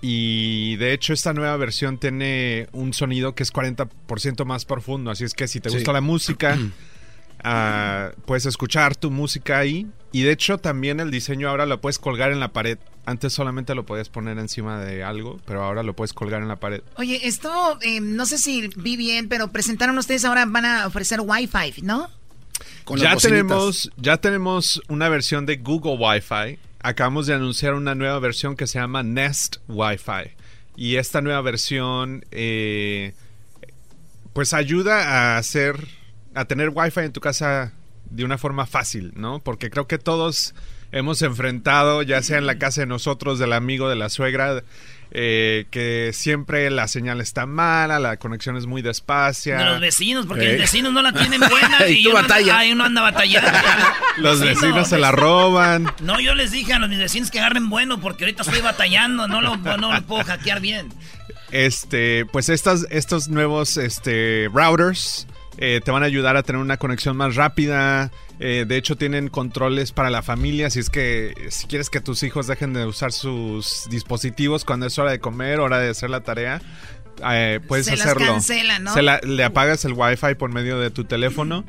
Y 0.00 0.76
de 0.76 0.92
hecho 0.92 1.12
esta 1.12 1.32
nueva 1.32 1.56
versión 1.56 1.98
tiene 1.98 2.68
un 2.72 2.94
sonido 2.94 3.34
que 3.34 3.42
es 3.42 3.52
40% 3.52 4.44
más 4.44 4.64
profundo. 4.64 5.10
Así 5.10 5.24
es 5.24 5.34
que 5.34 5.48
si 5.48 5.60
te 5.60 5.70
gusta 5.70 5.92
la 5.92 6.00
música... 6.00 6.58
Ah, 7.42 8.10
puedes 8.26 8.46
escuchar 8.46 8.96
tu 8.96 9.10
música 9.10 9.58
ahí. 9.58 9.86
Y 10.12 10.22
de 10.22 10.32
hecho 10.32 10.58
también 10.58 11.00
el 11.00 11.10
diseño 11.10 11.48
ahora 11.48 11.66
lo 11.66 11.80
puedes 11.80 11.98
colgar 11.98 12.32
en 12.32 12.40
la 12.40 12.52
pared. 12.52 12.78
Antes 13.06 13.32
solamente 13.32 13.74
lo 13.74 13.86
podías 13.86 14.08
poner 14.08 14.38
encima 14.38 14.78
de 14.80 15.02
algo, 15.04 15.40
pero 15.46 15.62
ahora 15.62 15.82
lo 15.82 15.94
puedes 15.94 16.12
colgar 16.12 16.42
en 16.42 16.48
la 16.48 16.56
pared. 16.56 16.82
Oye, 16.96 17.26
esto 17.26 17.78
eh, 17.80 18.00
no 18.00 18.26
sé 18.26 18.38
si 18.38 18.68
vi 18.76 18.96
bien, 18.96 19.28
pero 19.28 19.52
presentaron 19.52 19.96
ustedes 19.98 20.24
ahora 20.24 20.44
van 20.46 20.64
a 20.64 20.86
ofrecer 20.86 21.20
Wi-Fi, 21.20 21.82
¿no? 21.82 22.08
ya 22.96 23.16
tenemos, 23.16 23.90
ya 23.96 24.16
tenemos 24.18 24.82
una 24.88 25.08
versión 25.08 25.46
de 25.46 25.56
Google 25.56 25.96
Wi-Fi. 25.96 26.58
Acabamos 26.82 27.26
de 27.26 27.34
anunciar 27.34 27.74
una 27.74 27.94
nueva 27.94 28.18
versión 28.18 28.56
que 28.56 28.66
se 28.66 28.78
llama 28.78 29.02
Nest 29.02 29.56
Wi-Fi. 29.68 30.34
Y 30.76 30.96
esta 30.96 31.20
nueva 31.20 31.42
versión, 31.42 32.24
eh, 32.30 33.14
pues 34.32 34.54
ayuda 34.54 35.34
a 35.34 35.38
hacer 35.38 35.76
a 36.34 36.44
tener 36.44 36.70
wifi 36.70 37.00
en 37.00 37.12
tu 37.12 37.20
casa 37.20 37.72
de 38.10 38.24
una 38.24 38.38
forma 38.38 38.66
fácil, 38.66 39.12
¿no? 39.16 39.40
Porque 39.40 39.70
creo 39.70 39.86
que 39.86 39.98
todos 39.98 40.54
hemos 40.92 41.22
enfrentado, 41.22 42.02
ya 42.02 42.22
sea 42.22 42.38
en 42.38 42.46
la 42.46 42.58
casa 42.58 42.82
de 42.82 42.86
nosotros, 42.86 43.38
del 43.38 43.52
amigo, 43.52 43.88
de 43.88 43.96
la 43.96 44.08
suegra, 44.08 44.62
eh, 45.12 45.66
que 45.70 46.10
siempre 46.12 46.70
la 46.70 46.86
señal 46.88 47.20
está 47.20 47.46
mala, 47.46 47.98
la 47.98 48.16
conexión 48.16 48.56
es 48.56 48.66
muy 48.66 48.82
despacia. 48.82 49.58
De 49.58 49.64
los 49.64 49.80
vecinos, 49.80 50.26
porque 50.26 50.48
los 50.48 50.58
vecinos 50.58 50.92
no 50.92 51.02
la 51.02 51.12
tienen 51.12 51.40
buena 51.50 51.86
y, 51.88 52.04
tú 52.04 52.12
batalla. 52.12 52.60
Anda, 52.60 52.72
uno 52.72 52.84
anda 52.84 53.02
batallando. 53.02 53.50
los 54.18 54.40
vecinos 54.40 54.88
se 54.88 54.98
la 54.98 55.12
roban. 55.12 55.92
No, 56.02 56.20
yo 56.20 56.34
les 56.34 56.50
dije 56.50 56.72
a 56.72 56.78
los 56.78 56.88
mis 56.88 56.98
vecinos 56.98 57.30
que 57.30 57.38
agarren 57.38 57.68
bueno 57.70 58.00
porque 58.00 58.24
ahorita 58.24 58.42
estoy 58.42 58.60
batallando, 58.60 59.28
no 59.28 59.40
lo, 59.40 59.56
no 59.56 59.92
lo 59.92 60.02
puedo 60.02 60.24
hackear 60.24 60.60
bien. 60.60 60.88
Este, 61.52 62.26
pues 62.26 62.48
estas, 62.48 62.86
estos 62.90 63.28
nuevos 63.28 63.76
este, 63.76 64.48
routers 64.52 65.26
eh, 65.62 65.82
te 65.84 65.90
van 65.90 66.02
a 66.02 66.06
ayudar 66.06 66.38
a 66.38 66.42
tener 66.42 66.60
una 66.60 66.78
conexión 66.78 67.18
más 67.18 67.36
rápida. 67.36 68.10
Eh, 68.38 68.64
de 68.66 68.76
hecho, 68.78 68.96
tienen 68.96 69.28
controles 69.28 69.92
para 69.92 70.08
la 70.08 70.22
familia. 70.22 70.70
Si 70.70 70.80
es 70.80 70.88
que 70.88 71.34
si 71.50 71.66
quieres 71.66 71.90
que 71.90 72.00
tus 72.00 72.22
hijos 72.22 72.46
dejen 72.46 72.72
de 72.72 72.86
usar 72.86 73.12
sus 73.12 73.86
dispositivos 73.90 74.64
cuando 74.64 74.86
es 74.86 74.98
hora 74.98 75.10
de 75.10 75.20
comer, 75.20 75.60
hora 75.60 75.78
de 75.78 75.90
hacer 75.90 76.08
la 76.08 76.22
tarea, 76.22 76.62
eh, 77.30 77.60
puedes 77.68 77.86
Se 77.86 77.92
hacerlo. 77.92 78.20
Las 78.20 78.46
cancela, 78.46 78.78
¿no? 78.78 78.94
le 78.96 79.44
apagas 79.44 79.84
el 79.84 79.92
wifi 79.92 80.34
por 80.34 80.50
medio 80.50 80.80
de 80.80 80.90
tu 80.90 81.04
teléfono. 81.04 81.66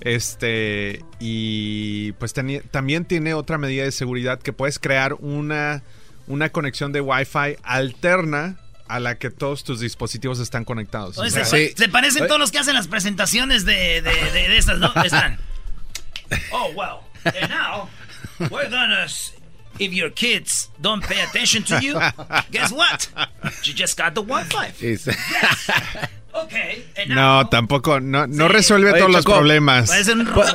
Este, 0.00 1.04
y 1.20 2.12
pues 2.12 2.32
también 2.32 3.04
tiene 3.04 3.34
otra 3.34 3.58
medida 3.58 3.84
de 3.84 3.92
seguridad 3.92 4.40
que 4.40 4.54
puedes 4.54 4.78
crear 4.78 5.14
una, 5.20 5.82
una 6.26 6.48
conexión 6.48 6.92
de 6.92 7.02
wifi 7.02 7.56
alterna 7.62 8.56
a 8.86 9.00
la 9.00 9.18
que 9.18 9.30
todos 9.30 9.64
tus 9.64 9.80
dispositivos 9.80 10.38
están 10.40 10.64
conectados. 10.64 11.16
se, 11.16 11.88
parecen 11.88 12.26
todos 12.26 12.38
los 12.38 12.52
que 12.52 12.58
hacen 12.58 12.74
las 12.74 12.88
presentaciones 12.88 13.64
de, 13.64 14.02
de, 14.02 14.30
de, 14.30 14.56
estas, 14.56 14.78
¿no? 14.78 14.92
Están. 15.02 15.38
Oh, 16.50 16.72
well. 16.74 17.04
And 17.24 17.50
now, 17.50 17.88
we're 18.50 18.68
gonna. 18.68 19.06
If 19.78 19.92
your 19.92 20.10
kids 20.10 20.70
don't 20.80 21.04
pay 21.04 21.20
attention 21.20 21.64
to 21.64 21.80
you, 21.80 22.00
guess 22.50 22.72
what? 22.72 23.08
You 23.62 23.74
just 23.74 23.96
got 23.96 24.14
the 24.14 24.22
Wi-Fi. 24.22 24.72
Okay, 26.34 26.84
no, 27.08 27.48
tampoco, 27.48 28.00
no, 28.00 28.26
no 28.26 28.48
resuelve 28.48 28.92
todos 28.98 29.12
los 29.12 29.24
problemas. 29.24 29.88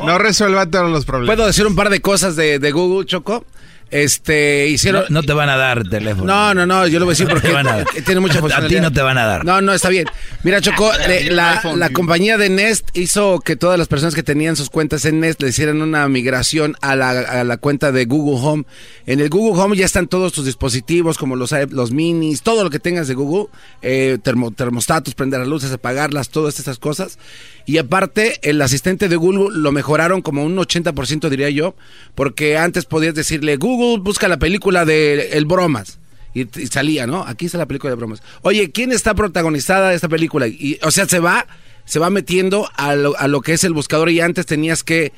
No 0.03 0.17
resuelve 0.17 0.67
todos 0.67 0.91
los 0.91 1.05
problemas. 1.05 1.35
¿Puedo 1.35 1.47
decir 1.47 1.65
un 1.65 1.75
par 1.75 1.89
de 1.89 2.01
cosas 2.01 2.35
de, 2.35 2.59
de 2.59 2.71
Google, 2.71 3.05
Choco? 3.05 3.45
Este, 3.91 4.67
hicieron... 4.67 5.05
No, 5.09 5.23
te 5.23 5.33
van 5.33 5.49
a 5.49 5.57
dar 5.57 5.87
teléfono. 5.87 6.25
No, 6.25 6.53
no, 6.53 6.65
no, 6.65 6.87
yo 6.87 6.99
lo 6.99 7.05
voy 7.05 7.13
a 7.13 7.15
decir 7.17 7.27
porque 7.27 7.49
tiene 8.05 8.21
mucha 8.21 8.39
A 8.39 8.67
ti 8.67 8.79
no 8.79 8.91
te 8.91 9.01
van 9.01 9.17
a 9.17 9.25
dar. 9.25 9.45
No, 9.45 9.61
no, 9.61 9.73
está 9.73 9.89
bien. 9.89 10.05
Mira, 10.43 10.61
Choco, 10.61 10.91
la, 11.29 11.89
compañía 11.91 12.37
de 12.37 12.49
Nest 12.49 12.89
hizo 12.93 13.39
que 13.39 13.55
todas 13.55 13.79
las 13.79 13.87
personas 13.87 14.15
que 14.15 14.23
tenían 14.23 14.55
sus 14.55 14.69
cuentas 14.69 15.05
en 15.05 15.19
Nest 15.19 15.41
le 15.41 15.49
hicieran 15.49 15.81
una 15.81 16.07
migración 16.07 16.75
a 16.81 16.95
la, 16.95 17.57
cuenta 17.57 17.91
de 17.91 18.05
Google 18.05 18.39
Home. 18.45 18.63
En 19.05 19.19
el 19.19 19.29
Google 19.29 19.61
Home 19.61 19.75
ya 19.75 19.85
están 19.85 20.07
todos 20.07 20.33
tus 20.33 20.45
dispositivos, 20.45 21.17
como 21.17 21.35
los, 21.35 21.53
los 21.69 21.91
minis, 21.91 22.41
todo 22.43 22.63
lo 22.63 22.69
que 22.69 22.79
tengas 22.79 23.07
de 23.07 23.15
Google, 23.15 23.47
eh, 23.81 24.19
termostatos, 24.23 25.15
prender 25.15 25.39
las 25.39 25.49
luces, 25.49 25.71
apagarlas, 25.71 26.29
todas 26.29 26.59
estas 26.59 26.77
cosas. 26.77 27.17
Y 27.65 27.77
aparte, 27.77 28.39
el 28.41 28.61
asistente 28.63 29.09
de 29.09 29.15
Google 29.15 29.55
lo 29.55 29.71
mejoraron 29.71 30.23
como 30.23 30.43
un 30.43 30.57
80%, 30.57 31.29
diría 31.29 31.51
yo, 31.51 31.75
porque 32.15 32.57
antes 32.57 32.85
podías 32.85 33.13
decirle, 33.13 33.57
Google, 33.57 33.78
busca 33.97 34.27
la 34.27 34.37
película 34.37 34.85
de 34.85 35.29
El 35.33 35.45
Bromas. 35.45 35.99
Y, 36.33 36.41
y 36.59 36.67
salía, 36.67 37.07
¿no? 37.07 37.23
Aquí 37.23 37.47
está 37.47 37.57
la 37.57 37.65
película 37.65 37.89
de 37.89 37.95
bromas. 37.95 38.21
Oye, 38.43 38.71
¿quién 38.71 38.91
está 38.91 39.15
protagonizada 39.15 39.89
de 39.89 39.95
esta 39.95 40.07
película? 40.07 40.47
Y, 40.47 40.77
o 40.83 40.91
sea, 40.91 41.07
se 41.07 41.19
va, 41.19 41.47
se 41.85 41.97
va 41.97 42.11
metiendo 42.11 42.69
a 42.75 42.95
lo, 42.95 43.17
a 43.17 43.27
lo 43.27 43.41
que 43.41 43.53
es 43.53 43.63
el 43.63 43.73
buscador 43.73 44.11
y 44.11 44.21
antes 44.21 44.45
tenías 44.45 44.83
que 44.83 45.11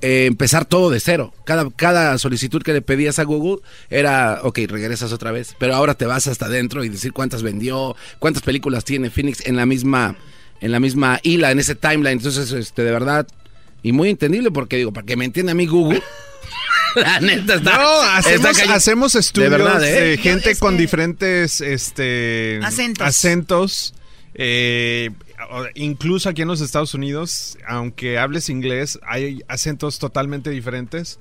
eh, 0.00 0.26
empezar 0.26 0.64
todo 0.64 0.90
de 0.90 0.98
cero. 0.98 1.32
Cada, 1.44 1.70
cada 1.70 2.18
solicitud 2.18 2.60
que 2.62 2.72
le 2.72 2.82
pedías 2.82 3.20
a 3.20 3.22
Google 3.22 3.62
era, 3.88 4.40
ok, 4.42 4.58
regresas 4.66 5.12
otra 5.12 5.30
vez. 5.30 5.54
Pero 5.60 5.76
ahora 5.76 5.94
te 5.94 6.06
vas 6.06 6.26
hasta 6.26 6.46
adentro 6.46 6.82
y 6.82 6.88
decir 6.88 7.12
cuántas 7.12 7.44
vendió, 7.44 7.94
cuántas 8.18 8.42
películas 8.42 8.84
tiene 8.84 9.10
Phoenix 9.10 9.46
en 9.46 9.54
la 9.54 9.64
misma, 9.64 10.16
en 10.60 10.72
la 10.72 10.80
misma 10.80 11.20
hila, 11.22 11.52
en 11.52 11.60
ese 11.60 11.76
timeline. 11.76 12.18
Entonces, 12.18 12.50
este, 12.50 12.82
de 12.82 12.90
verdad, 12.90 13.28
y 13.82 13.92
muy 13.92 14.10
entendible 14.10 14.50
porque 14.50 14.76
digo, 14.76 14.92
para 14.92 15.06
que 15.06 15.16
me 15.16 15.24
entienda 15.24 15.52
a 15.52 15.54
mí 15.54 15.66
Google. 15.66 16.02
La 16.94 17.20
neta 17.20 17.54
está. 17.54 17.78
No, 17.78 18.02
hacemos, 18.02 18.46
está 18.46 18.52
cañón. 18.60 18.74
hacemos 18.74 19.14
estudios 19.14 19.50
de, 19.50 19.56
verdad, 19.56 19.82
¿eh? 19.82 20.18
gente 20.18 20.52
Yo, 20.52 20.60
con 20.60 20.74
este- 20.74 20.82
diferentes 20.82 21.60
este, 21.62 22.60
Acentos. 22.62 23.06
acentos, 23.06 23.94
eh, 24.34 25.10
incluso 25.74 26.28
aquí 26.28 26.42
en 26.42 26.48
los 26.48 26.60
Estados 26.60 26.92
Unidos, 26.92 27.56
aunque 27.66 28.18
hables 28.18 28.50
inglés, 28.50 28.98
hay 29.06 29.42
acentos 29.48 29.98
totalmente 29.98 30.50
diferentes. 30.50 31.18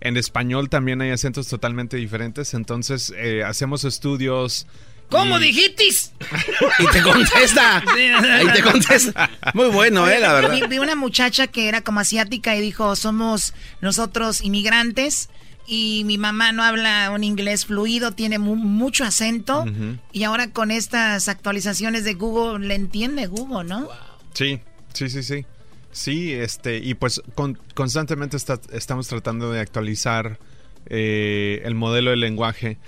En 0.00 0.16
español 0.16 0.68
también 0.70 1.00
hay 1.02 1.10
acentos 1.10 1.48
totalmente 1.48 1.96
diferentes. 1.96 2.54
Entonces, 2.54 3.12
eh, 3.16 3.42
hacemos 3.44 3.84
estudios. 3.84 4.66
¿Cómo 5.10 5.38
y- 5.38 5.42
dijitis? 5.44 6.12
Y 6.78 6.86
te 6.92 7.02
contesta. 7.02 7.82
Y 8.44 8.52
te 8.52 8.62
contesta. 8.62 9.30
Muy 9.54 9.68
bueno, 9.68 10.08
eh, 10.08 10.20
la 10.20 10.32
verdad. 10.34 10.50
Vi, 10.52 10.66
vi 10.68 10.78
una 10.78 10.94
muchacha 10.96 11.46
que 11.46 11.68
era 11.68 11.80
como 11.80 12.00
asiática 12.00 12.54
y 12.56 12.60
dijo, 12.60 12.94
somos 12.96 13.54
nosotros 13.80 14.42
inmigrantes 14.42 15.28
y 15.66 16.02
mi 16.06 16.16
mamá 16.18 16.52
no 16.52 16.62
habla 16.62 17.10
un 17.10 17.24
inglés 17.24 17.66
fluido, 17.66 18.12
tiene 18.12 18.38
mu- 18.38 18.56
mucho 18.56 19.04
acento 19.04 19.66
y 20.12 20.24
ahora 20.24 20.50
con 20.50 20.70
estas 20.70 21.28
actualizaciones 21.28 22.04
de 22.04 22.14
Google 22.14 22.66
le 22.66 22.74
entiende 22.74 23.26
Google, 23.26 23.68
¿no? 23.68 23.88
Sí, 24.34 24.60
sí, 24.94 25.08
sí, 25.10 25.22
sí. 25.22 25.44
Sí, 25.90 26.32
este, 26.32 26.78
y 26.78 26.94
pues 26.94 27.20
con- 27.34 27.58
constantemente 27.74 28.36
está- 28.36 28.60
estamos 28.72 29.08
tratando 29.08 29.50
de 29.52 29.60
actualizar 29.60 30.38
eh, 30.86 31.60
el 31.64 31.74
modelo 31.74 32.10
de 32.10 32.16
lenguaje. 32.16 32.78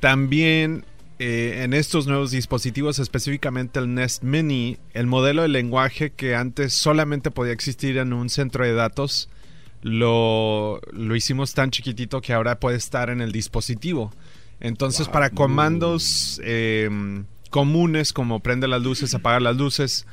También 0.00 0.84
eh, 1.18 1.62
en 1.62 1.72
estos 1.72 2.06
nuevos 2.06 2.30
dispositivos, 2.30 2.98
específicamente 2.98 3.78
el 3.78 3.94
Nest 3.94 4.22
Mini, 4.22 4.76
el 4.92 5.06
modelo 5.06 5.42
de 5.42 5.48
lenguaje 5.48 6.10
que 6.10 6.34
antes 6.34 6.74
solamente 6.74 7.30
podía 7.30 7.54
existir 7.54 7.96
en 7.96 8.12
un 8.12 8.28
centro 8.28 8.64
de 8.64 8.74
datos, 8.74 9.30
lo, 9.80 10.80
lo 10.92 11.16
hicimos 11.16 11.54
tan 11.54 11.70
chiquitito 11.70 12.20
que 12.20 12.34
ahora 12.34 12.60
puede 12.60 12.76
estar 12.76 13.08
en 13.08 13.22
el 13.22 13.32
dispositivo. 13.32 14.12
Entonces, 14.60 15.08
para 15.08 15.30
comandos 15.30 16.40
eh, 16.44 16.90
comunes 17.48 18.12
como 18.12 18.40
prende 18.40 18.68
las 18.68 18.82
luces, 18.82 19.14
apagar 19.14 19.40
las 19.40 19.56
luces, 19.56 20.06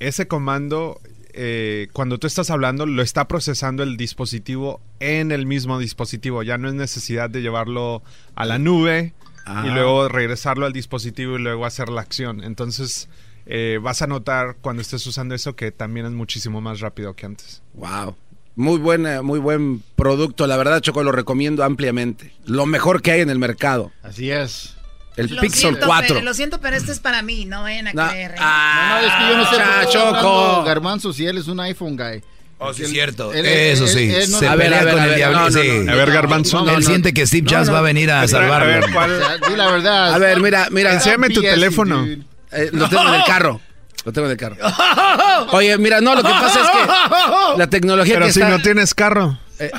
ese 0.00 0.28
comando, 0.28 0.98
eh, 1.34 1.88
cuando 1.92 2.18
tú 2.18 2.26
estás 2.26 2.48
hablando, 2.48 2.86
lo 2.86 3.02
está 3.02 3.28
procesando 3.28 3.82
el 3.82 3.98
dispositivo 3.98 4.80
en 4.98 5.30
el 5.30 5.44
mismo 5.44 5.78
dispositivo. 5.78 6.42
Ya 6.42 6.56
no 6.56 6.68
es 6.68 6.74
necesidad 6.74 7.28
de 7.28 7.42
llevarlo 7.42 8.02
a 8.34 8.46
la 8.46 8.58
nube 8.58 9.12
Ah. 9.44 9.64
y 9.66 9.70
luego 9.70 10.08
regresarlo 10.08 10.66
al 10.66 10.72
dispositivo 10.72 11.36
y 11.38 11.42
luego 11.42 11.66
hacer 11.66 11.88
la 11.88 12.00
acción. 12.00 12.42
Entonces, 12.44 13.08
eh, 13.46 13.78
vas 13.82 14.02
a 14.02 14.06
notar 14.06 14.56
cuando 14.60 14.82
estés 14.82 15.06
usando 15.06 15.34
eso 15.34 15.56
que 15.56 15.72
también 15.72 16.06
es 16.06 16.12
muchísimo 16.12 16.60
más 16.60 16.80
rápido 16.80 17.14
que 17.14 17.26
antes. 17.26 17.62
Wow. 17.74 18.16
Muy 18.54 18.78
buena, 18.78 19.22
muy 19.22 19.38
buen 19.38 19.82
producto. 19.96 20.46
La 20.46 20.56
verdad, 20.56 20.80
Choco, 20.80 21.02
lo 21.02 21.10
recomiendo 21.10 21.64
ampliamente. 21.64 22.34
Lo 22.44 22.66
mejor 22.66 23.00
que 23.02 23.10
hay 23.12 23.20
en 23.22 23.30
el 23.30 23.38
mercado. 23.38 23.90
Así 24.02 24.30
es. 24.30 24.76
El 25.16 25.34
Lo 25.34 25.40
Pixel 25.42 25.60
siento, 25.60 25.86
4. 25.86 26.14
pero- 26.16 26.24
lo 26.24 26.34
siento, 26.34 26.60
pero 26.60 26.76
este 26.76 26.92
es 26.92 27.00
para 27.00 27.20
mí, 27.22 27.44
no 27.44 27.62
vayan 27.62 27.88
a 27.88 27.92
No. 27.92 28.08
creer. 28.08 28.30
¿eh? 28.32 28.36
Ah, 28.38 28.98
No, 29.00 29.06
es 29.06 29.12
que 29.14 29.28
yo 29.32 29.38
no 29.38 29.50
sé 29.50 29.56
está 29.56 29.86
Choco. 29.90 30.64
Garbanzo 30.64 31.12
si 31.12 31.26
él 31.26 31.36
es 31.38 31.48
un 31.48 31.60
iPhone 31.60 31.96
guy. 31.96 32.22
Oh, 32.64 32.72
sí, 32.72 32.84
es 32.84 32.90
cierto. 32.90 33.32
él- 33.32 33.44
Eso 33.44 33.84
él- 33.84 33.90
sí. 33.90 34.14
él 34.14 34.26
se 34.26 34.46
A 34.46 34.54
ver, 34.54 34.66
pelea 34.66 34.80
a 34.80 34.84
ver, 34.84 34.92
con 34.94 35.00
a 35.00 35.04
el 35.04 35.08
ver, 35.10 35.18
diablo. 35.18 35.38
no, 35.38 35.50
no, 35.50 35.62
sí. 35.62 35.68
no. 35.84 35.92
A 35.92 35.94
ver, 35.96 36.12
Garbanzo. 36.12 36.58
No, 36.58 36.64
no, 36.66 36.70
Él 36.78 36.80
no. 36.84 36.86
siente 36.88 37.12
que 37.12 37.26
Steve 37.26 37.46
Jobs 37.50 37.66
no. 37.66 37.72
va 37.72 37.78
a 37.80 37.82
venir 37.82 38.10
a 38.10 38.22
A 38.22 38.28
salvarlo. 38.28 38.66
ver, 38.68 38.84
O 38.84 38.92
¿cuál? 38.92 39.20
la 39.56 39.70
verdad. 39.70 40.14
A 40.14 40.18
ver, 40.18 40.40
mira, 40.40 40.68
mira. 40.70 40.92
Enséñame 40.92 41.30
tu 41.30 41.40
teléfono. 41.42 42.06
Eh, 42.52 42.70
lo 42.72 42.88
tengo 42.88 43.08
en 43.08 43.14
el 43.14 43.24
carro. 43.24 43.60
Lo 44.04 44.12
tengo 44.12 44.26
en 44.26 44.32
el 44.32 44.36
carro. 44.38 44.56
Oye, 45.52 45.76
mira, 45.78 46.00
no, 46.00 46.14
lo 46.14 46.22
que 46.22 46.28
pasa 46.30 46.60
es 46.60 46.68
que 46.68 47.58
la 47.58 47.66
tecnología 47.68 48.14
Pero 48.14 48.26
que 48.26 48.32
si 48.32 48.40
está... 48.40 48.50
no 48.56 48.62
tienes 48.62 48.94
carro. 48.94 49.38
Eh, 49.58 49.70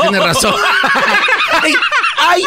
tienes 0.00 0.22
razón. 0.22 0.54
ay, 1.62 1.74
ay. 2.18 2.44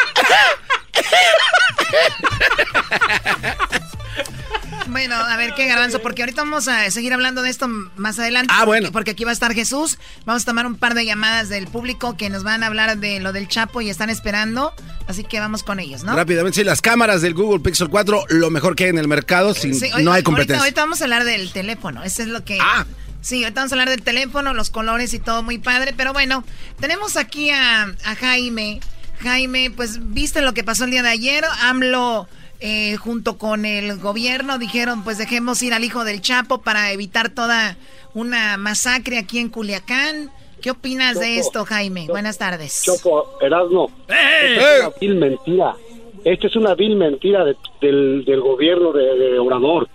Bueno, 4.88 5.16
a 5.16 5.38
ver 5.38 5.54
qué 5.56 5.68
garbanzo, 5.68 6.02
porque 6.02 6.22
ahorita 6.24 6.42
vamos 6.44 6.68
a 6.68 6.90
seguir 6.92 7.14
hablando 7.14 7.42
de 7.42 7.50
esto 7.50 7.68
más 7.68 8.20
adelante. 8.20 8.54
Ah, 8.56 8.66
bueno. 8.66 8.92
Porque, 8.92 9.12
aquí 9.12 9.24
va 9.24 9.32
a 9.32 9.34
estar 9.34 9.54
Jesús. 9.54 9.98
Vamos 10.26 10.44
a 10.44 10.46
tomar 10.46 10.66
un 10.66 10.76
par 10.76 10.94
de 10.94 11.06
llamadas 11.06 11.50
del 11.50 11.68
público 11.68 12.18
que 12.18 12.30
nos 12.30 12.44
van 12.44 12.64
a 12.64 12.68
hablar 12.68 12.98
de 12.98 13.20
lo 13.20 13.32
del 13.34 13.48
Chapo 13.48 13.82
y 13.82 13.90
están 13.90 14.10
esperando. 14.10 14.74
Así 15.08 15.24
que 15.24 15.40
vamos 15.40 15.64
con 15.64 15.80
ellos, 15.80 16.04
¿no? 16.04 16.16
Rápidamente, 16.16 16.60
sí, 16.60 16.64
las 16.64 16.82
cámaras 16.82 17.22
del 17.22 17.34
Google 17.34 17.60
Pixel 17.62 17.90
4, 17.90 18.26
lo 18.30 18.50
mejor 18.50 18.76
que 18.76 18.86
hay 18.86 18.90
en 18.92 18.98
el 18.98 19.08
mercado, 19.08 19.54
sin, 19.54 19.74
Sí, 19.76 19.90
no 19.90 19.96
hay 19.98 20.06
ahorita- 20.08 20.24
competencia. 20.24 20.60
Ahorita, 20.60 20.82
vamos 20.82 21.02
a 21.02 21.04
hablar 21.06 21.24
del 21.24 21.52
teléfono. 21.52 22.04
Eso 22.04 22.22
es 22.22 22.28
lo 22.28 22.44
que. 22.44 22.58
Ah. 22.62 22.86
Sí, 23.22 23.44
ahorita 23.44 23.62
vamos 23.62 23.72
a 23.72 23.76
hablar 23.76 23.90
del 23.90 24.02
teléfono, 24.02 24.54
los 24.54 24.70
colores 24.70 25.14
y 25.14 25.20
todo 25.20 25.44
muy 25.44 25.58
padre. 25.58 25.94
Pero 25.96 26.12
bueno, 26.14 26.44
tenemos 26.80 27.16
aquí 27.18 27.52
a, 27.52 27.84
a 27.84 28.16
Jaime. 28.16 28.82
Jaime, 29.22 29.72
pues 29.74 30.12
viste 30.14 30.42
lo 30.42 30.54
que 30.54 30.64
pasó 30.66 30.84
el 30.86 30.92
día 30.92 31.04
de 31.04 31.10
ayer. 31.10 31.46
AMLO, 31.62 32.28
eh, 32.60 32.96
junto 32.98 33.38
con 33.38 33.66
el 33.66 34.00
gobierno, 34.00 34.58
dijeron: 34.58 35.04
pues 35.04 35.18
dejemos 35.18 35.62
ir 35.64 35.74
al 35.74 35.84
hijo 35.84 36.04
del 36.04 36.22
Chapo 36.22 36.62
para 36.62 36.92
evitar 36.92 37.30
toda 37.30 37.78
una 38.14 38.58
masacre 38.58 39.18
aquí 39.18 39.40
en 39.40 39.50
Culiacán. 39.50 40.32
¿Qué 40.62 40.72
opinas 40.72 41.20
de 41.20 41.40
esto, 41.40 41.66
Jaime? 41.66 42.08
Buenas 42.08 42.38
tardes. 42.38 42.84
Choco, 42.86 43.38
Erasmo, 43.42 43.92
¡Eh! 44.08 44.56
esta 44.56 44.66
es 44.66 44.82
una 44.86 44.94
vil 45.02 45.16
mentira. 45.16 45.76
Esta 46.24 46.48
es 46.48 46.56
una 46.56 46.74
vil 46.76 46.96
mentira 46.96 47.44
de- 47.44 47.58
del, 47.82 48.24
del 48.24 48.40
gobierno 48.40 48.94
de, 48.94 49.04
de 49.18 49.40
Obrador. 49.40 49.90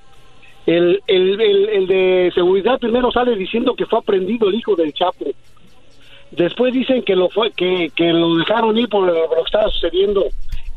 El, 0.67 1.03
el, 1.07 1.41
el, 1.41 1.69
el 1.71 1.87
de 1.87 2.31
seguridad 2.35 2.79
primero 2.79 3.11
sale 3.11 3.35
diciendo 3.35 3.75
que 3.75 3.87
fue 3.87 3.99
aprendido 4.01 4.51
el 4.51 4.57
hijo 4.57 4.77
del 4.77 4.93
Chapo. 4.93 5.25
Después 6.33 6.75
dicen 6.75 7.03
que 7.03 7.17
lo 7.17 7.31
fue 7.31 7.51
que, 7.53 7.91
que 7.97 8.13
lo 8.13 8.37
dejaron 8.37 8.77
ir 8.77 8.91
por 8.91 9.07
lo 9.07 9.15
que 9.15 9.41
estaba 9.47 9.71
sucediendo 9.71 10.27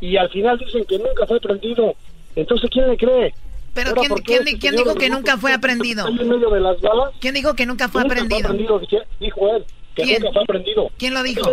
y 0.02 0.16
al 0.18 0.28
final 0.28 0.58
dicen 0.58 0.84
que 0.84 0.98
nunca 0.98 1.26
fue 1.26 1.38
aprendido. 1.38 1.94
Entonces, 2.36 2.68
¿quién 2.70 2.88
le 2.90 2.96
cree? 2.98 3.32
Pero 3.72 3.88
Ahora, 3.90 4.00
¿quién, 4.00 4.08
¿por 4.10 4.18
qué 4.22 4.24
quién, 4.26 4.48
este 4.48 4.58
quién 4.58 4.76
dijo 4.76 4.94
que 4.96 5.08
nunca 5.08 5.38
fue 5.38 5.52
aprendido? 5.54 6.06
en 6.08 6.28
medio 6.28 6.50
de 6.50 6.60
las 6.60 6.78
balas? 6.82 7.10
¿Quién 7.20 7.32
dijo 7.34 7.54
que 7.54 7.64
nunca 7.64 7.88
fue 7.88 8.02
Nunca 8.02 8.14
aprendido? 8.22 8.78
dice- 8.80 9.02
dijo 9.20 9.56
él, 9.56 9.64
que 9.94 10.02
¿Quién? 10.02 10.20
nunca 10.22 10.32
fue 10.34 10.42
aprendido. 10.42 10.90
¿Quién 10.98 11.14
lo 11.14 11.22
dijo? 11.22 11.50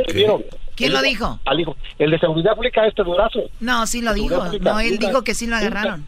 ¿Quién 0.76 0.90
El 0.90 0.94
lo 0.94 1.02
dijo? 1.02 1.40
Al 1.46 1.60
hijo. 1.60 1.76
El 1.98 2.12
de 2.12 2.20
seguridad 2.20 2.56
pública, 2.56 2.86
este 2.88 3.04
durazo. 3.04 3.42
No, 3.62 3.86
sí 3.88 4.02
lo 4.02 4.14
dijo. 4.14 4.36
No, 4.62 4.80
él 4.82 4.92
nunca, 4.94 5.08
dijo 5.08 5.24
que 5.24 5.34
sí 5.34 5.46
lo 5.48 5.56
nunca. 5.56 5.68
agarraron. 5.68 6.08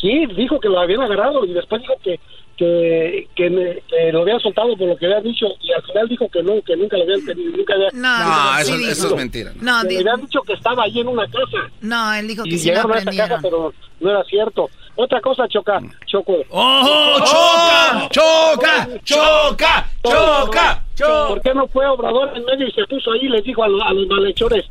Sí, 0.00 0.26
dijo 0.36 0.58
que 0.60 0.68
lo 0.68 0.80
habían 0.80 1.02
agarrado 1.02 1.44
y 1.44 1.52
después 1.52 1.82
dijo 1.82 1.94
que 2.02 2.18
que, 2.60 3.26
que, 3.34 3.48
me- 3.48 3.82
que 3.88 4.12
lo 4.12 4.20
habían 4.20 4.38
soltado 4.38 4.76
por 4.76 4.86
lo 4.88 4.94
que 4.98 5.06
habían 5.06 5.22
dicho 5.22 5.46
y 5.62 5.72
al 5.72 5.82
final 5.82 6.08
dijo 6.08 6.28
que 6.28 6.42
no, 6.42 6.60
que 6.60 6.76
nunca 6.76 6.98
lo 6.98 7.04
habían 7.04 7.24
tenido, 7.24 7.56
nunca 7.56 7.72
había... 7.72 7.88
No, 7.94 8.18
No, 8.18 8.58
eso, 8.58 8.74
es 9.08 9.16
mentira. 9.16 9.50
No, 9.62 9.82
le 9.84 9.98
habían 9.98 10.20
dicho 10.20 10.42
que 10.42 10.52
estaba 10.52 10.82
ahí 10.84 11.00
en 11.00 11.08
una 11.08 11.24
casa 11.26 11.70
no, 11.80 12.12
él 12.12 12.28
dijo 12.28 12.42
que 12.44 12.50
y 12.50 12.58
sí 12.58 12.68
lo 12.68 12.74
llegaron 12.74 12.92
a 12.92 12.98
esa 12.98 13.10
casa, 13.28 13.38
pero 13.40 13.72
no 14.00 14.10
era 14.10 14.22
cierto. 14.24 14.68
Otra 14.96 15.20
cosa, 15.22 15.48
Choca, 15.48 15.80
Choco. 16.06 16.36
¡Oh, 16.50 17.18
choca! 17.24 18.08
¡Choca! 18.10 18.88
¡Choca! 19.04 19.86
¡Choca! 20.02 20.84
¡Choca! 20.94 21.28
¿Por 21.28 21.40
qué 21.40 21.54
no 21.54 21.66
fue 21.68 21.86
Obrador 21.86 22.36
en 22.36 22.44
medio 22.44 22.66
y 22.68 22.72
se 22.72 22.84
puso 22.84 23.12
ahí 23.12 23.20
y 23.22 23.28
les 23.30 23.42
dijo 23.42 23.62
a, 23.64 23.68
los- 23.68 23.80
a 23.82 23.92
los 23.94 24.06
malhechores, 24.06 24.66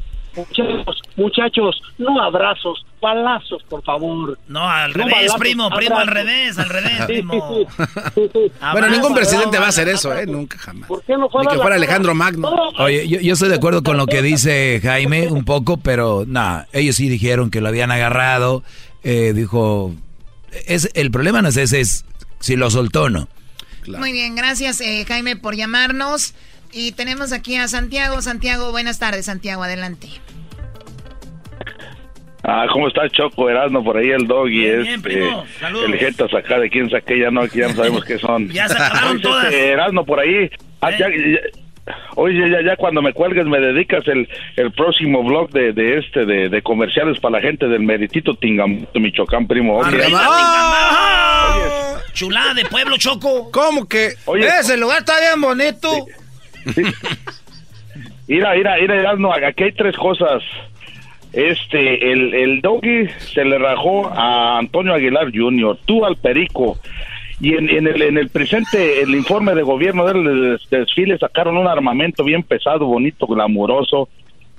muchachos, 0.47 1.01
muchachos, 1.15 1.81
no 1.97 2.21
abrazos, 2.21 2.85
balazos, 3.01 3.63
por 3.69 3.83
favor. 3.83 4.37
No, 4.47 4.67
al 4.69 4.91
No 4.91 4.97
revés, 4.99 5.13
balazos, 5.15 5.39
primo, 5.39 5.69
primo, 5.69 5.97
al 5.97 6.07
revés, 6.07 6.57
al 6.57 6.69
revés, 6.69 7.05
primo. 7.05 7.65
sí, 7.77 7.83
sí, 8.15 8.21
sí, 8.23 8.29
sí. 8.33 8.51
Bueno, 8.71 8.89
ningún 8.89 9.13
presidente 9.13 9.57
va 9.59 9.65
a 9.67 9.69
hacer 9.69 9.87
eso, 9.89 10.13
¿eh? 10.17 10.25
Nunca, 10.25 10.57
jamás. 10.57 10.87
¿Por 10.87 11.03
qué 11.03 11.17
no 11.17 11.29
fue 11.29 11.43
Ni 11.43 11.47
que 11.51 11.57
fuera 11.57 11.75
Alejandro 11.75 12.13
Magno. 12.15 12.49
No, 12.49 12.83
Oye, 12.83 13.07
yo, 13.07 13.19
yo 13.19 13.33
estoy 13.33 13.49
de 13.49 13.55
acuerdo 13.55 13.83
con 13.83 13.97
lo 13.97 14.05
que 14.07 14.21
dice 14.21 14.79
Jaime 14.83 15.27
un 15.27 15.45
poco, 15.45 15.77
pero 15.77 16.23
nada, 16.27 16.67
ellos 16.73 16.95
sí 16.95 17.09
dijeron 17.09 17.49
que 17.51 17.61
lo 17.61 17.67
habían 17.69 17.91
agarrado. 17.91 18.63
eh, 19.03 19.33
dijo, 19.33 19.93
es 20.67 20.89
el 20.93 21.11
problema 21.11 21.41
no 21.41 21.49
es 21.49 21.57
ese, 21.57 21.79
es 21.81 22.05
si 22.39 22.55
lo 22.55 22.69
soltó 22.69 23.03
o 23.03 23.09
no. 23.09 23.27
Muy 23.97 24.11
bien, 24.11 24.35
gracias 24.35 24.81
eh, 24.81 25.03
Jaime 25.07 25.35
por 25.35 25.55
llamarnos. 25.55 26.33
Y 26.71 26.91
tenemos 26.91 27.31
aquí 27.31 27.55
a 27.55 27.67
Santiago. 27.67 28.21
Santiago, 28.21 28.69
buenas 28.69 28.99
tardes, 28.99 29.25
Santiago, 29.25 29.63
adelante. 29.63 30.07
Ah, 32.43 32.65
¿cómo 32.71 32.87
estás, 32.87 33.11
Choco? 33.11 33.49
Erasmo, 33.49 33.83
por 33.83 33.97
ahí 33.97 34.09
el 34.11 34.25
dog 34.25 34.47
y 34.47 34.59
Bien, 34.61 35.01
bien, 35.01 35.23
este. 35.23 35.59
Saludos. 35.59 35.85
el 35.89 35.97
Jetas 35.99 36.33
acá 36.33 36.57
de 36.59 36.69
quién 36.69 36.89
saqué, 36.89 37.19
ya 37.19 37.29
no, 37.31 37.41
aquí 37.41 37.59
ya 37.59 37.67
no 37.67 37.73
sabemos 37.75 38.05
qué 38.05 38.17
son. 38.17 38.47
Ya 38.53 38.67
se 38.67 38.81
acabaron 38.81 39.19
todas. 39.21 39.45
este, 39.45 39.69
Erasmo 39.71 40.05
por 40.05 40.19
ahí. 40.19 40.49
Ah, 40.81 40.91
ya- 40.91 41.09
ya- 41.09 41.39
Oye, 42.15 42.47
ya, 42.51 42.61
ya 42.63 42.75
cuando 42.75 43.01
me 43.01 43.13
cuelgues 43.13 43.45
me 43.47 43.59
dedicas 43.59 44.07
el, 44.07 44.29
el 44.57 44.71
próximo 44.73 45.23
blog 45.23 45.49
de, 45.49 45.73
de 45.73 45.97
este, 45.97 46.23
de, 46.23 46.47
de 46.47 46.61
comerciales 46.61 47.19
para 47.19 47.37
la 47.37 47.41
gente 47.41 47.67
del 47.67 47.81
Meritito 47.81 48.35
Tingamuto, 48.35 48.99
Michoacán, 48.99 49.47
primo. 49.47 49.77
Oye. 49.79 49.97
Chulada 52.13 52.53
de 52.53 52.65
pueblo, 52.65 52.95
Choco. 52.97 53.49
¿Cómo 53.51 53.87
que? 53.87 54.09
Oye. 54.25 54.47
Ese 54.59 54.77
lugar 54.77 54.99
está 54.99 55.19
bien 55.19 55.41
bonito. 55.41 55.89
Mira, 58.27 58.53
mira, 58.53 58.75
mira, 58.79 58.95
Erasmo, 58.95 59.33
aquí 59.33 59.63
hay 59.63 59.71
tres 59.71 59.95
cosas. 59.97 60.43
Este, 61.33 62.11
el, 62.11 62.33
el 62.33 62.61
doggy 62.61 63.07
se 63.19 63.45
le 63.45 63.57
rajó 63.59 64.07
a 64.11 64.57
Antonio 64.57 64.93
Aguilar 64.93 65.31
Jr., 65.33 65.77
tú 65.85 66.05
al 66.05 66.15
Perico. 66.17 66.77
Y 67.41 67.53
en, 67.53 67.69
en 67.69 67.87
el, 67.87 68.01
en 68.01 68.17
el 68.17 68.29
presente, 68.29 69.01
el 69.01 69.11
informe 69.15 69.53
de 69.55 69.61
gobierno 69.61 70.05
del 70.05 70.51
des- 70.57 70.69
desfile 70.69 71.17
sacaron 71.17 71.55
un 71.57 71.67
armamento 71.67 72.23
bien 72.23 72.43
pesado, 72.43 72.85
bonito, 72.85 73.27
glamuroso, 73.27 74.09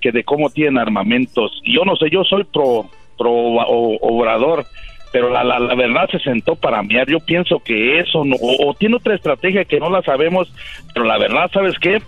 que 0.01 0.13
de 0.13 0.25
cómo 0.25 0.49
tienen 0.49 0.79
armamentos. 0.79 1.61
Yo 1.65 1.85
no 1.85 1.97
sé, 1.97 2.09
yo 2.11 2.25
soy 2.25 2.45
pro, 2.45 2.87
pro 3.19 3.31
o- 3.33 3.99
obrador, 4.01 4.65
pero 5.13 5.29
la, 5.29 5.45
la, 5.45 5.59
verdad 5.75 6.09
se 6.11 6.21
sentó 6.21 6.55
para 6.55 6.83
mí. 6.83 6.95
Yo 7.09 7.19
pienso 7.21 7.59
que 7.59 7.99
eso, 7.99 8.25
no, 8.25 8.37
o 8.41 8.73
tiene 8.75 8.97
otra 8.97 9.15
estrategia 9.15 9.65
que 9.67 9.81
no 9.81 9.91
la 9.91 10.01
sabemos, 10.03 10.51
pero 10.95 11.05
la 11.05 11.19
verdad, 11.19 11.51
¿sabes 11.53 11.75
qué? 11.81 12.01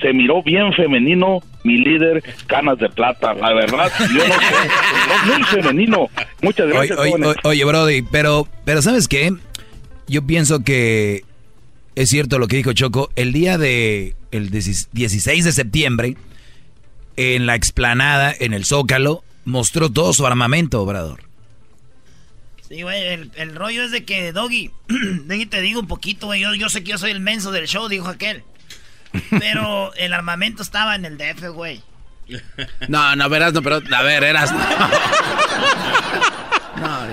se 0.00 0.14
miró 0.14 0.42
bien 0.42 0.72
femenino 0.72 1.40
mi 1.64 1.78
líder 1.78 2.22
Canas 2.46 2.78
de 2.78 2.88
Plata. 2.88 3.34
La 3.34 3.52
verdad, 3.52 3.90
yo 3.98 4.28
no 4.28 4.34
sé, 4.34 4.56
miró 5.06 5.38
muy 5.38 5.44
femenino. 5.44 6.08
Muchas 6.42 6.68
gracias. 6.68 6.98
oye, 6.98 7.14
oye, 7.14 7.34
oye, 7.44 7.64
Brody, 7.64 8.02
pero, 8.02 8.48
pero 8.64 8.82
¿sabes 8.82 9.08
qué? 9.08 9.32
Yo 10.06 10.26
pienso 10.26 10.64
que 10.64 11.24
es 11.94 12.08
cierto 12.08 12.38
lo 12.38 12.48
que 12.48 12.56
dijo 12.56 12.72
Choco. 12.72 13.10
El 13.16 13.32
día 13.32 13.58
de 13.58 14.14
el 14.30 14.50
16 14.50 15.44
de 15.44 15.52
septiembre, 15.52 16.16
en 17.16 17.46
la 17.46 17.54
explanada, 17.54 18.34
en 18.38 18.54
el 18.54 18.64
Zócalo, 18.64 19.24
mostró 19.44 19.90
todo 19.90 20.12
su 20.12 20.26
armamento, 20.26 20.82
Obrador. 20.82 21.20
Sí, 22.68 22.82
güey, 22.82 23.02
el, 23.08 23.32
el 23.34 23.56
rollo 23.56 23.82
es 23.82 23.90
de 23.90 24.04
que, 24.04 24.32
Doggy, 24.32 24.70
Doggy, 25.24 25.46
te 25.46 25.60
digo 25.60 25.80
un 25.80 25.88
poquito, 25.88 26.26
güey, 26.26 26.40
yo, 26.40 26.54
yo 26.54 26.68
sé 26.68 26.84
que 26.84 26.92
yo 26.92 26.98
soy 26.98 27.10
el 27.10 27.20
menso 27.20 27.50
del 27.50 27.66
show, 27.66 27.88
dijo 27.88 28.08
aquel. 28.08 28.44
Pero 29.30 29.92
el 29.94 30.12
armamento 30.12 30.62
estaba 30.62 30.94
en 30.94 31.04
el 31.04 31.18
DF, 31.18 31.48
güey. 31.52 31.82
No, 32.88 33.16
no, 33.16 33.28
verás, 33.28 33.52
no, 33.52 33.62
pero 33.62 33.80
a 33.94 34.02
ver, 34.02 34.22
eras. 34.24 34.54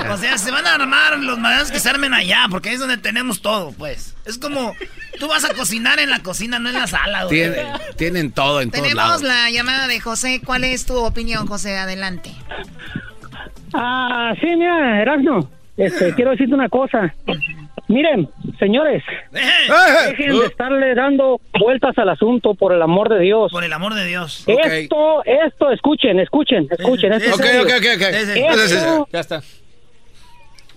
O 0.09 0.17
sea, 0.17 0.37
se 0.37 0.49
van 0.51 0.65
a 0.65 0.75
armar 0.75 1.17
los 1.19 1.37
madrazos 1.39 1.71
que 1.71 1.79
se 1.79 1.89
armen 1.89 2.13
allá, 2.13 2.45
porque 2.49 2.69
ahí 2.69 2.75
es 2.75 2.79
donde 2.79 2.97
tenemos 2.97 3.41
todo, 3.41 3.73
pues. 3.73 4.15
Es 4.25 4.37
como, 4.37 4.73
tú 5.19 5.27
vas 5.27 5.43
a 5.43 5.53
cocinar 5.53 5.99
en 5.99 6.09
la 6.09 6.19
cocina, 6.19 6.57
no 6.57 6.69
en 6.69 6.75
la 6.75 6.87
sala, 6.87 7.25
güey. 7.25 7.35
Tienen, 7.37 7.67
tienen 7.97 8.31
todo 8.31 8.61
en 8.61 8.71
todos 8.71 8.83
Tenemos 8.83 9.05
lados. 9.07 9.21
la 9.23 9.49
llamada 9.49 9.87
de 9.87 9.99
José. 9.99 10.41
¿Cuál 10.43 10.63
es 10.63 10.85
tu 10.85 10.95
opinión, 10.95 11.47
José? 11.47 11.77
Adelante. 11.77 12.33
Ah, 13.73 14.33
sí, 14.39 14.47
mira, 14.55 15.01
Erasmo, 15.01 15.49
este, 15.75 16.13
quiero 16.15 16.31
decirte 16.31 16.53
una 16.53 16.69
cosa. 16.69 17.13
Miren, 17.87 18.29
señores, 18.59 19.01
dejen 19.31 20.39
de 20.39 20.45
estarle 20.45 20.93
dando 20.93 21.39
vueltas 21.57 21.97
al 21.97 22.09
asunto 22.09 22.53
por 22.53 22.73
el 22.73 22.81
amor 22.81 23.07
de 23.09 23.19
Dios. 23.19 23.51
Por 23.51 23.63
el 23.63 23.71
amor 23.71 23.93
de 23.93 24.05
Dios. 24.05 24.43
Esto, 24.45 25.23
esto, 25.23 25.71
escuchen, 25.71 26.19
escuchen, 26.19 26.67
escuchen. 26.69 27.13
esto 27.13 27.29
es 27.29 27.35
Ok, 27.35 27.45
ok, 27.63 27.71
ok, 27.77 27.85
ok. 27.95 28.01
Esto, 28.35 29.07
Ya 29.13 29.19
está. 29.21 29.41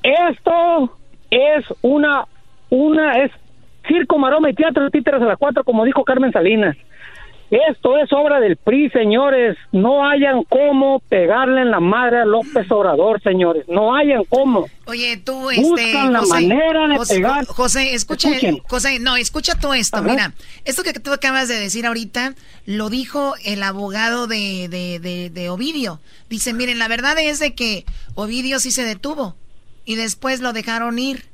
esto 0.03 0.99
es 1.31 1.65
una, 1.83 2.27
una, 2.71 3.25
es 3.25 3.33
circo, 3.89 4.17
maroma 4.19 4.51
y 4.51 4.55
teatro 4.55 4.85
de 4.85 4.91
títeres 4.91 5.21
a 5.21 5.25
las 5.27 5.39
cuatro, 5.39 5.65
como 5.65 5.85
dijo 5.85 6.05
Carmen 6.05 6.33
Salinas. 6.33 6.77
Esto 7.51 7.99
es 7.99 8.13
obra 8.13 8.39
del 8.39 8.57
PRI, 8.57 8.91
señores. 8.91 9.57
No 9.73 10.09
hayan 10.09 10.45
cómo 10.45 11.01
pegarle 11.09 11.63
en 11.63 11.71
la 11.73 11.81
madre 11.81 12.21
a 12.21 12.25
López 12.25 12.71
Obrador, 12.71 13.21
señores. 13.23 13.65
No 13.69 13.95
hayan 13.95 14.23
cómo. 14.29 14.67
Oye, 14.87 15.17
tú, 15.17 15.35
Buscan 15.35 15.79
este. 15.79 16.11
la 16.13 16.19
José, 16.21 16.33
manera 16.33 16.89
de 16.89 16.97
José, 16.97 17.15
pegar. 17.17 17.47
José, 17.47 17.95
escucha, 17.95 18.29
Escuchen. 18.29 18.59
José, 18.69 18.99
no, 19.01 19.17
escucha 19.17 19.55
todo 19.57 19.75
esto. 19.75 19.97
Ajá. 19.97 20.09
Mira, 20.09 20.33
esto 20.65 20.83
que 20.85 20.93
tú 20.93 21.13
acabas 21.13 21.49
de 21.49 21.59
decir 21.59 21.87
ahorita 21.87 22.35
lo 22.67 22.89
dijo 22.89 23.35
el 23.45 23.63
abogado 23.65 24.29
de, 24.29 24.69
de, 24.69 25.01
de, 25.01 25.31
de 25.31 25.51
Ovidio. 25.51 26.01
Dice, 26.29 26.53
miren, 26.53 26.79
la 26.79 26.87
verdad 26.87 27.19
es 27.19 27.41
de 27.41 27.55
que 27.55 27.85
Ovidio 28.15 28.61
sí 28.61 28.71
se 28.71 28.85
detuvo 28.85 29.35
y 29.85 29.97
después 29.97 30.41
lo 30.41 30.53
dejaron 30.53 30.99
ir. 31.01 31.30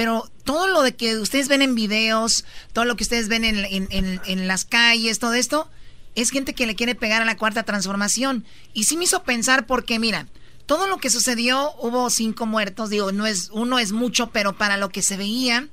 Pero 0.00 0.30
todo 0.44 0.66
lo 0.66 0.80
de 0.80 0.96
que 0.96 1.18
ustedes 1.18 1.48
ven 1.48 1.60
en 1.60 1.74
videos, 1.74 2.46
todo 2.72 2.86
lo 2.86 2.96
que 2.96 3.02
ustedes 3.04 3.28
ven 3.28 3.44
en, 3.44 3.58
en- 3.66 3.86
en- 3.90 4.18
en 4.24 4.48
las 4.48 4.64
calles, 4.64 5.18
todo 5.18 5.34
esto, 5.34 5.68
es 6.14 6.30
gente 6.30 6.54
que 6.54 6.66
le 6.66 6.74
quiere 6.74 6.94
pegar 6.94 7.20
a 7.20 7.26
la 7.26 7.36
cuarta 7.36 7.64
transformación. 7.64 8.46
Y 8.72 8.84
sí 8.84 8.96
me 8.96 9.04
hizo 9.04 9.24
pensar 9.24 9.66
porque, 9.66 9.98
mira, 9.98 10.26
todo 10.64 10.86
lo 10.86 10.96
que 10.96 11.10
sucedió, 11.10 11.72
hubo 11.82 12.08
cinco 12.08 12.46
muertos, 12.46 12.88
digo, 12.88 13.12
no 13.12 13.26
es, 13.26 13.50
uno 13.52 13.78
es 13.78 13.92
mucho, 13.92 14.30
pero 14.30 14.56
para 14.56 14.78
lo 14.78 14.88
que 14.88 15.02
se 15.02 15.18
veía, 15.18 15.68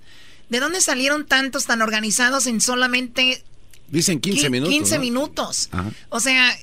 ¿de 0.50 0.60
dónde 0.60 0.82
salieron 0.82 1.26
tantos 1.26 1.66
tan 1.66 1.82
organizados 1.82 2.48
en 2.48 2.60
solamente 2.60 3.46
Dicen 3.88 4.20
15 4.20 4.48
qui- 4.48 4.52
minutos. 4.52 4.74
15 4.74 4.96
¿no? 4.96 5.02
minutos? 5.02 5.70
Ajá. 5.72 5.90
O 6.10 6.20
sea, 6.20 6.54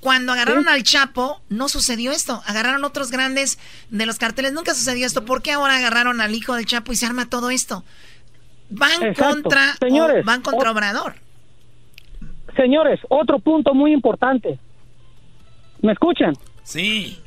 cuando 0.00 0.32
agarraron 0.32 0.68
al 0.68 0.82
Chapo, 0.82 1.40
no 1.50 1.68
sucedió 1.68 2.10
esto. 2.12 2.42
Agarraron 2.46 2.84
otros 2.84 3.10
grandes 3.10 3.58
de 3.90 4.06
los 4.06 4.18
carteles, 4.18 4.52
nunca 4.52 4.74
sucedió 4.74 5.06
esto. 5.06 5.24
¿Por 5.26 5.42
qué 5.42 5.52
ahora 5.52 5.76
agarraron 5.76 6.20
al 6.20 6.34
hijo 6.34 6.54
del 6.54 6.66
Chapo 6.66 6.92
y 6.92 6.96
se 6.96 7.06
arma 7.06 7.28
todo 7.28 7.50
esto? 7.50 7.84
Van 8.70 8.90
Exacto. 9.02 9.24
contra, 9.42 9.74
Señores, 9.78 10.22
o 10.22 10.26
van 10.26 10.42
contra 10.42 10.70
o- 10.70 10.72
Obrador. 10.72 11.14
Señores, 12.56 13.00
otro 13.08 13.38
punto 13.38 13.74
muy 13.74 13.92
importante. 13.92 14.58
¿Me 15.82 15.92
escuchan? 15.92 16.34
Sí. 16.62 17.18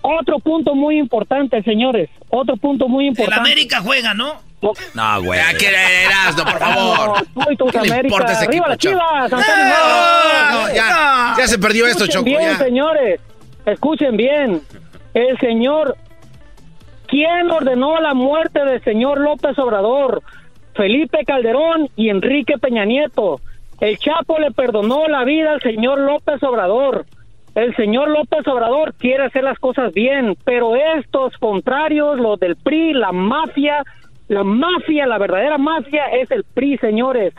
Otro 0.00 0.38
punto 0.40 0.74
muy 0.74 0.98
importante, 0.98 1.62
señores. 1.62 2.10
Otro 2.28 2.56
punto 2.56 2.88
muy 2.88 3.04
El 3.04 3.10
importante. 3.10 3.50
América 3.50 3.80
juega, 3.80 4.14
¿no? 4.14 4.40
No, 4.94 5.22
güey. 5.22 5.40
¿A 5.40 5.52
qué 5.58 5.68
eras, 5.68 6.36
no, 6.36 6.44
por 6.44 6.58
favor? 6.58 7.08
No, 7.34 7.44
tú 7.44 7.50
y 7.52 7.56
tus 7.56 7.72
¿Qué 7.72 7.78
le 7.80 7.92
América. 7.92 8.06
importa 8.14 8.32
ese 8.32 8.44
Arriba 8.46 8.68
las? 8.68 8.78
Chivas, 8.78 9.32
Antonio. 9.32 9.44
No, 9.46 10.52
no, 10.68 10.74
ya, 10.74 11.34
ya 11.38 11.46
se 11.48 11.58
perdió 11.58 11.86
esto, 11.86 12.04
Escuchen 12.04 12.20
Choco. 12.20 12.24
bien, 12.38 12.40
ya. 12.52 12.58
señores. 12.58 13.20
Escuchen 13.66 14.16
bien. 14.16 14.62
El 15.14 15.38
señor... 15.38 15.96
¿Quién 17.08 17.50
ordenó 17.50 18.00
la 18.00 18.14
muerte 18.14 18.64
del 18.64 18.82
señor 18.84 19.20
López 19.20 19.58
Obrador? 19.58 20.22
Felipe 20.74 21.24
Calderón 21.26 21.90
y 21.94 22.08
Enrique 22.08 22.56
Peña 22.56 22.86
Nieto. 22.86 23.38
El 23.80 23.98
Chapo 23.98 24.38
le 24.38 24.50
perdonó 24.52 25.06
la 25.08 25.22
vida 25.24 25.52
al 25.52 25.60
señor 25.60 25.98
López 25.98 26.42
Obrador. 26.42 27.04
El 27.54 27.76
señor 27.76 28.08
López 28.08 28.46
Obrador 28.48 28.94
quiere 28.94 29.24
hacer 29.26 29.44
las 29.44 29.58
cosas 29.58 29.92
bien, 29.92 30.38
pero 30.44 30.74
estos 30.74 31.36
contrarios, 31.36 32.18
los 32.18 32.40
del 32.40 32.56
PRI, 32.56 32.94
la 32.94 33.12
mafia, 33.12 33.84
la 34.28 34.44
mafia, 34.44 35.06
la 35.06 35.18
verdadera 35.18 35.58
mafia 35.58 36.06
es 36.20 36.30
el 36.30 36.44
PRI, 36.44 36.78
señores. 36.78 37.34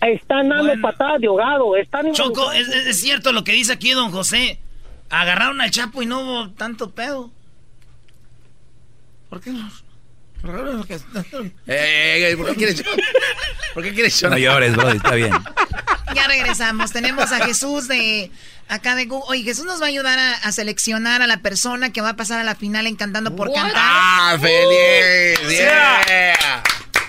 Están 0.00 0.48
dando 0.48 0.72
patadas 0.80 1.20
de 1.20 1.26
ahogado, 1.26 1.76
están 1.76 2.12
Choco, 2.12 2.50
es, 2.52 2.68
es- 2.68 2.86
es 2.86 3.00
cierto 3.00 3.32
lo 3.32 3.44
que 3.44 3.52
dice 3.52 3.72
aquí 3.74 3.90
don 3.90 4.10
José. 4.10 4.58
Agarraron 5.10 5.60
al 5.60 5.70
Chapo 5.70 6.02
y 6.02 6.06
no 6.06 6.20
hubo 6.20 6.50
tanto 6.52 6.90
pedo. 6.92 7.30
¿Por 9.28 9.40
qué 9.40 9.50
no? 9.50 9.68
Eh, 11.66 12.30
eh, 12.32 12.36
¿Por 12.36 12.46
qué 12.48 12.54
quieres 12.54 12.82
¿Por 13.74 13.82
qué 13.82 13.92
quieres 13.92 14.22
No 14.22 14.38
llores, 14.38 14.74
está 14.94 15.14
bien. 15.14 15.32
Ya 16.14 16.26
regresamos. 16.26 16.92
Tenemos 16.92 17.30
a 17.32 17.44
Jesús 17.44 17.88
de 17.88 18.30
acá 18.68 18.94
de 18.94 19.04
Google. 19.06 19.26
Oye, 19.28 19.42
Jesús 19.44 19.64
nos 19.64 19.80
va 19.80 19.86
a 19.86 19.88
ayudar 19.88 20.18
a, 20.18 20.34
a 20.34 20.52
seleccionar 20.52 21.22
a 21.22 21.26
la 21.26 21.38
persona 21.38 21.92
que 21.92 22.00
va 22.00 22.10
a 22.10 22.16
pasar 22.16 22.40
a 22.40 22.44
la 22.44 22.54
final 22.54 22.86
en 22.86 22.96
Cantando 22.96 23.36
por 23.36 23.52
Cantar. 23.52 23.74
¡Ah, 23.76 24.36
feliz! 24.40 25.58
Yeah. 25.58 26.62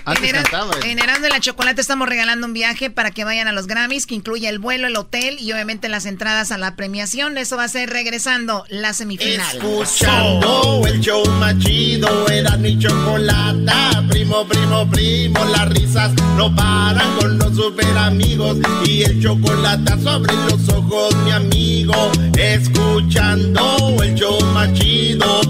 Antes 0.05 0.29
en, 0.29 0.35
cantaba. 0.35 0.73
Erasmo 0.83 1.27
la 1.27 1.39
Chocolate 1.39 1.81
estamos 1.81 2.07
regalando 2.07 2.47
un 2.47 2.53
viaje 2.53 2.89
para 2.89 3.11
que 3.11 3.23
vayan 3.23 3.47
a 3.47 3.51
los 3.51 3.67
Grammys, 3.67 4.05
que 4.05 4.15
incluye 4.15 4.47
el 4.47 4.59
vuelo, 4.59 4.87
el 4.87 4.95
hotel 4.95 5.37
y 5.39 5.51
obviamente 5.51 5.89
las 5.89 6.05
entradas 6.05 6.51
a 6.51 6.57
la 6.57 6.75
premiación. 6.75 7.37
Eso 7.37 7.57
va 7.57 7.65
a 7.65 7.67
ser 7.67 7.89
regresando 7.89 8.65
la 8.69 8.93
semifinal. 8.93 9.57
Escuchando 9.57 10.81
el 10.87 10.99
show 10.99 11.25
más 11.39 11.57
chido, 11.59 12.27
era 12.29 12.57
mi 12.57 12.77
chocolata. 12.77 14.03
Primo, 14.09 14.47
primo, 14.47 14.89
primo, 14.89 15.45
las 15.45 15.69
risas 15.69 16.11
no 16.35 16.53
paran 16.55 17.17
con 17.19 17.37
los 17.37 17.55
super 17.55 17.97
amigos. 17.97 18.57
Y 18.85 19.03
el 19.03 19.21
chocolate 19.21 20.01
sobre 20.01 20.33
los 20.33 20.69
ojos, 20.69 21.15
mi 21.23 21.31
amigo. 21.31 22.11
Escuchando 22.37 23.97
el 24.01 24.15
show 24.15 24.39
más 24.53 24.71
chido. 24.73 25.41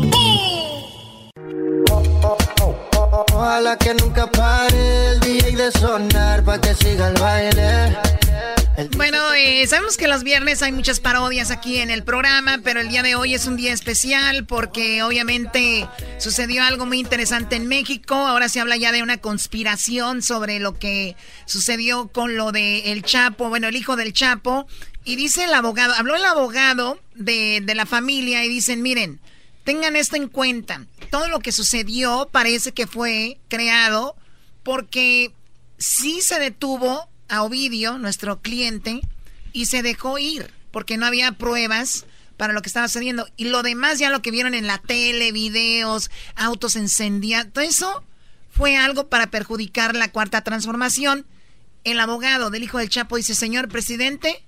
Ojalá 3.30 3.78
que 3.78 3.94
nunca 3.94 4.30
pare 4.30 5.12
el 5.12 5.20
DJ 5.20 5.56
de 5.56 5.72
sonar 5.72 6.44
para 6.44 6.60
que 6.60 6.74
siga 6.74 7.10
el 7.10 7.14
baile. 7.20 7.98
Bueno, 8.96 9.18
eh, 9.34 9.68
sabemos 9.68 9.98
que 9.98 10.08
los 10.08 10.24
viernes 10.24 10.64
hay 10.64 10.72
muchas 10.72 11.00
parodias 11.00 11.52
aquí 11.52 11.78
en 11.78 11.92
el 11.92 12.04
programa, 12.04 12.62
pero 12.64 12.80
el 12.80 12.90
día 12.90 13.04
de 13.04 13.16
hoy 13.16 13.36
es 13.36 13.46
un 13.46 13.58
día 13.58 13.74
especial 13.74 14.46
porque 14.46 15.04
obviamente 15.04 15.88
sucedió 16.18 16.64
algo 16.64 16.86
muy 16.86 17.00
interesante 17.00 17.58
en 17.58 17.68
México. 17.68 18.16
Ahora 18.16 18.50
se 18.50 18.60
habla 18.60 18.78
ya 18.78 18.92
de 18.92 19.04
una 19.04 19.18
conspiración 19.18 20.22
sobre 20.22 20.60
lo 20.60 20.80
que 20.80 21.16
sucedió 21.46 22.08
con 22.08 22.38
lo 22.38 22.52
de 22.52 22.92
el 22.92 23.04
Chapo, 23.04 23.50
bueno, 23.50 23.68
el 23.68 23.76
hijo 23.76 23.98
del 23.98 24.14
Chapo. 24.14 24.68
Y 25.04 25.16
dice 25.16 25.44
el 25.44 25.54
abogado, 25.54 25.94
habló 25.94 26.16
el 26.16 26.26
abogado 26.26 27.00
de, 27.14 27.62
de 27.62 27.76
la 27.76 27.86
familia 27.86 28.44
y 28.46 28.50
dicen, 28.50 28.82
miren, 28.82 29.20
tengan 29.64 29.96
esto 29.96 30.16
en 30.16 30.28
cuenta. 30.28 30.86
Todo 31.12 31.28
lo 31.28 31.42
que 31.42 31.52
sucedió 31.52 32.30
parece 32.32 32.72
que 32.72 32.88
fue 32.88 33.38
creado 33.50 34.16
porque 34.64 35.34
sí 35.78 36.22
se 36.22 36.40
detuvo 36.40 37.10
a 37.28 37.44
Ovidio, 37.44 37.98
nuestro 37.98 38.42
cliente, 38.42 39.02
y 39.54 39.66
se 39.66 39.84
dejó 39.84 40.18
ir 40.18 40.52
porque 40.72 40.98
no 40.98 41.06
había 41.06 41.34
pruebas 41.34 42.06
para 42.38 42.54
lo 42.54 42.62
que 42.62 42.70
estaba 42.70 42.88
sucediendo. 42.88 43.28
Y 43.36 43.46
lo 43.46 43.62
demás, 43.62 44.00
ya 44.00 44.10
lo 44.10 44.22
que 44.22 44.32
vieron 44.32 44.54
en 44.54 44.68
la 44.68 44.78
tele, 44.78 45.34
videos, 45.34 46.10
autos 46.36 46.78
incendiados, 46.78 47.52
todo 47.52 47.64
eso 47.64 48.04
fue 48.50 48.78
algo 48.78 49.10
para 49.10 49.30
perjudicar 49.30 49.96
la 49.96 50.12
cuarta 50.12 50.44
transformación. 50.44 51.26
El 51.84 52.00
abogado 52.00 52.52
del 52.52 52.64
hijo 52.64 52.78
del 52.78 52.90
Chapo 52.90 53.18
dice, 53.18 53.36
señor 53.36 53.68
presidente, 53.68 54.44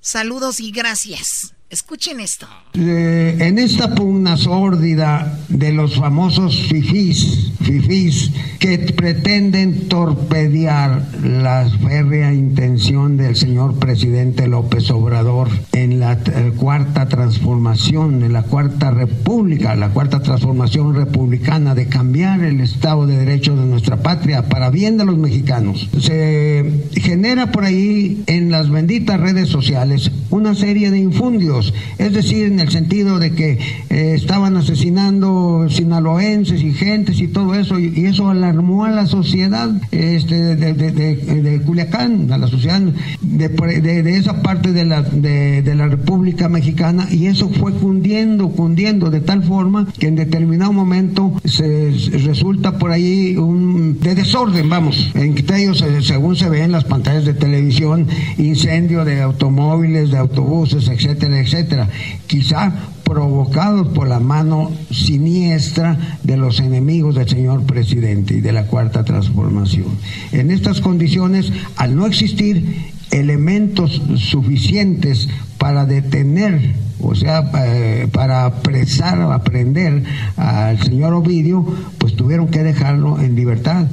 saludos 0.00 0.60
y 0.60 0.70
gracias. 0.70 1.53
Escuchen 1.74 2.20
esto. 2.20 2.46
Eh, 2.74 3.36
en 3.40 3.58
esta 3.58 3.96
pugna 3.96 4.36
sórdida 4.36 5.40
de 5.48 5.72
los 5.72 5.96
famosos 5.96 6.68
fifís, 6.68 7.50
fifís 7.62 8.30
que 8.60 8.78
pretenden 8.78 9.88
torpedear 9.88 11.04
la 11.24 11.68
férrea 11.82 12.32
intención 12.32 13.16
del 13.16 13.34
señor 13.34 13.74
presidente 13.80 14.46
López 14.46 14.88
Obrador 14.92 15.48
en 15.72 15.98
la 15.98 16.12
eh, 16.12 16.52
cuarta 16.56 17.08
transformación, 17.08 18.22
en 18.22 18.32
la 18.32 18.44
cuarta 18.44 18.92
república, 18.92 19.74
la 19.74 19.88
cuarta 19.88 20.22
transformación 20.22 20.94
republicana 20.94 21.74
de 21.74 21.88
cambiar 21.88 22.44
el 22.44 22.60
Estado 22.60 23.04
de 23.08 23.16
Derecho 23.16 23.56
de 23.56 23.66
nuestra 23.66 23.96
patria 23.96 24.48
para 24.48 24.70
bien 24.70 24.96
de 24.96 25.06
los 25.06 25.18
mexicanos. 25.18 25.88
Se 26.00 26.84
genera 26.94 27.50
por 27.50 27.64
ahí 27.64 28.22
en 28.28 28.52
las 28.52 28.70
benditas 28.70 29.18
redes 29.18 29.48
sociales 29.48 30.12
una 30.30 30.54
serie 30.54 30.92
de 30.92 30.98
infundios 30.98 31.63
es 31.98 32.12
decir, 32.12 32.46
en 32.46 32.60
el 32.60 32.70
sentido 32.70 33.18
de 33.18 33.32
que 33.32 33.58
eh, 33.90 34.14
estaban 34.14 34.56
asesinando 34.56 35.66
sinaloenses 35.68 36.62
y 36.62 36.72
gentes 36.72 37.20
y 37.20 37.28
todo 37.28 37.54
eso, 37.54 37.78
y, 37.78 38.04
eso 38.04 38.28
alarmó 38.28 38.84
a 38.84 38.90
la 38.90 39.06
sociedad 39.06 39.70
este, 39.90 40.56
de, 40.56 41.62
Culiacán, 41.64 42.30
a 42.30 42.38
la 42.38 42.48
sociedad 42.48 42.80
de, 43.22 44.16
esa 44.16 44.42
parte 44.42 44.72
de 44.72 44.84
la, 44.84 45.02
de, 45.02 45.74
la 45.74 45.88
República 45.88 46.48
Mexicana, 46.48 47.08
y 47.10 47.26
eso 47.26 47.48
fue 47.48 47.72
cundiendo, 47.72 48.48
cundiendo 48.50 49.10
de 49.10 49.20
tal 49.20 49.42
forma 49.42 49.86
que 49.98 50.08
en 50.08 50.16
determinado 50.16 50.72
momento 50.72 51.40
se 51.44 51.90
resulta 52.24 52.78
por 52.78 52.90
ahí 52.90 53.36
un 53.36 53.98
de 54.00 54.14
desorden, 54.14 54.68
vamos, 54.68 55.10
en 55.14 55.34
ellos, 55.54 55.84
según 56.02 56.36
se 56.36 56.48
ve 56.48 56.62
en 56.62 56.72
las 56.72 56.84
pantallas 56.84 57.24
de 57.24 57.34
televisión, 57.34 58.06
incendio 58.38 59.04
de 59.04 59.22
automóviles, 59.22 60.10
de 60.10 60.18
autobuses, 60.18 60.88
etcétera, 60.88 61.40
etcétera 61.40 61.53
etcétera, 61.54 61.88
quizá 62.26 62.72
provocados 63.04 63.88
por 63.88 64.08
la 64.08 64.18
mano 64.18 64.72
siniestra 64.90 66.18
de 66.22 66.36
los 66.36 66.58
enemigos 66.58 67.14
del 67.14 67.28
señor 67.28 67.62
presidente 67.62 68.34
y 68.34 68.40
de 68.40 68.52
la 68.52 68.66
cuarta 68.66 69.04
transformación. 69.04 69.86
En 70.32 70.50
estas 70.50 70.80
condiciones, 70.80 71.52
al 71.76 71.94
no 71.94 72.06
existir 72.06 72.92
elementos 73.12 74.02
suficientes 74.16 75.28
para 75.58 75.86
detener, 75.86 76.74
o 77.00 77.14
sea, 77.14 77.50
eh, 77.64 78.08
para 78.10 78.46
apresar 78.46 79.20
o 79.20 79.32
aprender 79.32 80.02
al 80.36 80.82
señor 80.82 81.14
Ovidio, 81.14 81.64
pues 81.98 82.16
tuvieron 82.16 82.48
que 82.48 82.64
dejarlo 82.64 83.20
en 83.20 83.36
libertad. 83.36 83.86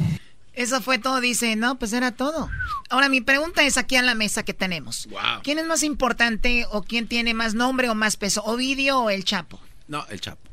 Eso 0.61 0.79
fue 0.79 0.99
todo, 0.99 1.21
dice, 1.21 1.55
no, 1.55 1.79
pues 1.79 1.91
era 1.91 2.11
todo. 2.11 2.47
Ahora 2.91 3.09
mi 3.09 3.19
pregunta 3.19 3.63
es 3.63 3.77
aquí 3.77 3.95
a 3.95 4.03
la 4.03 4.13
mesa 4.13 4.43
que 4.43 4.53
tenemos. 4.53 5.09
¿Quién 5.41 5.57
es 5.57 5.65
más 5.65 5.81
importante 5.81 6.67
o 6.71 6.83
quién 6.83 7.07
tiene 7.07 7.33
más 7.33 7.55
nombre 7.55 7.89
o 7.89 7.95
más 7.95 8.15
peso, 8.15 8.43
Ovidio 8.43 8.99
o 8.99 9.09
el 9.09 9.25
Chapo? 9.25 9.59
No, 9.87 10.05
el 10.09 10.21
Chapo. 10.21 10.51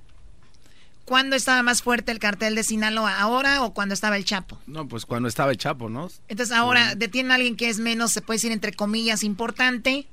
¿Cuándo 1.05 1.36
estaba 1.36 1.62
más 1.62 1.82
fuerte 1.82 2.10
el 2.10 2.20
cartel 2.20 2.55
de 2.55 2.64
Sinaloa? 2.64 3.20
¿Ahora 3.20 3.62
o 3.62 3.74
cuando 3.74 3.93
estaba 3.93 4.16
el 4.16 4.24
Chapo? 4.24 4.59
No, 4.66 4.89
pues 4.89 5.05
cuando 5.05 5.28
estaba 5.28 5.51
el 5.51 5.59
Chapo, 5.59 5.90
¿no? 5.90 6.10
Entonces 6.28 6.56
ahora 6.56 6.94
detienen 6.94 7.32
a 7.32 7.35
alguien 7.35 7.56
que 7.56 7.68
es 7.68 7.78
menos, 7.78 8.10
se 8.10 8.22
puede 8.22 8.36
decir 8.36 8.52
entre 8.52 8.72
comillas, 8.72 9.22
importante 9.22 10.06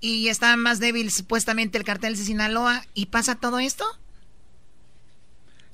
y 0.00 0.28
está 0.28 0.56
más 0.56 0.78
débil 0.78 1.10
supuestamente 1.10 1.76
el 1.76 1.82
cartel 1.82 2.16
de 2.16 2.22
Sinaloa 2.22 2.84
y 2.94 3.06
pasa 3.06 3.34
todo 3.34 3.58
esto? 3.58 3.84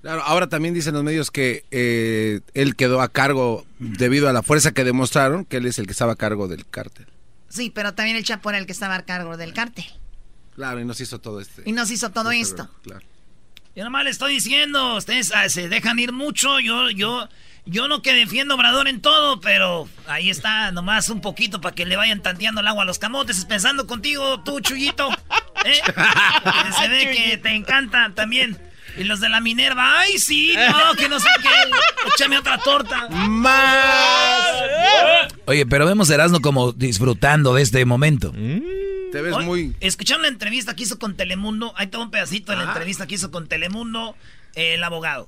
Claro, 0.03 0.23
ahora 0.25 0.49
también 0.49 0.75
dicen 0.75 0.95
los 0.95 1.05
medios 1.05 1.31
que 1.31 1.65
eh, 1.71 2.41
él 2.55 2.75
quedó 2.75 3.01
a 3.01 3.09
cargo 3.09 3.65
debido 3.79 4.29
a 4.29 4.33
la 4.33 4.43
fuerza 4.43 4.73
que 4.73 4.83
demostraron, 4.83 5.45
que 5.45 5.59
él 5.59 5.67
es 5.67 5.79
el 5.79 5.87
que 5.87 5.93
estaba 5.93 6.13
a 6.13 6.17
cargo 6.17 6.49
del 6.49 6.67
cártel. 6.67 7.07
Sí, 7.49 7.71
pero 7.71 7.95
también 7.95 8.17
el 8.17 8.25
Chapo 8.25 8.51
era 8.51 8.59
el 8.59 8.67
que 8.67 8.73
estaba 8.73 8.97
a 8.97 9.03
cargo 9.03 9.37
del 9.37 9.55
cártel. 9.55 9.85
Claro, 10.57 10.81
y 10.81 10.85
nos 10.85 11.01
hizo 11.01 11.21
todo 11.21 11.41
este. 11.41 11.63
Y 11.65 11.73
nos 11.73 11.91
hizo 11.93 12.11
todo 12.11 12.33
esto. 12.33 12.69
Claro. 12.83 13.07
Yo 13.77 13.85
nomás 13.85 14.05
le 14.05 14.11
estoy 14.11 14.35
diciendo, 14.35 14.97
ustedes 14.97 15.33
ah, 15.35 15.49
se 15.49 15.69
dejan 15.69 15.99
ir 16.01 16.13
mucho, 16.13 16.59
yo, 16.59 16.91
yo, 16.91 17.29
yo 17.65 17.87
no 17.87 18.03
que 18.03 18.13
defiendo 18.13 18.55
a 18.55 18.57
Obrador 18.57 18.89
en 18.89 19.01
todo, 19.01 19.41
pero 19.41 19.89
ahí 20.09 20.31
está, 20.31 20.73
nomás 20.73 21.09
un 21.11 21.21
poquito 21.21 21.61
para 21.61 21.75
que 21.75 21.87
le 21.87 21.97
vayan 21.97 22.23
tanteando 22.23 22.61
el 22.61 22.67
agua 22.67 22.83
a 22.83 22.87
los 22.87 22.99
camotes, 22.99 23.45
pensando 23.45 23.87
contigo, 23.87 24.43
tú, 24.43 24.61
Chuyito. 24.61 25.09
¿eh? 25.65 25.81
se 26.81 26.89
ve 26.89 27.15
que 27.17 27.39
te 27.39 27.55
encanta 27.55 28.13
también. 28.15 28.72
Y 28.97 29.05
los 29.05 29.21
de 29.21 29.29
la 29.29 29.41
Minerva, 29.41 30.01
ay, 30.01 30.19
sí, 30.19 30.55
no, 30.55 30.95
que 30.95 31.09
no 31.09 31.19
sé 31.19 31.29
qué. 31.43 31.49
Échame 32.15 32.39
otra 32.39 32.59
torta. 32.59 33.09
Más. 33.09 34.43
Oye, 35.47 35.67
pero 35.67 35.87
vemos 35.87 36.11
a 36.11 36.15
Erasmo 36.15 36.41
como 36.41 36.73
disfrutando 36.73 37.55
de 37.55 37.63
este 37.63 37.85
momento. 37.85 38.33
Te 39.13 39.21
ves 39.23 39.37
muy. 39.39 39.75
Escucharon 39.81 40.23
la 40.23 40.29
entrevista 40.29 40.77
que 40.77 40.85
hizo 40.85 40.99
con 40.99 41.17
Telemundo. 41.17 41.73
Ahí 41.77 41.87
tengo 41.87 42.05
un 42.05 42.11
pedacito 42.11 42.53
de 42.53 42.59
la 42.59 42.65
ah. 42.65 42.69
entrevista 42.69 43.07
que 43.07 43.15
hizo 43.15 43.31
con 43.31 43.47
Telemundo 43.49 44.17
el 44.55 44.83
abogado. 44.83 45.27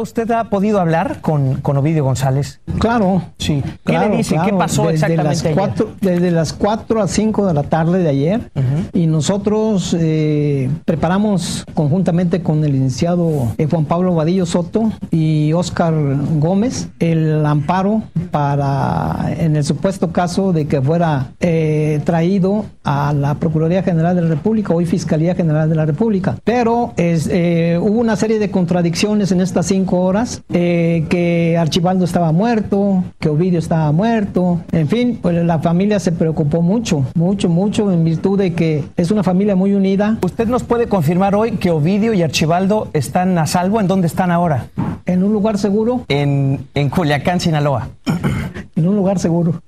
¿Usted 0.00 0.30
ha 0.32 0.44
podido 0.44 0.80
hablar 0.80 1.20
con, 1.20 1.60
con 1.62 1.76
Ovidio 1.78 2.04
González? 2.04 2.60
Claro, 2.78 3.22
sí. 3.38 3.62
¿Qué 3.84 3.98
le 3.98 4.08
dice? 4.10 4.36
¿Qué 4.44 4.52
pasó 4.52 4.88
desde 4.88 5.06
exactamente? 5.06 5.48
Las 5.48 5.54
cuatro, 5.54 5.92
desde 6.00 6.30
las 6.30 6.52
4 6.52 7.02
a 7.02 7.08
5 7.08 7.46
de 7.46 7.54
la 7.54 7.62
tarde 7.62 8.02
de 8.02 8.08
ayer 8.08 8.50
y 8.92 9.06
nosotros 9.06 9.96
eh, 9.98 10.70
preparamos 10.84 11.64
conjuntamente 11.74 12.42
con 12.42 12.64
el 12.64 12.72
licenciado 12.72 13.54
eh, 13.58 13.66
Juan 13.70 13.86
Pablo 13.86 14.14
Vadillo 14.14 14.46
Soto 14.46 14.92
y 15.10 15.52
Oscar 15.52 15.94
Gómez 16.38 16.88
el 16.98 17.44
amparo 17.46 18.02
para, 18.30 19.34
en 19.38 19.56
el 19.56 19.64
supuesto 19.64 20.12
caso 20.12 20.52
de 20.52 20.66
que 20.66 20.80
fuera 20.80 21.32
eh, 21.40 22.00
traído 22.04 22.66
a 22.84 23.12
la 23.12 23.34
Procuraduría 23.36 23.82
General 23.82 24.14
de 24.14 24.22
la 24.22 24.28
República, 24.28 24.74
hoy 24.74 24.86
Fiscalía 24.86 25.34
General 25.34 25.68
de 25.68 25.74
la 25.74 25.86
República. 25.86 26.36
Pero 26.44 26.92
es, 26.96 27.26
hubo 27.26 27.98
una 28.00 28.16
serie 28.16 28.38
de 28.38 28.50
contradicciones 28.62 29.32
en 29.32 29.40
estas 29.40 29.66
cinco 29.66 29.98
horas, 30.02 30.40
eh, 30.52 31.04
que 31.08 31.58
Archibaldo 31.58 32.04
estaba 32.04 32.30
muerto, 32.30 33.02
que 33.18 33.28
Ovidio 33.28 33.58
estaba 33.58 33.90
muerto, 33.90 34.60
en 34.70 34.86
fin, 34.86 35.18
pues 35.20 35.34
la 35.44 35.58
familia 35.58 35.98
se 35.98 36.12
preocupó 36.12 36.62
mucho, 36.62 37.04
mucho, 37.16 37.48
mucho, 37.48 37.90
en 37.90 38.04
virtud 38.04 38.38
de 38.38 38.54
que 38.54 38.84
es 38.96 39.10
una 39.10 39.24
familia 39.24 39.56
muy 39.56 39.74
unida. 39.74 40.16
¿Usted 40.22 40.46
nos 40.46 40.62
puede 40.62 40.86
confirmar 40.86 41.34
hoy 41.34 41.52
que 41.52 41.72
Ovidio 41.72 42.14
y 42.14 42.22
Archibaldo 42.22 42.86
están 42.92 43.36
a 43.36 43.48
salvo? 43.48 43.80
¿En 43.80 43.88
dónde 43.88 44.06
están 44.06 44.30
ahora? 44.30 44.68
En 45.06 45.24
un 45.24 45.32
lugar 45.32 45.58
seguro. 45.58 46.04
En, 46.06 46.68
en 46.74 46.88
Culiacán, 46.88 47.40
Sinaloa. 47.40 47.88
en 48.76 48.88
un 48.88 48.96
lugar 48.96 49.18
seguro. 49.18 49.62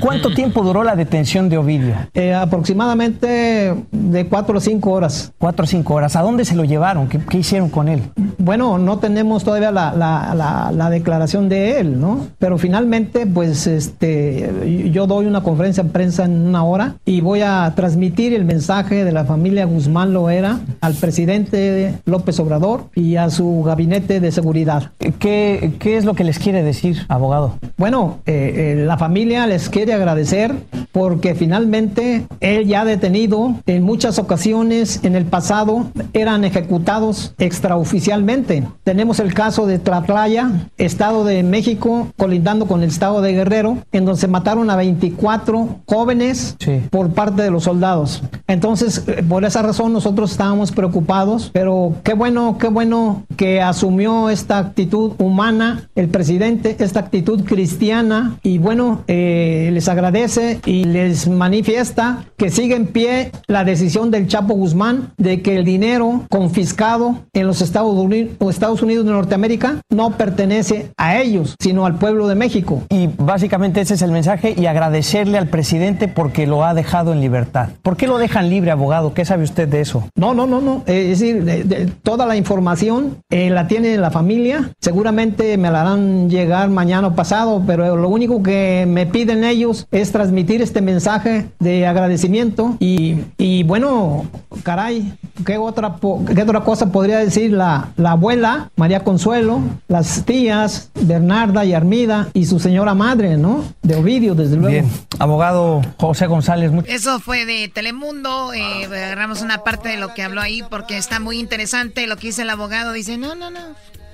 ¿Cuánto 0.00 0.30
tiempo 0.30 0.62
duró 0.62 0.82
la 0.82 0.96
detención 0.96 1.48
de 1.48 1.58
Ovidio? 1.58 1.94
Eh, 2.14 2.34
aproximadamente 2.34 3.74
de 3.90 4.26
cuatro 4.26 4.58
a 4.58 4.60
cinco 4.60 4.92
horas. 4.92 5.32
Cuatro 5.38 5.64
a 5.64 5.66
cinco 5.66 5.94
horas. 5.94 6.16
¿A 6.16 6.22
dónde 6.22 6.44
se 6.44 6.54
lo 6.54 6.64
llevaron? 6.64 7.08
¿Qué, 7.08 7.18
qué 7.18 7.38
hicieron 7.38 7.68
con 7.68 7.88
él? 7.88 8.02
Bueno, 8.38 8.78
no 8.78 8.98
tenemos 8.98 9.44
todavía 9.44 9.70
la, 9.70 9.92
la, 9.92 10.70
la, 10.72 10.90
declaración 10.90 11.48
de 11.48 11.80
él, 11.80 12.00
¿no? 12.00 12.26
Pero 12.38 12.56
finalmente, 12.56 13.26
pues, 13.26 13.66
este, 13.66 14.90
yo 14.92 15.06
doy 15.06 15.26
una 15.26 15.42
conferencia 15.42 15.82
de 15.82 15.90
prensa 15.90 16.24
en 16.24 16.46
una 16.46 16.64
hora 16.64 16.94
y 17.04 17.20
voy 17.20 17.42
a 17.42 17.72
transmitir 17.76 18.32
el 18.32 18.44
mensaje 18.44 19.04
de 19.04 19.12
la 19.12 19.24
familia 19.24 19.66
Guzmán 19.66 20.12
Loera 20.12 20.60
al 20.80 20.94
presidente 20.94 21.94
López 22.04 22.38
Obrador 22.40 22.84
y 22.94 23.16
a 23.16 23.30
su 23.30 23.62
gabinete 23.64 24.20
de 24.20 24.32
seguridad. 24.32 24.92
¿Qué, 25.18 25.74
qué 25.78 25.96
es 25.96 26.04
lo 26.04 26.14
que 26.14 26.24
les 26.24 26.38
quiere 26.38 26.62
decir, 26.62 27.04
abogado? 27.08 27.58
Bueno, 27.76 28.18
eh, 28.26 28.47
eh, 28.48 28.74
la 28.76 28.98
familia 28.98 29.46
les 29.46 29.68
quiere 29.68 29.92
agradecer 29.92 30.54
porque 30.92 31.34
finalmente 31.34 32.26
él 32.40 32.66
ya 32.66 32.84
detenido 32.84 33.54
en 33.66 33.82
muchas 33.82 34.18
ocasiones 34.18 35.00
en 35.04 35.14
el 35.14 35.24
pasado 35.24 35.90
eran 36.12 36.44
ejecutados 36.44 37.34
extraoficialmente. 37.38 38.66
Tenemos 38.84 39.20
el 39.20 39.34
caso 39.34 39.66
de 39.66 39.78
Tlatlaya, 39.78 40.68
Estado 40.76 41.24
de 41.24 41.42
México, 41.42 42.08
colindando 42.16 42.66
con 42.66 42.82
el 42.82 42.88
Estado 42.88 43.20
de 43.20 43.32
Guerrero, 43.32 43.78
en 43.92 44.04
donde 44.04 44.20
se 44.20 44.28
mataron 44.28 44.70
a 44.70 44.76
24 44.76 45.80
jóvenes 45.86 46.56
por 46.90 47.10
parte 47.10 47.42
de 47.42 47.50
los 47.50 47.64
soldados. 47.64 48.22
Entonces, 48.46 49.04
eh, 49.06 49.22
por 49.22 49.44
esa 49.44 49.62
razón 49.62 49.92
nosotros 49.92 50.32
estábamos 50.32 50.72
preocupados, 50.72 51.50
pero 51.52 51.94
qué 52.02 52.14
bueno, 52.14 52.56
qué 52.58 52.68
bueno 52.68 53.24
que 53.36 53.60
asumió 53.60 54.30
esta 54.30 54.58
actitud 54.58 55.12
humana 55.18 55.88
el 55.94 56.08
presidente, 56.08 56.76
esta 56.78 57.00
actitud 57.00 57.44
cristiana 57.44 58.37
y 58.42 58.58
bueno, 58.58 59.02
eh, 59.06 59.70
les 59.72 59.88
agradece 59.88 60.60
y 60.64 60.84
les 60.84 61.28
manifiesta 61.28 62.24
que 62.36 62.50
sigue 62.50 62.76
en 62.76 62.86
pie 62.86 63.32
la 63.46 63.64
decisión 63.64 64.10
del 64.10 64.28
Chapo 64.28 64.54
Guzmán 64.54 65.12
de 65.16 65.42
que 65.42 65.56
el 65.56 65.64
dinero 65.64 66.22
confiscado 66.30 67.20
en 67.32 67.46
los 67.46 67.60
Estados 67.60 67.94
Unidos, 67.94 68.32
Estados 68.48 68.82
Unidos 68.82 69.04
de 69.04 69.12
Norteamérica 69.12 69.80
no 69.90 70.10
pertenece 70.12 70.90
a 70.96 71.18
ellos, 71.18 71.56
sino 71.60 71.86
al 71.86 71.96
pueblo 71.96 72.28
de 72.28 72.34
México. 72.34 72.82
Y 72.88 73.08
básicamente 73.18 73.80
ese 73.80 73.94
es 73.94 74.02
el 74.02 74.12
mensaje 74.12 74.54
y 74.56 74.66
agradecerle 74.66 75.38
al 75.38 75.48
presidente 75.48 76.08
porque 76.08 76.46
lo 76.46 76.64
ha 76.64 76.74
dejado 76.74 77.12
en 77.12 77.20
libertad. 77.20 77.70
¿Por 77.82 77.96
qué 77.96 78.06
lo 78.06 78.18
dejan 78.18 78.50
libre, 78.50 78.70
abogado? 78.70 79.14
¿Qué 79.14 79.24
sabe 79.24 79.44
usted 79.44 79.68
de 79.68 79.80
eso? 79.80 80.08
No, 80.16 80.34
no, 80.34 80.46
no, 80.46 80.60
no. 80.60 80.82
Eh, 80.86 81.12
es 81.12 81.20
decir, 81.20 81.44
de, 81.44 81.64
de, 81.64 81.86
toda 82.02 82.26
la 82.26 82.36
información 82.36 83.18
eh, 83.30 83.50
la 83.50 83.66
tiene 83.66 83.96
la 83.96 84.10
familia. 84.10 84.70
Seguramente 84.80 85.56
me 85.56 85.70
la 85.70 85.82
harán 85.82 86.30
llegar 86.30 86.68
mañana 86.68 87.08
o 87.08 87.14
pasado, 87.14 87.62
pero 87.66 87.96
lo 87.96 88.08
único 88.08 88.27
que 88.42 88.86
me 88.88 89.06
piden 89.06 89.44
ellos 89.44 89.86
es 89.90 90.12
transmitir 90.12 90.62
este 90.62 90.80
mensaje 90.80 91.48
de 91.58 91.86
agradecimiento 91.86 92.76
y, 92.78 93.16
y 93.38 93.62
bueno, 93.64 94.26
caray, 94.62 95.14
¿qué 95.44 95.58
otra, 95.58 95.96
qué 96.34 96.42
otra 96.42 96.60
cosa 96.60 96.92
podría 96.92 97.18
decir 97.18 97.52
la, 97.52 97.90
la 97.96 98.12
abuela 98.12 98.70
María 98.76 99.04
Consuelo, 99.04 99.60
las 99.88 100.24
tías 100.24 100.90
Bernarda 101.00 101.64
y 101.64 101.74
Armida 101.74 102.28
y 102.34 102.46
su 102.46 102.58
señora 102.58 102.94
madre, 102.94 103.36
¿no? 103.36 103.64
De 103.82 103.96
Ovidio, 103.96 104.34
desde 104.34 104.56
luego. 104.56 104.70
Bien, 104.70 104.90
abogado 105.18 105.82
José 105.98 106.26
González. 106.26 106.70
Eso 106.86 107.20
fue 107.20 107.46
de 107.46 107.68
Telemundo, 107.68 108.52
eh, 108.52 108.84
agarramos 108.84 109.42
una 109.42 109.64
parte 109.64 109.88
de 109.88 109.96
lo 109.96 110.14
que 110.14 110.22
habló 110.22 110.40
ahí 110.40 110.62
porque 110.68 110.96
está 110.96 111.20
muy 111.20 111.38
interesante 111.38 112.06
lo 112.06 112.16
que 112.16 112.28
dice 112.28 112.42
el 112.42 112.50
abogado. 112.50 112.92
Dice, 112.92 113.16
no, 113.18 113.34
no, 113.34 113.50
no, 113.50 113.60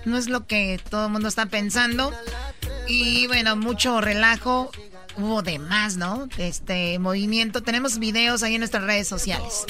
no 0.04 0.16
es 0.16 0.28
lo 0.28 0.46
que 0.46 0.80
todo 0.90 1.06
el 1.06 1.12
mundo 1.12 1.28
está 1.28 1.46
pensando. 1.46 2.12
Y 2.88 3.26
bueno, 3.26 3.56
mucho 3.56 4.00
relajo. 4.00 4.70
Hubo 5.16 5.42
de 5.42 5.58
más, 5.58 5.96
¿no? 5.96 6.28
Este 6.38 6.98
movimiento. 6.98 7.62
Tenemos 7.62 7.98
videos 7.98 8.42
ahí 8.42 8.54
en 8.54 8.60
nuestras 8.60 8.84
redes 8.84 9.06
sociales. 9.06 9.64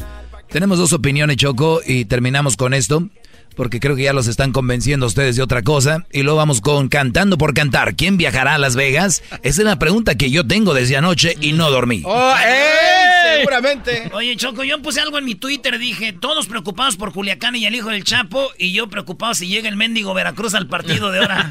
Tenemos 0.49 0.79
dos 0.79 0.93
opiniones, 0.93 1.37
Choco, 1.37 1.81
y 1.85 2.07
terminamos 2.07 2.57
con 2.57 2.75
esto, 2.75 3.09
porque 3.57 3.81
creo 3.81 3.97
que 3.97 4.05
ya 4.05 4.13
los 4.13 4.27
están 4.27 4.53
convenciendo 4.53 5.07
ustedes 5.07 5.37
de 5.37 5.43
otra 5.43 5.63
cosa. 5.63 6.07
Y 6.13 6.23
luego 6.23 6.39
vamos 6.39 6.61
con 6.61 6.89
Cantando 6.89 7.37
por 7.37 7.55
Cantar. 7.55 7.95
¿Quién 7.95 8.17
viajará 8.17 8.55
a 8.55 8.59
Las 8.59 8.75
Vegas? 8.77 9.23
Esa 9.43 9.63
es 9.63 9.67
la 9.67 9.79
pregunta 9.79 10.15
que 10.15 10.31
yo 10.31 10.47
tengo 10.47 10.73
desde 10.73 10.97
anoche 10.97 11.37
y 11.41 11.53
no 11.53 11.71
dormí. 11.71 12.03
Oh, 12.07 12.35
¡eh! 12.47 13.14
Seguramente. 13.39 14.11
Oye, 14.13 14.37
Choco, 14.37 14.65
yo 14.65 14.81
puse 14.83 15.01
algo 15.01 15.19
en 15.19 15.25
mi 15.25 15.35
Twitter. 15.35 15.79
Dije, 15.79 16.13
todos 16.13 16.47
preocupados 16.47 16.97
por 16.97 17.13
Culiacán 17.13 17.57
y 17.57 17.67
el 17.67 17.75
hijo 17.75 17.91
del 17.91 18.05
Chapo. 18.05 18.51
Y 18.59 18.73
yo 18.73 18.89
preocupado 18.89 19.35
si 19.35 19.49
llega 19.49 19.69
el 19.69 19.77
mendigo 19.77 20.15
Veracruz 20.15 20.55
al 20.55 20.67
partido 20.67 21.11
de 21.11 21.21
ahora. 21.21 21.51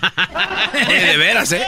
Oye, 0.87 1.05
de 1.05 1.17
veras, 1.17 1.51
¿eh? 1.51 1.65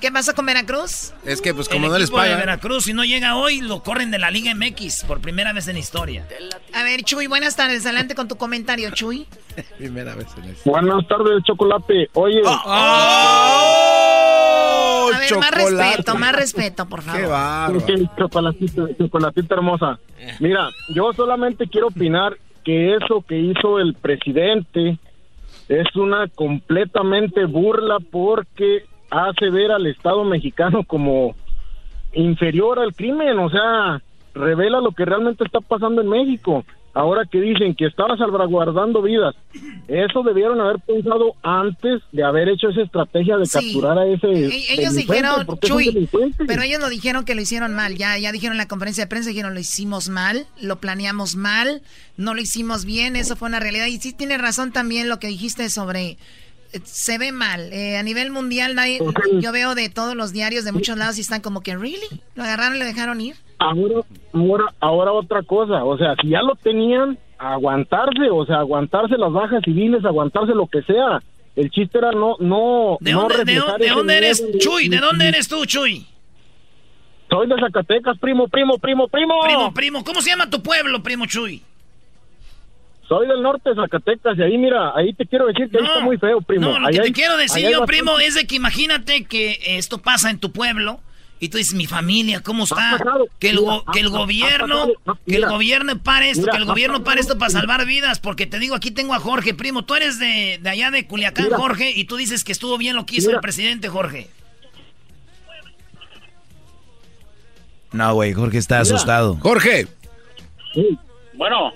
¿Qué 0.00 0.12
pasa 0.12 0.32
con 0.32 0.46
Veracruz? 0.46 1.12
Es 1.24 1.40
que, 1.40 1.52
pues, 1.54 1.68
como 1.68 1.86
el 1.86 1.92
no 1.92 1.98
les 1.98 2.10
de 2.10 2.16
pagan. 2.16 2.38
Veracruz, 2.38 2.84
si 2.84 2.92
no 2.92 3.04
llega 3.04 3.36
hoy, 3.36 3.60
lo 3.60 3.82
corren 3.82 4.10
de 4.10 4.18
la 4.18 4.30
Liga 4.30 4.54
MX 4.54 5.04
por 5.04 5.20
primera 5.20 5.52
vez 5.52 5.66
en 5.66 5.76
historia. 5.76 6.24
A 6.72 6.82
ver, 6.84 7.02
Chuy, 7.02 7.26
buenas 7.26 7.56
tardes. 7.56 7.84
Adelante 7.84 8.14
con 8.14 8.28
tu 8.28 8.36
comentario, 8.36 8.90
Chuy. 8.90 9.26
Primera 9.78 10.14
vez 10.14 10.28
en 10.36 10.50
esto. 10.50 10.70
Buenas 10.70 11.06
tardes, 11.08 11.42
Chocolate. 11.44 12.10
Oye. 12.14 12.42
¡Oh! 12.44 14.17
A 15.14 15.18
ver, 15.18 15.36
más 15.38 15.50
respeto, 15.50 16.14
más 16.16 16.34
respeto, 16.34 16.86
por 16.88 17.02
favor. 17.02 17.20
Qué 17.20 17.26
bárbaro. 17.26 18.08
Chocolatita, 18.16 18.82
chocolatita 18.98 19.54
hermosa. 19.54 19.98
Mira, 20.40 20.68
yo 20.88 21.12
solamente 21.12 21.66
quiero 21.68 21.88
opinar 21.88 22.36
que 22.64 22.96
eso 22.96 23.24
que 23.26 23.38
hizo 23.38 23.78
el 23.78 23.94
presidente 23.94 24.98
es 25.68 25.96
una 25.96 26.28
completamente 26.28 27.44
burla 27.44 27.98
porque 28.10 28.84
hace 29.10 29.50
ver 29.50 29.72
al 29.72 29.86
Estado 29.86 30.24
mexicano 30.24 30.84
como 30.84 31.34
inferior 32.12 32.78
al 32.78 32.94
crimen, 32.94 33.38
o 33.38 33.50
sea, 33.50 34.02
revela 34.34 34.80
lo 34.80 34.92
que 34.92 35.04
realmente 35.04 35.44
está 35.44 35.60
pasando 35.60 36.02
en 36.02 36.08
México. 36.08 36.64
Ahora 36.94 37.24
que 37.30 37.40
dicen 37.40 37.74
que 37.76 37.86
estaba 37.86 38.16
salvaguardando 38.16 39.02
vidas, 39.02 39.34
eso 39.86 40.22
debieron 40.22 40.60
haber 40.60 40.80
pensado 40.80 41.34
antes 41.42 42.02
de 42.12 42.24
haber 42.24 42.48
hecho 42.48 42.70
esa 42.70 42.82
estrategia 42.82 43.36
de 43.36 43.46
Sí. 43.46 43.52
capturar 43.52 43.98
a 43.98 44.06
ese. 44.06 44.26
E- 44.26 44.74
Ellos 44.74 44.94
dijeron, 44.94 45.46
Chuy, 45.60 46.08
pero 46.46 46.62
ellos 46.62 46.80
lo 46.80 46.88
dijeron 46.88 47.24
que 47.24 47.34
lo 47.36 47.40
hicieron 47.40 47.74
mal. 47.74 47.94
Ya, 47.96 48.18
ya 48.18 48.32
dijeron 48.32 48.54
en 48.54 48.58
la 48.58 48.66
conferencia 48.68 49.04
de 49.04 49.08
prensa, 49.08 49.28
dijeron 49.28 49.54
lo 49.54 49.60
hicimos 49.60 50.08
mal, 50.08 50.46
lo 50.60 50.80
planeamos 50.80 51.36
mal, 51.36 51.82
no 52.16 52.34
lo 52.34 52.40
hicimos 52.40 52.84
bien, 52.84 53.14
eso 53.16 53.36
fue 53.36 53.48
una 53.48 53.60
realidad. 53.60 53.86
Y 53.86 53.98
sí 53.98 54.12
tiene 54.12 54.36
razón 54.38 54.72
también 54.72 55.08
lo 55.08 55.18
que 55.20 55.28
dijiste 55.28 55.68
sobre 55.70 56.16
eh, 56.72 56.80
se 56.84 57.16
ve 57.16 57.32
mal. 57.32 57.72
Eh, 57.72 57.96
a 57.96 58.02
nivel 58.02 58.30
mundial, 58.30 58.74
nadie- 58.74 58.98
yo 59.40 59.52
veo 59.52 59.74
de 59.74 59.88
todos 59.88 60.14
los 60.16 60.32
diarios 60.32 60.64
de 60.64 60.72
muchos 60.72 60.98
lados 60.98 61.16
y 61.16 61.20
están 61.20 61.40
como 61.42 61.60
que, 61.62 61.76
¿really? 61.76 61.98
¿Lo 62.34 62.42
agarraron 62.42 62.76
y 62.76 62.78
lo 62.80 62.84
dejaron 62.84 63.20
ir? 63.20 63.36
Ahora, 63.58 64.02
ahora, 64.32 64.64
ahora 64.80 65.12
otra 65.12 65.42
cosa, 65.42 65.84
o 65.84 65.98
sea, 65.98 66.14
si 66.22 66.28
ya 66.28 66.42
lo 66.42 66.54
tenían, 66.56 67.18
aguantarse, 67.38 68.30
o 68.30 68.44
sea, 68.46 68.58
aguantarse 68.60 69.16
las 69.18 69.32
bajas 69.32 69.62
civiles, 69.64 70.04
aguantarse 70.04 70.54
lo 70.54 70.66
que 70.66 70.82
sea. 70.82 71.20
El 71.56 71.70
chiste 71.70 71.98
era 71.98 72.12
no, 72.12 72.36
no, 72.38 72.98
¿De 73.00 73.12
no 73.12 73.22
dónde, 73.22 73.44
de 73.44 73.54
dónde- 73.56 73.78
de 73.78 73.86
ese 73.86 73.94
dónde 73.94 74.16
eres. 74.16 74.44
Chuy? 74.60 74.88
¿De 74.88 74.98
dónde 74.98 75.26
eres 75.28 75.48
tú, 75.48 75.64
Chuy? 75.66 76.06
Soy 77.28 77.48
de 77.48 77.56
Zacatecas, 77.60 78.16
primo, 78.18 78.46
primo, 78.48 78.78
primo, 78.78 79.08
primo. 79.08 79.34
Primo, 79.42 79.74
primo, 79.74 80.04
¿cómo 80.04 80.20
se 80.22 80.30
llama 80.30 80.48
tu 80.48 80.62
pueblo, 80.62 81.02
primo 81.02 81.26
Chuy? 81.26 81.62
Soy 83.08 83.26
del 83.26 83.42
norte 83.42 83.70
de 83.70 83.74
Zacatecas 83.76 84.38
y 84.38 84.42
ahí, 84.42 84.56
mira, 84.58 84.92
ahí 84.94 85.12
te 85.14 85.26
quiero 85.26 85.46
decir 85.46 85.68
que 85.70 85.78
ahí 85.78 85.84
está 85.84 86.00
muy 86.00 86.16
feo, 86.18 86.40
primo. 86.42 86.66
No, 86.70 86.78
lo 86.78 86.86
Ahí 86.88 86.94
que 86.94 87.00
te 87.02 87.12
quiero 87.12 87.36
decir 87.38 87.68
yo, 87.70 87.84
primo, 87.86 88.18
es 88.18 88.34
de 88.34 88.46
que 88.46 88.54
imagínate 88.56 89.24
que 89.24 89.58
esto 89.78 89.98
pasa 89.98 90.30
en 90.30 90.38
tu 90.38 90.52
pueblo 90.52 91.00
y 91.40 91.48
tú 91.48 91.58
dices, 91.58 91.74
mi 91.74 91.86
familia, 91.86 92.40
¿cómo 92.42 92.64
está? 92.64 92.98
Que 93.38 93.50
el, 93.50 93.60
mira, 93.60 93.82
que 93.92 94.02
gobierno, 94.08 94.88
que 95.26 95.36
el 95.36 95.46
gobierno 95.46 95.98
pare 96.02 96.30
esto, 96.30 96.42
mira, 96.42 96.52
que 96.52 96.58
el 96.58 96.64
gobierno 96.64 97.04
pare 97.04 97.20
esto 97.20 97.38
para 97.38 97.50
salvar 97.50 97.86
vidas, 97.86 98.18
porque 98.20 98.46
te 98.46 98.58
digo, 98.58 98.74
aquí 98.74 98.90
tengo 98.90 99.14
a 99.14 99.20
Jorge, 99.20 99.54
primo, 99.54 99.84
tú 99.84 99.94
eres 99.94 100.18
de, 100.18 100.58
de 100.60 100.68
allá 100.70 100.90
de 100.90 101.06
Culiacán, 101.06 101.44
Mira. 101.46 101.56
Jorge, 101.58 101.92
y 101.94 102.04
tú 102.04 102.16
dices 102.16 102.44
que 102.44 102.52
estuvo 102.52 102.76
bien 102.78 102.96
lo 102.96 103.06
que 103.06 103.16
hizo 103.16 103.28
Mira. 103.28 103.38
el 103.38 103.42
presidente, 103.42 103.88
Jorge. 103.88 104.28
No, 107.92 108.14
güey, 108.14 108.32
Jorge 108.32 108.58
está 108.58 108.76
Mira. 108.76 108.82
asustado. 108.82 109.36
Jorge. 109.40 109.86
Bueno, 111.34 111.72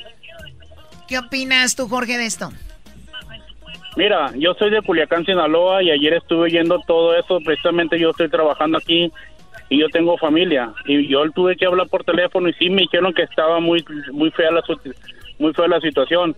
¿Qué 1.09 1.18
opinas 1.18 1.74
tú, 1.76 1.89
Jorge, 1.89 2.16
de 2.18 2.26
esto? 2.26 2.51
mira, 3.97 4.32
yo 4.39 4.55
soy 4.55 4.70
de 4.70 4.80
Culiacán, 4.80 5.24
Sinaloa, 5.26 5.82
y 5.82 5.90
ayer 5.90 6.14
estuve 6.14 6.44
oyendo 6.44 6.78
todo 6.86 7.14
eso. 7.14 7.39
Precisamente 7.44 7.98
yo 8.01 8.10
estoy 8.10 8.30
trabajando 8.30 8.78
aquí 8.78 9.12
y 9.73 9.78
yo 9.81 9.89
tengo 9.89 10.19
familia. 10.19 10.73
Y 10.86 11.09
yo 11.09 11.23
tuve 11.32 11.57
que 11.57 11.66
hablar 11.66 11.89
por 11.89 12.05
teléfono 12.05 12.49
y 12.49 12.53
sí 12.55 12.69
me 12.70 12.82
dijeron 12.82 13.12
que 13.15 13.23
estaba 13.23 13.59
muy, 13.61 13.85
muy 14.12 14.31
fea 14.31 14.51
la, 14.51 14.62
muy 15.39 15.53
fea 15.55 15.69
la 15.69 15.81
situación. 15.81 16.36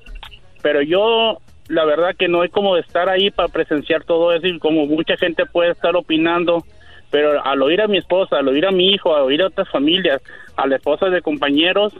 Pero 0.62 0.82
yo, 0.82 1.38
la 1.68 1.84
verdad 1.84 2.14
que 2.18 2.28
no 2.28 2.42
hay 2.42 2.48
como 2.48 2.74
de 2.74 2.82
estar 2.82 3.08
ahí 3.08 3.30
para 3.30 3.48
presenciar 3.48 4.04
todo 4.04 4.32
eso 4.32 4.46
y 4.46 4.58
como 4.58 4.86
mucha 4.86 5.16
gente 5.16 5.46
puede 5.46 5.72
estar 5.72 5.96
opinando. 5.96 6.62
Pero 7.10 7.44
al 7.44 7.62
oír 7.62 7.80
a 7.80 7.86
mi 7.88 7.98
esposa, 7.98 8.38
al 8.38 8.48
oír 8.48 8.66
a 8.66 8.70
mi 8.72 8.90
hijo, 8.92 9.14
al 9.14 9.22
oír 9.22 9.42
a 9.42 9.46
otras 9.48 9.68
familias, 9.68 10.20
a 10.56 10.66
la 10.66 10.76
esposa 10.76 11.06
de 11.10 11.22
compañeros, 11.22 11.92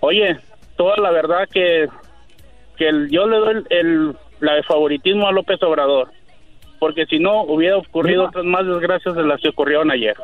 oye, 0.00 0.36
toda 0.76 0.96
la 0.98 1.10
verdad 1.10 1.48
que 1.52 1.86
que 2.76 2.88
el- 2.88 3.08
yo 3.10 3.26
le 3.26 3.36
doy 3.38 3.54
el, 3.54 3.66
el- 3.70 4.12
la 4.40 4.54
de 4.54 4.62
favoritismo 4.62 5.26
a 5.26 5.32
López 5.32 5.62
Obrador, 5.62 6.08
porque 6.78 7.06
si 7.06 7.18
no 7.18 7.42
hubiera 7.44 7.78
ocurrido 7.78 8.26
otras 8.26 8.44
más 8.44 8.66
desgracias 8.66 9.14
de 9.16 9.22
las 9.24 9.40
que 9.40 9.48
ocurrieron 9.48 9.90
ayer. 9.90 10.14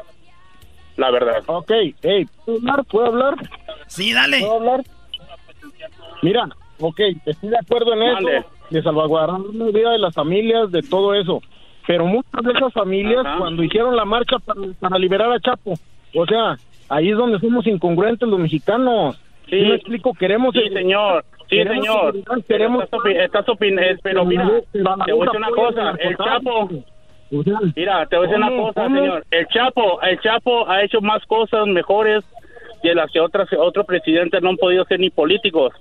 La 0.96 1.10
verdad. 1.10 1.42
Ok, 1.46 1.70
hey, 2.02 2.26
¿puedo 2.44 2.58
hablar? 2.58 2.84
¿Puedo 2.84 3.06
hablar? 3.06 3.34
Sí, 3.86 4.12
dale. 4.12 4.40
¿Puedo 4.40 4.54
hablar? 4.58 4.80
Mira, 6.22 6.48
ok, 6.80 7.00
estoy 7.26 7.48
de 7.50 7.58
acuerdo 7.58 7.92
en 7.94 7.98
Mande. 8.12 8.36
eso, 8.38 8.48
de 8.70 8.82
salvaguardar 8.82 9.40
la 9.54 9.64
vida 9.66 9.90
de 9.90 9.98
las 9.98 10.14
familias, 10.14 10.70
de 10.70 10.82
todo 10.82 11.14
eso. 11.14 11.40
Pero 11.86 12.06
muchas 12.06 12.42
de 12.44 12.52
esas 12.52 12.72
familias, 12.72 13.24
Ajá. 13.26 13.38
cuando 13.38 13.62
hicieron 13.64 13.96
la 13.96 14.04
marcha 14.04 14.38
para, 14.38 14.60
para 14.78 14.98
liberar 14.98 15.32
a 15.32 15.40
Chapo, 15.40 15.74
o 16.14 16.26
sea, 16.26 16.56
ahí 16.88 17.10
es 17.10 17.16
donde 17.16 17.40
somos 17.40 17.66
incongruentes 17.66 18.28
los 18.28 18.38
mexicanos. 18.38 19.16
Sí. 19.50 19.60
¿Sí 19.60 19.66
me 19.68 19.74
explico, 19.74 20.12
queremos... 20.14 20.54
Sí, 20.54 20.68
señor. 20.72 21.24
Sí, 21.50 21.56
queremos 21.56 21.84
señor. 21.84 22.44
Queremos... 22.46 22.84
Estás, 22.84 23.00
opi- 23.00 23.20
estás 23.20 23.46
opin- 23.46 23.98
pero 24.02 24.24
mira, 24.24 24.48
te 24.72 25.12
voy 25.12 25.26
a 25.26 25.32
decir 25.32 25.36
una 25.36 25.50
cosa. 25.50 25.90
El 25.98 26.16
Chapo, 26.16 26.68
Mira, 27.74 28.06
te 28.06 28.16
voy 28.16 28.26
a 28.26 28.28
decir 28.28 28.44
una 28.44 28.62
cosa, 28.62 28.86
señor. 28.86 29.24
El 29.30 29.46
Chapo, 29.48 30.02
el 30.02 30.20
Chapo 30.20 30.68
ha 30.68 30.82
hecho 30.82 31.00
más 31.00 31.24
cosas 31.24 31.66
mejores 31.66 32.22
de 32.82 32.94
las 32.94 33.10
que 33.10 33.20
otras 33.20 33.48
otros 33.58 33.86
presidentes 33.86 34.42
no 34.42 34.50
han 34.50 34.56
podido 34.56 34.84
ser 34.84 35.00
ni 35.00 35.08
políticos. 35.08 35.72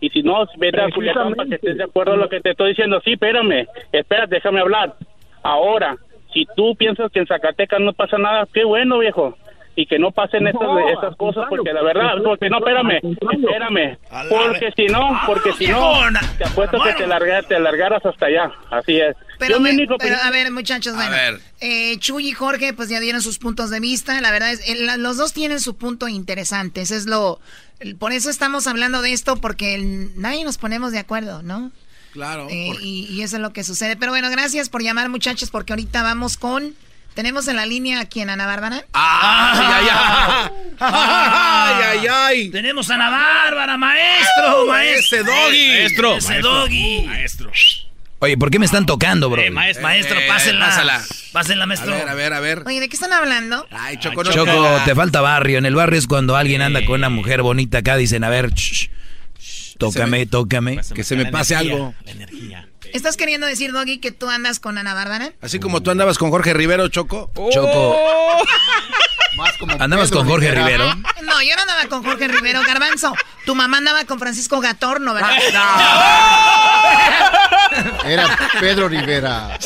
Y 0.00 0.10
si 0.10 0.22
no, 0.22 0.44
vete 0.56 0.80
a 0.80 0.90
Culiacán 0.90 1.34
para 1.34 1.48
que 1.48 1.54
estés 1.56 1.76
de 1.76 1.84
acuerdo 1.84 2.14
a 2.14 2.16
lo 2.16 2.28
que 2.28 2.40
te 2.40 2.50
estoy 2.50 2.70
diciendo. 2.70 3.00
Sí, 3.04 3.12
espérame, 3.12 3.66
espérate, 3.92 4.36
déjame 4.36 4.60
hablar. 4.60 4.94
Ahora, 5.42 5.96
si 6.32 6.46
tú 6.56 6.74
piensas 6.76 7.10
que 7.12 7.20
en 7.20 7.26
Zacatecas 7.26 7.80
no 7.80 7.92
pasa 7.92 8.18
nada, 8.18 8.46
qué 8.52 8.64
bueno, 8.64 8.98
viejo. 8.98 9.36
Y 9.80 9.86
que 9.86 9.96
no 9.96 10.10
pasen 10.10 10.44
estas, 10.48 10.60
No, 10.60 10.88
estas 10.88 11.14
cosas, 11.16 11.44
porque 11.48 11.72
la 11.72 11.84
verdad, 11.84 12.14
porque 12.24 12.50
no, 12.50 12.58
espérame, 12.58 12.96
espérame. 13.00 13.96
Porque 14.28 14.72
si 14.74 14.86
no, 14.86 15.20
porque 15.24 15.52
si 15.52 15.68
no, 15.68 16.00
te 16.36 16.44
apuesto 16.44 16.82
que 16.82 16.94
te, 16.94 17.06
larga- 17.06 17.44
te 17.46 17.60
largaras 17.60 18.04
hasta 18.04 18.26
allá. 18.26 18.50
Así 18.72 18.98
es. 18.98 19.14
Pero, 19.38 19.60
me- 19.60 19.76
pero, 20.00 20.16
a 20.20 20.30
ver, 20.32 20.50
muchachos, 20.50 20.96
bueno. 20.96 21.12
ver. 21.12 21.38
Eh, 21.60 21.96
Chuy 22.00 22.30
y 22.30 22.32
Jorge, 22.32 22.72
pues 22.72 22.88
ya 22.88 22.98
dieron 22.98 23.22
sus 23.22 23.38
puntos 23.38 23.70
de 23.70 23.78
vista. 23.78 24.20
La 24.20 24.32
verdad 24.32 24.50
es, 24.50 24.68
el- 24.68 25.00
los 25.00 25.16
dos 25.16 25.32
tienen 25.32 25.60
su 25.60 25.76
punto 25.76 26.08
interesante. 26.08 26.80
Eso 26.80 26.96
es 26.96 27.06
lo. 27.06 27.38
el- 27.78 27.94
Por 27.94 28.10
eso 28.12 28.30
estamos 28.30 28.66
hablando 28.66 29.00
de 29.00 29.12
esto, 29.12 29.36
porque 29.36 29.76
el- 29.76 30.10
nadie 30.20 30.42
nos 30.42 30.58
ponemos 30.58 30.90
de 30.90 30.98
acuerdo, 30.98 31.44
¿no? 31.44 31.70
Claro. 32.14 32.48
Eh, 32.50 32.72
y, 32.82 33.06
y 33.12 33.22
eso 33.22 33.36
es 33.36 33.42
lo 33.42 33.52
que 33.52 33.62
sucede. 33.62 33.94
Pero 33.96 34.10
bueno, 34.10 34.28
gracias 34.28 34.70
por 34.70 34.82
llamar, 34.82 35.08
muchachos, 35.08 35.50
porque 35.52 35.72
ahorita 35.72 36.02
vamos 36.02 36.36
con. 36.36 36.74
Tenemos 37.18 37.48
en 37.48 37.56
la 37.56 37.66
línea 37.66 37.98
aquí 37.98 38.20
en 38.20 38.30
Ana 38.30 38.46
Bárbara. 38.46 38.84
¡Ay, 38.92 39.58
ay, 39.60 39.86
ay! 39.90 40.50
¡Ay, 40.78 41.82
ay, 41.82 42.06
ay! 42.08 42.48
Tenemos 42.50 42.88
a 42.92 42.94
Ana 42.94 43.10
Bárbara, 43.10 43.76
maestro, 43.76 44.66
maestro. 44.68 45.18
Ese 45.18 45.24
doggy. 45.28 45.68
Maestro. 45.68 46.16
Ese 46.16 46.28
Maestro. 46.28 46.54
doggy. 46.54 47.02
Maestro. 47.08 47.50
Oye, 48.20 48.38
¿por 48.38 48.52
qué 48.52 48.60
me 48.60 48.66
están 48.66 48.86
tocando, 48.86 49.28
bro? 49.30 49.42
Eh, 49.42 49.50
maestro, 49.50 49.82
maestro, 49.82 50.16
Eh, 50.20 50.28
pásenla. 50.28 50.66
pásala. 50.66 51.02
Pásenla, 51.32 51.66
maestro. 51.66 51.92
A 51.92 51.96
ver, 51.98 52.08
a 52.08 52.14
ver, 52.14 52.32
a 52.34 52.38
ver. 52.40 52.62
Oye, 52.66 52.78
¿de 52.78 52.88
qué 52.88 52.94
están 52.94 53.12
hablando? 53.12 53.66
Ay, 53.72 53.96
Choco, 53.98 54.22
no 54.22 54.30
Choco, 54.30 54.76
te- 54.78 54.84
te 54.84 54.94
falta 54.94 55.20
barrio. 55.20 55.58
En 55.58 55.66
el 55.66 55.74
barrio 55.74 55.98
es 55.98 56.06
cuando 56.06 56.36
alguien 56.36 56.62
anda 56.62 56.84
con 56.84 57.00
una 57.00 57.08
mujer 57.08 57.42
bonita 57.42 57.78
acá, 57.78 57.96
dicen, 57.96 58.22
a 58.22 58.28
ver, 58.28 58.52
shh, 58.54 58.90
shh, 59.40 59.76
tócame, 59.76 60.24
tócame. 60.26 60.78
Que 60.94 61.02
se 61.02 61.16
me 61.16 61.26
pase 61.26 61.56
algo. 61.56 61.96
¿Estás 62.98 63.16
queriendo 63.16 63.46
decir, 63.46 63.70
Doggy, 63.70 63.98
que 63.98 64.10
tú 64.10 64.28
andas 64.28 64.58
con 64.58 64.76
Ana 64.76 64.92
Bárbara? 64.92 65.30
Así 65.40 65.60
como 65.60 65.80
tú 65.84 65.92
andabas 65.92 66.18
con 66.18 66.32
Jorge 66.32 66.52
Rivero, 66.52 66.88
Choco. 66.88 67.30
Choco. 67.52 67.96
Andabas 69.78 70.10
Pedro 70.10 70.20
con 70.20 70.26
Jorge 70.26 70.50
Rivera. 70.50 70.94
Rivero. 70.94 70.94
No, 71.22 71.40
yo 71.40 71.54
no 71.54 71.62
andaba 71.62 71.86
con 71.88 72.02
Jorge 72.02 72.26
Rivero 72.26 72.60
Garbanzo. 72.66 73.14
Tu 73.46 73.54
mamá 73.54 73.76
andaba 73.78 74.04
con 74.04 74.18
Francisco 74.18 74.58
Gatorno, 74.58 75.14
¿verdad? 75.14 75.30
Era 78.04 78.36
Pedro 78.58 78.88
Rivera. 78.88 79.56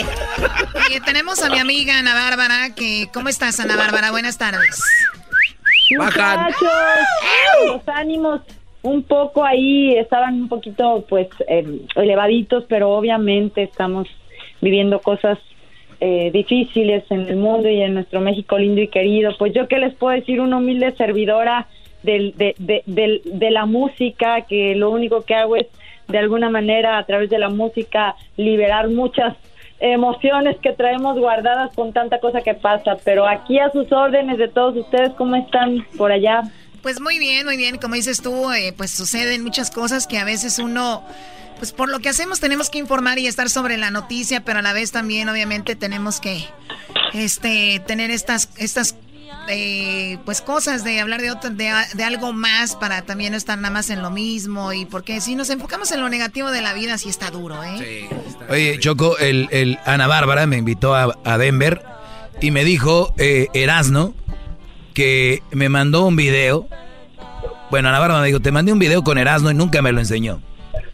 Oye, 0.86 1.00
tenemos 1.00 1.42
a 1.42 1.48
mi 1.48 1.58
amiga 1.58 1.98
Ana 1.98 2.12
Bárbara, 2.12 2.74
que... 2.74 3.08
¿Cómo 3.14 3.30
estás, 3.30 3.58
Ana 3.60 3.76
Bárbara? 3.76 4.10
Buenas 4.10 4.36
tardes. 4.36 4.78
Muchachos, 5.96 6.54
los 7.66 7.88
ánimos 7.88 8.42
un 8.82 9.02
poco 9.02 9.44
ahí 9.44 9.94
estaban 9.96 10.34
un 10.42 10.48
poquito 10.48 11.04
pues 11.08 11.28
eh, 11.48 11.80
elevaditos, 11.96 12.64
pero 12.68 12.90
obviamente 12.90 13.62
estamos 13.62 14.08
viviendo 14.60 15.00
cosas 15.00 15.38
eh, 16.00 16.30
difíciles 16.32 17.04
en 17.10 17.28
el 17.28 17.36
mundo 17.36 17.68
y 17.68 17.80
en 17.80 17.94
nuestro 17.94 18.20
México 18.20 18.58
lindo 18.58 18.80
y 18.80 18.88
querido. 18.88 19.32
Pues 19.38 19.52
yo 19.54 19.68
qué 19.68 19.78
les 19.78 19.94
puedo 19.94 20.14
decir, 20.16 20.40
una 20.40 20.56
humilde 20.56 20.90
servidora 20.96 21.68
del, 22.02 22.36
de, 22.36 22.54
de, 22.58 22.82
del- 22.86 23.22
de 23.24 23.50
la 23.52 23.66
música, 23.66 24.40
que 24.42 24.74
lo 24.74 24.90
único 24.90 25.22
que 25.22 25.34
hago 25.36 25.54
es 25.56 25.66
de 26.08 26.18
alguna 26.18 26.50
manera 26.50 26.98
a 26.98 27.04
través 27.06 27.30
de 27.30 27.38
la 27.38 27.48
música 27.48 28.16
liberar 28.36 28.88
muchas 28.88 29.36
emociones 29.78 30.56
que 30.58 30.72
traemos 30.72 31.18
guardadas 31.18 31.72
con 31.74 31.92
tanta 31.92 32.18
cosa 32.20 32.40
que 32.40 32.54
pasa, 32.54 32.96
pero 33.04 33.26
aquí 33.26 33.58
a 33.58 33.70
sus 33.70 33.90
órdenes 33.92 34.38
de 34.38 34.48
todos 34.48 34.76
ustedes, 34.76 35.10
¿cómo 35.14 35.34
están 35.36 35.84
por 35.96 36.12
allá? 36.12 36.42
Pues 36.82 37.00
muy 37.00 37.18
bien, 37.18 37.46
muy 37.46 37.56
bien. 37.56 37.78
Como 37.78 37.94
dices 37.94 38.20
tú, 38.20 38.52
eh, 38.52 38.74
pues 38.76 38.90
suceden 38.90 39.42
muchas 39.42 39.70
cosas 39.70 40.06
que 40.06 40.18
a 40.18 40.24
veces 40.24 40.58
uno, 40.58 41.04
pues 41.58 41.72
por 41.72 41.88
lo 41.88 42.00
que 42.00 42.08
hacemos 42.08 42.40
tenemos 42.40 42.70
que 42.70 42.78
informar 42.78 43.18
y 43.20 43.28
estar 43.28 43.48
sobre 43.48 43.76
la 43.76 43.90
noticia, 43.90 44.44
pero 44.44 44.58
a 44.58 44.62
la 44.62 44.72
vez 44.72 44.90
también 44.90 45.28
obviamente 45.28 45.76
tenemos 45.76 46.18
que, 46.18 46.44
este, 47.12 47.80
tener 47.86 48.10
estas, 48.10 48.48
estas, 48.56 48.96
eh, 49.48 50.18
pues 50.24 50.40
cosas 50.42 50.82
de 50.82 51.00
hablar 51.00 51.20
de, 51.20 51.30
otro, 51.30 51.50
de, 51.50 51.72
de 51.94 52.04
algo 52.04 52.32
más 52.32 52.74
para 52.74 53.02
también 53.02 53.32
no 53.32 53.38
estar 53.38 53.58
nada 53.58 53.72
más 53.72 53.88
en 53.90 54.02
lo 54.02 54.10
mismo 54.10 54.72
y 54.72 54.84
porque 54.84 55.20
si 55.20 55.36
nos 55.36 55.50
enfocamos 55.50 55.90
en 55.92 56.00
lo 56.00 56.08
negativo 56.08 56.50
de 56.50 56.62
la 56.62 56.74
vida 56.74 56.98
sí 56.98 57.08
está 57.08 57.30
duro, 57.30 57.62
¿eh? 57.62 58.08
Oye, 58.48 58.78
Choco, 58.80 59.18
el, 59.18 59.48
el 59.52 59.78
Ana 59.84 60.08
Bárbara 60.08 60.46
me 60.46 60.56
invitó 60.56 60.94
a, 60.94 61.16
a 61.24 61.38
Denver 61.38 61.82
y 62.40 62.50
me 62.50 62.64
dijo, 62.64 63.14
eh, 63.18 63.46
Erasno, 63.54 64.14
que 64.92 65.42
me 65.50 65.68
mandó 65.68 66.06
un 66.06 66.16
video. 66.16 66.68
Bueno, 67.70 67.88
Ana 67.88 67.98
Bárbara 67.98 68.20
me 68.20 68.26
dijo, 68.26 68.40
te 68.40 68.52
mandé 68.52 68.72
un 68.72 68.78
video 68.78 69.02
con 69.02 69.18
Erasno 69.18 69.50
y 69.50 69.54
nunca 69.54 69.82
me 69.82 69.92
lo 69.92 70.00
enseñó. 70.00 70.40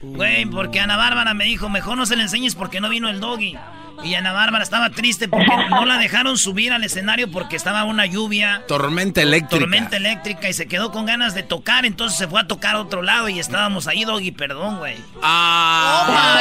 Güey, 0.01 0.47
porque 0.47 0.81
Ana 0.81 0.97
Bárbara 0.97 1.35
me 1.35 1.45
dijo, 1.45 1.69
mejor 1.69 1.97
no 1.97 2.07
se 2.07 2.16
le 2.16 2.23
enseñes 2.23 2.55
porque 2.55 2.81
no 2.81 2.89
vino 2.89 3.09
el 3.09 3.20
doggy. 3.20 3.57
Y 4.05 4.15
Ana 4.15 4.33
Bárbara 4.33 4.62
estaba 4.62 4.91
triste 4.91 5.27
porque 5.27 5.51
no 5.70 5.85
la 5.85 5.99
dejaron 5.99 6.39
subir 6.39 6.73
al 6.73 6.85
escenario 6.85 7.29
porque 7.33 7.57
estaba 7.57 7.83
una 7.83 8.07
lluvia. 8.07 8.62
Tormenta 8.69 9.23
eléctrica. 9.23 9.59
Tormenta 9.59 9.97
eléctrica 9.97 10.49
y 10.49 10.53
se 10.53 10.69
quedó 10.69 10.93
con 10.93 11.05
ganas 11.05 11.35
de 11.35 11.43
tocar, 11.43 11.85
entonces 11.85 12.16
se 12.16 12.29
fue 12.29 12.41
a 12.41 12.47
tocar 12.47 12.77
a 12.77 12.81
otro 12.81 13.03
lado 13.03 13.29
y 13.29 13.41
estábamos 13.41 13.89
ahí, 13.89 14.05
Doggy, 14.05 14.31
perdón, 14.31 14.79
güey. 14.79 14.95
Ah, 15.20 16.37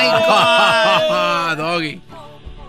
Doggy. 1.58 2.00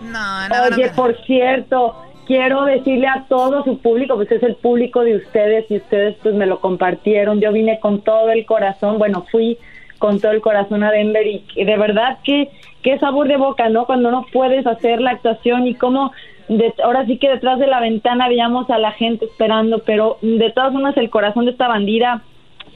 No, 0.01 0.47
Oye, 0.73 0.89
por 0.89 1.15
cierto, 1.25 2.08
quiero 2.29 2.63
decirle 2.65 3.07
a 3.07 3.25
todo 3.27 3.63
su 3.63 3.79
público, 3.79 4.13
pues 4.15 4.31
es 4.31 4.43
el 4.43 4.53
público 4.53 5.03
de 5.03 5.15
ustedes 5.15 5.65
y 5.71 5.77
ustedes 5.77 6.15
pues 6.21 6.35
me 6.35 6.45
lo 6.45 6.59
compartieron. 6.59 7.41
Yo 7.41 7.51
vine 7.51 7.79
con 7.79 8.01
todo 8.01 8.29
el 8.29 8.45
corazón, 8.45 8.99
bueno, 8.99 9.25
fui 9.31 9.57
con 9.97 10.19
todo 10.21 10.31
el 10.31 10.39
corazón 10.39 10.83
a 10.83 10.91
Denver 10.91 11.25
y, 11.25 11.43
de 11.55 11.75
verdad 11.75 12.19
que 12.23 12.51
qué 12.83 12.99
sabor 12.99 13.27
de 13.27 13.37
boca, 13.37 13.69
¿no? 13.69 13.87
Cuando 13.87 14.11
no 14.11 14.27
puedes 14.31 14.67
hacer 14.67 15.01
la 15.01 15.09
actuación 15.09 15.65
y 15.65 15.73
cómo 15.73 16.11
de- 16.49 16.71
ahora 16.83 17.03
sí 17.07 17.17
que 17.17 17.29
detrás 17.29 17.57
de 17.57 17.65
la 17.65 17.79
ventana 17.79 18.27
veíamos 18.29 18.69
a 18.69 18.77
la 18.77 18.91
gente 18.91 19.25
esperando, 19.25 19.79
pero 19.79 20.19
de 20.21 20.51
todas 20.51 20.71
formas 20.71 20.95
el 20.97 21.09
corazón 21.09 21.45
de 21.45 21.51
esta 21.51 21.67
bandida 21.67 22.21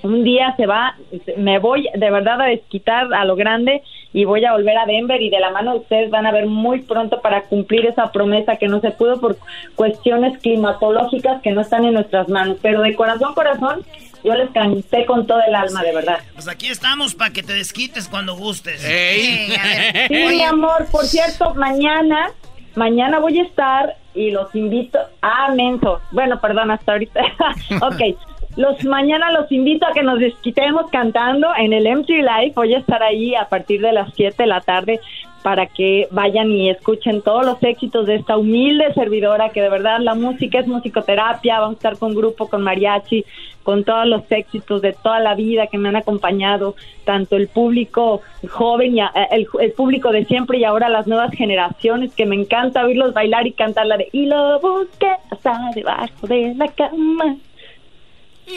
un 0.03 0.23
día 0.23 0.53
se 0.57 0.65
va, 0.65 0.95
me 1.38 1.59
voy 1.59 1.88
de 1.95 2.11
verdad 2.11 2.41
a 2.41 2.45
desquitar 2.45 3.13
a 3.13 3.25
lo 3.25 3.35
grande 3.35 3.81
y 4.11 4.25
voy 4.25 4.43
a 4.45 4.51
volver 4.51 4.77
a 4.77 4.85
Denver 4.85 5.21
y 5.21 5.30
de 5.30 5.39
la 5.39 5.49
mano 5.49 5.71
de 5.71 5.80
ustedes 5.80 6.09
van 6.11 6.25
a 6.25 6.31
ver 6.31 6.45
muy 6.45 6.81
pronto 6.81 7.21
para 7.21 7.43
cumplir 7.43 7.85
esa 7.85 8.11
promesa 8.11 8.57
que 8.57 8.67
no 8.67 8.81
se 8.81 8.91
pudo 8.91 9.19
por 9.19 9.38
cuestiones 9.75 10.38
climatológicas 10.39 11.41
que 11.41 11.51
no 11.51 11.61
están 11.61 11.85
en 11.85 11.93
nuestras 11.93 12.27
manos, 12.27 12.57
pero 12.61 12.81
de 12.81 12.95
corazón 12.95 13.34
corazón 13.34 13.85
yo 14.23 14.34
les 14.35 14.49
canté 14.51 15.05
con 15.05 15.27
todo 15.27 15.39
el 15.45 15.53
alma, 15.53 15.84
de 15.84 15.93
verdad. 15.93 16.19
Pues 16.34 16.47
aquí 16.47 16.67
estamos 16.67 17.13
para 17.13 17.31
que 17.31 17.43
te 17.43 17.53
desquites 17.53 18.07
cuando 18.07 18.35
gustes. 18.35 18.84
Ey, 18.85 19.53
a. 19.53 20.07
Sí, 20.07 20.25
mi 20.30 20.41
amor, 20.43 20.85
por 20.91 21.05
cierto, 21.05 21.53
mañana, 21.55 22.31
mañana 22.75 23.19
voy 23.19 23.39
a 23.39 23.43
estar 23.43 23.97
y 24.15 24.31
los 24.31 24.53
invito 24.55 24.99
a 25.21 25.53
Menso. 25.53 25.99
Bueno, 26.11 26.39
perdón, 26.39 26.71
hasta 26.71 26.93
ahorita. 26.93 27.21
ok. 27.81 28.17
Los 28.55 28.84
mañana 28.85 29.31
los 29.31 29.51
invito 29.51 29.88
a 29.88 29.93
que 29.93 30.03
nos 30.03 30.19
desquitemos 30.19 30.89
cantando 30.91 31.47
en 31.57 31.73
el 31.73 31.88
MTV 31.88 32.17
Live. 32.21 32.53
Voy 32.55 32.75
a 32.75 32.80
estar 32.80 33.01
ahí 33.01 33.34
a 33.34 33.45
partir 33.45 33.81
de 33.81 33.91
las 33.93 34.13
7 34.13 34.43
de 34.43 34.47
la 34.47 34.61
tarde 34.61 34.99
para 35.41 35.65
que 35.65 36.07
vayan 36.11 36.51
y 36.51 36.69
escuchen 36.69 37.21
todos 37.21 37.45
los 37.45 37.61
éxitos 37.63 38.05
de 38.05 38.15
esta 38.15 38.38
humilde 38.38 38.93
servidora 38.93 39.49
que 39.49 39.61
de 39.61 39.69
verdad 39.69 39.99
la 39.99 40.13
música 40.15 40.59
es 40.59 40.67
musicoterapia, 40.67 41.59
vamos 41.59 41.75
a 41.75 41.80
estar 41.80 41.97
con 41.97 42.15
grupo, 42.15 42.47
con 42.47 42.61
mariachi, 42.61 43.25
con 43.63 43.84
todos 43.84 44.05
los 44.05 44.21
éxitos 44.31 44.81
de 44.81 44.93
toda 44.93 45.19
la 45.19 45.35
vida 45.35 45.67
que 45.67 45.77
me 45.77 45.89
han 45.89 45.97
acompañado, 45.97 46.75
tanto 47.03 47.35
el 47.35 47.49
público 47.49 48.21
joven 48.51 48.95
y 48.95 49.01
a- 49.01 49.11
el, 49.31 49.47
el 49.59 49.71
público 49.73 50.11
de 50.11 50.23
siempre 50.25 50.59
y 50.59 50.63
ahora 50.63 50.88
las 50.88 51.07
nuevas 51.07 51.31
generaciones 51.35 52.13
que 52.15 52.25
me 52.25 52.35
encanta 52.35 52.85
oírlos 52.85 53.13
bailar 53.13 53.45
y 53.45 53.51
cantar 53.51 53.88
la 53.88 53.97
de 53.97 54.07
y 54.13 54.27
lo 54.27 54.59
busqué 54.61 55.09
hasta 55.30 55.59
debajo 55.75 56.27
de 56.27 56.53
la 56.55 56.67
cama. 56.69 57.35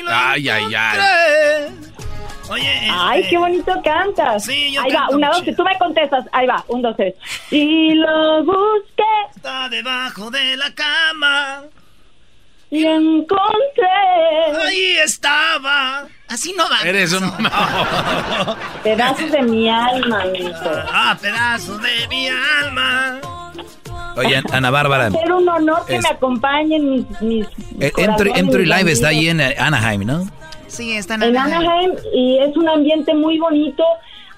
Ay, 0.09 0.49
ay, 0.49 0.75
ay. 0.75 0.99
Oye, 2.49 2.89
Ay, 2.93 3.27
qué 3.29 3.37
bonito 3.39 3.73
cantas. 3.83 4.45
Sí, 4.45 4.73
yo 4.73 4.81
Ahí 4.83 4.93
va, 4.93 5.09
una, 5.11 5.29
dos, 5.31 5.43
tres. 5.43 5.57
Tú 5.57 5.65
me 5.65 5.77
contestas. 5.79 6.25
Ahí 6.33 6.47
va, 6.47 6.65
un, 6.69 6.81
dos, 6.81 6.97
tres. 6.97 7.15
Y 7.51 7.95
lo 7.95 8.45
busqué 8.45 9.03
Está 9.35 9.69
debajo 9.69 10.31
de 10.31 10.57
la 10.57 10.73
cama. 10.73 11.63
y 12.71 12.85
encontré. 12.87 13.89
Ahí 14.65 14.97
estaba. 14.99 16.07
Así 16.29 16.53
no 16.57 16.69
va. 16.71 16.81
Eres 16.85 17.13
un... 17.13 17.33
Pedazos 18.83 19.31
de 19.33 19.43
mi 19.43 19.69
alma, 19.69 20.25
mijo. 20.27 20.71
Ah, 20.93 21.17
pedazo 21.21 21.79
de 21.79 22.07
mi 22.09 22.29
alma. 22.29 23.21
Oye, 24.17 24.43
Ana 24.53 24.71
Bárbara, 24.71 25.11
Ser 25.11 25.33
un 25.33 25.49
honor 25.49 25.85
que 25.87 25.97
Es- 25.97 26.03
me 26.03 26.09
acompañen 26.11 26.91
mis, 26.91 27.21
mis 27.21 27.47
eh, 27.47 27.51
Entry, 27.81 27.91
corazones, 27.93 28.39
Entry 28.39 28.67
mis 28.67 28.77
Live 28.77 28.93
está 28.93 29.09
ahí 29.09 29.29
en 29.29 29.41
eh, 29.41 29.55
Anaheim, 29.59 30.05
¿no? 30.05 30.25
Sí, 30.69 30.93
están 30.93 31.23
en 31.23 31.37
Anaheim 31.37 31.93
y 32.15 32.39
es 32.39 32.57
un 32.57 32.69
ambiente 32.69 33.15
muy 33.15 33.39
bonito. 33.39 33.85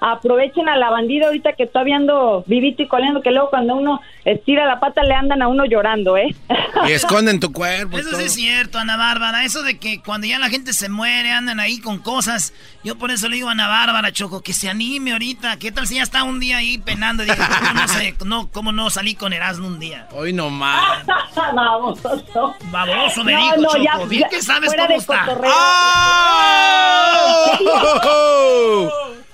Aprovechen 0.01 0.67
a 0.69 0.77
la 0.77 0.89
bandida 0.89 1.27
ahorita 1.27 1.53
que 1.53 1.67
todavía 1.67 1.97
ando 1.97 2.43
vivito 2.47 2.81
y 2.83 2.87
coleando, 2.87 3.21
que 3.21 3.31
luego 3.31 3.49
cuando 3.49 3.75
uno 3.75 3.99
estira 4.25 4.65
la 4.65 4.79
pata 4.79 5.03
le 5.03 5.13
andan 5.13 5.41
a 5.41 5.47
uno 5.47 5.65
llorando, 5.65 6.17
¿eh? 6.17 6.35
Y 6.87 6.91
esconden 6.91 7.39
tu 7.39 7.51
cuerpo. 7.51 7.97
Eso 7.97 8.15
sí 8.15 8.23
es 8.23 8.33
cierto, 8.33 8.77
Ana 8.79 8.95
Bárbara. 8.95 9.43
Eso 9.43 9.63
de 9.63 9.77
que 9.79 10.01
cuando 10.01 10.27
ya 10.27 10.39
la 10.39 10.49
gente 10.49 10.71
se 10.73 10.87
muere, 10.89 11.31
andan 11.31 11.59
ahí 11.59 11.79
con 11.81 11.99
cosas. 11.99 12.53
Yo 12.83 12.97
por 12.97 13.11
eso 13.11 13.27
le 13.27 13.35
digo 13.35 13.49
a 13.49 13.51
Ana 13.51 13.67
Bárbara, 13.67 14.11
Choco, 14.13 14.41
que 14.41 14.53
se 14.53 14.69
anime 14.69 15.11
ahorita. 15.11 15.57
¿Qué 15.57 15.71
tal 15.71 15.87
si 15.87 15.95
ya 15.95 16.03
está 16.03 16.23
un 16.23 16.39
día 16.39 16.57
ahí 16.57 16.77
penando? 16.77 17.23
Digo, 17.23 17.35
¿cómo 17.35 17.73
no, 17.73 17.87
sé, 17.87 18.15
no, 18.25 18.49
¿cómo 18.51 18.71
no 18.71 18.89
salí 18.89 19.15
con 19.15 19.33
Erasmo 19.33 19.67
un 19.67 19.79
día? 19.79 20.07
Hoy 20.13 20.31
no 20.31 20.49
más. 20.49 21.05
Baboso. 21.53 22.55
Baboso 22.71 23.23
me 23.23 23.33
No, 23.33 23.39
dijo, 23.41 23.55
no, 23.57 23.69
Choco. 23.69 23.83
ya- 23.83 24.05
Bien 24.07 24.21
ya, 24.23 24.29
que 24.29 24.41
sabes 24.41 24.73
cómo 24.73 24.87
de 24.87 24.95
está. 24.95 25.25
cotorreo. 25.25 25.49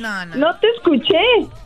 No, 0.00 0.26
no. 0.26 0.36
No 0.36 0.56
te 0.56 0.66
escuché. 0.76 1.18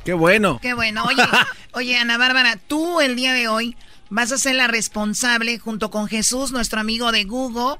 Qué 0.04 0.12
bueno. 0.12 0.58
Qué 0.60 0.74
bueno. 0.74 1.04
Oye, 1.04 1.22
oye, 1.72 1.96
Ana 1.96 2.18
Bárbara, 2.18 2.56
tú 2.68 3.00
el 3.00 3.16
día 3.16 3.32
de 3.32 3.48
hoy 3.48 3.76
vas 4.10 4.32
a 4.32 4.38
ser 4.38 4.56
la 4.56 4.66
responsable 4.66 5.58
junto 5.58 5.90
con 5.90 6.06
Jesús, 6.08 6.52
nuestro 6.52 6.80
amigo 6.80 7.12
de 7.12 7.24
Google, 7.24 7.78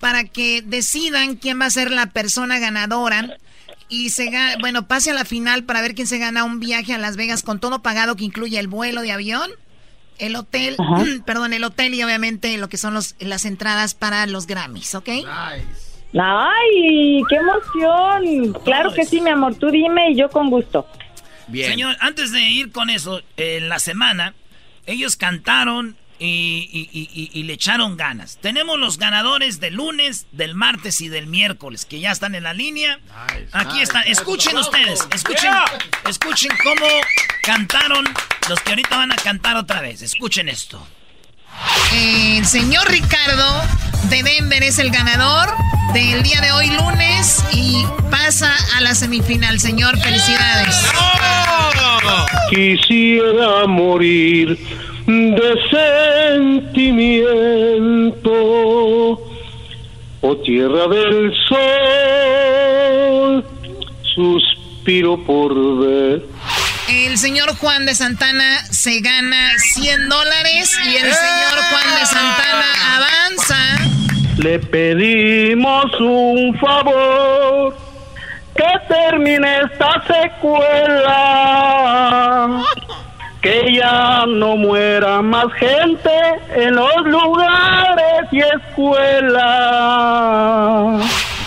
para 0.00 0.24
que 0.24 0.62
decidan 0.62 1.36
quién 1.36 1.60
va 1.60 1.66
a 1.66 1.70
ser 1.70 1.90
la 1.90 2.06
persona 2.06 2.58
ganadora 2.58 3.38
y 3.88 4.10
se 4.10 4.30
bueno, 4.60 4.86
pase 4.86 5.10
a 5.10 5.14
la 5.14 5.24
final 5.24 5.64
para 5.64 5.80
ver 5.80 5.94
quién 5.94 6.06
se 6.06 6.18
gana 6.18 6.44
un 6.44 6.60
viaje 6.60 6.94
a 6.94 6.98
Las 6.98 7.16
Vegas 7.16 7.42
con 7.42 7.58
todo 7.58 7.80
pagado 7.80 8.16
que 8.16 8.24
incluye 8.24 8.58
el 8.58 8.68
vuelo 8.68 9.02
de 9.02 9.12
avión, 9.12 9.50
el 10.18 10.36
hotel, 10.36 10.76
perdón, 11.24 11.52
el 11.52 11.64
hotel 11.64 11.94
y 11.94 12.02
obviamente 12.02 12.56
lo 12.58 12.68
que 12.68 12.76
son 12.76 12.94
los, 12.94 13.14
las 13.18 13.44
entradas 13.44 13.94
para 13.94 14.26
los 14.26 14.46
Grammys, 14.46 14.94
¿ok? 14.94 15.08
Ay, 16.14 17.22
qué 17.28 17.36
emoción. 17.36 18.52
Claro 18.64 18.92
que 18.94 19.04
sí, 19.04 19.20
mi 19.20 19.30
amor. 19.30 19.54
Tú 19.56 19.70
dime 19.70 20.10
y 20.10 20.16
yo 20.16 20.28
con 20.30 20.50
gusto. 20.50 20.86
Señor, 21.52 21.96
antes 22.00 22.32
de 22.32 22.40
ir 22.42 22.72
con 22.72 22.90
eso, 22.90 23.22
en 23.36 23.68
la 23.68 23.78
semana, 23.78 24.34
ellos 24.86 25.16
cantaron 25.16 25.96
y, 26.18 26.68
y- 26.72 26.90
y- 26.98 27.10
y- 27.14 27.30
y 27.40 27.42
le 27.44 27.52
echaron 27.54 27.96
ganas. 27.96 28.38
Tenemos 28.38 28.78
los 28.78 28.98
ganadores 28.98 29.60
del 29.60 29.74
lunes, 29.74 30.26
del 30.32 30.54
martes 30.54 31.00
y 31.00 31.08
del 31.08 31.26
miércoles, 31.26 31.84
que 31.86 32.00
ya 32.00 32.10
están 32.10 32.34
en 32.34 32.42
la 32.42 32.52
línea. 32.54 32.98
Aquí 33.52 33.72
nice. 33.74 33.82
están. 33.84 34.02
Escuchen 34.06 34.56
ustedes, 34.58 35.06
escuchen, 35.14 35.42
Yeah. 35.52 35.64
escuchen 36.08 36.50
cómo 36.64 36.86
cantaron 37.42 38.04
los 38.48 38.58
que 38.60 38.70
ahorita 38.70 38.96
van 38.96 39.12
a 39.12 39.16
cantar 39.16 39.56
otra 39.56 39.80
vez. 39.80 40.02
Escuchen 40.02 40.48
esto. 40.48 40.84
El 41.92 42.44
señor 42.44 42.88
Ricardo 42.90 43.62
de 44.10 44.22
Denver 44.22 44.62
es 44.62 44.78
el 44.78 44.90
ganador 44.90 45.48
del 45.94 46.22
día 46.22 46.40
de 46.40 46.52
hoy 46.52 46.70
lunes 46.70 47.44
y 47.52 47.84
pasa 48.10 48.54
a 48.76 48.80
la 48.80 48.94
semifinal. 48.94 49.58
Señor, 49.58 49.98
felicidades. 49.98 50.76
Quisiera 52.50 53.66
morir 53.66 54.58
de 55.06 55.54
sentimiento, 56.68 58.30
oh 60.20 60.36
tierra 60.44 60.86
del 60.88 61.32
sol, 61.48 63.44
suspiro 64.14 65.16
por 65.24 65.78
ver. 65.78 66.37
El 67.18 67.22
señor 67.22 67.50
Juan 67.56 67.84
de 67.84 67.96
Santana 67.96 68.64
se 68.70 69.00
gana 69.00 69.50
100 69.58 70.08
dólares 70.08 70.78
y 70.86 70.94
el 70.98 71.12
señor 71.12 71.58
Juan 71.68 71.98
de 71.98 72.06
Santana 72.06 72.70
avanza. 72.94 73.56
Le 74.36 74.60
pedimos 74.60 75.86
un 75.98 76.56
favor, 76.60 77.76
que 78.54 78.70
termine 78.86 79.62
esta 79.62 80.00
secuela, 80.06 81.12
que 83.42 83.74
ya 83.74 84.24
no 84.28 84.56
muera 84.56 85.20
más 85.20 85.52
gente 85.54 86.12
en 86.54 86.76
los 86.76 87.04
lugares 87.04 88.28
y 88.30 88.38
escuelas. 88.38 89.38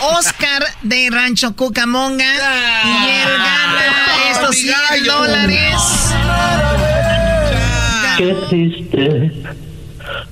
Oscar 0.01 0.63
de 0.81 1.09
Rancho 1.11 1.55
Cucamonga 1.55 2.25
y 2.83 3.09
él 3.09 3.29
gana 3.37 3.83
estos 4.31 4.55
100 4.55 4.75
gallo. 4.89 5.13
dólares. 5.13 5.75
Qué 8.17 8.33
triste, 8.49 9.31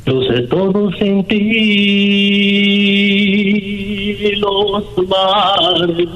yo 0.05 0.21
sé 0.23 0.41
todo 0.49 0.91
sin 0.93 1.23
ti. 1.25 1.39
Los 4.37 4.83
mares 5.07 6.09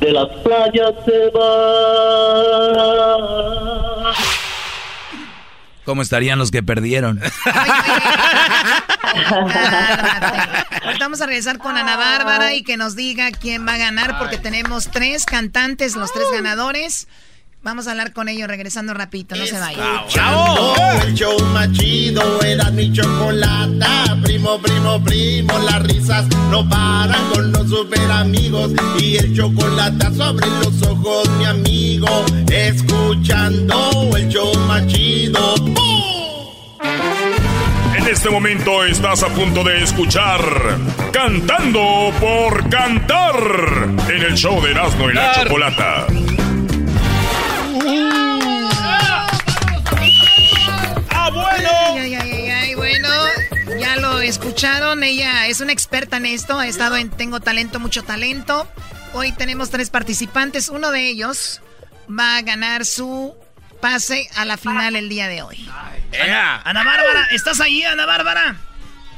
de 0.00 0.12
las 0.12 0.28
playas 0.42 0.94
se 1.04 1.30
van. 1.30 1.54
¿Cómo 5.84 6.02
estarían 6.02 6.38
los 6.38 6.50
que 6.50 6.62
perdieron? 6.62 7.20
Ahorita 10.82 11.04
vamos 11.04 11.20
a 11.20 11.26
regresar 11.26 11.58
con 11.58 11.76
Ana 11.76 11.96
Bárbara 11.96 12.54
y 12.54 12.62
que 12.62 12.76
nos 12.76 12.96
diga 12.96 13.30
quién 13.30 13.66
va 13.66 13.74
a 13.74 13.78
ganar 13.78 14.18
porque 14.18 14.38
tenemos 14.38 14.90
tres 14.90 15.26
cantantes, 15.26 15.94
los 15.94 16.12
tres 16.12 16.26
ganadores. 16.32 17.06
Vamos 17.64 17.88
a 17.88 17.92
hablar 17.92 18.12
con 18.12 18.28
ellos 18.28 18.46
regresando 18.46 18.92
rapidito, 18.92 19.36
no 19.36 19.46
se 19.46 19.58
vayan. 19.58 19.80
Escuchando 19.96 20.74
El 21.02 21.14
show 21.14 21.40
más 21.46 21.72
chido 21.72 22.42
era 22.42 22.70
mi 22.70 22.92
chocolata. 22.92 24.18
Primo, 24.22 24.60
primo, 24.60 25.02
primo, 25.02 25.58
las 25.60 25.82
risas 25.82 26.26
no 26.50 26.68
paran 26.68 27.26
con 27.32 27.52
los 27.52 27.66
super 27.70 28.10
amigos. 28.10 28.70
Y 29.00 29.16
el 29.16 29.34
chocolate 29.34 30.14
sobre 30.14 30.46
los 30.46 30.82
ojos, 30.82 31.26
mi 31.38 31.46
amigo. 31.46 32.26
Escuchando 32.52 34.10
el 34.14 34.28
show 34.28 34.54
más 34.68 34.86
chido. 34.86 35.54
En 37.96 38.06
este 38.06 38.28
momento 38.28 38.84
estás 38.84 39.22
a 39.22 39.28
punto 39.28 39.64
de 39.64 39.82
escuchar 39.82 40.40
Cantando 41.14 42.12
por 42.20 42.68
Cantar 42.68 43.88
en 44.14 44.22
el 44.22 44.34
show 44.34 44.62
de 44.62 44.72
Erasmo 44.72 45.08
y 45.08 45.14
la 45.14 45.32
Chocolata. 45.32 46.06
Escucharon. 54.34 55.04
Ella 55.04 55.46
es 55.46 55.60
una 55.60 55.72
experta 55.72 56.16
en 56.16 56.26
esto. 56.26 56.58
Ha 56.58 56.66
estado 56.66 56.96
en 56.96 57.08
Tengo 57.08 57.38
Talento, 57.38 57.78
Mucho 57.78 58.02
Talento. 58.02 58.66
Hoy 59.12 59.30
tenemos 59.30 59.70
tres 59.70 59.90
participantes. 59.90 60.68
Uno 60.68 60.90
de 60.90 61.08
ellos 61.08 61.62
va 62.10 62.38
a 62.38 62.42
ganar 62.42 62.84
su 62.84 63.32
pase 63.80 64.28
a 64.36 64.44
la 64.44 64.56
final 64.56 64.96
el 64.96 65.08
día 65.08 65.28
de 65.28 65.42
hoy. 65.42 65.68
Ana, 66.20 66.60
Ana 66.64 66.84
Bárbara, 66.84 67.28
¿estás 67.30 67.60
ahí, 67.60 67.84
Ana 67.84 68.06
Bárbara? 68.06 68.56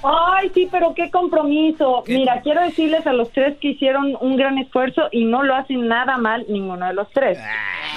Ay, 0.03 0.51
sí, 0.55 0.69
pero 0.71 0.93
qué 0.95 1.11
compromiso. 1.11 2.05
Mira, 2.07 2.43
quiero 2.43 2.61
decirles 2.61 3.07
a 3.07 3.15
los 3.15 3.33
tres 3.33 3.57
que 3.59 3.69
hicieron 3.69 4.17
un 4.21 4.37
gran 4.37 4.59
esfuerzo 4.59 5.09
y 5.13 5.25
no 5.25 5.43
lo 5.43 5.57
hacen 5.57 5.89
nada 5.89 6.19
mal 6.19 6.45
ninguno 6.51 6.87
de 6.87 6.93
los 6.93 7.11
tres. 7.11 7.39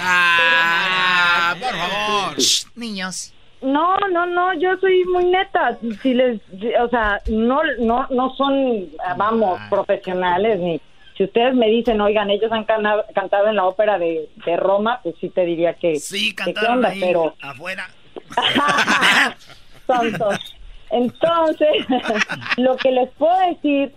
Ah, 0.01 1.53
por 1.59 1.75
favor. 1.75 2.37
Niños. 2.75 3.33
No, 3.61 3.97
no, 4.11 4.25
no, 4.25 4.53
yo 4.53 4.77
soy 4.77 5.03
muy 5.05 5.25
neta. 5.25 5.77
Si 6.01 6.13
les, 6.13 6.39
o 6.79 6.87
sea, 6.89 7.19
no, 7.29 7.61
no, 7.79 8.07
no 8.09 8.33
son, 8.35 8.87
vamos, 9.17 9.59
profesionales 9.69 10.59
ni. 10.59 10.79
Si 11.17 11.25
ustedes 11.25 11.53
me 11.53 11.67
dicen, 11.67 11.99
oigan, 11.99 12.29
ellos 12.29 12.49
han 12.53 12.63
cana- 12.63 13.03
cantado 13.13 13.47
en 13.49 13.57
la 13.57 13.65
ópera 13.65 13.99
de, 13.99 14.29
de 14.45 14.55
Roma, 14.55 15.01
pues 15.03 15.15
sí 15.19 15.27
te 15.29 15.43
diría 15.43 15.73
que. 15.73 15.97
Sí, 15.97 16.33
cantaron 16.33 16.77
onda, 16.77 16.89
ahí, 16.89 17.01
pero 17.01 17.35
afuera. 17.41 17.89
tontos. 19.85 20.55
Entonces, 20.91 21.85
lo 22.57 22.75
que 22.77 22.91
les 22.91 23.09
puedo 23.11 23.37
decir 23.49 23.93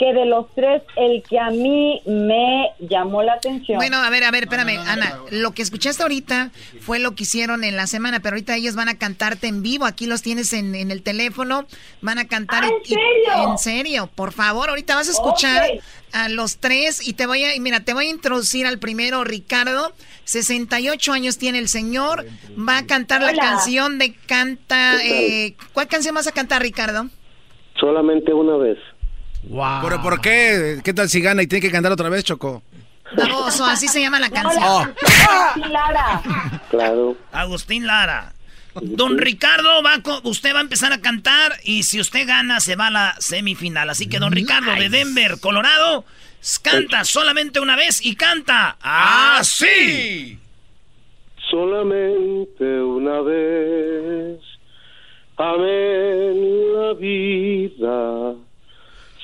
que 0.00 0.14
de 0.14 0.24
los 0.24 0.46
tres, 0.54 0.82
el 0.96 1.22
que 1.22 1.38
a 1.38 1.50
mí 1.50 2.00
me 2.06 2.70
llamó 2.80 3.22
la 3.22 3.34
atención. 3.34 3.76
Bueno, 3.76 3.98
a 3.98 4.08
ver, 4.08 4.24
a 4.24 4.30
ver, 4.30 4.44
espérame, 4.44 4.78
Ana. 4.88 5.18
Lo 5.30 5.52
que 5.52 5.60
escuchaste 5.60 6.02
ahorita 6.02 6.50
fue 6.80 6.98
lo 6.98 7.14
que 7.14 7.24
hicieron 7.24 7.62
en 7.64 7.76
la 7.76 7.86
semana, 7.86 8.20
pero 8.20 8.34
ahorita 8.34 8.56
ellos 8.56 8.74
van 8.76 8.88
a 8.88 8.96
cantarte 8.96 9.46
en 9.46 9.62
vivo. 9.62 9.84
Aquí 9.84 10.06
los 10.06 10.22
tienes 10.22 10.54
en, 10.54 10.74
en 10.74 10.90
el 10.90 11.02
teléfono. 11.02 11.66
Van 12.00 12.18
a 12.18 12.26
cantar. 12.26 12.64
¿Ah, 12.64 12.68
en 12.68 12.74
y- 12.82 12.86
serio? 12.86 13.50
en 13.50 13.58
serio, 13.58 14.10
por 14.14 14.32
favor. 14.32 14.70
Ahorita 14.70 14.94
vas 14.94 15.08
a 15.08 15.12
escuchar 15.12 15.70
a 16.12 16.28
los 16.30 16.56
tres 16.56 17.06
y 17.06 17.12
te 17.12 17.26
voy 17.26 17.44
a, 17.44 17.48
mira, 17.60 17.80
te 17.80 17.92
voy 17.92 18.06
a 18.06 18.10
introducir 18.10 18.66
al 18.66 18.78
primero, 18.78 19.22
Ricardo. 19.22 19.92
68 20.24 21.12
años 21.12 21.36
tiene 21.36 21.58
el 21.58 21.68
señor. 21.68 22.24
Va 22.58 22.78
a 22.78 22.86
cantar 22.86 23.20
la 23.22 23.34
canción 23.34 23.98
de 23.98 24.14
Canta. 24.14 24.94
eh, 25.04 25.56
¿Cuál 25.74 25.88
canción 25.88 26.14
vas 26.14 26.26
a 26.26 26.32
cantar, 26.32 26.62
Ricardo? 26.62 27.08
Solamente 27.78 28.32
una 28.32 28.56
vez. 28.56 28.78
¿Pero 29.42 30.02
por 30.02 30.20
qué? 30.20 30.80
¿Qué 30.84 30.92
tal 30.92 31.08
si 31.08 31.20
gana 31.20 31.42
y 31.42 31.46
tiene 31.46 31.62
que 31.62 31.72
cantar 31.72 31.92
otra 31.92 32.08
vez, 32.08 32.24
Choco? 32.24 32.62
Baboso, 33.16 33.64
así 33.64 33.88
se 33.88 34.00
llama 34.00 34.20
la 34.20 34.30
canción. 34.30 34.64
Oh. 34.64 34.86
Lara. 35.68 36.22
Claro. 36.70 37.16
Agustín 37.32 37.86
Lara. 37.86 38.32
Don 38.74 39.18
Ricardo, 39.18 39.82
va 39.82 40.00
usted 40.22 40.54
va 40.54 40.58
a 40.58 40.62
empezar 40.62 40.92
a 40.92 41.00
cantar 41.00 41.56
y 41.64 41.82
si 41.82 41.98
usted 41.98 42.26
gana 42.26 42.60
se 42.60 42.76
va 42.76 42.86
a 42.86 42.90
la 42.90 43.16
semifinal. 43.18 43.90
Así 43.90 44.08
que 44.08 44.20
don 44.20 44.30
Ricardo 44.30 44.72
de 44.76 44.88
Denver, 44.88 45.40
Colorado, 45.40 46.04
Canta 46.62 47.04
solamente 47.04 47.60
una 47.60 47.76
vez 47.76 48.04
y 48.04 48.16
canta 48.16 48.78
así. 48.80 50.38
Solamente 51.50 52.64
una 52.64 53.20
vez. 53.20 54.40
Amén 55.36 56.74
la 56.74 56.94
vida. 56.94 58.34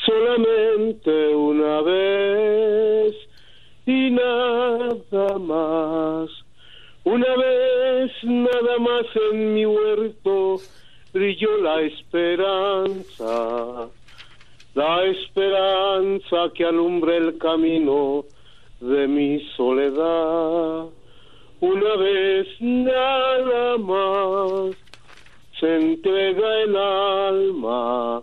Solamente 0.06 1.34
una 1.34 1.82
vez 1.82 3.16
y 3.86 4.10
nada 4.10 5.38
más. 5.38 6.30
Una 7.02 7.36
vez 7.36 8.12
nada 8.22 8.78
más 8.78 9.06
en 9.32 9.54
mi 9.54 9.66
huerto 9.66 10.60
brilló 11.12 11.56
la 11.60 11.80
esperanza, 11.82 13.26
la 14.74 15.04
esperanza 15.06 16.52
que 16.54 16.64
alumbra 16.64 17.16
el 17.16 17.36
camino 17.38 18.24
de 18.80 19.08
mi 19.08 19.40
soledad. 19.56 20.86
Una 21.60 21.96
vez 21.96 22.46
nada 22.60 23.76
más 23.78 24.76
se 25.58 25.76
entrega 25.76 26.62
el 26.62 26.76
alma 26.76 28.22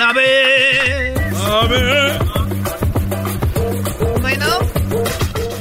una 0.00 0.12
vez. 0.14 1.34
A 1.34 1.66
ver. 1.66 2.18
Bueno, 4.20 4.46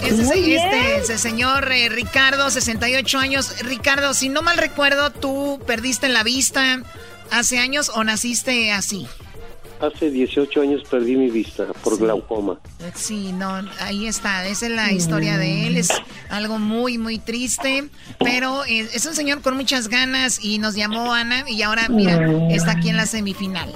ese, 0.01 0.55
este, 0.55 0.95
ese 0.97 1.17
señor 1.17 1.69
eh, 1.71 1.89
Ricardo, 1.89 2.49
68 2.49 3.17
años. 3.17 3.59
Ricardo, 3.63 4.13
si 4.13 4.29
no 4.29 4.41
mal 4.41 4.57
recuerdo, 4.57 5.11
tú 5.11 5.59
perdiste 5.67 6.07
la 6.07 6.23
vista 6.23 6.81
hace 7.31 7.59
años 7.59 7.91
o 7.93 8.03
naciste 8.05 8.71
así. 8.71 9.07
Hace 9.81 10.09
18 10.09 10.61
años 10.61 10.83
perdí 10.89 11.15
mi 11.17 11.29
vista 11.29 11.65
por 11.83 11.97
glaucoma. 11.97 12.59
Sí, 12.95 13.33
no, 13.33 13.61
ahí 13.79 14.07
está, 14.07 14.45
esa 14.45 14.67
es 14.67 14.71
la 14.73 14.91
historia 14.91 15.37
de 15.37 15.67
él, 15.67 15.77
es 15.77 15.89
algo 16.29 16.59
muy, 16.59 16.97
muy 16.97 17.17
triste, 17.17 17.85
pero 18.19 18.65
eh, 18.65 18.89
es 18.93 19.05
un 19.05 19.15
señor 19.15 19.41
con 19.41 19.55
muchas 19.55 19.87
ganas 19.87 20.43
y 20.43 20.59
nos 20.59 20.75
llamó 20.75 21.13
Ana 21.13 21.45
y 21.49 21.61
ahora, 21.61 21.87
mira, 21.87 22.29
está 22.49 22.71
aquí 22.71 22.89
en 22.89 22.97
la 22.97 23.05
semifinal. 23.05 23.73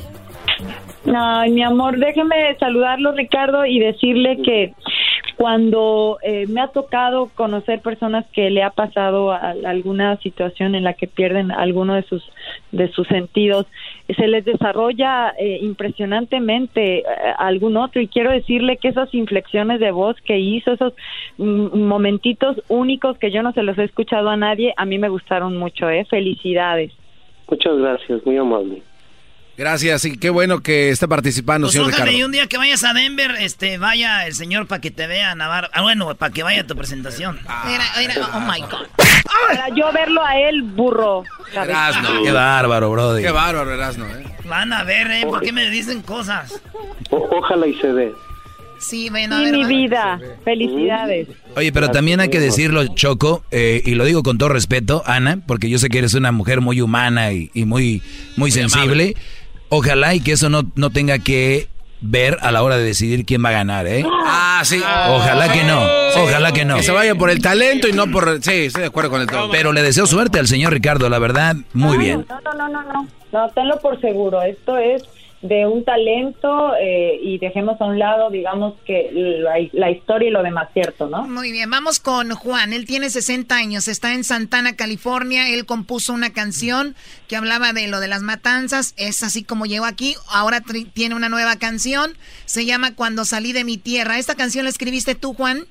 Ay, 1.06 1.52
mi 1.52 1.62
amor, 1.64 1.98
déjeme 1.98 2.56
saludarlo, 2.60 3.12
Ricardo, 3.12 3.66
y 3.66 3.78
decirle 3.80 4.38
que 4.42 4.74
cuando 5.36 6.18
eh, 6.22 6.46
me 6.48 6.62
ha 6.62 6.68
tocado 6.68 7.30
conocer 7.36 7.82
personas 7.82 8.26
que 8.32 8.50
le 8.50 8.64
ha 8.64 8.70
pasado 8.70 9.32
a- 9.34 9.54
alguna 9.66 10.16
situación 10.18 10.76
en 10.76 10.84
la 10.86 10.94
que 10.94 11.08
pierden 11.08 11.52
alguno 11.52 11.96
de 11.96 12.04
sus 12.04 12.24
de 12.72 12.88
sus 12.94 13.08
sentidos, 13.08 13.66
se 14.16 14.28
les 14.28 14.46
desarrolla 14.46 15.34
eh, 15.38 15.60
impresionantemente 15.62 17.00
eh, 17.00 17.04
algún 17.38 17.76
otro 17.78 18.00
y 18.02 18.08
quiero 18.08 18.32
decirle 18.32 18.78
que 18.78 18.88
esas 18.88 19.14
inflexiones 19.14 19.80
de 19.82 19.92
voz 19.92 20.16
que 20.22 20.40
hizo, 20.40 20.72
esos 20.72 20.94
mm, 21.38 21.78
momentitos 21.80 22.62
únicos 22.70 23.18
que 23.18 23.32
yo 23.32 23.44
no 23.44 23.52
se 23.52 23.64
los 23.64 23.78
he 23.78 23.84
escuchado 23.84 24.30
a 24.30 24.38
nadie, 24.38 24.74
a 24.78 24.86
mí 24.86 24.98
me 24.98 25.10
gustaron 25.10 25.58
mucho, 25.58 25.90
eh. 25.90 26.06
Felicidades. 26.10 26.94
Muchas 27.50 27.78
gracias, 27.78 28.26
muy 28.26 28.38
amable. 28.38 28.82
Gracias, 29.56 30.04
y 30.06 30.18
qué 30.18 30.32
bueno 30.32 30.62
que 30.62 30.90
está 30.90 31.08
participando, 31.08 31.68
Pues 31.68 31.74
señor 31.74 31.90
ojalá 31.90 32.06
Ricardo. 32.06 32.20
y 32.20 32.24
un 32.24 32.32
día 32.32 32.48
que 32.48 32.58
vayas 32.58 32.84
a 32.84 32.94
Denver, 32.94 33.36
este, 33.40 33.78
vaya 33.78 34.26
el 34.26 34.34
señor 34.34 34.66
para 34.66 34.82
que 34.82 34.90
te 34.90 35.06
vea 35.06 35.36
Navarro. 35.36 35.68
Ah, 35.74 35.84
bueno, 35.84 36.14
para 36.16 36.34
que 36.34 36.42
vaya 36.42 36.62
a 36.62 36.68
tu 36.68 36.76
presentación. 36.76 37.40
Mira, 37.66 37.84
mira, 38.00 38.16
oh 38.34 38.40
my 38.40 38.62
God. 38.62 38.88
Para 39.48 39.70
yo 39.76 39.92
verlo 39.92 40.26
a 40.26 40.40
él, 40.40 40.64
burro. 40.64 41.24
Qué 41.52 42.32
bárbaro, 42.32 42.90
brody. 42.90 43.22
Qué 43.22 43.30
bárbaro, 43.32 43.72
Erasno, 43.74 44.08
¿eh? 44.08 44.24
Van 44.46 44.74
a 44.74 44.84
ver, 44.84 45.12
¿eh? 45.12 45.22
¿Por 45.26 45.42
qué 45.42 45.52
me 45.52 45.70
dicen 45.70 46.02
cosas? 46.02 46.60
O- 47.12 47.30
ojalá 47.38 47.68
y 47.68 47.76
se 47.76 47.94
dé. 47.94 48.12
Sí, 48.80 49.10
bueno, 49.10 49.38
a 49.38 49.42
ver, 49.42 49.54
mi 49.54 49.64
vida. 49.64 50.20
Felicidades. 50.44 51.30
Oye, 51.56 51.72
pero 51.72 51.90
también 51.92 52.20
hay 52.20 52.28
que 52.30 52.42
decirlo, 52.42 52.86
Choco, 52.96 53.46
eh, 53.52 53.82
y 53.86 53.92
lo 53.96 54.04
digo 54.04 54.24
con 54.24 54.38
todo 54.38 54.50
respeto, 54.50 55.04
Ana, 55.06 55.40
porque 55.48 55.70
yo 55.70 55.78
sé 55.78 55.88
que 55.88 56.00
eres 56.00 56.16
una 56.16 56.34
mujer 56.34 56.60
muy 56.60 56.82
humana 56.82 57.32
y, 57.32 57.50
y 57.54 57.64
muy, 57.64 58.02
muy 58.36 58.52
sensible. 58.52 59.16
Ojalá 59.76 60.14
y 60.14 60.20
que 60.20 60.34
eso 60.34 60.50
no, 60.50 60.64
no 60.76 60.91
tenga 60.91 61.18
que 61.18 61.68
ver 62.00 62.38
a 62.41 62.52
la 62.52 62.62
hora 62.62 62.78
de 62.78 62.84
decidir 62.84 63.26
quién 63.26 63.44
va 63.44 63.50
a 63.50 63.54
ganar, 63.54 63.88
¿eh? 63.88 64.06
Ah, 64.24 64.62
sí. 64.64 64.80
Ojalá 65.10 65.52
que 65.52 65.64
no, 65.64 65.82
ojalá 66.24 66.52
que 66.52 66.64
no. 66.64 66.76
Que 66.76 66.84
se 66.84 66.91
vaya 66.91 67.16
por 67.16 67.32
el 67.32 67.41
talento 67.41 67.88
y 67.88 67.94
no 67.94 68.06
por... 68.12 68.44
Sí, 68.44 68.66
estoy 68.66 68.82
de 68.82 68.88
acuerdo 68.90 69.10
con 69.10 69.22
el 69.22 69.28
todo. 69.28 69.50
Pero 69.50 69.74
le 69.74 69.82
deseo 69.82 70.06
suerte 70.06 70.38
al 70.38 70.48
señor 70.48 70.74
Ricardo, 70.74 71.10
la 71.10 71.18
verdad, 71.18 71.56
muy 71.74 71.98
bien. 71.98 72.24
No, 72.30 72.40
no, 72.41 72.54
no, 72.54 72.70
no, 72.70 72.84
no. 72.94 73.08
No, 73.32 73.50
tenlo 73.50 73.80
por 73.80 74.00
seguro. 74.00 74.44
Esto 74.44 74.78
es 74.78 75.04
de 75.44 75.68
un 75.68 75.84
talento 75.84 76.74
eh, 76.80 77.20
y 77.22 77.38
dejemos 77.38 77.80
a 77.82 77.86
un 77.86 77.99
lado, 77.99 78.30
digamos, 78.30 78.76
que 78.86 79.10
la, 79.11 79.56
la 79.74 79.91
historia 79.91 80.30
y 80.30 80.32
lo 80.32 80.41
demás, 80.41 80.70
¿cierto, 80.74 81.07
no? 81.07 81.24
Muy 81.24 81.52
bien, 81.52 81.70
vamos 81.70 81.99
con 81.99 82.32
Juan. 82.32 82.72
Él 82.72 82.86
tiene 82.86 83.10
60 83.10 83.53
años, 83.53 83.90
está 83.90 84.14
en 84.14 84.24
Santana, 84.24 84.78
California. 84.78 85.49
Él 85.49 85.65
compuso 85.65 86.14
una 86.14 86.32
canción 86.32 86.95
que 87.28 87.36
hablaba 87.36 87.74
de 87.74 87.90
lo 87.90 87.99
de 87.99 88.07
las 88.07 88.22
matanzas. 88.22 88.94
Es 88.98 89.22
así 89.22 89.44
como 89.44 89.65
llegó 89.65 89.84
aquí. 89.84 90.15
Ahora 90.32 90.61
tiene 90.94 91.14
una 91.14 91.28
nueva 91.28 91.57
canción. 91.57 92.14
Se 92.45 92.65
llama 92.65 92.95
Cuando 92.95 93.26
salí 93.26 93.52
de 93.52 93.65
mi 93.65 93.78
tierra. 93.78 94.20
¿Esta 94.20 94.36
canción 94.36 94.64
la 94.64 94.70
escribiste 94.70 95.14
tú, 95.14 95.34
Juan? 95.34 95.65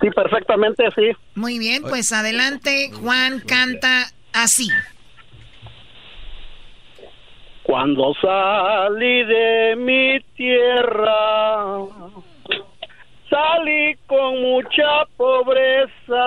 Sí, 0.00 0.08
perfectamente, 0.10 0.84
sí. 0.96 1.12
Muy 1.34 1.58
bien, 1.58 1.82
pues 1.82 2.10
adelante. 2.12 2.90
Juan 3.02 3.40
canta 3.40 4.06
así. 4.32 4.70
Cuando 7.74 8.14
salí 8.22 9.24
de 9.24 9.74
mi 9.74 10.20
tierra, 10.36 11.80
salí 13.28 13.96
con 14.06 14.40
mucha 14.40 15.04
pobreza. 15.16 16.24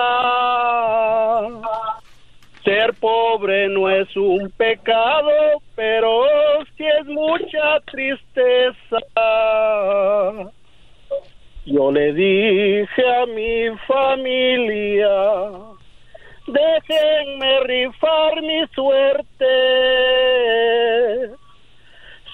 Ser 2.62 2.92
pobre 3.00 3.66
no 3.70 3.88
es 3.88 4.14
un 4.14 4.52
pecado, 4.58 5.62
pero 5.74 6.26
sí 6.76 6.84
es 6.84 7.06
mucha 7.06 7.80
tristeza. 7.86 8.98
Yo 11.64 11.90
le 11.90 12.12
dije 12.12 13.08
a 13.22 13.24
mi 13.24 13.70
familia, 13.86 15.50
déjenme 16.46 17.60
rifar 17.60 18.42
mi 18.42 18.66
suerte. 18.74 19.48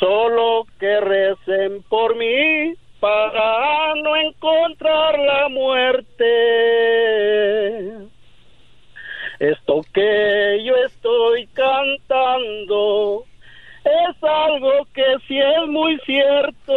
Solo 0.05 0.67
que 0.79 1.01
recen 1.01 1.83
por 1.89 2.15
mí 2.17 2.75
para 3.01 3.95
no 4.03 4.15
encontrar 4.17 5.19
la 5.19 5.49
muerte. 5.49 6.27
Esto 9.39 9.81
que 9.95 10.63
yo 10.63 10.77
estoy 10.85 11.47
cantando 11.55 13.25
es 13.83 14.23
algo 14.23 14.87
que 14.93 15.17
sí 15.27 15.39
es 15.41 15.67
muy 15.69 15.99
cierto. 16.05 16.77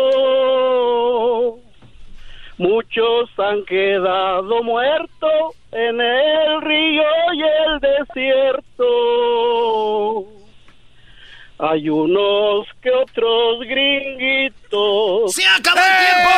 Muchos 2.58 3.30
han 3.38 3.66
quedado 3.66 4.64
muertos 4.64 5.54
en 5.74 5.99
el 5.99 6.62
río 6.62 7.04
y 7.34 7.41
el 7.41 7.78
desierto. 7.82 8.88
Hay 11.59 11.89
unos 11.89 12.67
que 12.84 12.91
otros 12.91 13.61
gringuitos. 13.67 15.34
¡Se 15.34 15.43
acabó 15.43 15.79
el 15.79 15.85
tiempo! 16.13 16.29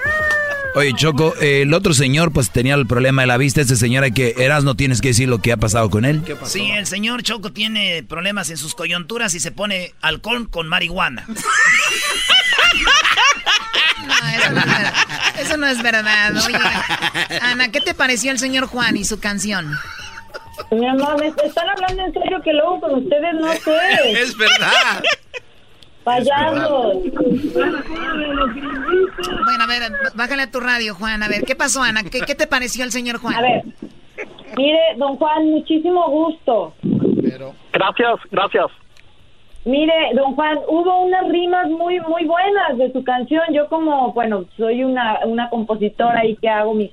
Oye, 0.77 0.93
Choco, 0.94 1.35
eh, 1.40 1.62
el 1.62 1.74
otro 1.74 1.94
señor 1.94 2.32
pues 2.32 2.51
tenía 2.51 2.74
el 2.74 2.86
problema 2.86 3.23
de 3.23 3.27
la 3.27 3.36
vista. 3.36 3.61
Este 3.61 3.74
señor 3.74 4.05
hay 4.05 4.12
que, 4.12 4.35
Eras, 4.39 4.62
no 4.62 4.77
tienes 4.77 5.01
que 5.01 5.09
decir 5.09 5.28
lo 5.28 5.39
que 5.40 5.51
ha 5.51 5.56
pasado 5.56 5.90
con 5.90 6.05
él. 6.05 6.23
Sí, 6.44 6.70
el 6.70 6.86
señor 6.86 7.24
Choco 7.24 7.52
tiene 7.52 8.05
problemas 8.05 8.51
en 8.51 8.56
sus 8.56 8.77
coyunturas 8.77 9.35
y 9.35 9.40
se 9.40 9.51
pone 9.51 9.94
alcohol 10.01 10.48
con 10.48 10.69
marihuana. 10.69 11.27
eso 14.37 14.51
no 14.51 14.61
es 14.61 14.65
verdad. 14.65 14.93
Eso 15.39 15.57
no 15.57 15.67
es 15.67 15.83
verdad. 15.83 16.33
Oye, 16.47 17.39
Ana, 17.41 17.71
¿qué 17.71 17.81
te 17.81 17.95
pareció 17.95 18.31
el 18.31 18.39
señor 18.39 18.67
Juan 18.67 18.97
y 18.97 19.05
su 19.05 19.21
canción? 19.21 19.71
Mi 20.71 20.87
amor, 20.87 21.19
me 21.21 21.29
están 21.29 21.69
hablando 21.69 22.05
en 22.05 22.13
serio 22.13 22.41
que 22.43 22.53
luego 22.53 22.81
con 22.81 23.03
ustedes 23.03 23.35
no 23.35 23.53
sé. 23.53 24.13
es 24.21 24.37
verdad. 24.37 25.03
Payasos. 26.05 26.97
Bueno, 29.45 29.65
a 29.65 29.67
ver, 29.67 29.93
bájale 30.15 30.43
a 30.43 30.51
tu 30.51 30.61
radio, 30.61 30.95
Juan. 30.95 31.23
A 31.23 31.29
ver, 31.29 31.45
¿qué 31.45 31.57
pasó, 31.57 31.83
Ana? 31.83 32.03
¿Qué, 32.05 32.21
qué 32.21 32.35
te 32.35 32.47
pareció 32.47 32.85
el 32.85 32.93
señor 32.93 33.19
Juan? 33.19 33.35
A 33.35 33.41
ver, 33.41 33.63
mire, 34.57 34.79
don 34.99 35.17
Juan, 35.17 35.47
muchísimo 35.51 36.09
gusto. 36.11 36.75
Gracias, 37.73 38.21
gracias. 38.31 38.67
Mire, 39.65 40.12
don 40.15 40.35
Juan, 40.35 40.59
hubo 40.69 41.05
unas 41.05 41.27
rimas 41.28 41.70
muy, 41.70 41.99
muy 42.01 42.27
buenas 42.27 42.77
de 42.77 42.93
su 42.93 43.03
canción. 43.03 43.43
Yo 43.53 43.66
como, 43.69 44.12
bueno, 44.12 44.45
soy 44.59 44.85
una, 44.85 45.20
una 45.24 45.49
compositora 45.49 46.27
y 46.27 46.36
que 46.36 46.51
hago 46.51 46.74
mis, 46.74 46.91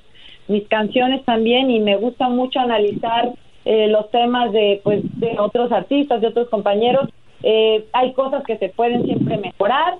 mis 0.48 0.65
canciones 0.69 1.23
también 1.26 1.69
y 1.69 1.81
me 1.81 1.98
gusta 1.98 2.30
mucho 2.30 2.61
analizar 2.61 3.34
eh, 3.65 3.88
los 3.89 4.10
temas 4.11 4.53
de, 4.53 4.80
pues, 4.85 5.02
de 5.19 5.38
otros 5.38 5.69
artistas, 5.73 6.22
de 6.22 6.27
otros 6.27 6.48
compañeros. 6.48 7.10
Eh, 7.43 7.85
hay 7.91 8.14
cosas 8.14 8.43
que 8.45 8.57
se 8.57 8.69
pueden 8.69 9.03
siempre 9.03 9.38
mejorar, 9.38 9.95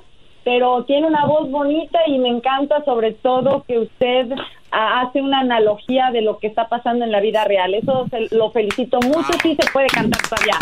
pero 0.46 0.86
tiene 0.86 1.08
una 1.08 1.26
voz 1.26 1.52
bonita 1.52 2.00
y 2.08 2.20
me 2.20 2.30
encanta 2.30 2.86
sobre 2.86 3.12
todo 3.12 3.66
que 3.68 3.80
usted 3.80 4.28
hace 4.72 5.22
una 5.22 5.42
analogía 5.42 6.12
de 6.12 6.22
lo 6.22 6.40
que 6.40 6.48
está 6.48 6.70
pasando 6.70 7.04
en 7.06 7.12
la 7.12 7.20
vida 7.20 7.44
real. 7.46 7.74
Eso 7.74 8.08
se- 8.10 8.34
lo 8.36 8.52
felicito 8.52 9.00
mucho, 9.02 9.28
sí 9.44 9.58
se 9.60 9.70
puede 9.72 9.88
cantar 9.88 10.22
todavía. 10.28 10.58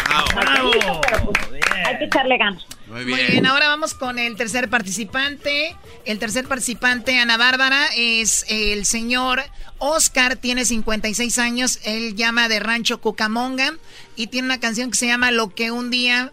Pero, 0.74 1.02
pues, 1.26 1.62
hay 1.86 1.98
que 2.00 2.06
echarle 2.06 2.38
ganas. 2.38 2.66
Muy 2.88 3.06
bien. 3.06 3.46
ahora 3.46 3.68
vamos 3.68 3.94
con 3.94 4.18
el 4.18 4.36
tercer 4.36 4.68
participante. 4.70 5.76
El 6.06 6.18
tercer 6.18 6.48
participante, 6.48 7.20
Ana 7.20 7.38
Bárbara, 7.38 7.86
es 7.96 8.46
el 8.50 8.86
señor 8.86 9.42
Oscar, 9.78 10.36
tiene 10.38 10.66
56 10.66 11.38
años, 11.38 11.80
él 11.86 12.16
llama 12.16 12.48
de 12.50 12.60
Rancho 12.60 13.00
Cucamonga 13.00 13.74
y 14.16 14.28
tiene 14.28 14.48
una 14.48 14.60
canción 14.60 14.90
que 14.92 14.98
se 14.98 15.06
llama 15.08 15.30
Lo 15.32 15.50
que 15.50 15.72
un 15.72 15.92
día 15.92 16.32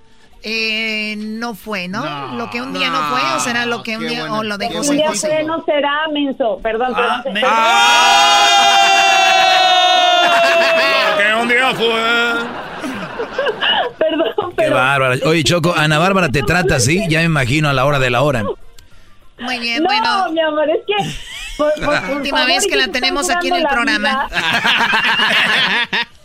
eh, 0.49 1.17
no 1.19 1.55
fue, 1.57 1.89
¿no? 1.89 2.05
No, 2.05 2.37
Lo 2.37 2.51
que 2.51 2.63
un 2.63 2.73
día 2.73 2.89
no, 2.89 3.03
fue, 3.11 3.21
o 3.35 3.41
será 3.41 3.67
lo 3.67 3.83
que 3.83 3.97
un 3.97 4.07
día, 4.07 4.33
o 4.33 4.45
lo 4.45 4.57
de 4.59 4.67
Un 4.69 4.89
día 4.97 5.11
fue, 5.13 5.43
no 5.43 5.65
será, 5.65 5.91
menso. 6.13 6.61
Perdón, 6.63 6.93
Ah, 6.95 7.21
perdón. 7.25 7.35
me- 7.35 7.41
perdón. 7.41 7.57
que 11.19 11.35
un 11.43 11.49
día 11.49 11.75
fue. 11.75 12.35
Perdón, 13.99 14.53
Qué 14.57 14.71
bárbara. 14.71 15.17
Oye, 15.25 15.43
Choco, 15.43 15.75
Ana 15.77 15.99
Bárbara 15.99 16.29
te 16.29 16.43
trata 16.43 16.77
así, 16.77 17.03
ya 17.09 17.19
me 17.21 17.25
imagino 17.25 17.69
a 17.69 17.73
la 17.73 17.85
hora 17.85 17.99
de 17.99 18.11
la 18.11 18.23
hora. 18.23 18.45
Muy 19.39 19.59
bien, 19.59 19.83
no, 19.83 19.89
bueno. 19.89 20.31
mi 20.31 20.41
amor, 20.41 20.69
es 20.71 20.81
que... 20.87 20.95
por- 21.57 21.73
por- 21.85 22.01
por 22.07 22.17
Última 22.19 22.39
favor, 22.39 22.55
vez 22.55 22.67
que 22.69 22.77
la 22.77 22.87
tenemos 22.89 23.29
aquí 23.31 23.49
en 23.49 23.57
el 23.57 23.67
programa. 23.67 24.29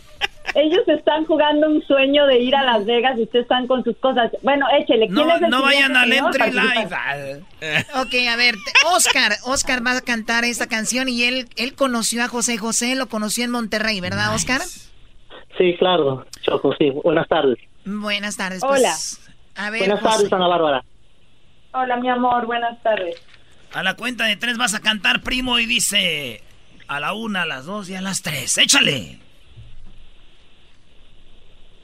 Ellos 0.55 0.81
están 0.87 1.25
jugando 1.25 1.67
un 1.69 1.81
sueño 1.85 2.25
de 2.25 2.39
ir 2.39 2.55
a 2.55 2.63
Las 2.63 2.85
Vegas 2.85 3.17
y 3.17 3.23
ustedes 3.23 3.43
están 3.43 3.67
con 3.67 3.83
sus 3.83 3.95
cosas. 3.97 4.31
Bueno, 4.41 4.65
échele. 4.79 5.05
¿quién 5.07 5.13
No, 5.15 5.35
es 5.35 5.41
el 5.41 5.49
no 5.49 5.61
vayan 5.61 5.95
al? 5.95 6.11
Entry 6.11 6.39
Participa. 6.39 7.03
Ok, 8.01 8.13
a 8.29 8.35
ver, 8.35 8.55
Oscar, 8.93 9.33
Oscar 9.45 9.85
va 9.85 9.97
a 9.97 10.01
cantar 10.01 10.43
esta 10.43 10.67
canción 10.67 11.07
y 11.09 11.23
él, 11.23 11.47
él 11.55 11.73
conoció 11.75 12.23
a 12.23 12.27
José 12.27 12.57
José, 12.57 12.95
lo 12.95 13.07
conoció 13.07 13.45
en 13.45 13.51
Monterrey, 13.51 14.01
¿verdad, 14.01 14.33
Oscar? 14.35 14.61
Sí, 15.57 15.75
claro, 15.77 16.25
Choco, 16.41 16.73
sí. 16.77 16.89
Buenas 17.03 17.27
tardes. 17.27 17.57
Buenas 17.85 18.35
tardes. 18.35 18.63
Hola. 18.63 18.73
pues, 18.89 19.21
a 19.55 19.69
ver, 19.69 19.79
Buenas 19.81 19.99
José. 20.01 20.15
tardes, 20.17 20.33
Ana 20.33 20.47
Bárbara. 20.47 20.83
Hola, 21.73 21.97
mi 21.97 22.09
amor, 22.09 22.45
buenas 22.45 22.81
tardes. 22.83 23.15
A 23.73 23.83
la 23.83 23.95
cuenta 23.95 24.25
de 24.25 24.35
tres 24.35 24.57
vas 24.57 24.73
a 24.73 24.79
cantar, 24.81 25.21
primo, 25.21 25.59
y 25.59 25.65
dice 25.65 26.41
a 26.87 26.99
la 26.99 27.13
una, 27.13 27.43
a 27.43 27.45
las 27.45 27.65
dos 27.65 27.89
y 27.89 27.95
a 27.95 28.01
las 28.01 28.21
tres. 28.21 28.57
¡Échale! 28.57 29.19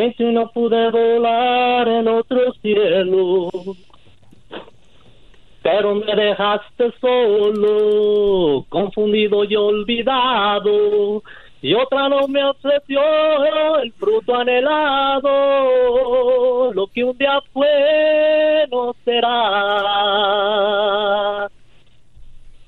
No 0.00 0.50
pude 0.50 0.90
volar 0.90 1.86
en 1.86 2.08
otro 2.08 2.54
cielo, 2.62 3.50
pero 5.62 5.94
me 5.94 6.14
dejaste 6.14 6.90
solo, 6.98 8.64
confundido 8.70 9.44
y 9.44 9.56
olvidado. 9.56 11.22
Y 11.60 11.74
otra 11.74 12.08
no 12.08 12.26
me 12.28 12.42
ofreció 12.42 13.02
el 13.82 13.92
fruto 13.92 14.34
anhelado, 14.34 15.28
lo 16.72 16.86
que 16.86 17.04
un 17.04 17.18
día 17.18 17.38
fue 17.52 18.66
no 18.70 18.94
será. 19.04 19.36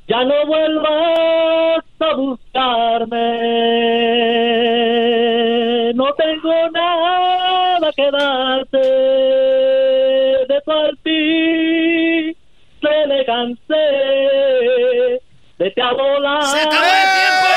Ya 0.06 0.22
no 0.22 0.46
vuelvas 0.46 1.82
a 1.98 2.14
buscarme, 2.14 3.22
no 5.94 6.12
tengo 6.12 6.52
nada 6.72 6.81
que 8.32 8.38
darte 8.38 8.78
de 10.48 10.60
tu 10.64 10.70
alpiste, 10.70 12.36
le 13.06 13.24
cansé 13.24 13.86
de 15.58 15.70
te 15.70 15.82
volar. 15.82 16.44
¡Se 16.44 16.60
acabó 16.60 16.84
el 16.84 16.90
tiempo! 17.18 17.48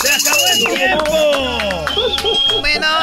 ¡Se 0.00 0.08
acabó 0.08 0.46
el 0.52 0.58
tiempo! 0.76 1.04
Bueno, 1.10 1.31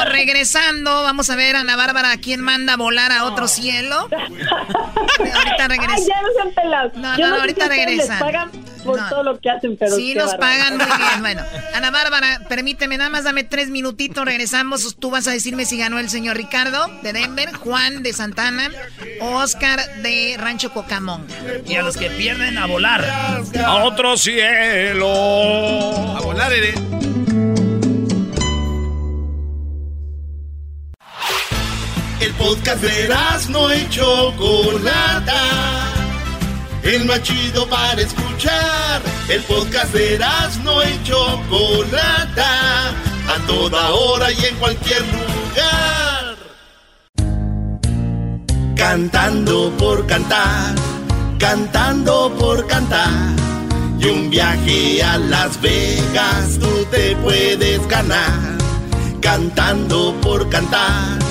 regresando, 0.04 1.02
vamos 1.02 1.30
a 1.30 1.36
ver 1.36 1.56
a 1.56 1.60
Ana 1.60 1.76
Bárbara 1.76 2.16
quién 2.18 2.40
manda 2.40 2.74
a 2.74 2.76
volar 2.76 3.12
a 3.12 3.24
otro 3.24 3.48
cielo. 3.48 4.08
Ahorita 5.18 5.68
regresa. 5.68 5.94
Ay, 5.94 6.06
ya 6.06 6.22
no 6.22 6.28
sean 6.34 6.54
pelados. 6.54 6.92
No, 6.94 7.18
Yo 7.18 7.26
no, 7.28 7.34
sé 7.34 7.40
ahorita 7.40 7.68
regresan. 7.68 8.08
Les 8.08 8.20
pagan 8.20 8.50
por 8.84 8.98
No. 8.98 9.08
todo 9.10 9.22
lo 9.22 9.38
que 9.40 9.50
hacen, 9.50 9.76
pero 9.78 9.94
Sí, 9.94 10.14
nos 10.14 10.36
bárbaro. 10.36 10.40
pagan 10.40 10.76
muy 10.78 10.86
bien. 10.86 11.10
Bueno, 11.20 11.42
Ana 11.74 11.90
Bárbara, 11.90 12.40
permíteme, 12.48 12.96
nada 12.96 13.10
más 13.10 13.24
dame 13.24 13.44
tres 13.44 13.68
minutitos, 13.68 14.24
regresamos. 14.24 14.96
Tú 14.98 15.10
vas 15.10 15.26
a 15.28 15.32
decirme 15.32 15.66
si 15.66 15.76
ganó 15.78 15.98
el 15.98 16.08
señor 16.08 16.36
Ricardo 16.36 16.86
de 17.02 17.12
Denver, 17.12 17.52
Juan 17.54 18.02
de 18.02 18.12
Santana 18.14 18.70
Oscar 19.20 19.80
de 20.02 20.36
Rancho 20.38 20.72
Cocamón. 20.72 21.26
Y 21.66 21.76
a 21.76 21.82
los 21.82 21.96
que 21.96 22.08
pierden, 22.10 22.56
a 22.58 22.66
volar. 22.66 23.04
A 23.04 23.74
otro 23.84 24.16
cielo. 24.16 25.06
A 26.16 26.20
volar, 26.20 26.52
Ere. 26.52 26.72
El 32.20 32.34
podcast 32.34 32.82
de 32.82 33.08
no 33.48 33.74
y 33.74 33.88
Chocolata. 33.88 35.42
El 36.82 37.06
más 37.06 37.22
chido 37.22 37.66
para 37.66 37.98
escuchar. 37.98 39.00
El 39.26 39.42
podcast 39.44 39.94
de 39.94 40.18
no 40.62 40.82
y 40.82 41.02
Chocolata. 41.02 42.90
A 43.26 43.46
toda 43.46 43.90
hora 43.92 44.30
y 44.32 44.44
en 44.44 44.54
cualquier 44.56 45.00
lugar. 45.00 46.36
Cantando 48.76 49.70
por 49.78 50.06
cantar. 50.06 50.74
Cantando 51.38 52.34
por 52.38 52.66
cantar. 52.66 53.34
Y 53.98 54.06
un 54.06 54.28
viaje 54.28 55.02
a 55.02 55.16
Las 55.16 55.58
Vegas 55.62 56.58
tú 56.60 56.84
te 56.90 57.16
puedes 57.16 57.88
ganar. 57.88 58.58
Cantando 59.22 60.14
por 60.20 60.50
cantar. 60.50 61.29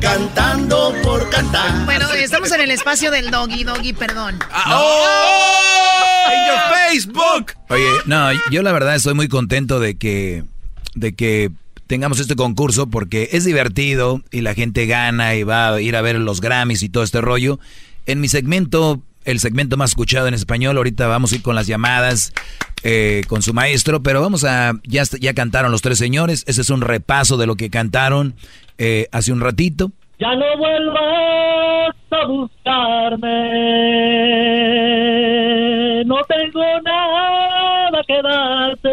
Cantando 0.00 0.94
por 1.02 1.28
cantar. 1.30 1.84
Bueno, 1.84 2.10
estamos 2.12 2.50
en 2.52 2.62
el 2.62 2.70
espacio 2.70 3.10
del 3.10 3.30
doggy, 3.30 3.64
doggy, 3.64 3.92
perdón. 3.92 4.38
¡En 6.26 6.46
your 6.46 6.58
Facebook! 6.88 7.52
Oye, 7.68 7.84
no, 8.06 8.30
yo 8.50 8.62
la 8.62 8.72
verdad 8.72 8.94
estoy 8.94 9.14
muy 9.14 9.28
contento 9.28 9.78
de 9.78 9.96
que, 9.96 10.44
de 10.94 11.14
que 11.14 11.50
tengamos 11.86 12.18
este 12.18 12.36
concurso 12.36 12.88
porque 12.88 13.30
es 13.32 13.44
divertido 13.44 14.22
y 14.30 14.40
la 14.40 14.54
gente 14.54 14.86
gana 14.86 15.34
y 15.34 15.42
va 15.42 15.74
a 15.74 15.80
ir 15.80 15.96
a 15.96 16.02
ver 16.02 16.16
los 16.16 16.40
Grammys 16.40 16.82
y 16.82 16.88
todo 16.88 17.02
este 17.02 17.20
rollo. 17.20 17.58
En 18.06 18.20
mi 18.20 18.28
segmento, 18.28 19.02
el 19.24 19.38
segmento 19.40 19.76
más 19.76 19.90
escuchado 19.90 20.28
en 20.28 20.34
español, 20.34 20.76
ahorita 20.76 21.08
vamos 21.08 21.32
a 21.32 21.34
ir 21.36 21.42
con 21.42 21.54
las 21.54 21.66
llamadas 21.66 22.32
eh, 22.82 23.22
con 23.28 23.42
su 23.42 23.52
maestro, 23.52 24.02
pero 24.02 24.22
vamos 24.22 24.44
a, 24.44 24.72
ya, 24.84 25.02
ya 25.20 25.34
cantaron 25.34 25.70
los 25.70 25.82
tres 25.82 25.98
señores, 25.98 26.44
ese 26.46 26.62
es 26.62 26.70
un 26.70 26.80
repaso 26.80 27.36
de 27.36 27.46
lo 27.46 27.56
que 27.56 27.68
cantaron 27.68 28.34
eh, 28.82 29.06
hace 29.12 29.30
un 29.30 29.40
ratito. 29.42 29.92
ya 30.18 30.34
no 30.34 30.56
vuelvas 30.56 31.94
a 32.10 32.24
buscarme. 32.26 33.24
No 36.06 36.16
tengo 36.24 36.80
nada 36.80 38.02
que 38.06 38.22
darte 38.22 38.88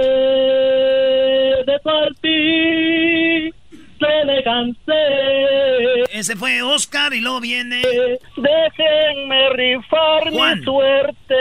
de 1.65 1.79
ti. 2.21 3.49
Se 3.97 4.25
le 4.25 4.43
cansé. 4.43 6.03
Ese 6.11 6.35
fue 6.35 6.61
Oscar 6.61 7.13
y 7.13 7.21
luego 7.21 7.39
viene. 7.39 7.81
Déjenme 8.35 9.49
rifar 9.51 10.31
mi 10.31 10.63
suerte. 10.65 11.35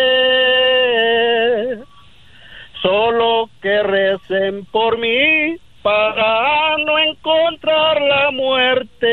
Solo 2.80 3.50
que 3.60 3.82
recen 3.82 4.64
por 4.66 4.98
mí 4.98 5.56
para 5.86 6.76
no 6.84 6.98
encontrar 6.98 8.00
la 8.02 8.32
muerte. 8.32 9.06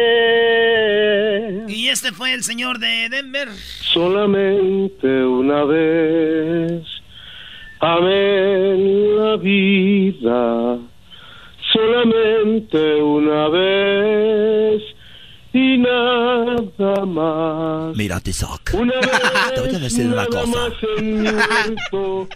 Y 1.68 1.90
este 1.90 2.12
fue 2.12 2.34
el 2.34 2.44
señor 2.44 2.80
de 2.80 3.10
Denver. 3.10 3.48
Solamente 3.94 5.06
una 5.24 5.66
vez 5.66 6.82
amé 7.80 8.76
la 9.20 9.38
vida. 9.38 10.80
Solamente 11.72 12.95
una 13.04 13.50
vez 13.50 14.82
y 15.54 15.78
nada 15.78 17.06
más. 17.06 17.95
Mira, 17.95 18.20
Tizoc. 18.20 18.74
Una 18.74 18.95
vez 18.95 19.12
Te 19.54 19.62
voy 19.62 19.76
a 19.76 19.80
decir 19.80 20.08
una 20.08 20.26
cosa. 20.26 20.48
más 20.48 20.74
en 20.98 21.22
mi 21.22 21.30
huerto 21.30 22.28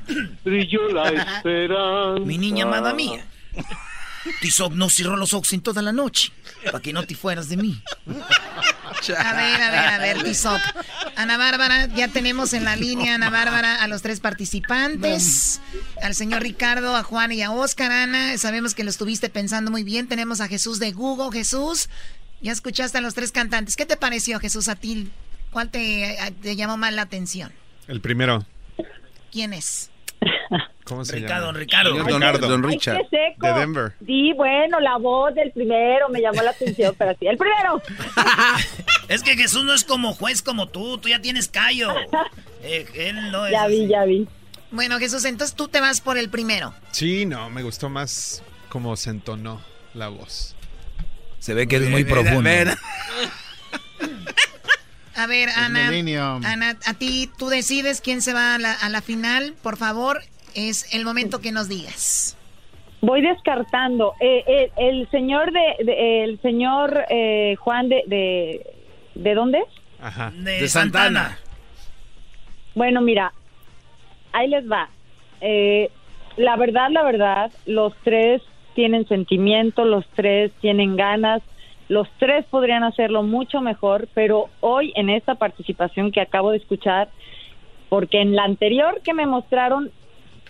brilló 0.46 0.90
la 0.94 1.10
esperanza. 1.38 2.24
Mi 2.24 2.38
niña 2.38 2.66
amada 2.66 2.94
mía. 2.94 3.26
Tizoc 4.42 4.74
no 4.74 4.90
cerró 4.90 5.16
los 5.16 5.34
ojos 5.34 5.54
en 5.54 5.62
toda 5.62 5.82
la 5.82 5.92
noche. 5.92 6.32
Para 6.66 6.80
que 6.80 6.94
no 6.94 7.04
te 7.06 7.16
fueras 7.16 7.50
de 7.50 7.58
mí. 7.58 7.82
A 8.08 9.34
ver, 9.34 9.62
a 9.62 9.72
ver, 9.72 9.88
a 9.88 9.98
ver, 10.00 10.24
Tizoc. 10.24 10.60
Ana 11.16 11.38
Bárbara, 11.38 11.88
ya 11.88 12.08
tenemos 12.08 12.54
en 12.54 12.64
la 12.64 12.76
línea, 12.76 13.16
Ana 13.16 13.30
Bárbara, 13.30 13.82
a 13.84 13.88
los 13.88 14.02
tres 14.02 14.20
participantes. 14.20 15.62
Al 16.02 16.16
señor 16.16 16.42
Ricardo, 16.42 16.96
a 16.96 17.04
Juan 17.04 17.32
y 17.32 17.42
a 17.42 17.52
Oscar, 17.52 17.92
Ana. 17.92 18.38
Sabemos 18.38 18.76
que 18.76 18.84
lo 18.84 18.90
estuviste 18.90 19.30
pensando 19.30 19.72
muy 19.72 19.84
bien. 19.84 20.08
Tenemos 20.08 20.42
a 20.42 20.48
Jesús 20.48 20.80
de 20.80 20.92
Google. 20.92 21.32
Jesús, 21.38 21.90
ya 22.42 22.52
escuchaste 22.52 22.98
a 22.98 23.02
los 23.02 23.14
tres 23.14 23.32
cantantes. 23.32 23.76
¿Qué 23.76 23.86
te 23.86 23.98
pareció, 23.98 24.40
Jesús, 24.40 24.68
a 24.68 24.76
ti? 24.76 25.10
¿Cuál 25.52 25.70
te, 25.70 26.18
te 26.42 26.56
llamó 26.56 26.78
más 26.78 26.94
la 26.94 27.04
atención? 27.04 27.52
El 27.88 28.02
primero. 28.02 28.46
¿Quién 29.32 29.54
es? 29.54 29.90
¿Cómo 30.88 31.04
se 31.04 31.16
Ricardo, 31.18 31.48
llama? 31.48 31.60
Ricardo. 31.60 31.90
Señor 31.92 32.06
Ricardo. 32.08 32.48
Don 32.48 32.66
Ay, 32.66 32.72
Richard. 32.72 32.98
qué 32.98 33.34
seco. 33.34 33.48
De 33.48 33.54
Denver. 33.60 33.94
Sí, 34.06 34.32
bueno, 34.34 34.80
la 34.80 34.98
voz 34.98 35.36
del 35.36 35.52
primero 35.52 36.08
me 36.10 36.22
llamó 36.22 36.42
la 36.42 36.52
atención, 36.52 36.96
pero 36.98 37.14
sí, 37.20 37.28
el 37.28 37.38
primero. 37.38 37.82
Es 39.10 39.24
que 39.24 39.36
Jesús 39.38 39.64
no 39.64 39.74
es 39.74 39.84
como 39.86 40.14
juez 40.14 40.42
como 40.42 40.68
tú. 40.68 40.98
Tú 40.98 41.10
ya 41.10 41.22
tienes 41.22 41.48
callo. 41.50 41.94
Eh, 42.64 42.88
él 42.96 43.32
no 43.32 43.46
es. 43.46 43.52
Ya 43.52 43.68
vi, 43.68 43.88
ya 43.88 44.04
vi. 44.04 44.28
Bueno, 44.72 44.98
Jesús, 44.98 45.24
entonces 45.26 45.56
tú 45.56 45.68
te 45.68 45.80
vas 45.80 46.02
por 46.02 46.18
el 46.18 46.28
primero. 46.28 46.74
Sí, 46.92 47.26
no, 47.28 47.52
me 47.52 47.62
gustó 47.62 47.88
más 47.88 48.42
cómo 48.68 48.96
se 48.98 49.12
entonó 49.12 49.62
la 49.94 50.08
voz. 50.08 50.56
Se 51.38 51.54
ve 51.54 51.68
que 51.68 51.76
es 51.78 51.88
muy 51.90 52.04
profundo. 52.04 52.50
A 55.16 55.28
ver, 55.28 55.50
Ana. 55.50 55.90
Ana, 56.44 56.78
a 56.86 56.94
ti 56.96 57.30
tú 57.38 57.48
decides 57.50 58.02
quién 58.02 58.22
se 58.22 58.34
va 58.34 58.56
a 58.56 58.60
la, 58.60 58.74
a 58.74 58.90
la 58.90 59.02
final. 59.02 59.56
Por 59.64 59.78
favor, 59.78 60.22
es 60.58 60.94
el 60.94 61.06
momento 61.06 61.40
que 61.40 61.52
nos 61.52 61.70
digas. 61.70 62.36
Voy 63.02 63.22
descartando. 63.22 64.14
Eh, 64.20 64.44
eh, 64.48 64.72
el 64.78 65.08
señor 65.12 65.52
de, 65.54 65.84
de- 65.86 66.24
el 66.24 66.42
señor 66.42 67.06
eh, 67.10 67.56
Juan 67.60 67.90
de, 67.90 68.04
de 68.08 68.66
¿de 69.14 69.34
dónde? 69.36 69.60
es? 69.60 69.66
Ajá. 70.02 70.32
De, 70.36 70.68
Santana. 70.68 71.38
Bueno, 72.74 73.02
mira, 73.02 73.34
ahí 74.34 74.48
les 74.48 74.70
va. 74.70 74.90
Eh, 75.42 75.90
la 76.38 76.56
verdad, 76.56 76.90
la 76.92 77.04
verdad, 77.04 77.52
los 77.68 77.94
tres 78.04 78.42
tienen 78.74 79.08
sentimiento, 79.08 79.86
los 79.86 80.06
tres 80.16 80.52
tienen 80.62 80.96
ganas, 80.96 81.42
los 81.90 82.08
tres 82.20 82.46
podrían 82.50 82.84
hacerlo 82.84 83.24
mucho 83.24 83.62
mejor, 83.62 84.08
pero 84.14 84.50
hoy 84.60 84.92
en 84.96 85.10
esta 85.10 85.36
participación 85.36 86.12
que 86.12 86.22
acabo 86.22 86.52
de 86.52 86.58
escuchar, 86.58 87.10
porque 87.90 88.22
en 88.22 88.36
la 88.36 88.44
anterior 88.44 89.02
que 89.04 89.14
me 89.16 89.26
mostraron 89.26 89.92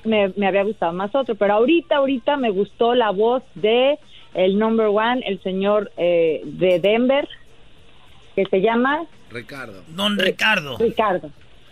me, 0.07 0.34
me 0.35 0.47
había 0.47 0.63
gustado 0.63 0.93
más 0.93 1.13
otro, 1.13 1.35
pero 1.35 1.53
ahorita, 1.53 1.97
ahorita 1.97 2.38
me 2.38 2.49
gustó 2.49 2.95
la 2.95 3.11
voz 3.11 3.43
de 3.55 3.99
el 4.34 4.57
number 4.57 4.88
one, 4.88 5.21
el 5.25 5.41
señor 5.41 5.91
eh, 5.97 6.41
de 6.43 6.79
Denver, 6.79 7.27
que 8.35 8.45
se 8.45 8.61
llama 8.61 9.03
Ricardo. 9.29 9.84
Don 9.89 10.17
Ricardo. 10.17 10.77
Ricardo, 10.77 11.29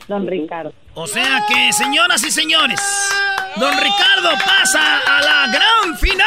don 0.07 0.27
Ricardo. 0.27 0.73
O 0.93 1.07
sea 1.07 1.43
que, 1.47 1.73
señoras 1.73 2.23
y 2.23 2.31
señores, 2.31 2.79
Don 3.57 3.71
Ricardo 3.71 4.31
pasa 4.45 4.99
a 5.07 5.21
la 5.21 5.47
gran 5.47 5.97
final. 5.97 6.25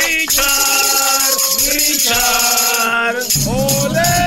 Richard, 0.00 1.36
Richard, 1.70 3.16
ole, 3.46 4.23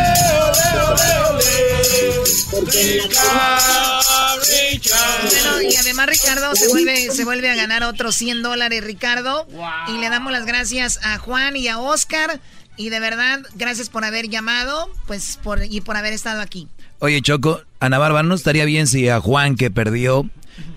Richard. 4.49 5.21
Bueno, 5.23 5.61
y 5.69 5.75
además 5.75 6.07
Ricardo 6.07 6.55
se 6.55 6.67
vuelve, 6.69 7.11
se 7.11 7.25
vuelve 7.25 7.49
a 7.49 7.55
ganar 7.55 7.83
otros 7.83 8.15
100 8.15 8.41
dólares, 8.43 8.83
Ricardo. 8.83 9.47
Y 9.87 9.99
le 9.99 10.09
damos 10.09 10.31
las 10.31 10.45
gracias 10.45 10.99
a 11.03 11.17
Juan 11.17 11.55
y 11.55 11.67
a 11.67 11.79
Oscar. 11.79 12.39
Y 12.77 12.89
de 12.89 12.99
verdad, 12.99 13.39
gracias 13.55 13.89
por 13.89 14.05
haber 14.05 14.29
llamado 14.29 14.89
pues 15.07 15.39
por, 15.43 15.63
y 15.67 15.81
por 15.81 15.97
haber 15.97 16.13
estado 16.13 16.41
aquí. 16.41 16.67
Oye, 16.99 17.21
Choco, 17.21 17.61
Ana 17.79 17.97
Bárbara, 17.97 18.23
¿no 18.23 18.35
estaría 18.35 18.65
bien 18.65 18.87
si 18.87 19.09
a 19.09 19.19
Juan 19.19 19.55
que 19.55 19.71
perdió 19.71 20.29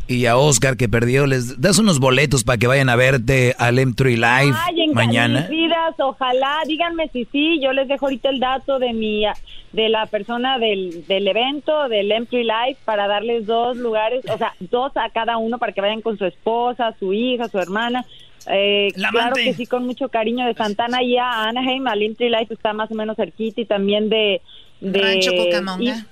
y 0.07 0.27
a 0.27 0.37
Oscar 0.37 0.77
que 0.77 0.89
perdió 0.89 1.27
les 1.27 1.61
das 1.61 1.79
unos 1.79 2.01
boletos 2.01 2.43
para 2.43 2.59
que 2.59 2.67
vayan 2.67 2.89
a 2.89 2.97
verte 2.97 3.55
al 3.59 3.79
M3 3.79 4.17
Live 4.17 4.57
Ay, 4.67 4.89
mañana? 4.93 5.47
vidas, 5.49 5.95
ojalá, 5.99 6.59
díganme 6.67 7.09
si 7.13 7.27
sí, 7.27 7.61
yo 7.63 7.73
les 7.73 7.87
dejo 7.87 8.07
ahorita 8.07 8.29
el 8.31 8.41
dato 8.41 8.79
de 8.79 8.93
mi 8.93 9.25
de 9.73 9.89
la 9.89 10.07
persona 10.07 10.59
del, 10.59 11.07
del 11.07 11.29
evento, 11.29 11.89
del 11.89 12.11
Empty 12.11 12.43
Life, 12.43 12.81
para 12.85 13.07
darles 13.07 13.47
dos 13.47 13.77
lugares, 13.77 14.25
o 14.29 14.37
sea, 14.39 14.55
dos 14.59 14.93
a 14.97 15.11
cada 15.11 15.37
uno 15.37 15.59
para 15.59 15.73
que 15.73 15.81
vayan 15.81 16.01
con 16.03 16.19
su 16.19 16.25
esposa, 16.25 16.95
su 16.99 17.13
hija, 17.13 17.49
su 17.49 17.59
hermana. 17.59 18.05
Eh, 18.51 18.89
La 18.97 19.11
claro 19.11 19.35
que 19.35 19.55
sí, 19.55 19.67
con 19.67 19.87
mucho 19.87 20.09
cariño 20.09 20.47
de 20.47 20.55
Santana 20.55 21.03
y 21.03 21.17
a 21.19 21.45
Anaheim, 21.49 21.87
al 21.87 22.03
Empty 22.03 22.29
Life 22.31 22.55
está 22.55 22.73
más 22.73 22.91
o 22.91 22.95
menos 22.95 23.17
cerquita 23.17 23.61
y 23.61 23.65
también 23.67 24.09
de... 24.09 24.41
de 24.81 25.01
Rancho 25.03 25.31
Cucamonga. 25.37 25.83
y- 25.85 26.03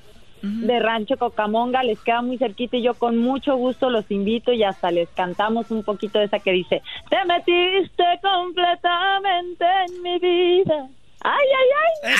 de 0.41 0.79
Rancho 0.79 1.17
Cocamonga, 1.17 1.83
les 1.83 1.99
queda 2.01 2.23
muy 2.23 2.39
cerquita 2.39 2.77
y 2.77 2.83
yo 2.83 2.95
con 2.95 3.17
mucho 3.19 3.57
gusto 3.57 3.91
los 3.91 4.09
invito 4.09 4.53
y 4.53 4.63
hasta 4.63 4.93
les 4.93 5.09
cantamos 5.09 5.73
un 5.73 5.83
poquito 5.83 6.21
de 6.21 6.27
esa 6.27 6.39
que 6.39 6.53
dice, 6.53 6.81
te 7.11 7.17
metiste 7.25 8.05
completamente 8.23 9.65
en 9.89 10.03
mi 10.03 10.19
vida. 10.21 10.87
Ay, 11.25 11.33
ay, 11.61 11.69
ay. 11.83 12.13
Te- 12.13 12.17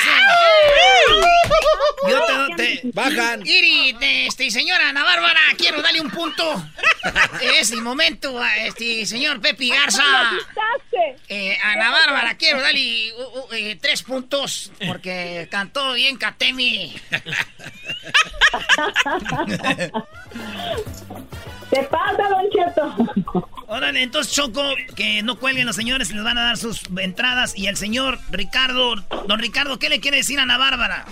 Bajan. 2.95 3.47
Iri, 3.47 3.97
este, 4.27 4.51
señora 4.51 4.89
Ana 4.89 5.03
Bárbara, 5.03 5.41
quiero 5.57 5.83
darle 5.83 6.01
un 6.01 6.11
punto. 6.11 6.45
Es 7.43 7.71
el 7.73 7.83
momento, 7.83 8.41
a 8.41 8.57
este, 8.57 9.07
señor 9.07 9.41
Pepe 9.41 9.69
Garza. 9.69 10.05
Eh, 11.29 11.57
Ana 11.63 11.91
Bárbara, 11.91 12.37
quiero 12.37 12.61
darle 12.61 13.13
uh, 13.13 13.39
uh, 13.39 13.53
eh, 13.53 13.79
tres 13.81 14.03
puntos 14.03 14.73
porque 14.87 15.49
cantó 15.51 15.93
bien 15.93 16.17
Katemi. 16.17 16.95
¿Qué 21.71 21.83
pasa, 21.91 22.29
Don 22.29 22.51
Cheto? 22.51 23.45
Órale, 23.67 24.03
entonces 24.03 24.33
Choco, 24.33 24.63
que 24.97 25.23
no 25.23 25.39
cuelguen 25.39 25.67
los 25.67 25.77
señores, 25.77 26.11
les 26.11 26.25
van 26.25 26.39
a 26.39 26.45
dar 26.45 26.57
sus 26.57 26.81
entradas. 26.99 27.57
Y 27.57 27.67
el 27.67 27.77
señor 27.77 28.19
Ricardo, 28.31 28.97
don 29.27 29.39
Ricardo, 29.39 29.79
¿qué 29.79 29.91
le 29.91 30.01
quiere 30.01 30.17
decir 30.19 30.39
a 30.41 30.45
Ana 30.45 30.57
Bárbara? 30.57 31.05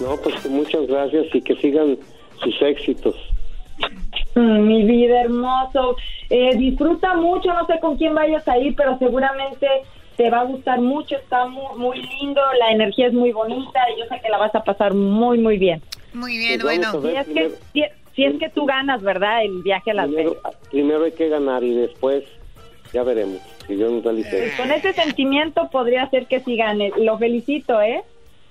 No, 0.00 0.16
pues 0.22 0.40
que 0.40 0.48
muchas 0.48 0.86
gracias 0.86 1.26
y 1.34 1.40
que 1.42 1.56
sigan 1.56 1.98
sus 2.42 2.62
éxitos. 2.62 3.14
Mm, 4.34 4.66
Mi 4.66 4.84
vida 4.84 5.22
hermoso. 5.22 5.96
Eh, 6.30 6.56
disfruta 6.56 7.14
mucho, 7.14 7.52
no 7.52 7.66
sé 7.66 7.80
con 7.80 7.96
quién 7.96 8.14
vayas 8.14 8.46
a 8.48 8.58
ir, 8.58 8.74
pero 8.76 8.98
seguramente 8.98 9.66
te 10.16 10.30
va 10.30 10.40
a 10.40 10.44
gustar 10.44 10.80
mucho, 10.80 11.16
está 11.16 11.46
muy, 11.46 11.76
muy 11.76 12.02
lindo, 12.02 12.40
la 12.58 12.72
energía 12.72 13.06
es 13.06 13.12
muy 13.12 13.32
bonita 13.32 13.80
y 13.94 14.00
yo 14.00 14.06
sé 14.06 14.20
que 14.20 14.28
la 14.28 14.38
vas 14.38 14.54
a 14.54 14.62
pasar 14.64 14.92
muy, 14.94 15.38
muy 15.38 15.58
bien. 15.58 15.80
Muy 16.12 16.36
bien, 16.36 16.60
Pues 16.60 16.78
bueno. 16.78 17.02
Si 17.02 17.16
es, 17.16 17.26
que, 17.28 17.50
si, 17.72 17.82
si 18.14 18.24
es 18.24 18.38
que 18.38 18.48
tú 18.50 18.66
ganas, 18.66 19.00
¿verdad? 19.02 19.44
El 19.44 19.62
viaje 19.62 19.92
a 19.92 19.94
Las 19.94 20.10
Vegas. 20.10 20.34
Primero, 20.34 20.58
primero 20.70 21.04
hay 21.04 21.12
que 21.12 21.28
ganar 21.28 21.62
y 21.62 21.74
después 21.74 22.24
ya 22.92 23.02
veremos. 23.04 23.38
Si 23.66 23.74
Dios 23.74 23.92
nos 23.92 24.02
da 24.02 24.12
licencia. 24.12 24.56
Con 24.56 24.72
ese 24.72 24.92
sentimiento 24.92 25.68
podría 25.70 26.08
ser 26.10 26.26
que 26.26 26.40
sí 26.40 26.56
gane. 26.56 26.90
Lo 26.98 27.18
felicito, 27.18 27.80
¿eh? 27.80 28.02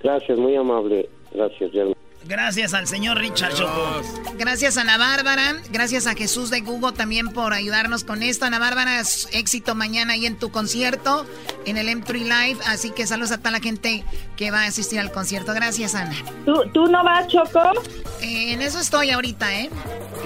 Gracias, 0.01 0.37
muy 0.37 0.55
amable. 0.55 1.09
Gracias, 1.37 1.71
Yerma. 1.71 1.93
Gracias 2.27 2.73
al 2.73 2.87
señor 2.87 3.17
Richard 3.17 3.53
Choco. 3.53 4.01
Gracias 4.37 4.77
a 4.77 4.81
Ana 4.81 4.97
Bárbara, 4.97 5.55
gracias 5.71 6.07
a 6.07 6.13
Jesús 6.13 6.49
de 6.49 6.59
Google 6.59 6.91
también 6.91 7.29
por 7.29 7.53
ayudarnos 7.53 8.03
con 8.03 8.21
esto. 8.21 8.45
Ana 8.45 8.59
Bárbara, 8.59 8.99
éxito 9.31 9.75
mañana 9.75 10.13
ahí 10.13 10.25
en 10.25 10.37
tu 10.37 10.51
concierto, 10.51 11.25
en 11.65 11.77
el 11.77 11.87
M3 11.87 12.13
Live. 12.19 12.59
Así 12.67 12.91
que 12.91 13.07
saludos 13.07 13.31
a 13.31 13.37
toda 13.37 13.51
la 13.51 13.59
gente 13.59 14.03
que 14.35 14.51
va 14.51 14.63
a 14.63 14.65
asistir 14.65 14.99
al 14.99 15.11
concierto. 15.11 15.53
Gracias, 15.53 15.95
Ana. 15.95 16.15
¿Tú, 16.45 16.53
tú 16.73 16.87
no 16.87 17.03
vas, 17.03 17.27
Choco? 17.27 17.61
Eh, 18.21 18.53
en 18.53 18.61
eso 18.61 18.79
estoy 18.79 19.11
ahorita, 19.11 19.53
¿eh? 19.53 19.69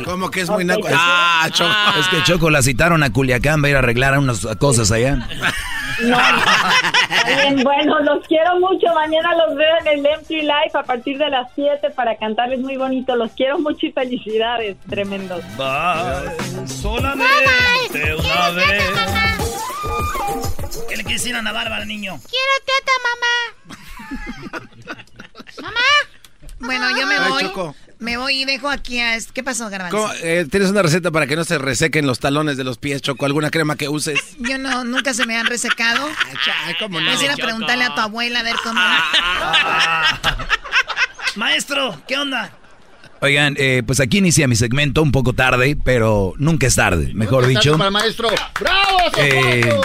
¿Cómo 0.06 0.32
que 0.32 0.42
es 0.42 0.50
muy 0.50 0.64
okay, 0.70 0.94
Ah, 0.96 1.48
Choco. 1.52 1.72
Es 2.00 2.08
que 2.08 2.24
Choco 2.24 2.50
la 2.50 2.62
citaron 2.64 3.04
a 3.04 3.12
Culiacán, 3.14 3.62
va 3.62 3.68
a 3.68 3.70
ir 3.70 3.76
a 3.76 3.80
arreglar 3.80 4.18
unas 4.18 4.46
cosas 4.60 4.92
allá. 4.92 5.28
No, 6.02 6.18
bien, 7.28 7.64
bueno, 7.64 8.00
los 8.00 8.26
quiero 8.28 8.60
mucho. 8.60 8.88
Mañana 8.96 9.36
los 9.46 9.56
veo 9.56 9.78
en 9.82 10.00
el 10.00 10.06
Empty 10.06 10.42
Life 10.42 10.72
a 10.74 10.84
partir 10.84 11.18
de 11.18 11.30
las 11.30 11.48
7 11.54 11.91
para 11.92 12.18
cantarles 12.18 12.60
muy 12.60 12.78
bonito. 12.78 13.16
Los 13.16 13.32
quiero 13.34 13.60
mucho 13.60 13.86
y 13.86 13.92
felicidades, 13.92 14.78
tremendos. 14.90 15.44
Bye, 15.58 16.68
solamente 16.68 18.16
una 18.16 18.50
vez. 18.52 18.84
¿Qué 20.90 20.98
le 20.98 21.04
decir 21.04 21.36
a 21.36 21.40
Ana 21.40 21.52
Bárbara, 21.52 21.86
niño? 21.86 22.20
Quiero 22.30 22.54
teta, 22.66 22.92
mamá. 23.08 24.66
mamá. 25.62 25.80
Bueno, 26.60 26.90
yo 26.98 27.08
me 27.08 27.20
voy. 27.30 27.74
Me 28.00 28.18
voy 28.18 28.42
y 28.42 28.46
dejo 28.46 28.68
aquí 28.68 29.00
a... 29.00 29.16
¿Qué 29.32 29.44
pasó, 29.44 29.70
Garbanzo? 29.70 30.12
Eh, 30.24 30.48
¿Tienes 30.50 30.72
una 30.72 30.82
receta 30.82 31.12
para 31.12 31.28
que 31.28 31.36
no 31.36 31.44
se 31.44 31.60
resequen 31.60 32.08
los 32.08 32.20
talones 32.20 32.58
de 32.58 32.64
los 32.64 32.80
pies, 32.80 33.04
Choco? 33.04 33.28
¿Alguna 33.28 33.52
crema 33.52 33.76
que 33.76 33.90
uses? 33.90 34.20
Yo 34.40 34.58
no, 34.58 34.84
nunca 34.84 35.14
se 35.14 35.28
me 35.28 35.38
han 35.38 35.46
resecado. 35.46 36.10
¿Cómo 36.80 37.00
no? 37.00 37.12
Voy 37.12 37.22
a 37.22 37.26
ir 37.26 37.32
a 37.32 37.36
preguntarle 37.36 37.84
a 37.84 37.94
tu 37.94 38.02
abuela 38.02 38.40
a 38.40 38.44
ver 38.44 38.56
cómo... 38.64 38.82
Maestro, 41.36 42.02
¿qué 42.08 42.18
onda? 42.18 42.52
Oigan, 43.22 43.56
eh, 43.58 43.84
pues 43.86 44.00
aquí 44.00 44.18
inicia 44.18 44.48
mi 44.48 44.56
segmento 44.56 45.02
un 45.04 45.12
poco 45.12 45.34
tarde, 45.34 45.78
pero 45.82 46.34
nunca 46.38 46.68
es 46.68 46.76
tarde, 46.76 47.14
mejor 47.14 47.46
dicho. 47.46 47.78
maestro. 47.78 48.30
¡Bravo! 48.60 48.98
Eh, 49.18 49.80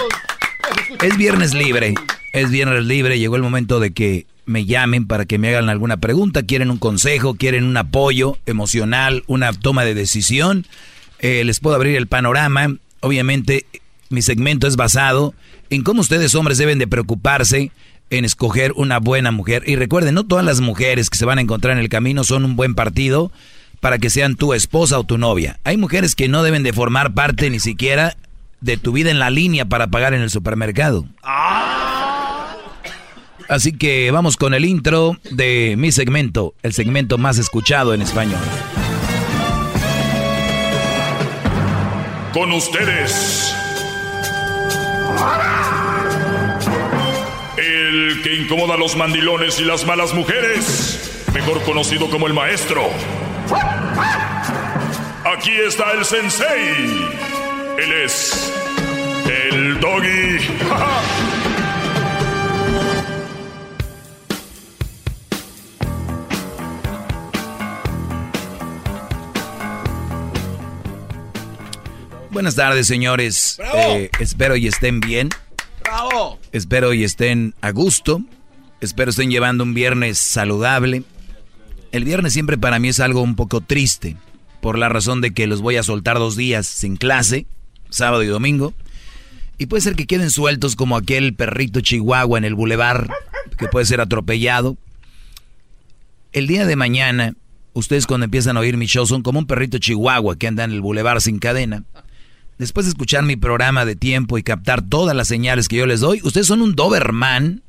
es 1.03 1.17
viernes 1.17 1.55
libre, 1.55 1.95
es 2.33 2.51
viernes 2.51 2.85
libre, 2.85 3.19
llegó 3.19 3.37
el 3.37 3.43
momento 3.43 3.79
de 3.79 3.93
que 3.93 4.27
me 4.47 4.65
llamen 4.65 5.07
para 5.07 5.27
que 5.27 5.39
me 5.39 5.49
hagan 5.49 5.69
alguna 5.69 5.99
pregunta, 5.99 6.45
quieren 6.45 6.71
un 6.71 6.79
consejo, 6.79 7.35
quieren 7.35 7.65
un 7.65 7.77
apoyo 7.77 8.39
emocional, 8.47 9.23
una 9.27 9.53
toma 9.53 9.85
de 9.85 9.95
decisión, 9.95 10.67
eh, 11.19 11.45
les 11.45 11.61
puedo 11.61 11.77
abrir 11.77 11.97
el 11.97 12.07
panorama. 12.07 12.77
Obviamente 13.01 13.67
mi 14.09 14.23
segmento 14.23 14.67
es 14.67 14.77
basado 14.77 15.35
en 15.69 15.83
cómo 15.83 16.01
ustedes 16.01 16.35
hombres 16.35 16.59
deben 16.59 16.79
de 16.79 16.87
preocuparse 16.87 17.71
en 18.11 18.25
escoger 18.25 18.73
una 18.77 18.99
buena 18.99 19.31
mujer. 19.31 19.63
Y 19.67 19.77
recuerden, 19.77 20.15
no 20.15 20.25
todas 20.25 20.45
las 20.45 20.61
mujeres 20.61 21.11
que 21.11 21.19
se 21.19 21.25
van 21.25 21.39
a 21.39 21.43
encontrar 21.43 21.73
en 21.73 21.79
el 21.79 21.89
camino 21.89 22.25
son 22.25 22.45
un 22.45 22.57
buen 22.57 22.75
partido 22.75 23.33
para 23.81 23.99
que 23.99 24.11
sean 24.11 24.37
tu 24.37 24.55
esposa 24.55 24.99
o 24.99 25.05
tu 25.05 25.19
novia. 25.19 25.59
Hay 25.65 25.77
mujeres 25.77 26.15
que 26.15 26.29
no 26.29 26.43
deben 26.43 26.63
de 26.63 26.73
formar 26.73 27.15
parte 27.15 27.51
ni 27.51 27.61
siquiera 27.61 28.17
de 28.61 28.77
tu 28.77 28.93
vida 28.93 29.11
en 29.11 29.19
la 29.19 29.31
línea 29.31 29.65
para 29.65 29.89
pagar 29.89 30.15
en 30.15 30.23
el 30.23 30.31
supermercado. 30.31 31.07
Así 33.49 33.73
que 33.73 34.11
vamos 34.11 34.37
con 34.37 34.55
el 34.55 34.65
intro 34.65 35.17
de 35.31 35.77
mi 35.79 35.93
segmento, 35.93 36.55
el 36.63 36.73
segmento 36.73 37.17
más 37.17 37.39
escuchado 37.39 37.95
en 37.95 38.03
español. 38.03 38.41
Con 42.33 42.53
ustedes. 42.53 43.55
El 48.17 48.23
que 48.23 48.35
incomoda 48.35 48.75
a 48.75 48.77
los 48.79 48.97
mandilones 48.97 49.61
y 49.61 49.65
las 49.65 49.85
malas 49.85 50.15
mujeres, 50.15 51.27
mejor 51.35 51.63
conocido 51.65 52.09
como 52.09 52.27
el 52.27 52.33
maestro. 52.33 52.89
Aquí 55.37 55.51
está 55.51 55.93
el 55.93 56.03
sensei. 56.03 57.09
Él 57.79 57.93
es 57.93 58.55
el 59.29 59.79
doggy. 59.81 60.39
Buenas 72.31 72.55
tardes, 72.55 72.87
señores. 72.87 73.61
Eh, 73.75 74.09
espero 74.21 74.57
y 74.57 74.69
estén 74.69 75.01
bien. 75.01 75.29
Espero 76.53 76.95
y 76.95 77.05
estén 77.05 77.55
a 77.61 77.71
gusto. 77.71 78.23
Espero 78.81 79.11
estén 79.11 79.31
llevando 79.31 79.65
un 79.65 79.75
viernes 79.75 80.19
saludable. 80.19 81.03
El 81.93 82.05
viernes 82.05 82.33
siempre 82.33 82.59
para 82.59 82.79
mí 82.79 82.89
es 82.89 83.01
algo 83.01 83.23
un 83.23 83.37
poco 83.37 83.61
triste, 83.61 84.17
por 84.61 84.79
la 84.79 84.89
razón 84.89 85.21
de 85.21 85.33
que 85.33 85.47
los 85.47 85.63
voy 85.63 85.77
a 85.77 85.83
soltar 85.83 86.19
dos 86.19 86.37
días 86.37 86.67
sin 86.67 86.97
clase, 86.97 87.47
sábado 87.91 88.23
y 88.23 88.27
domingo. 88.27 88.75
Y 89.59 89.67
puede 89.67 89.81
ser 89.81 89.97
que 89.97 90.07
queden 90.07 90.31
sueltos 90.31 90.77
como 90.77 90.97
aquel 90.97 91.35
perrito 91.35 91.81
chihuahua 91.81 92.39
en 92.39 92.45
el 92.45 92.55
bulevar, 92.55 93.11
que 93.57 93.69
puede 93.69 93.87
ser 93.87 94.01
atropellado. 94.01 94.77
El 96.33 96.47
día 96.47 96.67
de 96.67 96.77
mañana, 96.77 97.35
ustedes 97.73 98.07
cuando 98.07 98.25
empiezan 98.25 98.57
a 98.57 98.61
oír 98.61 98.77
mi 98.77 98.87
show 98.87 99.07
son 99.07 99.23
como 99.23 99.39
un 99.39 99.47
perrito 99.47 99.79
chihuahua 99.79 100.37
que 100.37 100.49
anda 100.49 100.65
en 100.65 100.73
el 100.73 100.83
bulevar 100.83 101.23
sin 101.23 101.39
cadena. 101.39 101.85
Después 102.59 102.87
de 102.87 102.91
escuchar 102.91 103.23
mi 103.23 103.37
programa 103.37 103.85
de 103.85 103.97
tiempo 103.97 104.39
y 104.39 104.43
captar 104.43 104.83
todas 104.83 105.15
las 105.15 105.29
señales 105.29 105.69
que 105.69 105.77
yo 105.77 105.87
les 105.87 106.01
doy, 106.01 106.21
ustedes 106.23 106.47
son 106.47 106.63
un 106.63 106.75
Doberman 106.75 107.63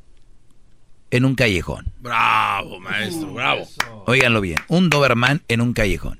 en 1.12 1.26
un 1.26 1.36
callejón. 1.36 1.92
Bravo, 2.00 2.80
maestro, 2.80 3.34
bravo. 3.34 3.68
Óiganlo 4.06 4.40
bien, 4.40 4.60
un 4.70 4.90
Doberman 4.90 5.42
en 5.50 5.62
un 5.62 5.74
callejón. 5.74 6.20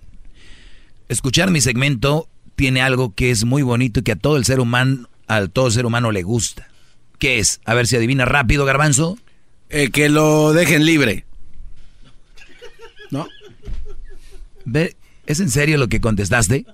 Escuchar 1.08 1.50
mi 1.50 1.62
segmento 1.62 2.28
tiene 2.56 2.82
algo 2.82 3.14
que 3.14 3.32
es 3.32 3.46
muy 3.46 3.62
bonito 3.62 4.02
y 4.02 4.04
que 4.04 4.12
a 4.14 4.18
todo 4.18 4.36
el 4.36 4.44
ser 4.44 4.60
humano, 4.60 5.08
a 5.28 5.48
todo 5.48 5.72
ser 5.72 5.86
humano 5.86 6.12
le 6.12 6.24
gusta. 6.24 6.68
¿Qué 7.20 7.40
es? 7.40 7.62
A 7.66 7.74
ver 7.74 7.88
si 7.88 7.96
adivina 7.96 8.26
rápido, 8.26 8.66
Garbanzo. 8.66 9.18
Eh, 9.70 9.90
que 9.92 10.10
lo 10.10 10.54
dejen 10.54 10.86
libre. 10.86 11.26
¿No? 13.12 13.28
¿Es 15.26 15.40
en 15.40 15.50
serio 15.50 15.78
lo 15.78 15.88
que 15.88 16.02
contestaste? 16.02 16.66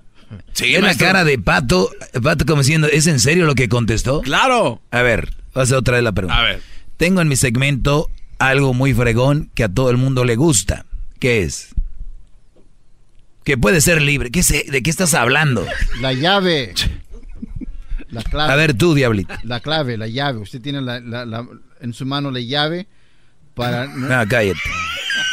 Sí, 0.52 0.74
en 0.74 0.82
la 0.82 0.96
cara 0.96 1.24
de 1.24 1.38
Pato, 1.38 1.90
Pato 2.22 2.46
como 2.46 2.62
diciendo, 2.62 2.86
¿es 2.86 3.06
en 3.06 3.20
serio 3.20 3.46
lo 3.46 3.54
que 3.54 3.68
contestó? 3.68 4.20
Claro. 4.22 4.80
A 4.90 5.02
ver, 5.02 5.30
voy 5.52 5.60
a 5.60 5.64
hacer 5.64 5.76
otra 5.76 5.94
vez 5.94 6.04
la 6.04 6.12
pregunta. 6.12 6.38
A 6.38 6.42
ver. 6.44 6.62
Tengo 6.96 7.20
en 7.20 7.28
mi 7.28 7.36
segmento 7.36 8.10
algo 8.38 8.74
muy 8.74 8.94
fregón 8.94 9.50
que 9.54 9.64
a 9.64 9.68
todo 9.68 9.90
el 9.90 9.96
mundo 9.96 10.24
le 10.24 10.36
gusta. 10.36 10.86
¿Qué 11.18 11.42
es? 11.42 11.74
Que 13.44 13.58
puede 13.58 13.80
ser 13.80 14.00
libre. 14.00 14.30
¿Qué 14.30 14.42
sé? 14.42 14.64
¿De 14.70 14.82
qué 14.82 14.90
estás 14.90 15.14
hablando? 15.14 15.66
La 16.00 16.12
llave. 16.12 16.74
La 18.08 18.22
clave. 18.22 18.52
A 18.52 18.56
ver 18.56 18.74
tú, 18.74 18.94
diablito. 18.94 19.34
La 19.42 19.60
clave, 19.60 19.96
la 19.96 20.06
llave. 20.06 20.38
Usted 20.38 20.60
tiene 20.60 20.80
la, 20.80 21.00
la, 21.00 21.26
la, 21.26 21.46
en 21.80 21.92
su 21.92 22.06
mano 22.06 22.30
la 22.30 22.40
llave 22.40 22.86
para... 23.54 23.82
Ah, 24.10 24.24
cállate. 24.28 24.60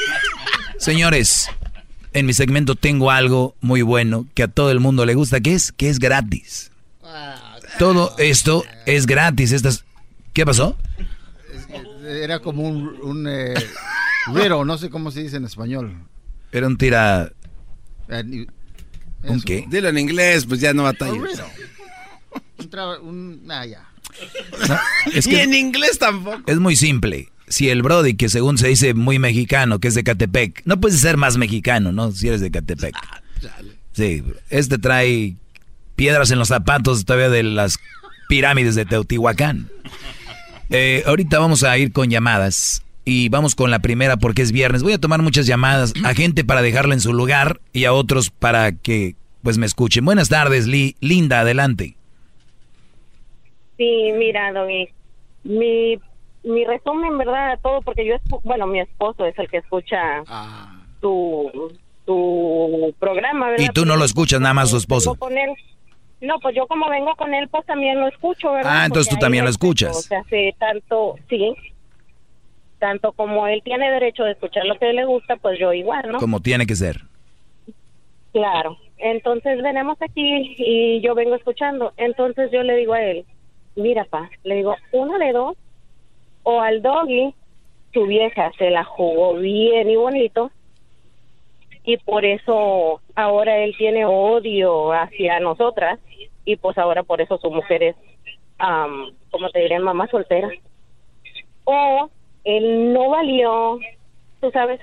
Señores, 0.77 1.47
en 2.13 2.25
mi 2.25 2.33
segmento 2.33 2.75
tengo 2.75 3.11
algo 3.11 3.55
muy 3.61 3.81
bueno 3.81 4.27
que 4.33 4.43
a 4.43 4.47
todo 4.47 4.71
el 4.71 4.79
mundo 4.79 5.05
le 5.05 5.13
gusta, 5.15 5.39
que 5.41 5.53
es 5.53 5.71
que 5.71 5.89
es 5.89 5.99
gratis. 5.99 6.71
Todo 7.79 8.13
esto 8.17 8.63
es 8.85 9.05
gratis. 9.05 9.51
Estas, 9.51 9.85
¿Qué 10.33 10.45
pasó? 10.45 10.77
Era 12.05 12.39
como 12.39 12.63
un, 12.63 12.87
un 13.01 13.27
eh, 13.27 13.53
riddle, 14.27 14.65
no 14.65 14.77
sé 14.77 14.89
cómo 14.89 15.11
se 15.11 15.23
dice 15.23 15.37
en 15.37 15.45
español. 15.45 15.95
Era 16.51 16.67
un 16.67 16.77
tira... 16.77 17.31
Eh, 18.09 18.45
¿Un 19.23 19.41
qué? 19.41 19.65
Dilo 19.69 19.87
en 19.89 19.97
inglés, 19.99 20.45
pues 20.45 20.59
ya 20.59 20.73
no 20.73 20.83
batallas. 20.83 21.15
Un, 22.57 22.69
tra- 22.69 22.99
un- 22.99 23.45
ah, 23.49 23.65
ya. 23.65 23.87
No, 24.67 24.79
es 25.13 25.25
Ni 25.27 25.33
que 25.33 25.43
en 25.43 25.53
inglés 25.53 25.97
tampoco. 25.97 26.41
es 26.51 26.57
muy 26.59 26.75
simple. 26.75 27.30
Si 27.51 27.69
el 27.69 27.83
Brody, 27.83 28.15
que 28.15 28.29
según 28.29 28.57
se 28.57 28.67
dice 28.69 28.93
muy 28.93 29.19
mexicano, 29.19 29.79
que 29.79 29.89
es 29.89 29.95
de 29.95 30.03
Catepec, 30.03 30.61
no 30.65 30.79
puedes 30.79 30.99
ser 30.99 31.17
más 31.17 31.37
mexicano, 31.37 31.91
¿no? 31.91 32.11
Si 32.11 32.27
eres 32.27 32.41
de 32.41 32.49
Catepec. 32.49 32.95
Sí, 33.93 34.23
este 34.49 34.77
trae 34.77 35.35
piedras 35.95 36.31
en 36.31 36.39
los 36.39 36.47
zapatos 36.47 37.05
todavía 37.05 37.29
de 37.29 37.43
las 37.43 37.77
pirámides 38.29 38.75
de 38.75 38.85
Teotihuacán. 38.85 39.69
Eh, 40.69 41.03
ahorita 41.05 41.37
vamos 41.39 41.63
a 41.63 41.77
ir 41.77 41.91
con 41.91 42.09
llamadas 42.09 42.81
y 43.03 43.27
vamos 43.29 43.55
con 43.55 43.69
la 43.71 43.79
primera 43.79 44.15
porque 44.17 44.41
es 44.41 44.51
viernes. 44.53 44.83
Voy 44.83 44.93
a 44.93 44.97
tomar 44.99 45.21
muchas 45.21 45.45
llamadas 45.45 45.93
a 46.05 46.13
gente 46.13 46.45
para 46.45 46.61
dejarla 46.61 46.93
en 46.93 47.01
su 47.01 47.13
lugar 47.13 47.59
y 47.73 47.83
a 47.85 47.91
otros 47.93 48.29
para 48.29 48.71
que 48.71 49.15
pues 49.43 49.57
me 49.57 49.65
escuchen. 49.65 50.05
Buenas 50.05 50.29
tardes, 50.29 50.67
Li- 50.67 50.95
Linda, 51.01 51.41
adelante. 51.41 51.95
Sí, 53.77 54.11
mira, 54.17 54.53
Doggy, 54.53 54.87
mi, 55.43 55.97
mi 56.43 56.65
resumen, 56.65 57.17
¿verdad? 57.17 57.59
Todo, 57.61 57.81
porque 57.81 58.05
yo, 58.05 58.15
bueno, 58.43 58.67
mi 58.67 58.79
esposo 58.79 59.25
es 59.25 59.37
el 59.37 59.49
que 59.49 59.57
escucha 59.57 60.23
tu, 60.99 61.71
tu 62.05 62.93
programa, 62.99 63.49
¿verdad? 63.51 63.65
Y 63.65 63.69
tú 63.69 63.85
no 63.85 63.95
lo 63.95 64.05
escuchas, 64.05 64.39
nada 64.39 64.53
más 64.53 64.69
su 64.69 64.77
esposo. 64.77 65.15
con 65.15 65.37
él. 65.37 65.51
No, 66.21 66.39
pues 66.39 66.55
yo 66.55 66.67
como 66.67 66.87
vengo 66.89 67.15
con 67.15 67.33
él, 67.33 67.47
pues 67.49 67.65
también 67.65 67.99
lo 67.99 68.07
escucho, 68.07 68.51
¿verdad? 68.51 68.71
Ah, 68.71 68.85
entonces 68.85 69.07
Porque 69.07 69.19
tú 69.19 69.25
también 69.25 69.43
lo 69.43 69.49
escuchas. 69.49 69.97
O 69.97 70.01
sea, 70.01 70.19
hace 70.19 70.55
tanto, 70.59 71.15
sí. 71.27 71.55
tanto 72.77 73.11
como 73.13 73.47
él 73.47 73.61
tiene 73.63 73.89
derecho 73.89 74.23
de 74.23 74.33
escuchar 74.33 74.65
lo 74.65 74.77
que 74.77 74.93
le 74.93 75.05
gusta, 75.05 75.37
pues 75.37 75.59
yo 75.59 75.73
igual, 75.73 76.11
¿no? 76.11 76.19
Como 76.19 76.39
tiene 76.39 76.67
que 76.67 76.75
ser. 76.75 77.01
Claro. 78.33 78.77
Entonces 78.97 79.63
venimos 79.63 79.97
aquí 79.99 80.55
y 80.59 81.01
yo 81.01 81.15
vengo 81.15 81.35
escuchando. 81.35 81.91
Entonces 81.97 82.51
yo 82.51 82.61
le 82.61 82.75
digo 82.75 82.93
a 82.93 83.01
él, 83.01 83.25
mira, 83.75 84.05
pa, 84.05 84.29
le 84.43 84.57
digo, 84.57 84.75
una 84.91 85.17
de 85.17 85.33
dos, 85.33 85.57
o 86.43 86.61
al 86.61 86.81
doggy, 86.81 87.33
su 87.93 88.05
vieja 88.05 88.51
se 88.57 88.69
la 88.69 88.83
jugó 88.83 89.35
bien 89.35 89.89
y 89.89 89.95
bonito, 89.95 90.51
y 91.83 91.97
por 91.97 92.25
eso 92.25 93.01
ahora 93.15 93.57
él 93.57 93.75
tiene 93.77 94.05
odio 94.05 94.91
hacia 94.93 95.39
nosotras, 95.39 95.99
y 96.45 96.55
pues 96.55 96.77
ahora 96.77 97.03
por 97.03 97.21
eso 97.21 97.37
su 97.37 97.51
mujer 97.51 97.83
es, 97.83 97.95
um, 98.59 99.11
como 99.29 99.49
te 99.49 99.59
diré, 99.59 99.79
mamá 99.79 100.07
soltera. 100.07 100.49
O 101.63 102.09
él 102.43 102.93
no 102.93 103.09
valió, 103.09 103.79
tú 104.39 104.51
sabes, 104.51 104.79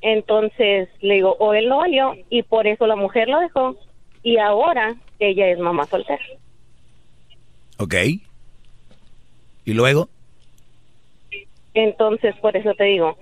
entonces 0.00 0.88
le 1.00 1.14
digo, 1.14 1.36
o 1.38 1.54
él 1.54 1.68
no 1.68 1.78
valió 1.78 2.14
y 2.28 2.42
por 2.42 2.66
eso 2.66 2.86
la 2.86 2.96
mujer 2.96 3.28
lo 3.28 3.38
dejó 3.38 3.76
y 4.22 4.38
ahora 4.38 4.94
ella 5.18 5.48
es 5.48 5.58
mamá 5.58 5.86
soltera. 5.86 6.24
Ok. 7.78 7.94
¿Y 9.64 9.74
luego? 9.74 10.08
Entonces, 11.74 12.34
por 12.40 12.56
eso 12.56 12.74
te 12.74 12.84
digo, 12.84 13.16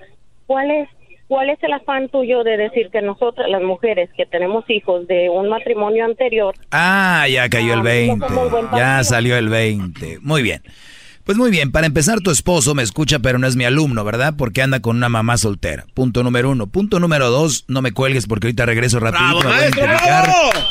¿cuál 0.46 0.70
es 0.70 0.88
cuál 1.28 1.48
es 1.50 1.62
el 1.62 1.72
afán 1.72 2.08
tuyo 2.08 2.42
de 2.42 2.56
decir 2.56 2.90
que 2.90 3.00
nosotras 3.02 3.48
las 3.48 3.62
mujeres 3.62 4.10
que 4.16 4.26
tenemos 4.26 4.68
hijos 4.68 5.06
de 5.06 5.28
un 5.30 5.48
matrimonio 5.48 6.04
anterior 6.04 6.54
Ah, 6.72 7.24
ya 7.30 7.48
cayó 7.48 7.74
el 7.74 7.82
20. 7.82 8.26
Ya 8.76 9.04
salió 9.04 9.36
el 9.36 9.48
20. 9.48 10.18
Muy 10.22 10.42
bien. 10.42 10.60
Pues 11.22 11.38
muy 11.38 11.52
bien, 11.52 11.70
para 11.70 11.86
empezar, 11.86 12.18
tu 12.20 12.32
esposo 12.32 12.74
me 12.74 12.82
escucha, 12.82 13.20
pero 13.20 13.38
no 13.38 13.46
es 13.46 13.54
mi 13.54 13.64
alumno, 13.64 14.02
¿verdad? 14.02 14.34
Porque 14.36 14.62
anda 14.62 14.80
con 14.80 14.96
una 14.96 15.08
mamá 15.08 15.36
soltera. 15.36 15.84
Punto 15.94 16.24
número 16.24 16.50
uno. 16.50 16.66
Punto 16.66 16.98
número 16.98 17.30
dos, 17.30 17.64
no 17.68 17.80
me 17.82 17.92
cuelgues 17.92 18.26
porque 18.26 18.48
ahorita 18.48 18.66
regreso 18.66 18.98
rapidito. 18.98 19.48
maestro! 19.48 19.86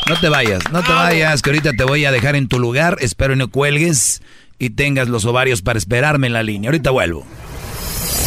No 0.10 0.20
te 0.20 0.28
vayas, 0.28 0.70
no 0.74 0.84
te 0.84 0.92
vayas, 0.92 1.42
que 1.42 1.52
ahorita 1.52 1.72
te 1.72 1.86
voy 1.86 2.04
a 2.04 2.12
dejar 2.12 2.36
en 2.36 2.50
tu 2.50 2.60
lugar. 2.60 2.98
Espero 3.00 3.34
y 3.34 3.38
no 3.38 3.48
cuelgues 3.50 4.22
y 4.58 4.72
tengas 4.72 5.08
los 5.08 5.24
ovarios 5.24 5.62
para 5.62 5.78
esperarme 5.80 6.28
en 6.28 6.34
la 6.34 6.44
línea. 6.44 6.70
Ahorita 6.70 6.90
vuelvo. 6.92 7.26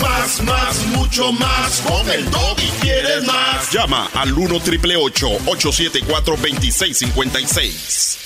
Más, 0.03 0.43
más, 0.43 0.87
mucho 0.89 1.33
más. 1.33 1.81
Con 1.81 2.11
el 2.11 2.25
y 2.25 2.71
quieres 2.81 3.25
más. 3.27 3.73
Llama 3.73 4.11
al 4.15 4.33
1 4.37 4.61
triple 4.61 4.97
874 4.97 6.37
2656. 6.37 8.19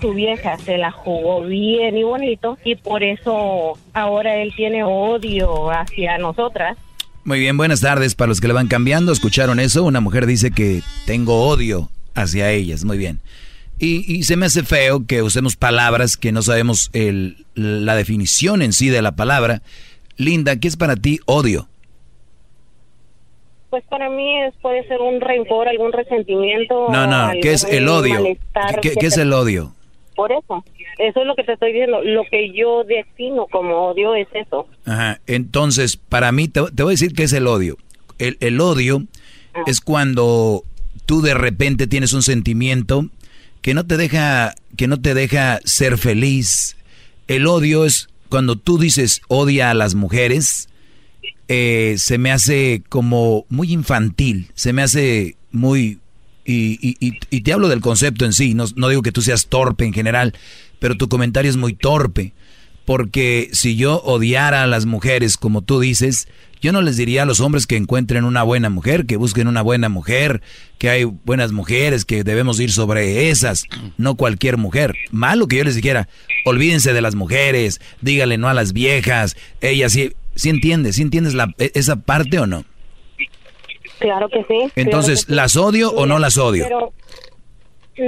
su 0.00 0.14
vieja 0.14 0.56
se 0.58 0.78
la 0.78 0.90
jugó 0.92 1.44
bien 1.44 1.96
y 1.96 2.02
bonito 2.02 2.56
y 2.64 2.76
por 2.76 3.02
eso 3.02 3.78
ahora 3.92 4.36
él 4.36 4.52
tiene 4.56 4.84
odio 4.84 5.70
hacia 5.70 6.18
nosotras. 6.18 6.76
Muy 7.24 7.40
bien, 7.40 7.56
buenas 7.56 7.80
tardes. 7.80 8.14
Para 8.14 8.28
los 8.28 8.40
que 8.40 8.48
le 8.48 8.54
van 8.54 8.68
cambiando, 8.68 9.12
¿escucharon 9.12 9.60
eso? 9.60 9.84
Una 9.84 10.00
mujer 10.00 10.26
dice 10.26 10.50
que 10.50 10.82
tengo 11.04 11.46
odio 11.46 11.90
hacia 12.14 12.50
ellas. 12.50 12.84
Muy 12.84 12.96
bien. 12.96 13.20
Y, 13.78 14.12
y 14.12 14.24
se 14.24 14.36
me 14.36 14.46
hace 14.46 14.64
feo 14.64 15.06
que 15.06 15.22
usemos 15.22 15.56
palabras 15.56 16.16
que 16.16 16.32
no 16.32 16.42
sabemos 16.42 16.90
el, 16.92 17.46
la 17.54 17.94
definición 17.94 18.62
en 18.62 18.72
sí 18.72 18.88
de 18.88 19.02
la 19.02 19.12
palabra. 19.12 19.62
Linda, 20.16 20.56
¿qué 20.56 20.68
es 20.68 20.76
para 20.76 20.96
ti 20.96 21.20
odio? 21.26 21.68
Pues 23.70 23.84
para 23.84 24.08
mí 24.08 24.42
es, 24.42 24.54
puede 24.62 24.86
ser 24.88 25.00
un 25.00 25.20
rencor, 25.20 25.68
algún 25.68 25.92
resentimiento. 25.92 26.88
No, 26.90 27.06
no, 27.06 27.30
¿qué 27.40 27.52
es 27.52 27.64
el 27.64 27.88
odio? 27.88 28.24
¿Qué, 28.82 28.94
qué 28.98 29.06
es 29.06 29.16
el 29.16 29.32
odio? 29.32 29.74
Por 30.16 30.32
eso, 30.32 30.64
eso 30.98 31.20
es 31.20 31.26
lo 31.26 31.36
que 31.36 31.44
te 31.44 31.52
estoy 31.52 31.72
diciendo. 31.72 32.00
Lo 32.02 32.24
que 32.28 32.50
yo 32.52 32.82
defino 32.82 33.46
como 33.46 33.90
odio 33.90 34.14
es 34.16 34.26
eso. 34.34 34.66
Ajá. 34.86 35.20
Entonces, 35.26 35.96
para 35.96 36.32
mí, 36.32 36.48
te, 36.48 36.62
te 36.74 36.82
voy 36.82 36.92
a 36.92 36.94
decir 36.94 37.12
qué 37.12 37.24
es 37.24 37.32
el 37.32 37.46
odio. 37.46 37.76
El, 38.18 38.36
el 38.40 38.60
odio 38.60 39.04
es 39.66 39.80
cuando 39.80 40.64
tú 41.06 41.20
de 41.20 41.34
repente 41.34 41.86
tienes 41.86 42.12
un 42.14 42.22
sentimiento 42.22 43.08
que 43.68 43.74
no 43.74 43.84
te 43.86 43.98
deja, 43.98 44.54
que 44.78 44.86
no 44.86 44.98
te 44.98 45.12
deja 45.12 45.60
ser 45.62 45.98
feliz. 45.98 46.78
El 47.26 47.46
odio 47.46 47.84
es 47.84 48.08
cuando 48.30 48.56
tú 48.56 48.78
dices 48.78 49.20
odia 49.28 49.68
a 49.70 49.74
las 49.74 49.94
mujeres, 49.94 50.70
eh, 51.48 51.96
se 51.98 52.16
me 52.16 52.32
hace 52.32 52.82
como 52.88 53.44
muy 53.50 53.70
infantil, 53.74 54.50
se 54.54 54.72
me 54.72 54.80
hace 54.80 55.36
muy... 55.52 55.98
Y, 56.46 56.78
y- 56.80 56.96
y- 56.98 57.18
y 57.28 57.40
te 57.42 57.52
hablo 57.52 57.68
del 57.68 57.82
concepto 57.82 58.24
en 58.24 58.32
sí, 58.32 58.54
no, 58.54 58.64
no 58.74 58.88
digo 58.88 59.02
que 59.02 59.12
tú 59.12 59.20
seas 59.20 59.48
torpe 59.48 59.84
en 59.84 59.92
general, 59.92 60.32
pero 60.78 60.96
tu 60.96 61.10
comentario 61.10 61.50
es 61.50 61.58
muy 61.58 61.74
torpe. 61.74 62.32
Porque 62.86 63.50
si 63.52 63.76
yo 63.76 64.00
odiara 64.00 64.62
a 64.62 64.66
las 64.66 64.86
mujeres, 64.86 65.36
como 65.36 65.60
tú 65.60 65.78
dices, 65.78 66.26
yo 66.60 66.72
no 66.72 66.82
les 66.82 66.96
diría 66.96 67.22
a 67.22 67.26
los 67.26 67.40
hombres 67.40 67.66
que 67.66 67.76
encuentren 67.76 68.24
una 68.24 68.42
buena 68.42 68.70
mujer, 68.70 69.06
que 69.06 69.16
busquen 69.16 69.48
una 69.48 69.62
buena 69.62 69.88
mujer, 69.88 70.42
que 70.78 70.90
hay 70.90 71.04
buenas 71.04 71.52
mujeres, 71.52 72.04
que 72.04 72.24
debemos 72.24 72.58
ir 72.60 72.70
sobre 72.72 73.30
esas, 73.30 73.64
no 73.96 74.14
cualquier 74.16 74.56
mujer. 74.56 74.94
Malo 75.10 75.46
que 75.48 75.56
yo 75.56 75.64
les 75.64 75.74
dijera, 75.76 76.08
olvídense 76.44 76.92
de 76.92 77.00
las 77.00 77.14
mujeres, 77.14 77.80
dígale 78.00 78.38
no 78.38 78.48
a 78.48 78.54
las 78.54 78.72
viejas, 78.72 79.36
ellas 79.60 79.92
sí, 79.92 80.12
sí 80.34 80.48
entiendes, 80.50 80.96
sí 80.96 81.02
entiendes 81.02 81.34
la, 81.34 81.52
e- 81.58 81.72
esa 81.74 81.96
parte 81.96 82.38
o 82.38 82.46
no. 82.46 82.64
Claro 83.98 84.28
que 84.28 84.44
sí. 84.48 84.72
Entonces, 84.76 85.24
claro 85.24 85.26
que 85.26 85.32
sí. 85.32 85.34
¿las 85.34 85.56
odio 85.56 85.90
o 85.90 86.06
no 86.06 86.18
las 86.18 86.36
odio? 86.38 86.64
Pero, 86.64 86.92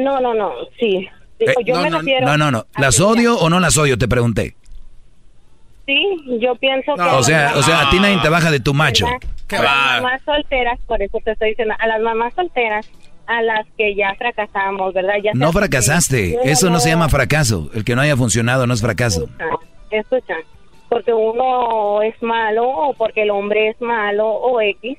no, 0.04 0.20
no, 0.20 0.34
no, 0.34 0.52
sí. 0.78 1.08
Digo, 1.38 1.52
Eh, 1.52 1.64
yo 1.66 1.74
no, 1.76 1.82
me 1.82 1.90
no, 1.90 1.98
refiero 1.98 2.26
no, 2.26 2.36
no, 2.36 2.50
no, 2.50 2.66
¿las 2.78 3.00
odio 3.00 3.36
o 3.38 3.48
no 3.50 3.58
las 3.60 3.76
odio? 3.76 3.98
Te 3.98 4.06
pregunté. 4.06 4.54
Sí, 5.90 6.38
yo 6.40 6.54
pienso 6.54 6.94
que... 6.94 7.02
O 7.02 7.22
sea, 7.22 7.54
o 7.56 7.62
sea, 7.62 7.80
a 7.88 7.90
ti 7.90 7.98
nadie 7.98 8.18
te 8.22 8.28
baja 8.28 8.50
de 8.52 8.60
tu 8.60 8.74
macho. 8.74 9.06
a 9.06 9.10
las 9.62 10.02
mamás 10.02 10.22
solteras, 10.24 10.78
por 10.86 11.02
eso 11.02 11.18
te 11.24 11.32
estoy 11.32 11.50
diciendo, 11.50 11.74
a 11.78 11.86
las 11.88 12.00
mamás 12.00 12.32
solteras, 12.34 12.88
a 13.26 13.42
las 13.42 13.66
que 13.76 13.96
ya 13.96 14.14
fracasamos, 14.16 14.94
¿verdad? 14.94 15.14
Ya 15.22 15.32
No 15.34 15.50
fracasaste, 15.52 16.38
eso 16.44 16.70
no 16.70 16.78
se 16.78 16.90
llama 16.90 17.08
fracaso. 17.08 17.70
El 17.74 17.84
que 17.84 17.96
no 17.96 18.02
haya 18.02 18.16
funcionado 18.16 18.66
no 18.68 18.74
es 18.74 18.80
fracaso. 18.80 19.28
Escucha, 19.90 20.34
porque 20.88 21.12
uno 21.12 22.02
es 22.02 22.14
malo 22.22 22.68
o 22.68 22.94
porque 22.94 23.22
el 23.22 23.30
hombre 23.30 23.70
es 23.70 23.80
malo 23.80 24.28
o 24.28 24.60
X, 24.60 24.96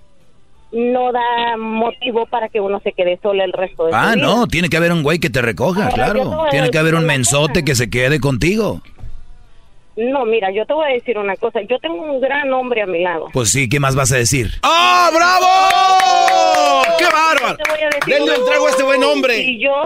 no 0.73 1.11
da 1.13 1.55
motivo 1.57 2.25
para 2.25 2.49
que 2.49 2.59
uno 2.59 2.79
se 2.81 2.91
quede 2.93 3.17
solo 3.23 3.43
el 3.43 3.53
resto 3.53 3.85
de 3.85 3.91
Ah, 3.93 4.11
su 4.11 4.15
vida. 4.19 4.25
no, 4.27 4.47
tiene 4.47 4.67
que 4.69 4.75
haber 4.77 4.91
un 4.91 5.03
güey 5.03 5.19
que 5.19 5.29
te 5.29 5.41
recoja, 5.41 5.83
Ahora, 5.85 5.93
claro. 5.93 6.45
Tiene 6.51 6.69
que 6.69 6.77
haber 6.77 6.95
un 6.95 7.05
mensote 7.05 7.63
que 7.63 7.75
se 7.75 7.89
quede 7.89 8.19
contigo. 8.19 8.81
No, 9.97 10.25
mira, 10.25 10.51
yo 10.51 10.65
te 10.65 10.73
voy 10.73 10.89
a 10.89 10.93
decir 10.93 11.17
una 11.17 11.35
cosa. 11.35 11.61
Yo 11.61 11.77
tengo 11.79 12.01
un 12.01 12.21
gran 12.21 12.51
hombre 12.53 12.81
a 12.81 12.85
mi 12.85 13.01
lado. 13.03 13.27
Pues 13.33 13.51
sí, 13.51 13.67
¿qué 13.67 13.79
más 13.79 13.95
vas 13.95 14.11
a 14.11 14.17
decir? 14.17 14.51
¡Ah, 14.63 15.09
bravo! 15.13 16.95
¡Qué 16.97 17.05
bárbaro! 17.05 17.57
Te 17.57 17.69
voy 17.69 17.81
a 17.81 17.85
decir 17.89 18.13
Denle 18.13 18.39
un 18.39 18.45
trago 18.45 18.67
a 18.67 18.69
este 18.69 18.83
buen 18.83 19.03
hombre. 19.03 19.37
Y 19.39 19.59
yo, 19.61 19.83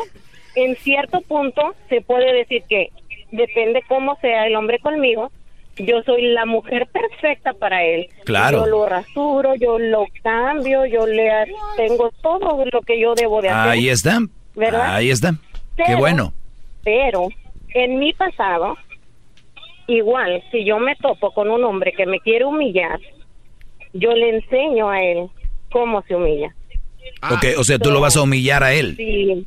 en 0.55 0.75
cierto 0.77 1.21
punto, 1.21 1.73
se 1.89 2.01
puede 2.01 2.33
decir 2.33 2.63
que 2.69 2.89
depende 3.31 3.83
cómo 3.87 4.17
sea 4.21 4.45
el 4.47 4.55
hombre 4.55 4.79
conmigo, 4.79 5.31
yo 5.77 6.01
soy 6.03 6.21
la 6.33 6.45
mujer 6.45 6.87
perfecta 6.87 7.53
para 7.53 7.83
él. 7.83 8.07
Claro. 8.23 8.59
Yo 8.59 8.67
lo 8.67 8.85
rasuro, 8.85 9.55
yo 9.55 9.77
lo 9.77 10.05
cambio, 10.23 10.85
yo 10.85 11.05
le 11.05 11.29
tengo 11.75 12.11
todo 12.21 12.63
lo 12.71 12.81
que 12.81 12.99
yo 12.99 13.13
debo 13.15 13.41
de 13.41 13.49
hacer. 13.49 13.71
Ahí 13.71 13.89
está. 13.89 14.19
¿Verdad? 14.55 14.95
Ahí 14.95 15.09
está. 15.09 15.31
Qué 15.75 15.83
Pero- 15.87 15.97
bueno. 15.97 16.33
Pero 16.83 17.27
en 17.73 17.99
mi 17.99 18.13
pasado, 18.13 18.77
igual, 19.87 20.43
si 20.51 20.65
yo 20.65 20.79
me 20.79 20.95
topo 20.95 21.31
con 21.31 21.49
un 21.49 21.63
hombre 21.63 21.93
que 21.93 22.05
me 22.05 22.19
quiere 22.19 22.45
humillar, 22.45 22.99
yo 23.93 24.11
le 24.11 24.37
enseño 24.37 24.89
a 24.89 25.01
él 25.01 25.29
cómo 25.71 26.01
se 26.03 26.15
humilla. 26.15 26.53
Ok, 27.21 27.45
o 27.57 27.63
sea, 27.63 27.79
tú 27.79 27.91
lo 27.91 28.01
vas 28.01 28.17
a 28.17 28.21
humillar 28.21 28.63
a 28.63 28.73
él. 28.73 28.95
Sí. 28.97 29.45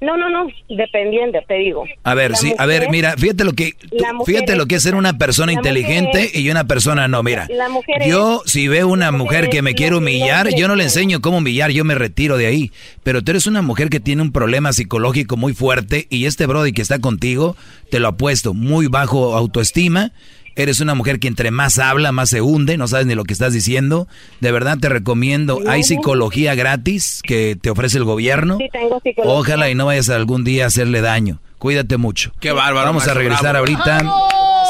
No, 0.00 0.16
no, 0.16 0.30
no, 0.30 0.46
dependiendo, 0.68 1.40
te 1.48 1.54
digo. 1.54 1.84
A 2.04 2.14
ver, 2.14 2.30
La 2.32 2.36
sí, 2.36 2.54
a 2.56 2.66
ver, 2.66 2.88
mira, 2.90 3.14
fíjate 3.16 3.44
lo 3.44 3.52
que 3.52 3.72
tú- 3.72 4.24
fíjate 4.24 4.54
lo 4.54 4.66
que 4.66 4.76
es 4.76 4.82
ser 4.82 4.94
una 4.94 5.18
persona 5.18 5.52
inteligente 5.52 6.30
y 6.34 6.48
una 6.50 6.68
persona 6.68 7.08
no, 7.08 7.22
mira. 7.24 7.48
La 7.50 7.68
mujer 7.68 7.96
Yo 8.06 8.42
si 8.46 8.68
veo 8.68 8.86
una 8.86 9.10
mujer 9.10 9.50
que 9.50 9.60
me 9.60 9.74
quiere 9.74 9.96
humillar, 9.96 10.50
yo 10.54 10.68
no 10.68 10.76
le 10.76 10.84
enseño 10.84 11.20
cómo 11.20 11.38
humillar, 11.38 11.70
yo 11.72 11.84
me 11.84 11.96
retiro 11.96 12.36
de 12.36 12.46
ahí. 12.46 12.70
Pero 13.02 13.22
tú 13.22 13.32
eres 13.32 13.46
una 13.48 13.60
mujer 13.62 13.90
que 13.90 13.98
tiene 14.00 14.22
un 14.22 14.30
problema 14.30 14.72
psicológico 14.72 15.36
muy 15.36 15.52
fuerte 15.52 16.06
y 16.10 16.26
este 16.26 16.46
brody 16.46 16.72
que 16.72 16.82
está 16.82 17.00
contigo, 17.00 17.56
te 17.90 17.98
lo 17.98 18.08
apuesto, 18.08 18.54
muy 18.54 18.86
bajo 18.86 19.34
autoestima. 19.36 20.12
Eres 20.58 20.80
una 20.80 20.94
mujer 20.94 21.18
que 21.20 21.28
entre 21.28 21.50
más 21.50 21.78
habla, 21.78 22.12
más 22.12 22.28
se 22.28 22.42
hunde, 22.42 22.76
no 22.76 22.86
sabes 22.88 23.06
ni 23.06 23.14
lo 23.14 23.24
que 23.24 23.32
estás 23.32 23.52
diciendo. 23.54 24.08
De 24.40 24.52
verdad 24.52 24.76
te 24.78 24.88
recomiendo, 24.90 25.60
hay 25.66 25.84
psicología 25.84 26.54
gratis 26.54 27.20
que 27.22 27.56
te 27.58 27.70
ofrece 27.70 27.96
el 27.96 28.04
gobierno. 28.04 28.58
Sí, 28.58 28.68
tengo 28.70 29.00
psicología. 29.02 29.32
Ojalá 29.34 29.70
y 29.70 29.74
no 29.74 29.86
vayas 29.86 30.10
a 30.10 30.16
algún 30.16 30.44
día 30.44 30.64
a 30.64 30.66
hacerle 30.66 31.00
daño. 31.00 31.40
Cuídate 31.58 31.96
mucho. 31.96 32.32
Qué 32.40 32.52
bárbaro, 32.52 32.86
Vamos 32.86 33.08
a 33.08 33.14
regresar 33.14 33.52
bravo. 33.52 33.58
ahorita. 33.58 34.04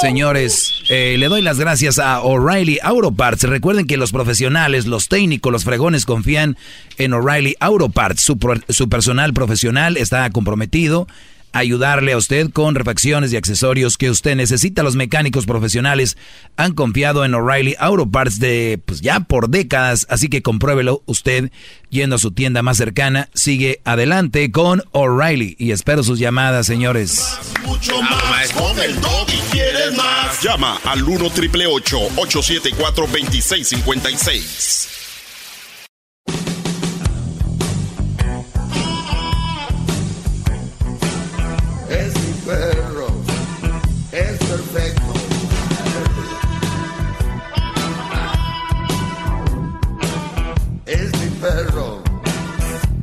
Señores, 0.01 0.85
eh, 0.90 1.16
le 1.19 1.27
doy 1.27 1.43
las 1.43 1.59
gracias 1.59 1.98
a 1.98 2.20
O'Reilly 2.20 2.78
Auto 2.82 3.10
Parts. 3.12 3.43
Recuerden 3.44 3.86
que 3.86 3.97
los 3.97 4.12
profesionales, 4.12 4.86
los 4.86 5.09
técnicos, 5.09 5.51
los 5.52 5.65
fregones 5.65 6.05
confían 6.05 6.56
en 6.98 7.12
O'Reilly 7.15 7.56
Auto 7.59 7.89
Parts. 7.89 8.23
Su, 8.23 8.39
pro- 8.39 8.60
su 8.69 8.89
personal 8.89 9.32
profesional 9.35 9.97
está 9.97 10.28
comprometido 10.31 11.09
ayudarle 11.52 12.12
a 12.12 12.16
usted 12.16 12.50
con 12.50 12.74
refacciones 12.74 13.32
y 13.32 13.36
accesorios 13.36 13.96
que 13.96 14.10
usted 14.10 14.36
necesita. 14.36 14.82
Los 14.82 14.96
mecánicos 14.96 15.46
profesionales 15.46 16.16
han 16.56 16.74
confiado 16.74 17.24
en 17.24 17.34
O'Reilly 17.34 17.76
Auto 17.78 18.10
Parts 18.10 18.38
de 18.38 18.80
pues 18.84 19.00
ya 19.00 19.20
por 19.20 19.48
décadas, 19.48 20.06
así 20.10 20.28
que 20.28 20.42
compruébelo 20.42 21.02
usted 21.06 21.50
yendo 21.90 22.16
a 22.16 22.18
su 22.18 22.32
tienda 22.32 22.62
más 22.62 22.76
cercana. 22.76 23.28
Sigue 23.34 23.80
adelante 23.84 24.50
con 24.50 24.82
O'Reilly 24.92 25.56
y 25.58 25.72
espero 25.72 26.02
sus 26.02 26.18
llamadas, 26.18 26.66
señores. 26.66 27.38
Mucho 27.64 28.00
más, 28.02 28.52
con 28.52 28.78
el 28.78 28.96
y 28.96 29.50
quieres 29.50 29.96
más. 29.96 30.42
Llama 30.42 30.78
al 30.84 31.02
1 31.02 31.26
874 31.26 33.06
2656. 33.06 35.07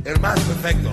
El 0.06 0.20
más 0.20 0.38
perfecto. 0.40 0.90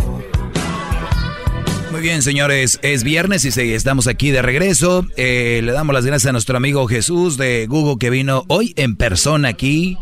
Muy 1.91 2.01
bien, 2.01 2.23
señores, 2.23 2.79
es 2.81 3.03
viernes 3.03 3.45
y 3.45 3.73
estamos 3.73 4.07
aquí 4.07 4.31
de 4.31 4.41
regreso. 4.41 5.05
Eh, 5.15 5.61
le 5.63 5.71
damos 5.71 5.93
las 5.93 6.05
gracias 6.05 6.29
a 6.29 6.31
nuestro 6.31 6.57
amigo 6.57 6.87
Jesús 6.87 7.37
de 7.37 7.67
Google 7.67 7.97
que 7.99 8.09
vino 8.09 8.43
hoy 8.47 8.73
en 8.75 8.95
persona 8.95 9.49
aquí. 9.49 9.97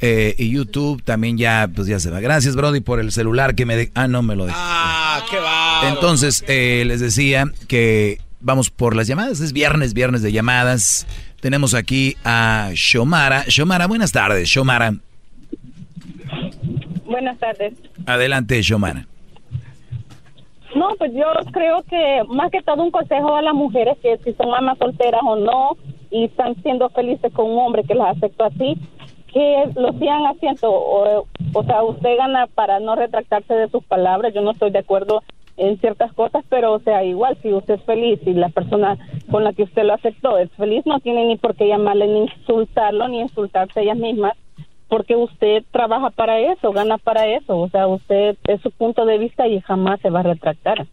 Eh, 0.00 0.34
y 0.38 0.50
YouTube 0.50 1.02
también 1.04 1.38
ya, 1.38 1.70
pues 1.74 1.86
ya 1.86 2.00
se 2.00 2.10
va. 2.10 2.20
Gracias, 2.20 2.56
Brody, 2.56 2.80
por 2.80 2.98
el 2.98 3.12
celular 3.12 3.54
que 3.54 3.64
me... 3.64 3.76
De 3.76 3.92
ah, 3.94 4.08
no, 4.08 4.22
me 4.22 4.34
lo 4.34 4.46
dejó. 4.46 4.58
Ah, 4.60 5.24
qué 5.30 5.38
va. 5.38 5.88
Entonces, 5.88 6.44
eh, 6.48 6.82
les 6.86 7.00
decía 7.00 7.50
que 7.68 8.20
vamos 8.40 8.70
por 8.70 8.96
las 8.96 9.06
llamadas. 9.06 9.40
Es 9.40 9.52
viernes, 9.52 9.94
viernes 9.94 10.22
de 10.22 10.32
llamadas. 10.32 11.06
Tenemos 11.40 11.74
aquí 11.74 12.16
a 12.24 12.70
Shomara. 12.74 13.44
Shomara, 13.46 13.86
buenas 13.86 14.10
tardes, 14.10 14.48
Shomara. 14.48 14.96
Buenas 17.06 17.38
tardes. 17.38 17.74
Adelante, 18.06 18.60
Shomara. 18.62 19.06
No, 20.74 20.88
pues 20.98 21.12
yo 21.14 21.24
creo 21.52 21.82
que 21.84 22.22
más 22.28 22.50
que 22.50 22.62
todo 22.62 22.82
un 22.82 22.90
consejo 22.90 23.34
a 23.34 23.42
las 23.42 23.54
mujeres 23.54 23.96
que 24.02 24.18
si 24.18 24.34
son 24.34 24.50
mamás 24.50 24.76
solteras 24.78 25.22
o 25.24 25.36
no 25.36 25.76
y 26.10 26.24
están 26.24 26.54
siendo 26.62 26.90
felices 26.90 27.32
con 27.32 27.50
un 27.50 27.58
hombre 27.58 27.84
que 27.84 27.94
las 27.94 28.16
aceptó 28.16 28.44
así, 28.44 28.76
que 29.32 29.70
lo 29.74 29.92
sigan 29.92 30.26
haciendo. 30.26 30.70
O, 30.70 31.26
o 31.54 31.64
sea, 31.64 31.82
usted 31.82 32.16
gana 32.18 32.46
para 32.48 32.80
no 32.80 32.94
retractarse 32.94 33.54
de 33.54 33.68
sus 33.68 33.84
palabras. 33.84 34.34
Yo 34.34 34.42
no 34.42 34.50
estoy 34.50 34.70
de 34.70 34.80
acuerdo 34.80 35.22
en 35.56 35.78
ciertas 35.78 36.12
cosas, 36.12 36.44
pero 36.48 36.74
o 36.74 36.80
sea, 36.80 37.02
igual 37.04 37.38
si 37.42 37.52
usted 37.52 37.74
es 37.74 37.82
feliz 37.84 38.20
y 38.26 38.34
la 38.34 38.50
persona 38.50 38.98
con 39.30 39.44
la 39.44 39.52
que 39.52 39.62
usted 39.62 39.84
lo 39.84 39.94
aceptó 39.94 40.36
es 40.38 40.50
feliz, 40.52 40.84
no 40.84 41.00
tiene 41.00 41.26
ni 41.26 41.36
por 41.36 41.54
qué 41.54 41.68
llamarle 41.68 42.06
ni 42.06 42.22
insultarlo 42.24 43.08
ni 43.08 43.20
insultarse 43.20 43.82
ellas 43.82 43.96
mismas, 43.96 44.34
porque 44.88 45.16
usted 45.16 45.64
trabaja 45.72 46.10
para 46.10 46.38
eso, 46.38 46.72
gana 46.72 46.98
para 46.98 47.26
eso, 47.26 47.58
o 47.58 47.68
sea, 47.68 47.86
usted 47.86 48.36
es 48.46 48.60
su 48.60 48.70
punto 48.70 49.04
de 49.04 49.18
vista 49.18 49.46
y 49.48 49.60
jamás 49.60 50.00
se 50.00 50.10
va 50.10 50.20
a 50.20 50.24
retractar. 50.24 50.86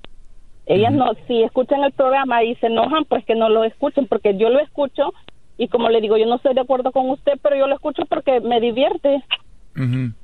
Ellas 0.65 0.93
no, 0.93 1.11
si 1.27 1.43
escuchan 1.43 1.83
el 1.83 1.91
programa 1.91 2.43
y 2.43 2.55
se 2.55 2.67
enojan, 2.67 3.05
pues 3.05 3.25
que 3.25 3.35
no 3.35 3.49
lo 3.49 3.63
escuchen, 3.63 4.07
porque 4.07 4.37
yo 4.37 4.49
lo 4.49 4.59
escucho 4.59 5.13
y 5.57 5.67
como 5.67 5.89
le 5.89 6.01
digo, 6.01 6.17
yo 6.17 6.25
no 6.25 6.35
estoy 6.35 6.53
de 6.55 6.61
acuerdo 6.61 6.91
con 6.91 7.09
usted, 7.09 7.33
pero 7.41 7.55
yo 7.55 7.67
lo 7.67 7.75
escucho 7.75 8.03
porque 8.07 8.39
me 8.39 8.59
divierte. 8.59 9.23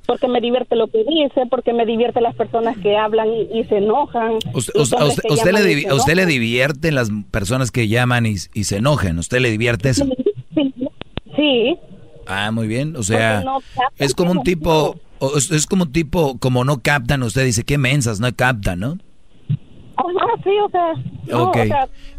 Porque 0.06 0.28
me 0.28 0.40
divierte 0.40 0.76
lo 0.76 0.86
que 0.86 1.02
dice, 1.02 1.42
porque 1.50 1.72
me 1.72 1.84
divierte 1.84 2.20
las 2.20 2.36
personas 2.36 2.78
que 2.78 2.96
hablan 2.96 3.28
y, 3.52 3.64
se 3.64 3.78
enojan. 3.78 4.34
Usted, 4.54 4.78
usted, 4.78 5.52
le, 5.52 5.92
usted 5.92 6.14
le 6.14 6.24
divierte 6.24 6.92
las 6.92 7.10
personas 7.32 7.72
que 7.72 7.88
llaman 7.88 8.26
y, 8.26 8.36
se 8.36 8.76
enojan? 8.76 9.18
¿Usted 9.18 9.40
le 9.40 9.50
divierte 9.50 9.88
eso? 9.88 10.06
Sí. 11.34 11.76
Ah, 12.30 12.50
muy 12.52 12.68
bien. 12.68 12.96
O 12.96 13.02
sea, 13.02 13.42
es 13.98 14.14
como 14.14 14.30
un 14.30 14.42
tipo, 14.44 14.96
es 15.50 15.66
como 15.66 15.84
un 15.84 15.92
tipo, 15.92 16.38
como 16.38 16.64
no 16.64 16.80
captan, 16.80 17.22
usted 17.22 17.44
dice, 17.44 17.64
qué 17.64 17.76
mensas, 17.76 18.20
no 18.20 18.34
captan, 18.34 18.78
¿no? 18.78 18.98
sí, 20.44 20.50
o 20.64 20.70
sea. 20.70 21.38
ok. 21.38 21.56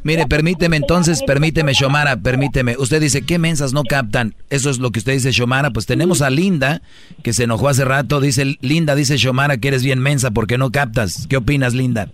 Mire, 0.04 0.28
permíteme 0.28 0.78
entonces, 0.78 1.24
permíteme, 1.24 1.74
Shomara, 1.74 2.18
permíteme. 2.18 2.76
Usted 2.78 3.02
dice, 3.02 3.26
¿qué 3.26 3.40
mensas 3.40 3.74
no 3.74 3.84
captan? 3.84 4.36
Eso 4.50 4.70
es 4.70 4.80
lo 4.80 4.92
que 4.92 5.00
usted 5.00 5.14
dice, 5.14 5.32
Shomara. 5.32 5.72
Pues 5.72 5.86
tenemos 5.86 6.22
a 6.22 6.30
Linda, 6.30 6.82
que 7.24 7.34
se 7.34 7.44
enojó 7.44 7.70
hace 7.70 7.86
rato. 7.86 8.20
Dice, 8.20 8.58
Linda, 8.62 8.96
dice 8.96 9.18
Shomara 9.18 9.58
que 9.58 9.70
eres 9.70 9.84
bien 9.84 10.00
mensa 10.00 10.32
porque 10.32 10.58
no 10.58 10.72
captas. 10.72 11.28
¿Qué 11.28 11.38
opinas, 11.38 11.74
Linda? 11.74 12.10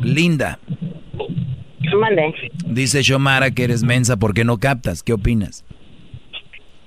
Linda. 0.00 0.58
Dice 2.66 3.02
Shomara 3.02 3.50
que 3.50 3.64
eres 3.64 3.82
mensa 3.82 4.16
porque 4.16 4.44
no 4.44 4.58
captas. 4.58 5.02
¿Qué 5.02 5.12
opinas? 5.12 5.64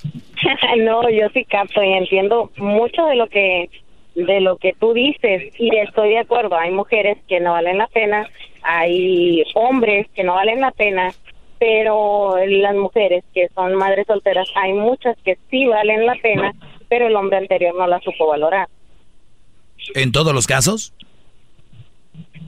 no, 0.78 1.10
yo 1.10 1.28
sí 1.34 1.46
capto 1.46 1.84
y 1.84 1.94
entiendo 1.94 2.52
mucho 2.58 3.06
de 3.06 3.16
lo 3.16 3.28
que 3.28 3.70
de 4.16 4.42
lo 4.42 4.58
que 4.58 4.74
tú 4.74 4.94
dices 4.94 5.54
y 5.60 5.76
estoy 5.78 6.10
de 6.10 6.20
acuerdo. 6.20 6.58
Hay 6.58 6.72
mujeres 6.72 7.18
que 7.28 7.40
no 7.40 7.52
valen 7.52 7.78
la 7.78 7.88
pena, 7.88 8.28
hay 8.64 9.44
hombres 9.54 10.08
que 10.16 10.24
no 10.24 10.34
valen 10.34 10.60
la 10.60 10.72
pena, 10.72 11.14
pero 11.60 12.36
las 12.48 12.76
mujeres 12.76 13.24
que 13.34 13.48
son 13.54 13.76
madres 13.76 14.08
solteras, 14.08 14.48
hay 14.56 14.74
muchas 14.74 15.16
que 15.24 15.38
sí 15.52 15.66
valen 15.66 16.06
la 16.06 16.16
pena, 16.16 16.54
pero 16.90 17.08
el 17.08 17.16
hombre 17.16 17.38
anterior 17.38 17.76
no 17.76 17.86
la 17.86 18.00
supo 18.00 18.28
valorar. 18.28 18.68
¿En 19.94 20.12
todos 20.12 20.34
los 20.34 20.48
casos? 20.48 20.94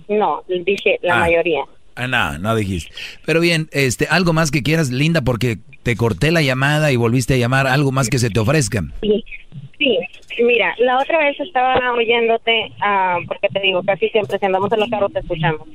No, 0.08 0.44
dije 0.48 0.98
la 1.04 1.18
ah. 1.18 1.20
mayoría. 1.20 1.66
Ah, 2.00 2.08
no, 2.08 2.38
no 2.38 2.56
dijiste. 2.56 2.94
Pero 3.26 3.42
bien, 3.42 3.68
este, 3.72 4.08
algo 4.10 4.32
más 4.32 4.52
que 4.52 4.64
quieras, 4.64 4.90
Linda, 4.90 5.22
porque 5.22 5.58
te 5.84 5.98
corté 5.98 6.32
la 6.32 6.42
llamada 6.42 6.94
y 6.94 6.96
volviste 6.96 7.34
a 7.34 7.38
llamar, 7.38 7.68
algo 7.68 7.92
más 7.92 8.10
que 8.10 8.20
se 8.20 8.30
te 8.30 8.40
ofrezca. 8.40 8.84
Sí, 9.02 9.26
sí. 9.78 9.98
Mira, 10.42 10.74
la 10.78 10.98
otra 10.98 11.20
vez 11.20 11.38
estaba 11.42 11.92
oyéndote, 11.92 12.72
ah, 12.80 13.18
porque 13.28 13.50
te 13.50 13.60
digo, 13.60 13.84
casi 13.84 14.08
siempre 14.10 14.40
si 14.40 14.46
andamos 14.46 14.72
en 14.72 14.80
los 14.80 14.90
carros 14.90 15.12
te 15.12 15.20
escuchamos. 15.20 15.68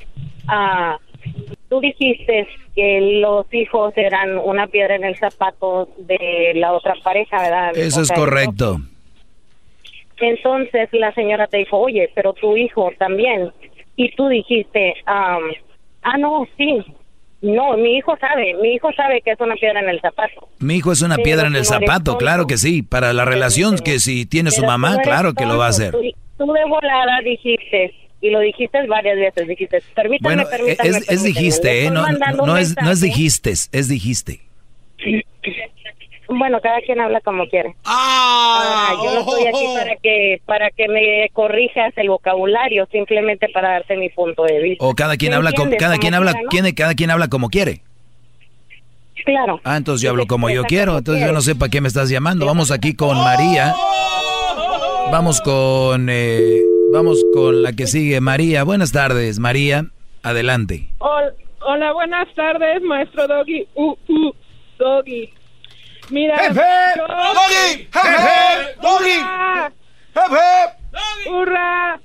Ah, 0.48 0.98
tú 1.68 1.80
dijiste 1.80 2.48
que 2.74 3.18
los 3.20 3.52
hijos 3.52 3.92
eran 3.96 4.38
una 4.38 4.66
piedra 4.66 4.96
en 4.96 5.04
el 5.04 5.16
zapato 5.18 5.90
de 5.98 6.52
la 6.54 6.72
otra 6.72 6.94
pareja, 7.02 7.42
¿verdad? 7.42 7.76
Eso 7.76 8.00
es 8.00 8.10
correcto. 8.10 8.80
Entonces 10.18 10.88
la 10.92 11.12
señora 11.12 11.48
te 11.48 11.58
dijo, 11.58 11.78
oye, 11.78 12.10
pero 12.14 12.32
tu 12.32 12.56
hijo 12.56 12.90
también. 12.98 13.52
Y 13.96 14.10
tú 14.16 14.28
dijiste, 14.28 14.94
Ah, 16.04 16.18
no, 16.18 16.46
sí. 16.56 16.84
No, 17.40 17.76
mi 17.76 17.96
hijo 17.96 18.16
sabe, 18.18 18.54
mi 18.62 18.74
hijo 18.74 18.90
sabe 18.92 19.20
que 19.20 19.32
es 19.32 19.40
una 19.40 19.54
piedra 19.56 19.80
en 19.80 19.88
el 19.90 20.00
zapato. 20.00 20.48
Mi 20.60 20.76
hijo 20.76 20.92
es 20.92 21.02
una 21.02 21.16
piedra 21.16 21.46
en 21.46 21.56
el 21.56 21.66
zapato, 21.66 22.16
claro 22.16 22.46
que 22.46 22.56
sí. 22.56 22.82
Para 22.82 23.12
la 23.12 23.26
relación 23.26 23.76
que 23.78 23.98
si 23.98 24.24
tiene 24.24 24.50
su 24.50 24.64
mamá, 24.64 24.98
claro 25.02 25.34
que 25.34 25.44
lo 25.44 25.58
va 25.58 25.66
a 25.66 25.70
hacer. 25.70 25.92
Tú, 25.92 26.52
de 26.52 26.64
volada 26.66 27.20
dijiste, 27.22 27.94
y 28.22 28.30
lo 28.30 28.40
dijiste 28.40 28.86
varias 28.86 29.16
veces, 29.16 29.46
dijiste, 29.46 29.82
permítame, 29.94 30.36
bueno, 30.36 30.50
permítame. 30.50 30.88
Es, 30.88 31.10
es 31.10 31.22
dijiste, 31.22 31.84
¿eh? 31.84 31.90
No, 31.90 32.06
no, 32.46 32.56
es, 32.56 32.74
no 32.82 32.90
es 32.90 33.00
dijiste, 33.00 33.50
es 33.50 33.88
dijiste. 33.88 34.40
Bueno, 36.28 36.60
cada 36.60 36.80
quien 36.80 37.00
habla 37.00 37.20
como 37.20 37.46
quiere. 37.48 37.74
Ah, 37.84 38.94
yo 39.02 39.14
no 39.14 39.20
estoy 39.20 39.46
aquí 39.46 39.66
para 39.74 39.96
que 39.96 40.40
para 40.46 40.70
que 40.70 40.88
me 40.88 41.28
corrijas 41.32 41.92
el 41.96 42.08
vocabulario, 42.08 42.86
simplemente 42.90 43.48
para 43.48 43.70
darte 43.72 43.96
mi 43.96 44.08
punto 44.08 44.44
de 44.44 44.60
vista. 44.60 44.84
O 44.84 44.94
cada 44.94 45.16
quien 45.16 45.34
habla 45.34 45.52
como 45.52 45.76
cada 45.76 45.98
quien 45.98 46.14
habla, 46.14 46.34
cada 46.74 46.94
quien 46.94 47.10
habla 47.10 47.28
como 47.28 47.50
quiere. 47.50 47.82
Claro. 49.24 49.60
Ah, 49.64 49.76
entonces 49.76 50.02
yo 50.02 50.10
hablo 50.10 50.26
como 50.26 50.50
yo 50.50 50.64
quiero, 50.64 50.98
entonces 50.98 51.24
yo 51.24 51.32
no 51.32 51.40
sé 51.40 51.54
para 51.54 51.70
qué 51.70 51.80
me 51.80 51.88
estás 51.88 52.10
llamando. 52.10 52.46
Vamos 52.46 52.70
aquí 52.70 52.94
con 52.94 53.16
María. 53.16 53.74
Vamos 55.10 55.40
con 55.40 56.08
eh, 56.10 56.60
vamos 56.92 57.24
con 57.32 57.62
la 57.62 57.72
que 57.72 57.86
sigue, 57.86 58.20
María. 58.20 58.64
Buenas 58.64 58.92
tardes, 58.92 59.38
María. 59.38 59.86
Adelante. 60.22 60.88
Hola, 61.66 61.92
buenas 61.92 62.32
tardes, 62.34 62.82
maestro 62.82 63.26
Doggy. 63.26 63.66
Uh, 63.74 63.96
uh, 64.08 64.34
Doggy. 64.78 65.30
Mira, 66.10 66.36
¡Doggy! 66.48 67.88
¡Doggy! 68.80 69.18
¡Hurra! 71.30 72.00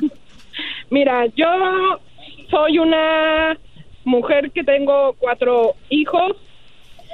Mira, 0.90 1.26
yo 1.36 1.46
soy 2.50 2.78
una 2.78 3.56
mujer 4.04 4.50
que 4.52 4.64
tengo 4.64 5.14
cuatro 5.18 5.74
hijos. 5.90 6.36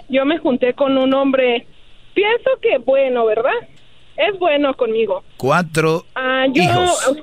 Yo 0.08 0.24
me 0.24 0.38
junté 0.38 0.74
con 0.74 0.96
un 0.96 1.12
hombre, 1.12 1.66
pienso 2.14 2.50
que 2.62 2.78
bueno, 2.78 3.26
¿verdad? 3.26 3.52
Es 4.16 4.38
bueno 4.38 4.74
conmigo. 4.74 5.22
Cuatro 5.36 6.06
ah, 6.14 6.46
hijos. 6.52 7.16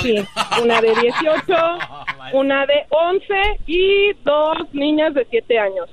Sí, 0.00 0.14
una 0.62 0.80
de 0.80 0.94
18, 0.94 1.78
una 2.32 2.66
de 2.66 2.86
11 2.88 3.24
y 3.66 4.12
dos 4.24 4.56
niñas 4.72 5.14
de 5.14 5.26
7 5.28 5.58
años. 5.58 5.90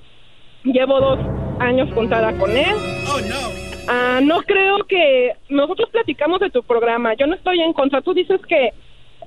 Llevo 0.65 0.99
dos 0.99 1.19
años 1.59 1.89
contada 1.93 2.35
con 2.37 2.51
él. 2.51 2.75
Oh, 3.07 3.19
no. 3.21 3.65
Ah, 3.87 4.19
no 4.21 4.41
creo 4.41 4.83
que 4.87 5.33
nosotros 5.49 5.89
platicamos 5.91 6.39
de 6.39 6.49
tu 6.49 6.63
programa. 6.63 7.13
Yo 7.15 7.27
no 7.27 7.35
estoy 7.35 7.61
en 7.61 7.71
contra. 7.73 8.01
Tú 8.01 8.13
dices 8.13 8.41
que 8.47 8.71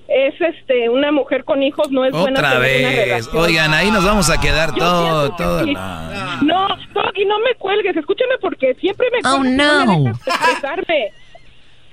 es 0.08 0.34
este 0.40 0.88
una 0.88 1.12
mujer 1.12 1.44
con 1.44 1.62
hijos 1.62 1.90
no 1.90 2.04
es 2.04 2.12
buena 2.12 2.40
Otra 2.40 2.58
tener 2.60 2.80
una 2.80 2.88
vez. 2.90 3.04
relación. 3.04 3.36
Oigan, 3.36 3.74
ahí 3.74 3.90
nos 3.90 4.04
vamos 4.04 4.30
a 4.30 4.40
quedar 4.40 4.70
Yo 4.70 4.78
todo, 4.78 5.36
todo. 5.36 5.64
sí. 5.64 5.74
no. 5.74 6.42
No, 6.42 6.68
no 6.68 7.38
me 7.40 7.54
cuelgues. 7.58 7.96
Escúchame 7.96 8.34
porque 8.40 8.74
siempre 8.74 9.06
me 9.12 9.18
Oh, 9.30 9.44
no. 9.44 9.98
me 10.04 10.10
expresarme. 10.10 11.12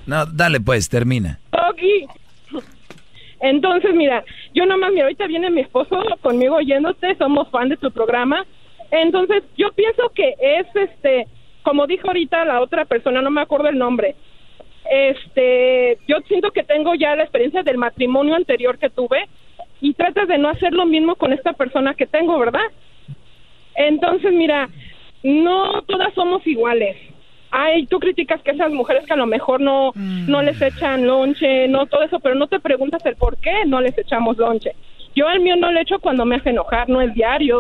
No, 0.08 0.26
dale 0.26 0.60
pues, 0.60 0.88
termina. 0.90 1.40
Doggy. 1.52 2.08
Entonces, 3.42 3.94
mira, 3.94 4.24
yo 4.54 4.66
nomás, 4.66 4.92
mira, 4.92 5.04
ahorita 5.04 5.28
viene 5.28 5.50
mi 5.52 5.62
esposo 5.62 6.02
conmigo 6.22 6.56
oyéndote, 6.56 7.16
somos 7.18 7.50
fan 7.50 7.70
de 7.70 7.78
tu 7.78 7.92
programa. 7.92 8.46
Entonces, 8.92 9.44
yo 9.58 9.72
pienso 9.74 10.10
que 10.14 10.36
es, 10.40 10.68
este, 10.76 11.28
como 11.64 11.88
dijo 11.88 12.08
ahorita 12.08 12.46
la 12.46 12.62
otra 12.62 12.86
persona, 12.86 13.22
no 13.22 13.32
me 13.32 13.42
acuerdo 13.42 13.70
el 13.70 13.78
nombre, 13.78 14.16
este, 14.90 15.98
yo 16.08 16.18
siento 16.28 16.52
que 16.52 16.64
tengo 16.64 16.94
ya 16.96 17.16
la 17.16 17.24
experiencia 17.24 17.64
del 17.64 17.78
matrimonio 17.78 18.36
anterior 18.36 18.78
que 18.78 18.90
tuve 18.90 19.28
y 19.82 19.94
tratas 19.94 20.28
de 20.28 20.38
no 20.38 20.50
hacer 20.50 20.74
lo 20.74 20.86
mismo 20.86 21.16
con 21.16 21.34
esta 21.34 21.54
persona 21.54 21.96
que 21.96 22.06
tengo, 22.06 22.38
¿verdad? 22.40 22.66
Entonces, 23.76 24.32
mira, 24.32 24.70
no 25.24 25.82
todas 25.84 26.14
somos 26.14 26.46
iguales. 26.48 26.96
Ay, 27.52 27.86
tú 27.88 28.00
criticas 28.00 28.42
que 28.42 28.52
esas 28.52 28.72
mujeres 28.72 29.06
que 29.06 29.14
a 29.14 29.18
lo 29.18 29.26
mejor 29.26 29.62
no, 29.62 29.92
no 29.96 30.42
les 30.42 30.62
echan 30.62 31.08
lonche, 31.08 31.68
no 31.68 31.86
todo 31.86 32.04
eso, 32.04 32.20
pero 32.20 32.36
no 32.36 32.48
te 32.48 32.60
preguntas 32.60 33.06
el 33.06 33.16
por 33.16 33.38
qué 33.38 33.66
no 33.66 33.82
les 33.82 33.98
echamos 33.98 34.38
lonche. 34.38 34.76
Yo 35.16 35.28
al 35.28 35.40
mío 35.40 35.56
no 35.56 35.72
le 35.72 35.82
echo 35.82 36.00
cuando 36.00 36.26
me 36.26 36.36
hace 36.36 36.50
enojar, 36.50 36.90
no 36.90 37.02
es 37.02 37.14
diario. 37.14 37.60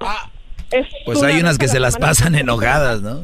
Es 0.71 0.87
Pues 1.05 1.23
hay 1.23 1.39
unas 1.39 1.57
que 1.57 1.67
se 1.67 1.79
las 1.79 1.97
pasan 1.97 2.35
enojadas, 2.35 3.01
¿no? 3.01 3.23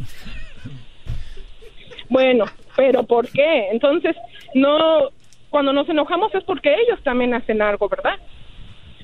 Bueno, 2.10 2.46
pero 2.76 3.04
¿por 3.04 3.30
qué? 3.30 3.70
Entonces, 3.72 4.16
no, 4.54 5.10
cuando 5.50 5.74
nos 5.74 5.88
enojamos 5.90 6.34
es 6.36 6.44
porque 6.44 6.74
ellos 6.74 7.02
también 7.04 7.34
hacen 7.34 7.62
algo, 7.62 7.88
¿verdad? 7.88 8.20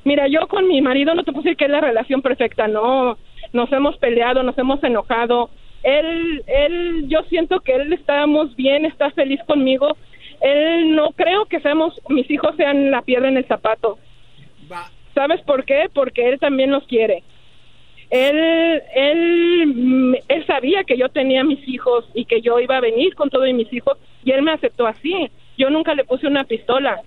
Mira, 0.04 0.28
yo 0.28 0.48
con 0.48 0.68
mi 0.68 0.82
marido 0.82 1.14
no 1.16 1.24
te 1.24 1.32
puedo 1.32 1.44
decir 1.44 1.58
que 1.58 1.66
es 1.66 1.72
la 1.72 1.82
relación 1.82 2.22
perfecta, 2.22 2.68
no, 2.68 3.18
nos 3.54 3.72
hemos 3.72 3.98
peleado, 3.98 4.44
nos 4.44 4.58
hemos 4.58 4.84
enojado. 4.84 5.50
Él, 5.84 6.44
él, 6.48 7.06
yo 7.08 7.24
siento 7.30 7.60
que 7.62 7.76
él 7.76 7.94
estamos 7.94 8.56
bien, 8.56 8.86
está 8.86 9.12
feliz 9.12 9.40
conmigo. 9.46 9.98
Él 10.42 10.96
no 10.96 11.12
creo 11.12 11.46
que 11.46 11.60
seamos, 11.60 12.00
mis 12.10 12.30
hijos 12.30 12.56
sean 12.56 12.92
la 12.92 13.02
piedra 13.02 13.28
en 13.28 13.38
el 13.38 13.48
zapato. 13.48 13.98
¿Sabes 15.14 15.42
por 15.42 15.66
qué? 15.66 15.90
Porque 15.94 16.30
él 16.30 16.40
también 16.40 16.72
los 16.72 16.86
quiere. 16.88 17.24
Él, 18.10 18.82
él, 18.96 19.68
mm, 19.76 20.16
él 20.28 20.46
sabía 20.48 20.84
que 20.86 20.98
yo 20.98 21.10
tenía 21.10 21.44
mis 21.44 21.66
hijos 21.68 22.06
y 22.14 22.26
que 22.26 22.42
yo 22.42 22.60
iba 22.60 22.78
a 22.78 22.82
venir 22.82 23.14
con 23.16 23.30
todos 23.30 23.52
mis 23.54 23.72
hijos 23.74 23.98
y 24.24 24.32
él 24.32 24.42
me 24.42 24.52
aceptó 24.52 24.88
así. 24.88 25.30
Yo 25.58 25.70
nunca 25.70 25.94
le 25.96 26.06
puse 26.06 26.28
una 26.28 26.44
pistola. 26.46 27.02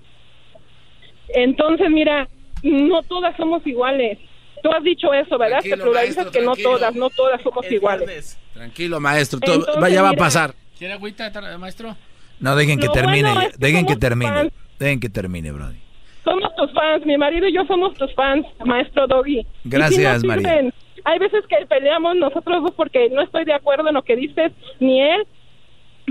Entonces, 1.28 1.88
mira, 1.90 2.28
no 2.62 3.02
todas 3.02 3.36
somos 3.36 3.66
iguales. 3.66 4.18
Tú 4.62 4.70
has 4.72 4.82
dicho 4.82 5.12
eso, 5.14 5.38
¿verdad? 5.38 5.60
Tranquilo, 5.60 5.76
que 5.76 5.82
pluralizas 5.82 6.16
maestro, 6.24 6.40
que 6.40 6.46
no 6.46 6.54
todas, 6.56 6.94
no 6.94 7.08
todas 7.10 7.40
somos 7.42 7.70
iguales. 7.70 8.38
Tranquilo, 8.52 9.00
maestro. 9.00 9.40
todo- 9.40 9.54
Entonces, 9.54 9.80
vaya, 9.80 10.02
va 10.02 10.10
a 10.10 10.14
pasar. 10.14 10.54
¿Quiere 10.76 10.94
agüita, 10.94 11.30
maestro? 11.58 11.96
No, 12.40 12.56
dejen 12.56 12.78
que 12.78 12.86
Lo 12.86 12.92
termine, 12.92 13.28
bueno 13.28 13.40
ya, 13.42 13.46
es 13.48 13.52
que 13.58 13.66
dejen 13.66 13.86
que 13.86 13.96
termine, 13.96 14.30
fans. 14.32 14.52
dejen 14.78 15.00
que 15.00 15.08
termine, 15.08 15.52
Brody. 15.52 15.78
Somos 16.24 16.54
tus 16.56 16.72
fans, 16.72 17.04
mi 17.06 17.16
marido 17.16 17.46
y 17.48 17.54
yo 17.54 17.64
somos 17.66 17.94
tus 17.94 18.14
fans, 18.14 18.46
maestro 18.64 19.06
Doggy. 19.06 19.46
Gracias, 19.64 20.24
María. 20.24 20.70
Hay 21.04 21.18
veces 21.18 21.44
que 21.48 21.64
peleamos 21.66 22.16
nosotros 22.16 22.62
dos 22.62 22.72
porque 22.76 23.08
no 23.10 23.22
estoy 23.22 23.44
de 23.44 23.54
acuerdo 23.54 23.88
en 23.88 23.94
lo 23.94 24.02
que 24.02 24.16
dices, 24.16 24.52
ni 24.80 25.00
él. 25.00 25.26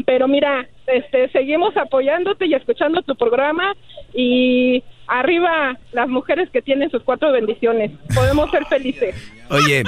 Pero 0.05 0.27
mira, 0.27 0.67
este, 0.87 1.29
seguimos 1.31 1.75
apoyándote 1.75 2.45
y 2.45 2.53
escuchando 2.53 3.01
tu 3.01 3.15
programa 3.15 3.73
y 4.13 4.81
arriba 5.07 5.77
las 5.91 6.07
mujeres 6.07 6.49
que 6.51 6.61
tienen 6.61 6.89
sus 6.89 7.03
cuatro 7.03 7.31
bendiciones. 7.31 7.91
Podemos 8.15 8.49
ser 8.51 8.65
felices. 8.65 9.15
Oye, 9.49 9.83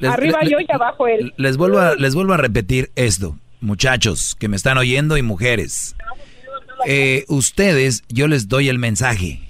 les, 0.00 0.10
arriba 0.10 0.40
le- 0.42 0.50
yo 0.50 0.58
y 0.60 0.66
abajo 0.70 1.06
él. 1.06 1.32
les 1.38 1.56
vuelvo 1.56 1.78
a, 1.78 1.94
les 1.94 2.14
vuelvo 2.14 2.34
a 2.34 2.36
repetir 2.36 2.90
esto, 2.94 3.36
muchachos 3.60 4.34
que 4.38 4.48
me 4.48 4.56
están 4.56 4.76
oyendo 4.76 5.16
y 5.16 5.22
mujeres. 5.22 5.96
Eh, 6.86 7.24
ustedes, 7.28 8.02
yo 8.08 8.28
les 8.28 8.48
doy 8.48 8.68
el 8.68 8.78
mensaje. 8.78 9.40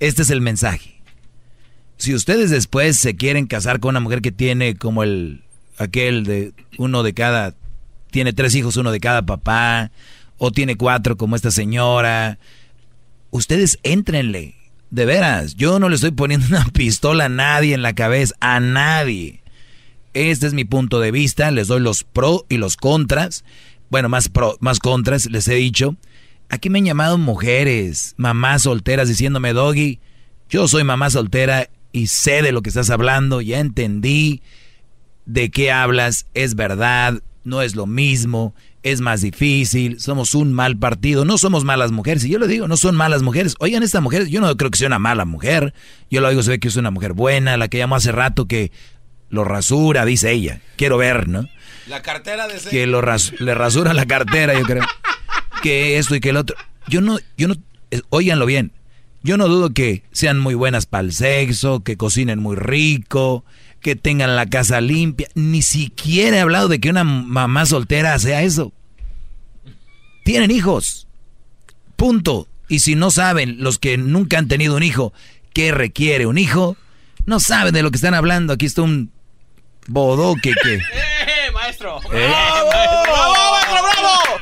Este 0.00 0.22
es 0.22 0.30
el 0.30 0.40
mensaje. 0.40 0.93
Si 1.96 2.14
ustedes 2.14 2.50
después 2.50 2.96
se 2.96 3.16
quieren 3.16 3.46
casar 3.46 3.80
con 3.80 3.90
una 3.90 4.00
mujer 4.00 4.20
que 4.20 4.32
tiene 4.32 4.76
como 4.76 5.02
el 5.02 5.42
aquel 5.78 6.24
de 6.24 6.52
uno 6.78 7.02
de 7.02 7.14
cada 7.14 7.54
tiene 8.10 8.32
tres 8.32 8.54
hijos, 8.54 8.76
uno 8.76 8.92
de 8.92 9.00
cada 9.00 9.26
papá, 9.26 9.90
o 10.38 10.52
tiene 10.52 10.76
cuatro 10.76 11.16
como 11.16 11.34
esta 11.34 11.50
señora, 11.50 12.38
ustedes 13.30 13.78
éntrenle. 13.82 14.54
De 14.90 15.04
veras, 15.06 15.56
yo 15.56 15.80
no 15.80 15.88
le 15.88 15.96
estoy 15.96 16.12
poniendo 16.12 16.46
una 16.50 16.64
pistola 16.66 17.24
a 17.24 17.28
nadie 17.28 17.74
en 17.74 17.82
la 17.82 17.94
cabeza, 17.94 18.36
a 18.38 18.60
nadie. 18.60 19.42
Este 20.12 20.46
es 20.46 20.54
mi 20.54 20.64
punto 20.64 21.00
de 21.00 21.10
vista, 21.10 21.50
les 21.50 21.66
doy 21.66 21.80
los 21.80 22.04
pro 22.04 22.46
y 22.48 22.58
los 22.58 22.76
contras. 22.76 23.44
Bueno, 23.90 24.08
más 24.08 24.28
pro, 24.28 24.56
más 24.60 24.78
contras, 24.78 25.26
les 25.26 25.48
he 25.48 25.54
dicho. 25.54 25.96
Aquí 26.48 26.70
me 26.70 26.78
han 26.78 26.84
llamado 26.84 27.18
mujeres, 27.18 28.14
mamás 28.16 28.62
solteras 28.62 29.08
diciéndome, 29.08 29.52
Doggy, 29.52 29.98
yo 30.48 30.68
soy 30.68 30.84
mamá 30.84 31.10
soltera 31.10 31.68
y 31.94 32.08
sé 32.08 32.42
de 32.42 32.50
lo 32.52 32.60
que 32.60 32.70
estás 32.70 32.90
hablando, 32.90 33.40
ya 33.40 33.60
entendí 33.60 34.42
de 35.26 35.50
qué 35.50 35.70
hablas, 35.70 36.26
es 36.34 36.56
verdad, 36.56 37.22
no 37.44 37.62
es 37.62 37.76
lo 37.76 37.86
mismo, 37.86 38.52
es 38.82 39.00
más 39.00 39.20
difícil, 39.22 40.00
somos 40.00 40.34
un 40.34 40.52
mal 40.52 40.76
partido, 40.76 41.24
no 41.24 41.38
somos 41.38 41.62
malas 41.64 41.92
mujeres, 41.92 42.24
y 42.24 42.30
yo 42.30 42.38
lo 42.40 42.48
digo, 42.48 42.66
no 42.68 42.76
son 42.76 42.96
malas 42.96 43.22
mujeres. 43.22 43.54
Oigan, 43.60 43.82
esta 43.84 44.00
mujer, 44.00 44.26
yo 44.26 44.40
no 44.40 44.54
creo 44.56 44.70
que 44.72 44.76
sea 44.78 44.88
una 44.88 44.98
mala 44.98 45.24
mujer, 45.24 45.72
yo 46.10 46.20
lo 46.20 46.28
digo, 46.28 46.42
se 46.42 46.50
ve 46.50 46.58
que 46.58 46.68
es 46.68 46.76
una 46.76 46.90
mujer 46.90 47.12
buena, 47.12 47.56
la 47.56 47.68
que 47.68 47.78
llamó 47.78 47.94
hace 47.94 48.10
rato 48.12 48.46
que 48.46 48.72
lo 49.30 49.44
rasura, 49.44 50.04
dice 50.04 50.32
ella, 50.32 50.60
quiero 50.76 50.98
ver, 50.98 51.28
¿no? 51.28 51.48
La 51.86 52.02
cartera 52.02 52.48
de 52.48 52.58
Que 52.70 52.86
lo 52.86 53.00
ras- 53.02 53.32
le 53.38 53.54
rasura 53.54 53.94
la 53.94 54.06
cartera, 54.06 54.52
yo 54.58 54.64
creo. 54.64 54.82
Que 55.62 55.98
esto 55.98 56.14
y 56.16 56.20
que 56.20 56.30
el 56.30 56.36
otro. 56.38 56.56
Yo 56.88 57.00
no, 57.00 57.18
yo 57.36 57.46
no, 57.48 57.54
eh, 57.90 58.00
óiganlo 58.10 58.46
bien. 58.46 58.72
Yo 59.24 59.38
no 59.38 59.48
dudo 59.48 59.70
que 59.70 60.02
sean 60.12 60.38
muy 60.38 60.54
buenas 60.54 60.84
para 60.84 61.04
el 61.04 61.12
sexo, 61.14 61.82
que 61.82 61.96
cocinen 61.96 62.40
muy 62.40 62.56
rico, 62.56 63.42
que 63.80 63.96
tengan 63.96 64.36
la 64.36 64.44
casa 64.50 64.82
limpia. 64.82 65.28
Ni 65.34 65.62
siquiera 65.62 66.36
he 66.36 66.40
hablado 66.40 66.68
de 66.68 66.78
que 66.78 66.90
una 66.90 67.04
mamá 67.04 67.64
soltera 67.64 68.18
sea 68.18 68.42
eso. 68.42 68.74
Tienen 70.26 70.50
hijos. 70.50 71.08
Punto. 71.96 72.48
Y 72.68 72.80
si 72.80 72.96
no 72.96 73.10
saben, 73.10 73.56
los 73.60 73.78
que 73.78 73.96
nunca 73.96 74.36
han 74.36 74.46
tenido 74.46 74.76
un 74.76 74.82
hijo, 74.82 75.14
qué 75.54 75.72
requiere 75.72 76.26
un 76.26 76.36
hijo, 76.36 76.76
no 77.24 77.40
saben 77.40 77.72
de 77.72 77.82
lo 77.82 77.90
que 77.90 77.96
están 77.96 78.12
hablando. 78.12 78.52
Aquí 78.52 78.66
está 78.66 78.82
un 78.82 79.10
bodoque 79.86 80.52
que... 80.62 80.74
¡Eh, 80.76 81.50
maestro! 81.54 81.98
¿Eh? 82.12 82.28
¡Bravo, 82.28 82.70
maestro! 82.70 83.52
maestro, 83.52 83.82
bravo! 83.82 84.40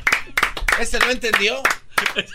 ¿Este 0.80 0.98
lo 0.98 1.10
entendió? 1.12 1.62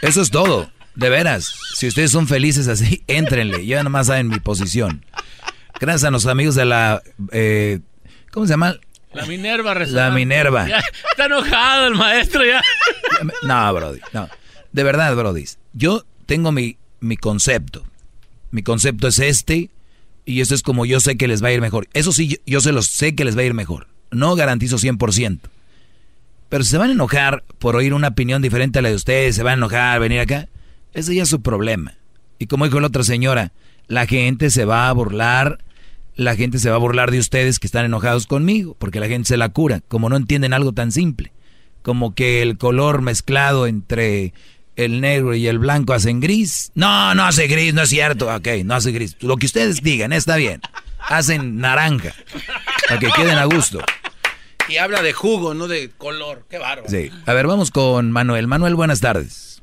Eso 0.02 0.22
es 0.22 0.32
todo. 0.32 0.72
De 0.98 1.10
veras. 1.10 1.54
Si 1.76 1.88
ustedes 1.88 2.10
son 2.12 2.28
felices 2.28 2.68
así, 2.68 3.04
éntrenle. 3.08 3.66
Ya 3.66 3.84
nomás 3.84 4.08
saben 4.08 4.28
mi 4.30 4.40
posición. 4.40 5.06
Gracias 5.80 6.06
a 6.06 6.12
nuestros 6.12 6.32
amigos 6.32 6.56
de 6.56 6.66
la... 6.66 7.02
eh, 7.32 7.80
¿Cómo 8.32 8.48
se 8.48 8.54
llama? 8.54 8.76
La 9.14 9.26
Minerva 9.28 9.74
La 9.74 9.80
resonante. 9.80 10.16
Minerva. 10.16 10.68
Ya, 10.68 10.80
está 11.12 11.26
enojado 11.26 11.88
el 11.88 11.96
maestro 11.96 12.44
ya. 12.44 12.62
No, 13.44 13.74
Brody. 13.74 14.00
No. 14.12 14.28
De 14.72 14.84
verdad, 14.84 15.16
Brody. 15.16 15.46
Yo 15.74 16.04
tengo 16.26 16.52
mi, 16.52 16.78
mi 17.00 17.16
concepto. 17.16 17.84
Mi 18.52 18.64
concepto 18.64 19.08
es 19.08 19.20
este. 19.20 19.70
Y 20.26 20.42
esto 20.42 20.56
es 20.56 20.62
como 20.64 20.86
yo 20.86 21.00
sé 21.00 21.16
que 21.16 21.28
les 21.28 21.44
va 21.44 21.48
a 21.50 21.52
ir 21.54 21.62
mejor. 21.62 21.88
Eso 21.94 22.12
sí, 22.12 22.28
yo, 22.28 22.38
yo 22.46 22.60
se 22.60 22.72
los 22.72 22.88
sé 22.88 23.16
que 23.16 23.24
les 23.24 23.38
va 23.38 23.42
a 23.42 23.46
ir 23.46 23.54
mejor. 23.54 23.88
No 24.12 24.36
garantizo 24.36 24.78
100%. 24.78 25.40
Pero 26.50 26.64
si 26.64 26.72
se 26.72 26.78
van 26.78 26.90
a 26.90 26.94
enojar 26.94 27.44
por 27.60 27.76
oír 27.76 27.94
una 27.94 28.10
opinión 28.10 28.42
diferente 28.42 28.80
a 28.80 28.82
la 28.82 28.90
de 28.90 28.96
ustedes, 28.96 29.36
se 29.36 29.44
van 29.44 29.52
a 29.52 29.58
enojar, 29.58 30.00
venir 30.00 30.20
acá, 30.20 30.48
ese 30.94 31.16
ya 31.16 31.24
es 31.24 31.30
su 31.30 31.42
problema. 31.42 31.96
Y 32.40 32.48
como 32.48 32.66
dijo 32.66 32.80
la 32.80 32.88
otra 32.88 33.04
señora, 33.04 33.52
la 33.88 34.06
gente 34.06 34.50
se 34.50 34.66
va 34.66 34.90
a 34.90 34.94
burlar, 34.94 35.60
la 36.16 36.36
gente 36.36 36.60
se 36.60 36.70
va 36.70 36.76
a 36.76 36.80
burlar 36.80 37.12
de 37.12 37.20
ustedes 37.20 37.60
que 37.60 37.68
están 37.68 37.86
enojados 37.86 38.28
conmigo, 38.28 38.76
porque 38.80 39.00
la 39.00 39.08
gente 39.08 39.28
se 39.28 39.38
la 39.38 39.50
cura, 39.50 39.82
como 39.88 40.10
no 40.10 40.18
entienden 40.18 40.54
algo 40.54 40.74
tan 40.74 40.92
simple, 40.92 41.32
como 41.82 42.14
que 42.14 42.42
el 42.42 42.58
color 42.58 43.02
mezclado 43.02 43.68
entre 43.68 44.34
el 44.76 45.02
negro 45.02 45.36
y 45.36 45.48
el 45.48 45.60
blanco 45.60 45.94
hacen 45.94 46.20
gris. 46.20 46.72
No, 46.76 47.16
no 47.16 47.24
hace 47.24 47.48
gris, 47.48 47.74
no 47.74 47.82
es 47.82 47.90
cierto. 47.90 48.34
Ok, 48.34 48.48
no 48.64 48.76
hace 48.76 48.92
gris. 48.92 49.18
Lo 49.22 49.38
que 49.38 49.48
ustedes 49.48 49.82
digan, 49.82 50.14
está 50.14 50.36
bien. 50.36 50.62
Hacen 51.00 51.58
naranja, 51.58 52.14
para 52.88 53.00
que 53.00 53.10
queden 53.16 53.38
a 53.38 53.46
gusto. 53.46 53.80
Y 54.70 54.78
habla 54.78 55.02
de 55.02 55.14
jugo, 55.14 55.54
no 55.54 55.68
de 55.68 55.90
color. 55.98 56.46
Qué 56.50 56.58
bárbaro. 56.58 56.90
Sí. 56.90 57.10
A 57.26 57.34
ver, 57.34 57.48
vamos 57.48 57.72
con 57.72 58.12
Manuel. 58.12 58.48
Manuel, 58.48 58.76
buenas 58.76 59.00
tardes. 59.00 59.57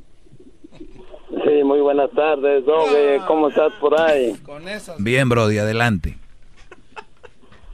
Sí, 1.64 1.68
muy 1.68 1.80
buenas 1.80 2.10
tardes, 2.10 2.66
Doggy. 2.66 3.24
¿Cómo 3.26 3.48
estás 3.48 3.72
por 3.80 3.98
ahí? 3.98 4.36
Bien, 4.98 5.30
Brody, 5.30 5.56
adelante. 5.56 6.14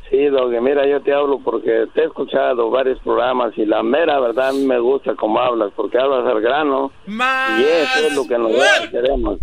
Sí, 0.09 0.27
Doggy, 0.27 0.61
mira, 0.61 0.87
yo 0.87 1.01
te 1.03 1.13
hablo 1.13 1.41
porque 1.41 1.89
te 1.93 2.03
he 2.03 2.05
escuchado 2.05 2.71
varios 2.71 3.01
programas 3.01 3.53
y 3.59 3.67
la 3.67 3.83
mera 3.83 4.21
verdad 4.21 4.51
a 4.51 4.53
mí 4.53 4.65
me 4.65 4.79
gusta 4.79 5.17
cómo 5.17 5.41
hablas, 5.41 5.73
porque 5.75 5.99
hablas 5.99 6.25
al 6.25 6.41
grano 6.41 6.93
y 7.05 7.63
eso 7.63 8.07
es 8.07 8.15
lo 8.15 8.29
que 8.29 8.39
nosotros 8.39 8.89
queremos. 8.93 9.39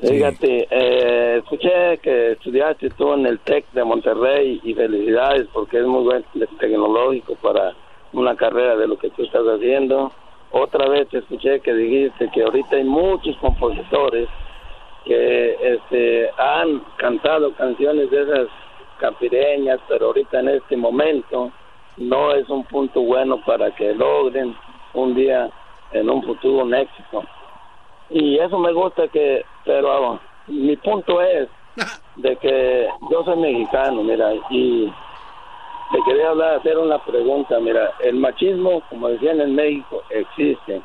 Fíjate, 0.00 0.66
eh, 0.70 1.36
escuché 1.38 1.98
que 1.98 2.32
estudiaste 2.32 2.88
tú 2.90 3.12
en 3.12 3.26
el 3.26 3.38
TEC 3.40 3.72
de 3.72 3.84
Monterrey 3.84 4.58
y 4.64 4.72
felicidades 4.72 5.46
porque 5.52 5.80
es 5.80 5.86
muy 5.86 6.02
buen 6.02 6.24
tecnológico 6.58 7.34
para 7.36 7.74
una 8.14 8.34
carrera 8.36 8.76
de 8.76 8.88
lo 8.88 8.96
que 8.98 9.10
tú 9.10 9.22
estás 9.22 9.44
haciendo. 9.44 10.12
Otra 10.58 10.88
vez 10.88 11.06
te 11.10 11.18
escuché 11.18 11.60
que 11.60 11.74
dijiste 11.74 12.30
que 12.32 12.42
ahorita 12.42 12.76
hay 12.76 12.84
muchos 12.84 13.36
compositores 13.36 14.26
que 15.04 15.54
este, 15.60 16.30
han 16.38 16.82
cantado 16.96 17.52
canciones 17.52 18.10
de 18.10 18.22
esas 18.22 18.48
capireñas, 18.98 19.78
pero 19.86 20.06
ahorita 20.06 20.40
en 20.40 20.48
este 20.48 20.78
momento 20.78 21.52
no 21.98 22.32
es 22.32 22.48
un 22.48 22.64
punto 22.64 23.02
bueno 23.02 23.38
para 23.44 23.70
que 23.72 23.92
logren 23.94 24.56
un 24.94 25.14
día 25.14 25.50
en 25.92 26.08
un 26.08 26.22
futuro 26.22 26.64
un 26.64 26.72
éxito. 26.72 27.22
Y 28.08 28.38
eso 28.38 28.58
me 28.58 28.72
gusta 28.72 29.08
que, 29.08 29.44
pero 29.66 30.18
mi 30.46 30.74
punto 30.76 31.20
es 31.20 31.48
de 32.16 32.34
que 32.36 32.88
yo 33.10 33.24
soy 33.24 33.36
mexicano, 33.36 34.02
mira, 34.02 34.32
y 34.48 34.90
te 35.92 35.98
quería 36.04 36.30
hablar, 36.30 36.56
hacer 36.56 36.78
una 36.78 36.98
pregunta, 36.98 37.58
mira, 37.60 37.92
el 38.00 38.16
machismo, 38.16 38.82
como 38.90 39.08
decían 39.08 39.40
en 39.40 39.54
México, 39.54 40.02
existe. 40.10 40.82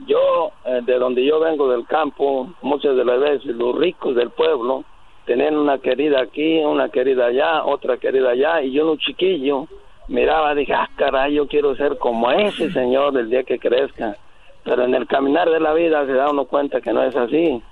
Yo, 0.00 0.50
eh, 0.64 0.80
de 0.82 0.98
donde 0.98 1.24
yo 1.24 1.40
vengo 1.40 1.68
del 1.68 1.86
campo, 1.86 2.48
muchas 2.62 2.96
de 2.96 3.04
las 3.04 3.20
veces 3.20 3.56
los 3.56 3.76
ricos 3.76 4.14
del 4.14 4.30
pueblo 4.30 4.84
tenían 5.24 5.56
una 5.56 5.78
querida 5.78 6.20
aquí, 6.20 6.58
una 6.58 6.88
querida 6.88 7.26
allá, 7.26 7.64
otra 7.64 7.96
querida 7.96 8.30
allá, 8.30 8.62
y 8.62 8.72
yo 8.72 8.90
un 8.90 8.98
chiquillo 8.98 9.66
miraba, 10.08 10.54
dije, 10.54 10.74
ah, 10.74 10.88
caray, 10.96 11.34
yo 11.34 11.46
quiero 11.46 11.74
ser 11.76 11.98
como 11.98 12.30
ese 12.30 12.70
señor 12.72 13.16
el 13.16 13.30
día 13.30 13.42
que 13.44 13.58
crezca. 13.58 14.16
Pero 14.64 14.84
en 14.84 14.94
el 14.94 15.06
caminar 15.06 15.48
de 15.48 15.60
la 15.60 15.72
vida 15.74 16.04
se 16.06 16.12
da 16.12 16.30
uno 16.30 16.44
cuenta 16.46 16.80
que 16.80 16.92
no 16.92 17.02
es 17.02 17.14
así. 17.14 17.62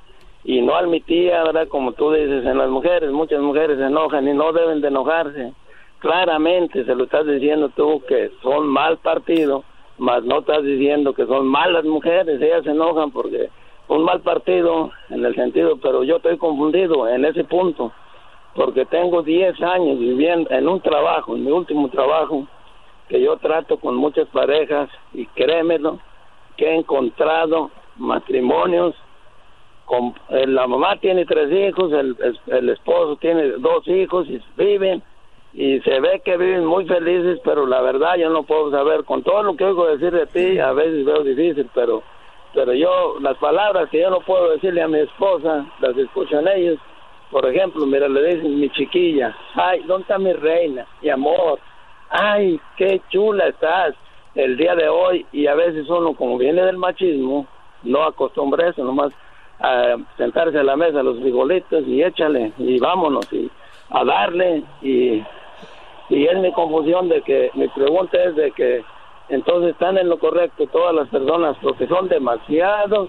Y 0.45 0.61
no 0.63 0.77
admitía, 0.77 1.43
¿verdad? 1.43 1.69
Como 1.69 1.93
tú 1.93 2.13
dices, 2.13 2.45
en 2.45 2.59
las 2.59 2.69
mujeres, 2.69 3.11
muchas 3.11 3.41
mujeres 3.41 3.79
se 3.79 3.85
enojan 3.85 4.29
y 4.29 4.35
no 4.35 4.53
deben 4.53 4.81
de 4.81 4.89
enojarse. 4.89 5.53
Claramente 6.05 6.85
se 6.85 6.95
lo 6.95 7.05
estás 7.05 7.27
diciendo 7.27 7.71
tú 7.71 8.03
que 8.07 8.31
son 8.43 8.67
mal 8.67 8.99
partido, 8.99 9.65
mas 9.97 10.23
no 10.23 10.41
estás 10.41 10.63
diciendo 10.63 11.15
que 11.15 11.25
son 11.25 11.47
malas 11.47 11.87
mujeres, 11.87 12.43
ellas 12.43 12.63
se 12.63 12.73
enojan 12.73 13.11
porque 13.11 13.49
un 13.89 14.05
mal 14.05 14.21
partido 14.21 14.91
en 15.09 15.25
el 15.25 15.35
sentido, 15.35 15.79
pero 15.79 16.05
yo 16.05 16.17
estoy 16.17 16.37
confundido 16.37 17.09
en 17.09 17.25
ese 17.25 17.45
punto, 17.45 17.91
porque 18.55 18.85
tengo 18.85 19.23
10 19.23 19.59
años 19.63 19.99
viviendo 19.99 20.51
en 20.51 20.69
un 20.69 20.79
trabajo, 20.83 21.37
en 21.37 21.47
mi 21.47 21.51
último 21.51 21.89
trabajo, 21.89 22.47
que 23.09 23.23
yo 23.23 23.39
trato 23.39 23.79
con 23.79 23.97
muchas 23.97 24.29
parejas 24.29 24.91
y 25.15 25.25
créemelo, 25.29 26.01
que 26.59 26.67
he 26.67 26.75
encontrado 26.77 27.71
matrimonios 27.97 28.95
con, 29.87 30.15
eh, 30.29 30.47
la 30.47 30.67
mamá 30.67 30.99
tiene 30.99 31.25
tres 31.25 31.51
hijos, 31.51 31.91
el 31.95 32.69
esposo 32.69 33.17
tiene 33.17 33.53
dos 33.53 33.89
hijos 33.89 34.29
y 34.29 34.39
viven 34.59 35.03
y 35.55 35.81
se 35.81 36.01
ve 36.01 36.21
que 36.25 36.37
viven 36.37 36.67
muy 36.67 36.85
felices, 36.87 37.41
pero 37.45 37.67
la 37.67 37.81
verdad 37.81 38.17
yo 38.17 38.29
no 38.29 38.43
puedo 38.43 38.71
saber, 38.71 39.05
con 39.05 39.23
todo 39.23 39.43
lo 39.43 39.57
que 39.57 39.65
oigo 39.65 39.87
decir 39.87 40.13
de 40.13 40.27
ti, 40.27 40.59
a 40.59 40.73
veces 40.73 41.05
veo 41.05 41.23
difícil, 41.23 41.69
pero 41.75 42.03
pero 42.55 42.73
yo, 42.73 43.17
las 43.21 43.37
palabras 43.39 43.91
que 43.91 44.01
yo 44.01 44.11
no 44.11 44.21
puedo 44.21 44.53
decirle 44.53 44.81
a 44.81 44.89
mi 44.89 45.01
esposa, 45.01 45.67
las 45.81 45.97
escuchan 45.99 46.47
ellos. 46.47 46.79
Por 47.31 47.45
ejemplo, 47.47 47.85
mira, 47.85 48.09
le 48.09 48.37
dicen 48.37 48.61
mi 48.61 48.71
chiquilla, 48.71 49.37
ay, 49.55 49.83
¿dónde 49.87 50.03
está 50.03 50.19
mi 50.19 50.33
reina, 50.33 50.87
mi 51.03 51.11
amor? 51.11 51.59
Ay, 52.11 52.61
qué 52.77 53.01
chula 53.09 53.49
estás 53.49 53.97
el 54.37 54.57
día 54.57 54.77
de 54.77 54.89
hoy. 54.89 55.27
Y 55.33 55.49
a 55.49 55.57
veces 55.57 55.89
uno, 55.91 56.15
como 56.15 56.39
viene 56.39 56.63
del 56.63 56.77
machismo, 56.77 57.45
no 57.83 58.05
acostumbra 58.05 58.69
eso, 58.69 58.85
nomás 58.85 59.13
a 59.59 59.97
sentarse 60.17 60.59
a 60.59 60.63
la 60.63 60.77
mesa 60.77 61.03
los 61.03 61.19
frijolitos 61.19 61.87
y 61.89 62.03
échale 62.03 62.53
y 62.59 62.79
vámonos 62.79 63.33
y 63.33 63.51
a 63.91 64.05
darle 64.05 64.63
y 64.83 65.23
y 66.11 66.27
es 66.27 66.39
mi 66.39 66.53
confusión 66.53 67.09
de 67.09 67.23
que 67.23 67.51
mi 67.55 67.69
pregunta 67.69 68.23
es 68.23 68.37
de 68.37 68.53
que 68.53 68.85
entonces 69.29 69.73
están 69.73 69.97
en 69.97 70.09
lo 70.09 70.19
correcto 70.19 70.67
todas 70.67 70.95
las 70.95 71.09
personas, 71.09 71.57
porque 71.63 71.87
son 71.87 72.09
demasiados 72.09 73.09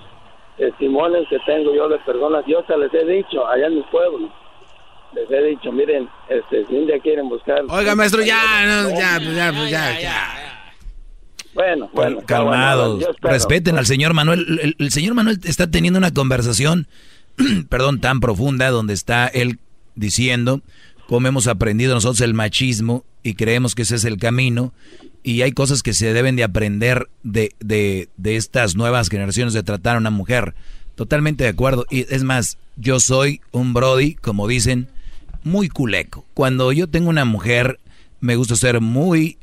testimonios 0.58 1.28
que 1.30 1.38
tengo 1.46 1.76
yo 1.76 1.90
de 1.90 1.98
personas. 2.00 2.46
Yo 2.48 2.64
se 2.66 2.78
les 2.78 2.94
he 2.94 3.06
dicho 3.06 3.46
allá 3.46 3.68
en 3.68 3.76
mi 3.76 3.82
pueblo, 3.84 4.30
les 5.14 5.30
he 5.30 5.44
dicho, 5.44 5.72
miren, 5.72 6.08
este, 6.30 6.66
si 6.68 6.76
un 6.76 6.88
día 6.88 7.00
quieren 7.00 7.28
buscar. 7.28 7.64
Oiga, 7.70 7.96
maestro, 7.96 8.22
ya, 8.22 8.42
ya, 8.90 9.20
ya, 9.20 9.52
ya, 9.52 10.00
ya, 10.00 10.64
Bueno, 11.54 11.90
bueno. 11.94 12.20
Calmados. 12.26 13.06
Respeten 13.22 13.78
al 13.78 13.86
señor 13.86 14.14
Manuel. 14.14 14.46
El, 14.62 14.76
el, 14.80 14.92
señor 14.92 15.16
Manuel 15.16 15.40
está 15.44 15.70
teniendo 15.70 16.00
una 16.00 16.12
conversación, 16.12 16.88
perdón, 17.70 18.00
tan 18.00 18.22
profunda, 18.22 18.70
donde 18.70 18.94
está 18.94 19.28
él 19.28 19.60
diciendo 19.96 20.62
cómo 21.08 21.28
hemos 21.28 21.48
aprendido 21.48 21.94
nosotros 21.94 22.22
el 22.22 22.34
machismo 22.34 23.04
y 23.24 23.36
creemos 23.36 23.76
que 23.76 23.84
ese 23.84 23.96
es 23.96 24.06
el 24.06 24.18
camino 24.18 24.74
y 25.24 25.42
hay 25.42 25.52
cosas 25.54 25.82
que 25.82 25.94
se 25.94 26.14
deben 26.14 26.36
de 26.36 26.44
aprender 26.44 27.10
de, 27.24 27.56
de, 27.60 28.10
de, 28.18 28.36
estas 28.36 28.76
nuevas 28.76 29.10
generaciones 29.10 29.54
de 29.54 29.64
tratar 29.64 29.96
a 29.96 30.00
una 30.00 30.12
mujer. 30.12 30.54
Totalmente 30.94 31.44
de 31.44 31.50
acuerdo. 31.50 31.88
Y 31.90 32.06
es 32.14 32.24
más, 32.24 32.60
yo 32.76 33.00
soy 33.00 33.42
un 33.52 33.74
Brody, 33.74 34.14
como 34.14 34.48
dicen, 34.48 34.88
muy 35.44 35.68
culeco. 35.68 36.26
Cuando 36.36 36.72
yo 36.72 36.88
tengo 36.88 37.10
una 37.10 37.26
mujer, 37.26 37.80
me 38.20 38.36
gusta 38.36 38.56
ser 38.56 38.82
muy 38.82 39.40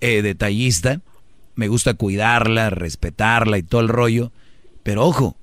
eh, 0.00 0.22
detallista, 0.22 1.00
me 1.54 1.68
gusta 1.68 1.94
cuidarla, 1.94 2.70
respetarla 2.70 3.58
y 3.58 3.62
todo 3.62 3.82
el 3.82 3.88
rollo. 3.88 4.32
Pero 4.82 5.04
ojo, 5.04 5.36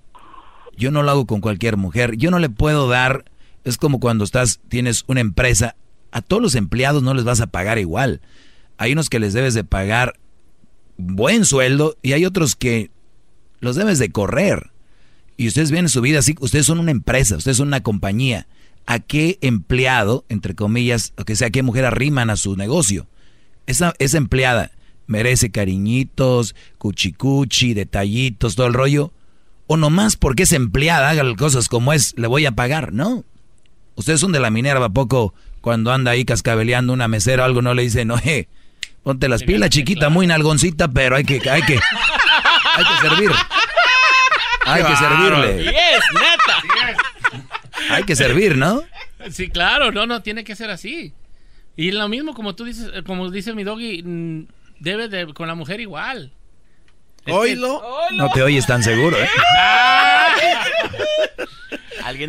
yo 0.78 0.90
no 0.90 1.04
lo 1.04 1.12
hago 1.12 1.26
con 1.28 1.42
cualquier 1.42 1.78
mujer. 1.78 2.18
Yo 2.18 2.32
no 2.32 2.40
le 2.40 2.50
puedo 2.50 2.88
dar, 2.88 3.26
es 3.64 3.78
como 3.78 4.00
cuando 4.00 4.24
estás, 4.24 4.60
tienes 4.68 5.04
una 5.08 5.22
empresa, 5.22 5.76
a 6.12 6.22
todos 6.22 6.42
los 6.42 6.56
empleados 6.56 7.04
no 7.04 7.14
les 7.14 7.24
vas 7.24 7.42
a 7.42 7.48
pagar 7.48 7.80
igual 7.80 8.22
hay 8.78 8.94
unos 8.94 9.10
que 9.10 9.20
les 9.20 9.34
debes 9.34 9.54
de 9.54 9.64
pagar 9.64 10.20
buen 10.98 11.46
sueldo 11.46 11.98
y 12.02 12.14
hay 12.14 12.26
otros 12.26 12.56
que 12.56 12.92
los 13.60 13.76
debes 13.76 14.00
de 14.00 14.12
correr. 14.12 14.72
Y 15.38 15.48
ustedes 15.48 15.72
ven 15.72 15.90
su 15.90 16.02
vida 16.02 16.20
así, 16.20 16.36
ustedes 16.40 16.66
son 16.66 16.80
una 16.80 16.92
empresa, 16.92 17.38
ustedes 17.38 17.58
son 17.58 17.68
una 17.68 17.82
compañía. 17.82 18.48
¿A 18.86 19.00
qué 19.00 19.38
empleado, 19.42 20.26
entre 20.28 20.54
comillas, 20.54 21.14
o 21.18 21.24
que 21.24 21.36
sea, 21.36 21.50
qué 21.50 21.64
mujer 21.64 21.86
arriman 21.86 22.30
a 22.30 22.36
su 22.36 22.58
negocio? 22.58 23.08
Esa, 23.66 23.94
esa 24.00 24.18
empleada 24.18 24.72
merece 25.08 25.50
cariñitos, 25.50 26.54
cuchicuchi, 26.78 27.74
detallitos, 27.74 28.56
todo 28.56 28.68
el 28.68 28.74
rollo. 28.74 29.14
O 29.66 29.78
nomás 29.78 30.18
porque 30.18 30.44
es 30.44 30.52
empleada, 30.52 31.10
haga 31.10 31.36
cosas 31.36 31.70
como 31.70 31.94
es, 31.94 32.14
le 32.18 32.28
voy 32.28 32.46
a 32.46 32.52
pagar, 32.52 32.92
¿no? 32.92 33.24
Ustedes 33.96 34.20
son 34.20 34.32
de 34.32 34.40
la 34.40 34.50
Minerva, 34.50 34.90
poco 34.90 35.34
cuando 35.62 35.92
anda 35.92 36.12
ahí 36.12 36.26
cascabeleando 36.26 36.94
una 36.94 37.08
mesera 37.08 37.44
o 37.44 37.46
algo, 37.46 37.62
no 37.62 37.74
le 37.74 37.84
dicen, 37.84 38.12
oye, 38.12 38.48
Ponte 39.04 39.28
las 39.28 39.44
pilas, 39.44 39.70
chiquita, 39.70 40.10
muy 40.10 40.26
nalgoncita, 40.28 40.88
pero 40.88 41.18
hay 41.18 41.26
que, 41.26 41.36
hay 41.50 41.62
que, 41.62 41.74
hay 41.78 42.86
que 42.86 43.10
servir. 43.10 43.32
Hay 44.66 44.82
que 44.82 44.96
servirle. 44.96 45.64
Yes, 45.66 46.04
neta. 46.14 47.44
Hay 47.90 48.04
que 48.06 48.16
servir, 48.16 48.56
¿no? 48.56 48.82
Sí, 49.30 49.50
claro, 49.50 49.92
no, 49.92 50.06
no, 50.06 50.22
tiene 50.22 50.46
que 50.46 50.56
ser 50.56 50.70
así. 50.70 51.12
Y 51.76 51.92
lo 51.92 52.08
mismo 52.08 52.34
como 52.34 52.56
tú 52.56 52.64
dices, 52.64 52.90
eh, 52.94 53.04
como 53.04 53.30
dice 53.30 53.54
mi 53.56 53.66
doggy, 53.66 54.02
mm, 54.04 54.48
debe 54.80 55.10
de 55.10 55.34
con 55.34 55.50
la 55.50 55.56
mujer 55.56 55.82
igual. 55.82 56.32
Oílo. 57.28 57.82
No 58.14 58.30
te 58.32 58.44
oyes 58.44 58.66
tan 58.66 58.84
seguro, 58.84 59.18
¿eh? 59.18 59.30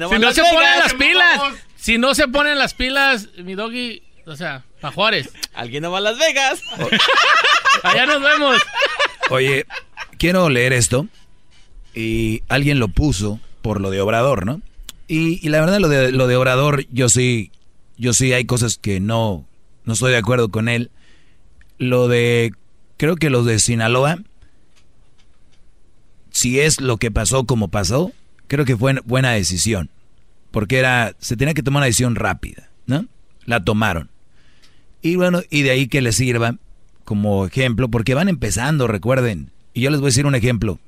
si 0.08 0.18
no 0.18 0.32
se 0.32 0.42
ponen 0.42 0.78
las 0.78 0.94
pilas, 0.94 1.40
si 1.76 1.98
no 1.98 2.14
se 2.14 2.28
ponen 2.28 2.58
las 2.58 2.74
pilas, 2.74 3.28
mi 3.36 3.55
doggy, 3.55 4.02
o 4.26 4.36
sea, 4.36 4.64
a 4.82 4.92
Juárez. 4.92 5.31
Alguien 5.55 5.82
no 5.82 5.90
va 5.90 5.98
a 5.98 6.02
Las 6.02 6.18
Vegas. 6.18 6.62
Allá 7.82 8.06
nos 8.06 8.23
vemos. 8.23 8.60
Oye, 9.31 9.66
quiero 10.18 10.48
leer 10.48 10.73
esto. 10.73 11.06
Y 11.94 12.42
alguien 12.48 12.81
lo 12.81 12.89
puso 12.89 13.40
por 13.62 13.81
lo 13.81 13.90
de 13.90 14.00
Obrador, 14.00 14.47
¿no? 14.47 14.60
Y, 15.06 15.48
la 15.48 15.60
verdad, 15.60 15.78
lo 15.78 15.89
de, 15.89 16.12
lo 16.12 16.26
de 16.26 16.36
Obrador, 16.36 16.86
yo 16.90 17.08
sí, 17.08 17.52
yo 17.98 18.12
sí 18.12 18.32
hay 18.32 18.47
cosas 18.47 18.78
que 18.78 19.00
no, 19.00 19.44
no 19.84 19.92
estoy 19.92 20.12
de 20.12 20.18
acuerdo 20.18 20.50
con 20.50 20.68
él. 20.68 20.90
Lo 21.78 22.08
de, 22.08 22.52
creo 22.97 23.16
que 23.16 23.31
lo 23.31 23.44
de 23.44 23.58
Sinaloa, 23.58 24.18
si 26.44 26.60
es 26.60 26.78
lo 26.78 26.98
que 26.98 27.10
pasó 27.10 27.47
como 27.47 27.68
pasó, 27.68 28.12
creo 28.48 28.66
que 28.66 28.76
fue 28.76 29.00
buena 29.06 29.31
decisión. 29.31 29.89
Porque 30.50 30.76
era, 30.76 31.16
se 31.18 31.39
tenía 31.39 31.55
que 31.55 31.62
tomar 31.62 31.81
una 31.81 31.86
decisión 31.86 32.16
rápida, 32.16 32.68
¿no? 32.84 33.06
La 33.47 33.64
tomaron. 33.64 34.10
Y 35.00 35.16
bueno, 35.16 35.40
y 35.48 35.62
de 35.62 35.70
ahí 35.70 35.89
que 35.89 36.02
les 36.02 36.16
sirva 36.16 36.58
como 37.06 37.47
ejemplo, 37.47 37.89
porque 37.89 38.12
van 38.12 38.28
empezando, 38.28 38.86
recuerden. 38.86 39.52
Y 39.73 39.81
yo 39.81 39.90
les 39.90 40.00
voy 40.00 40.08
a 40.08 40.10
decir 40.10 40.26
un 40.26 40.34
ejemplo. 40.34 40.78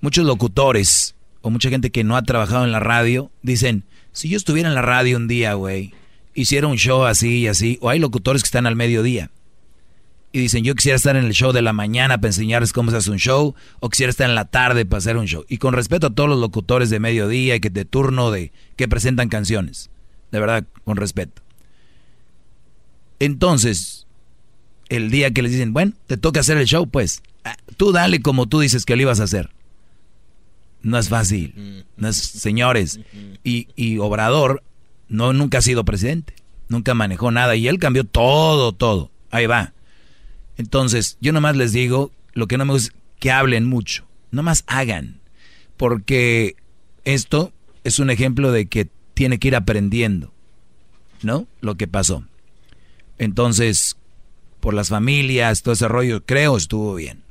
Muchos 0.00 0.26
locutores 0.26 1.14
o 1.40 1.50
mucha 1.50 1.70
gente 1.70 1.90
que 1.90 2.02
no 2.02 2.16
ha 2.16 2.22
trabajado 2.22 2.64
en 2.64 2.72
la 2.72 2.80
radio 2.80 3.30
dicen, 3.42 3.84
si 4.10 4.28
yo 4.28 4.36
estuviera 4.36 4.68
en 4.68 4.74
la 4.74 4.82
radio 4.82 5.18
un 5.18 5.28
día, 5.28 5.54
güey, 5.54 5.94
hiciera 6.34 6.66
un 6.66 6.78
show 6.78 7.04
así 7.04 7.42
y 7.42 7.46
así, 7.46 7.78
o 7.80 7.90
hay 7.90 8.00
locutores 8.00 8.42
que 8.42 8.48
están 8.48 8.66
al 8.66 8.74
mediodía 8.74 9.30
y 10.34 10.40
dicen, 10.40 10.64
yo 10.64 10.74
quisiera 10.74 10.96
estar 10.96 11.14
en 11.14 11.26
el 11.26 11.32
show 11.32 11.52
de 11.52 11.62
la 11.62 11.72
mañana 11.72 12.18
para 12.18 12.30
enseñarles 12.30 12.72
cómo 12.72 12.90
se 12.90 12.96
hace 12.96 13.08
un 13.08 13.20
show, 13.20 13.54
o 13.78 13.88
quisiera 13.88 14.10
estar 14.10 14.28
en 14.28 14.34
la 14.34 14.46
tarde 14.46 14.84
para 14.84 14.98
hacer 14.98 15.16
un 15.16 15.26
show. 15.26 15.44
Y 15.48 15.58
con 15.58 15.74
respeto 15.74 16.08
a 16.08 16.10
todos 16.10 16.28
los 16.28 16.40
locutores 16.40 16.90
de 16.90 16.98
mediodía 16.98 17.54
y 17.54 17.60
que 17.60 17.70
de 17.70 17.84
turno 17.84 18.32
de 18.32 18.50
que 18.74 18.88
presentan 18.88 19.28
canciones. 19.28 19.90
De 20.32 20.40
verdad, 20.40 20.64
con 20.84 20.96
respeto. 20.96 21.40
Entonces, 23.20 24.08
el 24.88 25.12
día 25.12 25.30
que 25.30 25.40
les 25.40 25.52
dicen, 25.52 25.72
bueno, 25.72 25.92
te 26.08 26.16
toca 26.16 26.40
hacer 26.40 26.58
el 26.58 26.66
show, 26.66 26.88
pues, 26.88 27.22
ah, 27.44 27.56
tú 27.76 27.92
dale 27.92 28.20
como 28.20 28.48
tú 28.48 28.58
dices 28.58 28.84
que 28.84 28.96
lo 28.96 29.02
ibas 29.02 29.20
a 29.20 29.24
hacer. 29.24 29.50
No 30.82 30.98
es 30.98 31.10
fácil. 31.10 31.84
No 31.96 32.08
es, 32.08 32.16
señores. 32.16 32.98
Y, 33.44 33.68
y 33.76 33.98
Obrador 33.98 34.64
no, 35.08 35.32
nunca 35.32 35.58
ha 35.58 35.62
sido 35.62 35.84
presidente. 35.84 36.34
Nunca 36.68 36.92
manejó 36.92 37.30
nada. 37.30 37.54
Y 37.54 37.68
él 37.68 37.78
cambió 37.78 38.02
todo, 38.02 38.72
todo. 38.72 39.12
Ahí 39.30 39.46
va 39.46 39.74
entonces, 40.56 41.18
yo 41.20 41.32
nomás 41.32 41.56
les 41.56 41.72
digo, 41.72 42.12
lo 42.32 42.46
que 42.46 42.58
no 42.58 42.64
me 42.64 42.72
gusta 42.72 42.94
es 42.94 43.02
que 43.18 43.30
hablen 43.30 43.66
mucho, 43.66 44.06
nomás 44.30 44.64
hagan, 44.66 45.20
porque 45.76 46.56
esto 47.04 47.52
es 47.82 47.98
un 47.98 48.10
ejemplo 48.10 48.52
de 48.52 48.66
que 48.66 48.88
tiene 49.14 49.38
que 49.38 49.48
ir 49.48 49.56
aprendiendo, 49.56 50.32
¿no? 51.22 51.46
Lo 51.60 51.76
que 51.76 51.88
pasó. 51.88 52.24
Entonces, 53.18 53.96
por 54.60 54.74
las 54.74 54.88
familias, 54.88 55.62
todo 55.62 55.74
ese 55.74 55.88
rollo, 55.88 56.24
creo 56.24 56.56
estuvo 56.56 56.94
bien. 56.94 57.22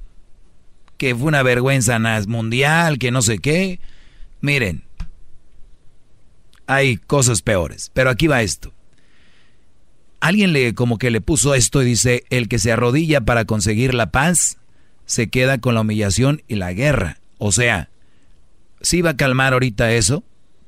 Que 0.98 1.16
fue 1.16 1.28
una 1.28 1.44
vergüenza 1.44 2.00
mundial, 2.28 3.00
que 3.00 3.12
no 3.12 3.22
sé 3.22 3.40
qué. 3.40 3.80
Miren, 4.42 4.84
hay 6.68 6.98
cosas 6.98 7.42
peores, 7.42 7.92
pero 7.94 8.10
aquí 8.10 8.28
va 8.28 8.42
esto 8.42 8.73
alguien 10.24 10.54
le 10.54 10.74
como 10.74 10.98
que 10.98 11.12
le 11.12 11.20
puso 11.20 11.54
esto 11.54 11.82
y 11.82 11.86
dice, 11.86 12.24
el 12.30 12.48
que 12.48 12.58
se 12.58 12.72
arrodilla 12.72 13.22
para 13.22 13.44
conseguir 13.44 13.94
la 13.94 14.10
paz 14.10 14.58
se 15.06 15.28
queda 15.28 15.58
con 15.58 15.76
la 15.76 15.82
humillación 15.82 16.42
y 16.48 16.56
la 16.56 16.72
guerra. 16.72 17.18
O 17.40 17.52
sea, 17.52 17.90
sí 18.80 19.02
va 19.02 19.12
a 19.12 19.18
calmar 19.18 19.52
ahorita 19.52 19.92
eso, 19.92 20.24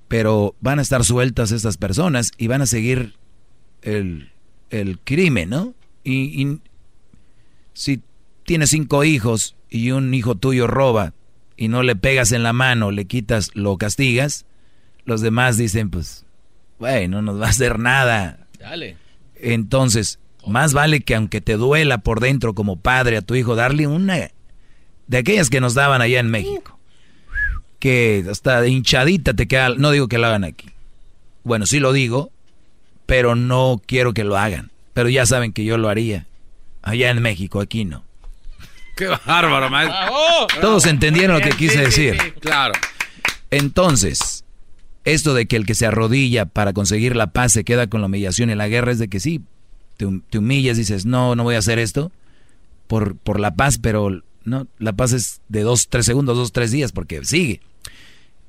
pero 0.09 0.55
van 0.59 0.79
a 0.79 0.81
estar 0.81 1.05
sueltas 1.05 1.53
estas 1.53 1.77
personas 1.77 2.33
y 2.37 2.47
van 2.47 2.63
a 2.63 2.65
seguir 2.65 3.13
el, 3.81 4.29
el 4.71 4.99
crimen, 4.99 5.51
¿no? 5.51 5.73
Y, 6.03 6.43
y, 6.43 6.59
si 7.71 8.01
tienes 8.43 8.71
cinco 8.71 9.05
hijos 9.05 9.55
y 9.69 9.91
un 9.91 10.13
hijo 10.13 10.35
tuyo 10.35 10.67
roba 10.67 11.13
y 11.55 11.69
no 11.69 11.81
le 11.81 11.95
pegas 11.95 12.33
en 12.33 12.43
la 12.43 12.51
mano, 12.51 12.91
le 12.91 13.05
quitas, 13.05 13.51
lo 13.53 13.77
castigas, 13.77 14.45
los 15.05 15.21
demás 15.21 15.55
dicen, 15.55 15.89
pues, 15.89 16.25
güey, 16.77 17.07
no 17.07 17.21
nos 17.21 17.39
va 17.39 17.47
a 17.47 17.51
hacer 17.51 17.79
nada. 17.79 18.47
Dale. 18.59 19.04
Entonces, 19.35 20.19
más 20.45 20.73
vale 20.73 21.01
que 21.01 21.15
aunque 21.15 21.41
te 21.41 21.57
duela 21.57 21.99
por 21.99 22.19
dentro 22.19 22.53
como 22.53 22.77
padre 22.77 23.17
a 23.17 23.21
tu 23.21 23.35
hijo, 23.35 23.55
darle 23.55 23.87
una 23.87 24.31
de 25.07 25.17
aquellas 25.17 25.49
que 25.49 25.61
nos 25.61 25.73
daban 25.73 26.01
allá 26.01 26.19
en 26.19 26.29
México. 26.29 26.79
Que 27.79 28.25
hasta 28.29 28.65
hinchadita 28.65 29.33
te 29.33 29.47
queda, 29.47 29.69
no 29.69 29.91
digo 29.91 30.07
que 30.07 30.17
lo 30.17 30.27
hagan 30.27 30.43
aquí. 30.43 30.69
Bueno, 31.43 31.65
sí 31.65 31.79
lo 31.79 31.93
digo, 31.93 32.31
pero 33.05 33.35
no 33.35 33.81
quiero 33.85 34.13
que 34.13 34.23
lo 34.23 34.37
hagan. 34.37 34.71
Pero 34.93 35.09
ya 35.09 35.25
saben 35.25 35.53
que 35.53 35.65
yo 35.65 35.77
lo 35.77 35.89
haría. 35.89 36.25
Allá 36.81 37.09
en 37.09 37.21
México, 37.21 37.59
aquí 37.59 37.85
no. 37.85 38.03
Qué 38.95 39.07
bárbaro, 39.07 39.69
maestro. 39.69 39.97
Todos 40.61 40.85
entendieron 40.85 41.39
lo 41.39 41.43
que 41.43 41.55
quise 41.55 41.81
decir. 41.81 42.17
claro. 42.39 42.73
Entonces, 43.51 44.34
esto 45.05 45.33
de 45.33 45.45
que 45.45 45.55
el 45.55 45.65
que 45.65 45.75
se 45.75 45.85
arrodilla 45.85 46.45
para 46.45 46.73
conseguir 46.73 47.15
la 47.15 47.27
paz 47.27 47.53
se 47.53 47.63
queda 47.63 47.87
con 47.87 48.01
la 48.01 48.07
humillación 48.07 48.49
y 48.49 48.55
la 48.55 48.67
guerra 48.67 48.91
es 48.91 48.99
de 48.99 49.07
que 49.07 49.19
sí, 49.19 49.41
te, 49.97 50.37
humillas, 50.37 50.77
dices, 50.77 51.05
no, 51.05 51.35
no 51.35 51.43
voy 51.43 51.55
a 51.55 51.59
hacer 51.59 51.79
esto 51.79 52.11
por, 52.87 53.15
por 53.15 53.39
la 53.39 53.55
paz, 53.55 53.77
pero 53.77 54.23
no, 54.43 54.67
la 54.77 54.93
paz 54.93 55.13
es 55.13 55.41
de 55.47 55.61
dos, 55.61 55.87
tres 55.89 56.05
segundos, 56.05 56.37
dos, 56.37 56.51
tres 56.51 56.71
días, 56.71 56.91
porque 56.91 57.23
sigue. 57.23 57.61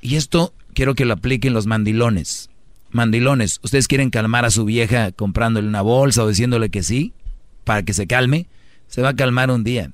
Y 0.01 0.17
esto 0.17 0.53
quiero 0.75 0.95
que 0.95 1.05
lo 1.05 1.15
apliquen 1.15 1.53
los 1.53 1.67
mandilones. 1.67 2.51
Mandilones, 2.91 3.61
¿ustedes 3.63 3.89
quieren 3.89 4.11
calmar 4.11 4.45
a 4.45 4.51
su 4.51 4.65
vieja 4.65 5.13
comprándole 5.13 5.69
una 5.69 5.83
bolsa 5.83 6.23
o 6.23 6.29
diciéndole 6.29 6.71
que 6.71 6.83
sí? 6.83 7.13
Para 7.65 7.83
que 7.83 7.93
se 7.93 8.07
calme. 8.07 8.47
Se 8.89 9.03
va 9.03 9.11
a 9.11 9.17
calmar 9.17 9.51
un 9.51 9.65
día. 9.65 9.93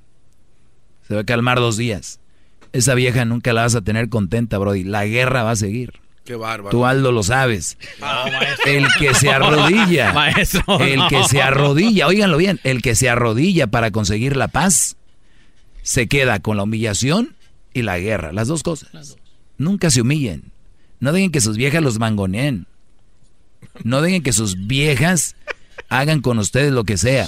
Se 1.08 1.14
va 1.14 1.22
a 1.22 1.24
calmar 1.24 1.58
dos 1.58 1.76
días. 1.76 2.20
Esa 2.72 2.94
vieja 2.94 3.24
nunca 3.24 3.52
la 3.52 3.62
vas 3.62 3.74
a 3.74 3.80
tener 3.80 4.08
contenta, 4.08 4.58
Brody. 4.58 4.84
La 4.84 5.06
guerra 5.06 5.42
va 5.42 5.52
a 5.52 5.56
seguir. 5.56 6.01
Qué 6.24 6.36
bárbaro. 6.36 6.70
Tú, 6.70 6.86
Aldo, 6.86 7.10
lo 7.10 7.22
sabes. 7.22 7.76
el 8.64 8.86
que 8.98 9.14
se 9.14 9.30
arrodilla. 9.30 10.12
Maestro, 10.14 10.80
el 10.80 11.00
que 11.08 11.24
se 11.24 11.42
arrodilla, 11.42 12.06
óiganlo 12.06 12.36
bien, 12.36 12.60
el 12.62 12.80
que 12.80 12.94
se 12.94 13.08
arrodilla 13.10 13.66
para 13.66 13.90
conseguir 13.90 14.36
la 14.36 14.48
paz, 14.48 14.96
se 15.82 16.06
queda 16.06 16.38
con 16.40 16.56
la 16.56 16.62
humillación 16.62 17.34
y 17.74 17.82
la 17.82 17.98
guerra. 17.98 18.32
Las 18.32 18.48
dos 18.48 18.62
cosas. 18.62 19.16
Nunca 19.58 19.90
se 19.90 20.00
humillen. 20.00 20.52
No 21.00 21.12
dejen 21.12 21.32
que 21.32 21.40
sus 21.40 21.56
viejas 21.56 21.82
los 21.82 21.98
mangoneen. 21.98 22.66
No 23.82 24.00
dejen 24.00 24.22
que 24.22 24.32
sus 24.32 24.66
viejas 24.66 25.34
hagan 25.88 26.20
con 26.20 26.38
ustedes 26.38 26.72
lo 26.72 26.84
que 26.84 26.96
sea. 26.96 27.26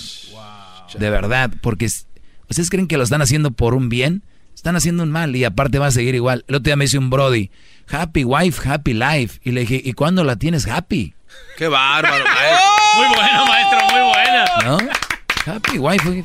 De 0.99 1.11
verdad, 1.11 1.53
porque 1.61 1.87
ustedes 1.87 2.71
creen 2.71 2.87
que 2.87 2.97
lo 2.97 3.03
están 3.03 3.23
haciendo 3.23 3.51
por 3.51 3.75
un 3.75 3.89
bien, 3.89 4.23
están 4.65 4.77
haciendo 4.77 5.03
un 5.03 5.11
mal 5.11 5.37
y 5.37 5.45
aparte 5.45 5.79
va 5.79 5.89
a 5.89 5.91
seguir 5.91 6.15
igual. 6.15 6.43
El 6.49 6.55
otro 6.55 6.65
día 6.65 6.77
me 6.77 6.87
dice 6.87 6.97
un 6.97 7.11
Brody, 7.11 7.51
Happy 7.87 8.25
wife, 8.25 8.67
happy 8.67 8.95
life. 8.95 9.39
Y 9.45 9.51
le 9.51 9.61
dije, 9.61 9.79
¿y 9.85 9.93
cuándo 9.93 10.25
la 10.25 10.37
tienes 10.37 10.67
happy? 10.67 11.13
Qué 11.59 11.69
bárbaro, 11.69 12.25
maestro. 12.35 12.67
Muy 12.97 13.15
bueno, 13.15 13.47
maestro, 13.47 13.79
muy 13.91 14.09
buena. 14.09 14.45
¿No? 14.65 14.79
Happy 15.53 15.77
wife. 15.77 16.25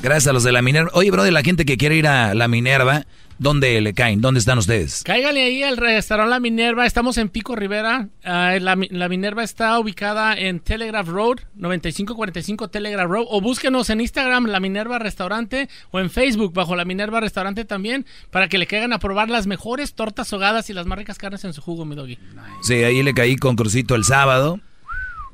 Gracias 0.00 0.28
a 0.28 0.32
los 0.32 0.44
de 0.44 0.52
la 0.52 0.62
Minerva. 0.62 0.90
Oye, 0.94 1.10
bro, 1.10 1.24
de 1.24 1.30
la 1.30 1.42
gente 1.42 1.66
que 1.66 1.76
quiere 1.76 1.94
ir 1.94 2.06
a 2.06 2.32
la 2.32 2.48
Minerva, 2.48 3.04
¿Dónde 3.38 3.80
le 3.80 3.94
caen? 3.94 4.20
¿Dónde 4.20 4.40
están 4.40 4.58
ustedes? 4.58 5.04
Cáigale 5.04 5.44
ahí 5.44 5.62
al 5.62 5.76
restaurante 5.76 6.30
La 6.30 6.40
Minerva. 6.40 6.86
Estamos 6.86 7.18
en 7.18 7.28
Pico 7.28 7.54
Rivera. 7.54 8.08
Ah, 8.24 8.56
la, 8.60 8.74
Minerva 8.76 9.44
está 9.44 9.78
ubicada 9.78 10.34
en 10.34 10.58
Telegraph 10.58 11.06
Road, 11.06 11.38
9545 11.54 12.68
Telegraph 12.68 13.08
Road. 13.08 13.26
O 13.28 13.40
búsquenos 13.40 13.90
en 13.90 14.00
Instagram, 14.00 14.46
La 14.46 14.58
Minerva 14.58 14.98
Restaurante, 14.98 15.68
o 15.92 16.00
en 16.00 16.10
Facebook, 16.10 16.52
bajo 16.52 16.74
La 16.74 16.84
Minerva 16.84 17.20
Restaurante 17.20 17.64
también, 17.64 18.06
para 18.30 18.48
que 18.48 18.58
le 18.58 18.66
caigan 18.66 18.92
a 18.92 18.98
probar 18.98 19.30
las 19.30 19.46
mejores 19.46 19.94
tortas 19.94 20.32
ahogadas 20.32 20.68
y 20.68 20.72
las 20.72 20.86
más 20.86 20.98
ricas 20.98 21.16
carnes 21.16 21.44
en 21.44 21.52
su 21.52 21.62
jugo, 21.62 21.84
mi 21.84 21.94
doggy. 21.94 22.18
Sí, 22.62 22.74
ahí 22.74 23.04
le 23.04 23.14
caí 23.14 23.36
con 23.36 23.54
Crucito 23.54 23.94
el 23.94 24.02
sábado. 24.02 24.58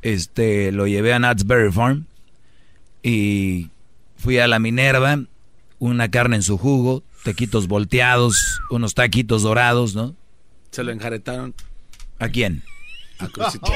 Este, 0.02 0.72
lo 0.72 0.86
llevé 0.86 1.14
a 1.14 1.18
Knott's 1.18 1.46
Farm. 1.72 2.04
Y 3.02 3.70
fui 4.16 4.38
a 4.38 4.46
La 4.46 4.58
Minerva, 4.58 5.20
una 5.78 6.10
carne 6.10 6.36
en 6.36 6.42
su 6.42 6.58
jugo, 6.58 7.02
taquitos 7.24 7.66
volteados, 7.66 8.60
unos 8.70 8.94
taquitos 8.94 9.42
dorados, 9.42 9.96
¿no? 9.96 10.14
Se 10.70 10.84
lo 10.84 10.92
enjaretaron. 10.92 11.54
¿A 12.18 12.28
quién? 12.28 12.62
A 13.18 13.28
Crucito. 13.28 13.66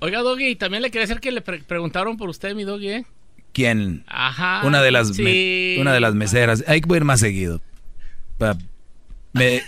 Oiga, 0.00 0.20
Doggy, 0.20 0.56
también 0.56 0.82
le 0.82 0.90
quería 0.90 1.06
decir 1.06 1.20
que 1.20 1.30
le 1.30 1.40
preguntaron 1.40 2.16
por 2.16 2.28
usted, 2.28 2.54
mi 2.54 2.64
Doggy, 2.64 2.88
¿eh? 2.88 3.06
¿Quién? 3.52 4.04
Ajá. 4.06 4.62
Una 4.64 4.82
de 4.82 4.90
las, 4.90 5.10
una 5.10 5.92
de 5.92 6.00
las 6.00 6.14
meseras. 6.14 6.64
Hay 6.66 6.80
que 6.80 6.96
ir 6.96 7.04
más 7.04 7.20
seguido. 7.20 7.60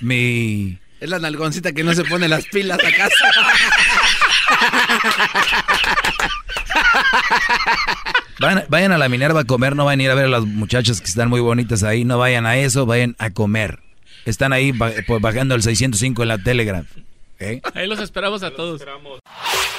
mi... 0.01 0.79
Es 1.01 1.09
la 1.09 1.19
nalgoncita 1.19 1.73
que 1.73 1.85
no 1.85 1.95
se 1.95 2.05
pone 2.05 2.29
las 2.29 2.47
pilas 2.47 2.79
a 2.79 2.91
casa. 2.91 3.31
Vayan, 8.69 8.93
a 8.93 8.99
la 8.99 9.09
Minerva 9.09 9.41
a 9.41 9.45
comer, 9.45 9.75
no 9.75 9.85
vayan 9.85 10.01
a 10.01 10.03
ir 10.05 10.11
a 10.11 10.15
ver 10.15 10.27
a 10.27 10.29
las 10.29 10.45
muchachas 10.45 11.01
que 11.01 11.07
están 11.07 11.29
muy 11.29 11.41
bonitas 11.41 11.83
ahí, 11.83 12.05
no 12.05 12.19
vayan 12.19 12.47
a 12.47 12.57
eso, 12.57 12.87
vayan 12.87 13.17
a 13.19 13.31
comer. 13.31 13.81
Están 14.25 14.53
ahí 14.53 14.73
pues, 14.73 15.21
bajando 15.21 15.55
el 15.55 15.63
605 15.63 16.23
en 16.23 16.29
la 16.29 16.39
Telegram. 16.39 16.87
Ahí 17.75 17.87
los 17.87 18.01
esperamos 18.01 18.43
a 18.43 18.51
todos. 18.51 18.83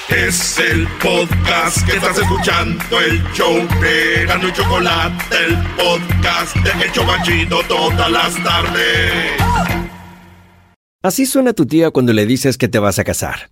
Es 0.10 0.58
el 0.60 0.88
podcast 1.02 1.86
que 1.86 1.98
estás 1.98 2.18
escuchando, 2.18 3.00
el 3.00 3.22
show 3.34 3.56
de 3.82 4.24
y 4.24 4.54
Chocolate, 4.54 5.46
el 5.46 5.58
podcast 5.76 6.56
de 6.56 6.86
El 6.86 6.92
Chocachito 6.92 7.62
todas 7.68 8.10
las 8.10 8.44
tardes. 8.44 9.34
Así 11.04 11.26
suena 11.26 11.54
tu 11.54 11.66
tía 11.66 11.92
cuando 11.92 12.14
le 12.14 12.26
dices 12.26 12.58
que 12.58 12.68
te 12.68 12.80
vas 12.80 12.98
a 12.98 13.04
casar. 13.04 13.52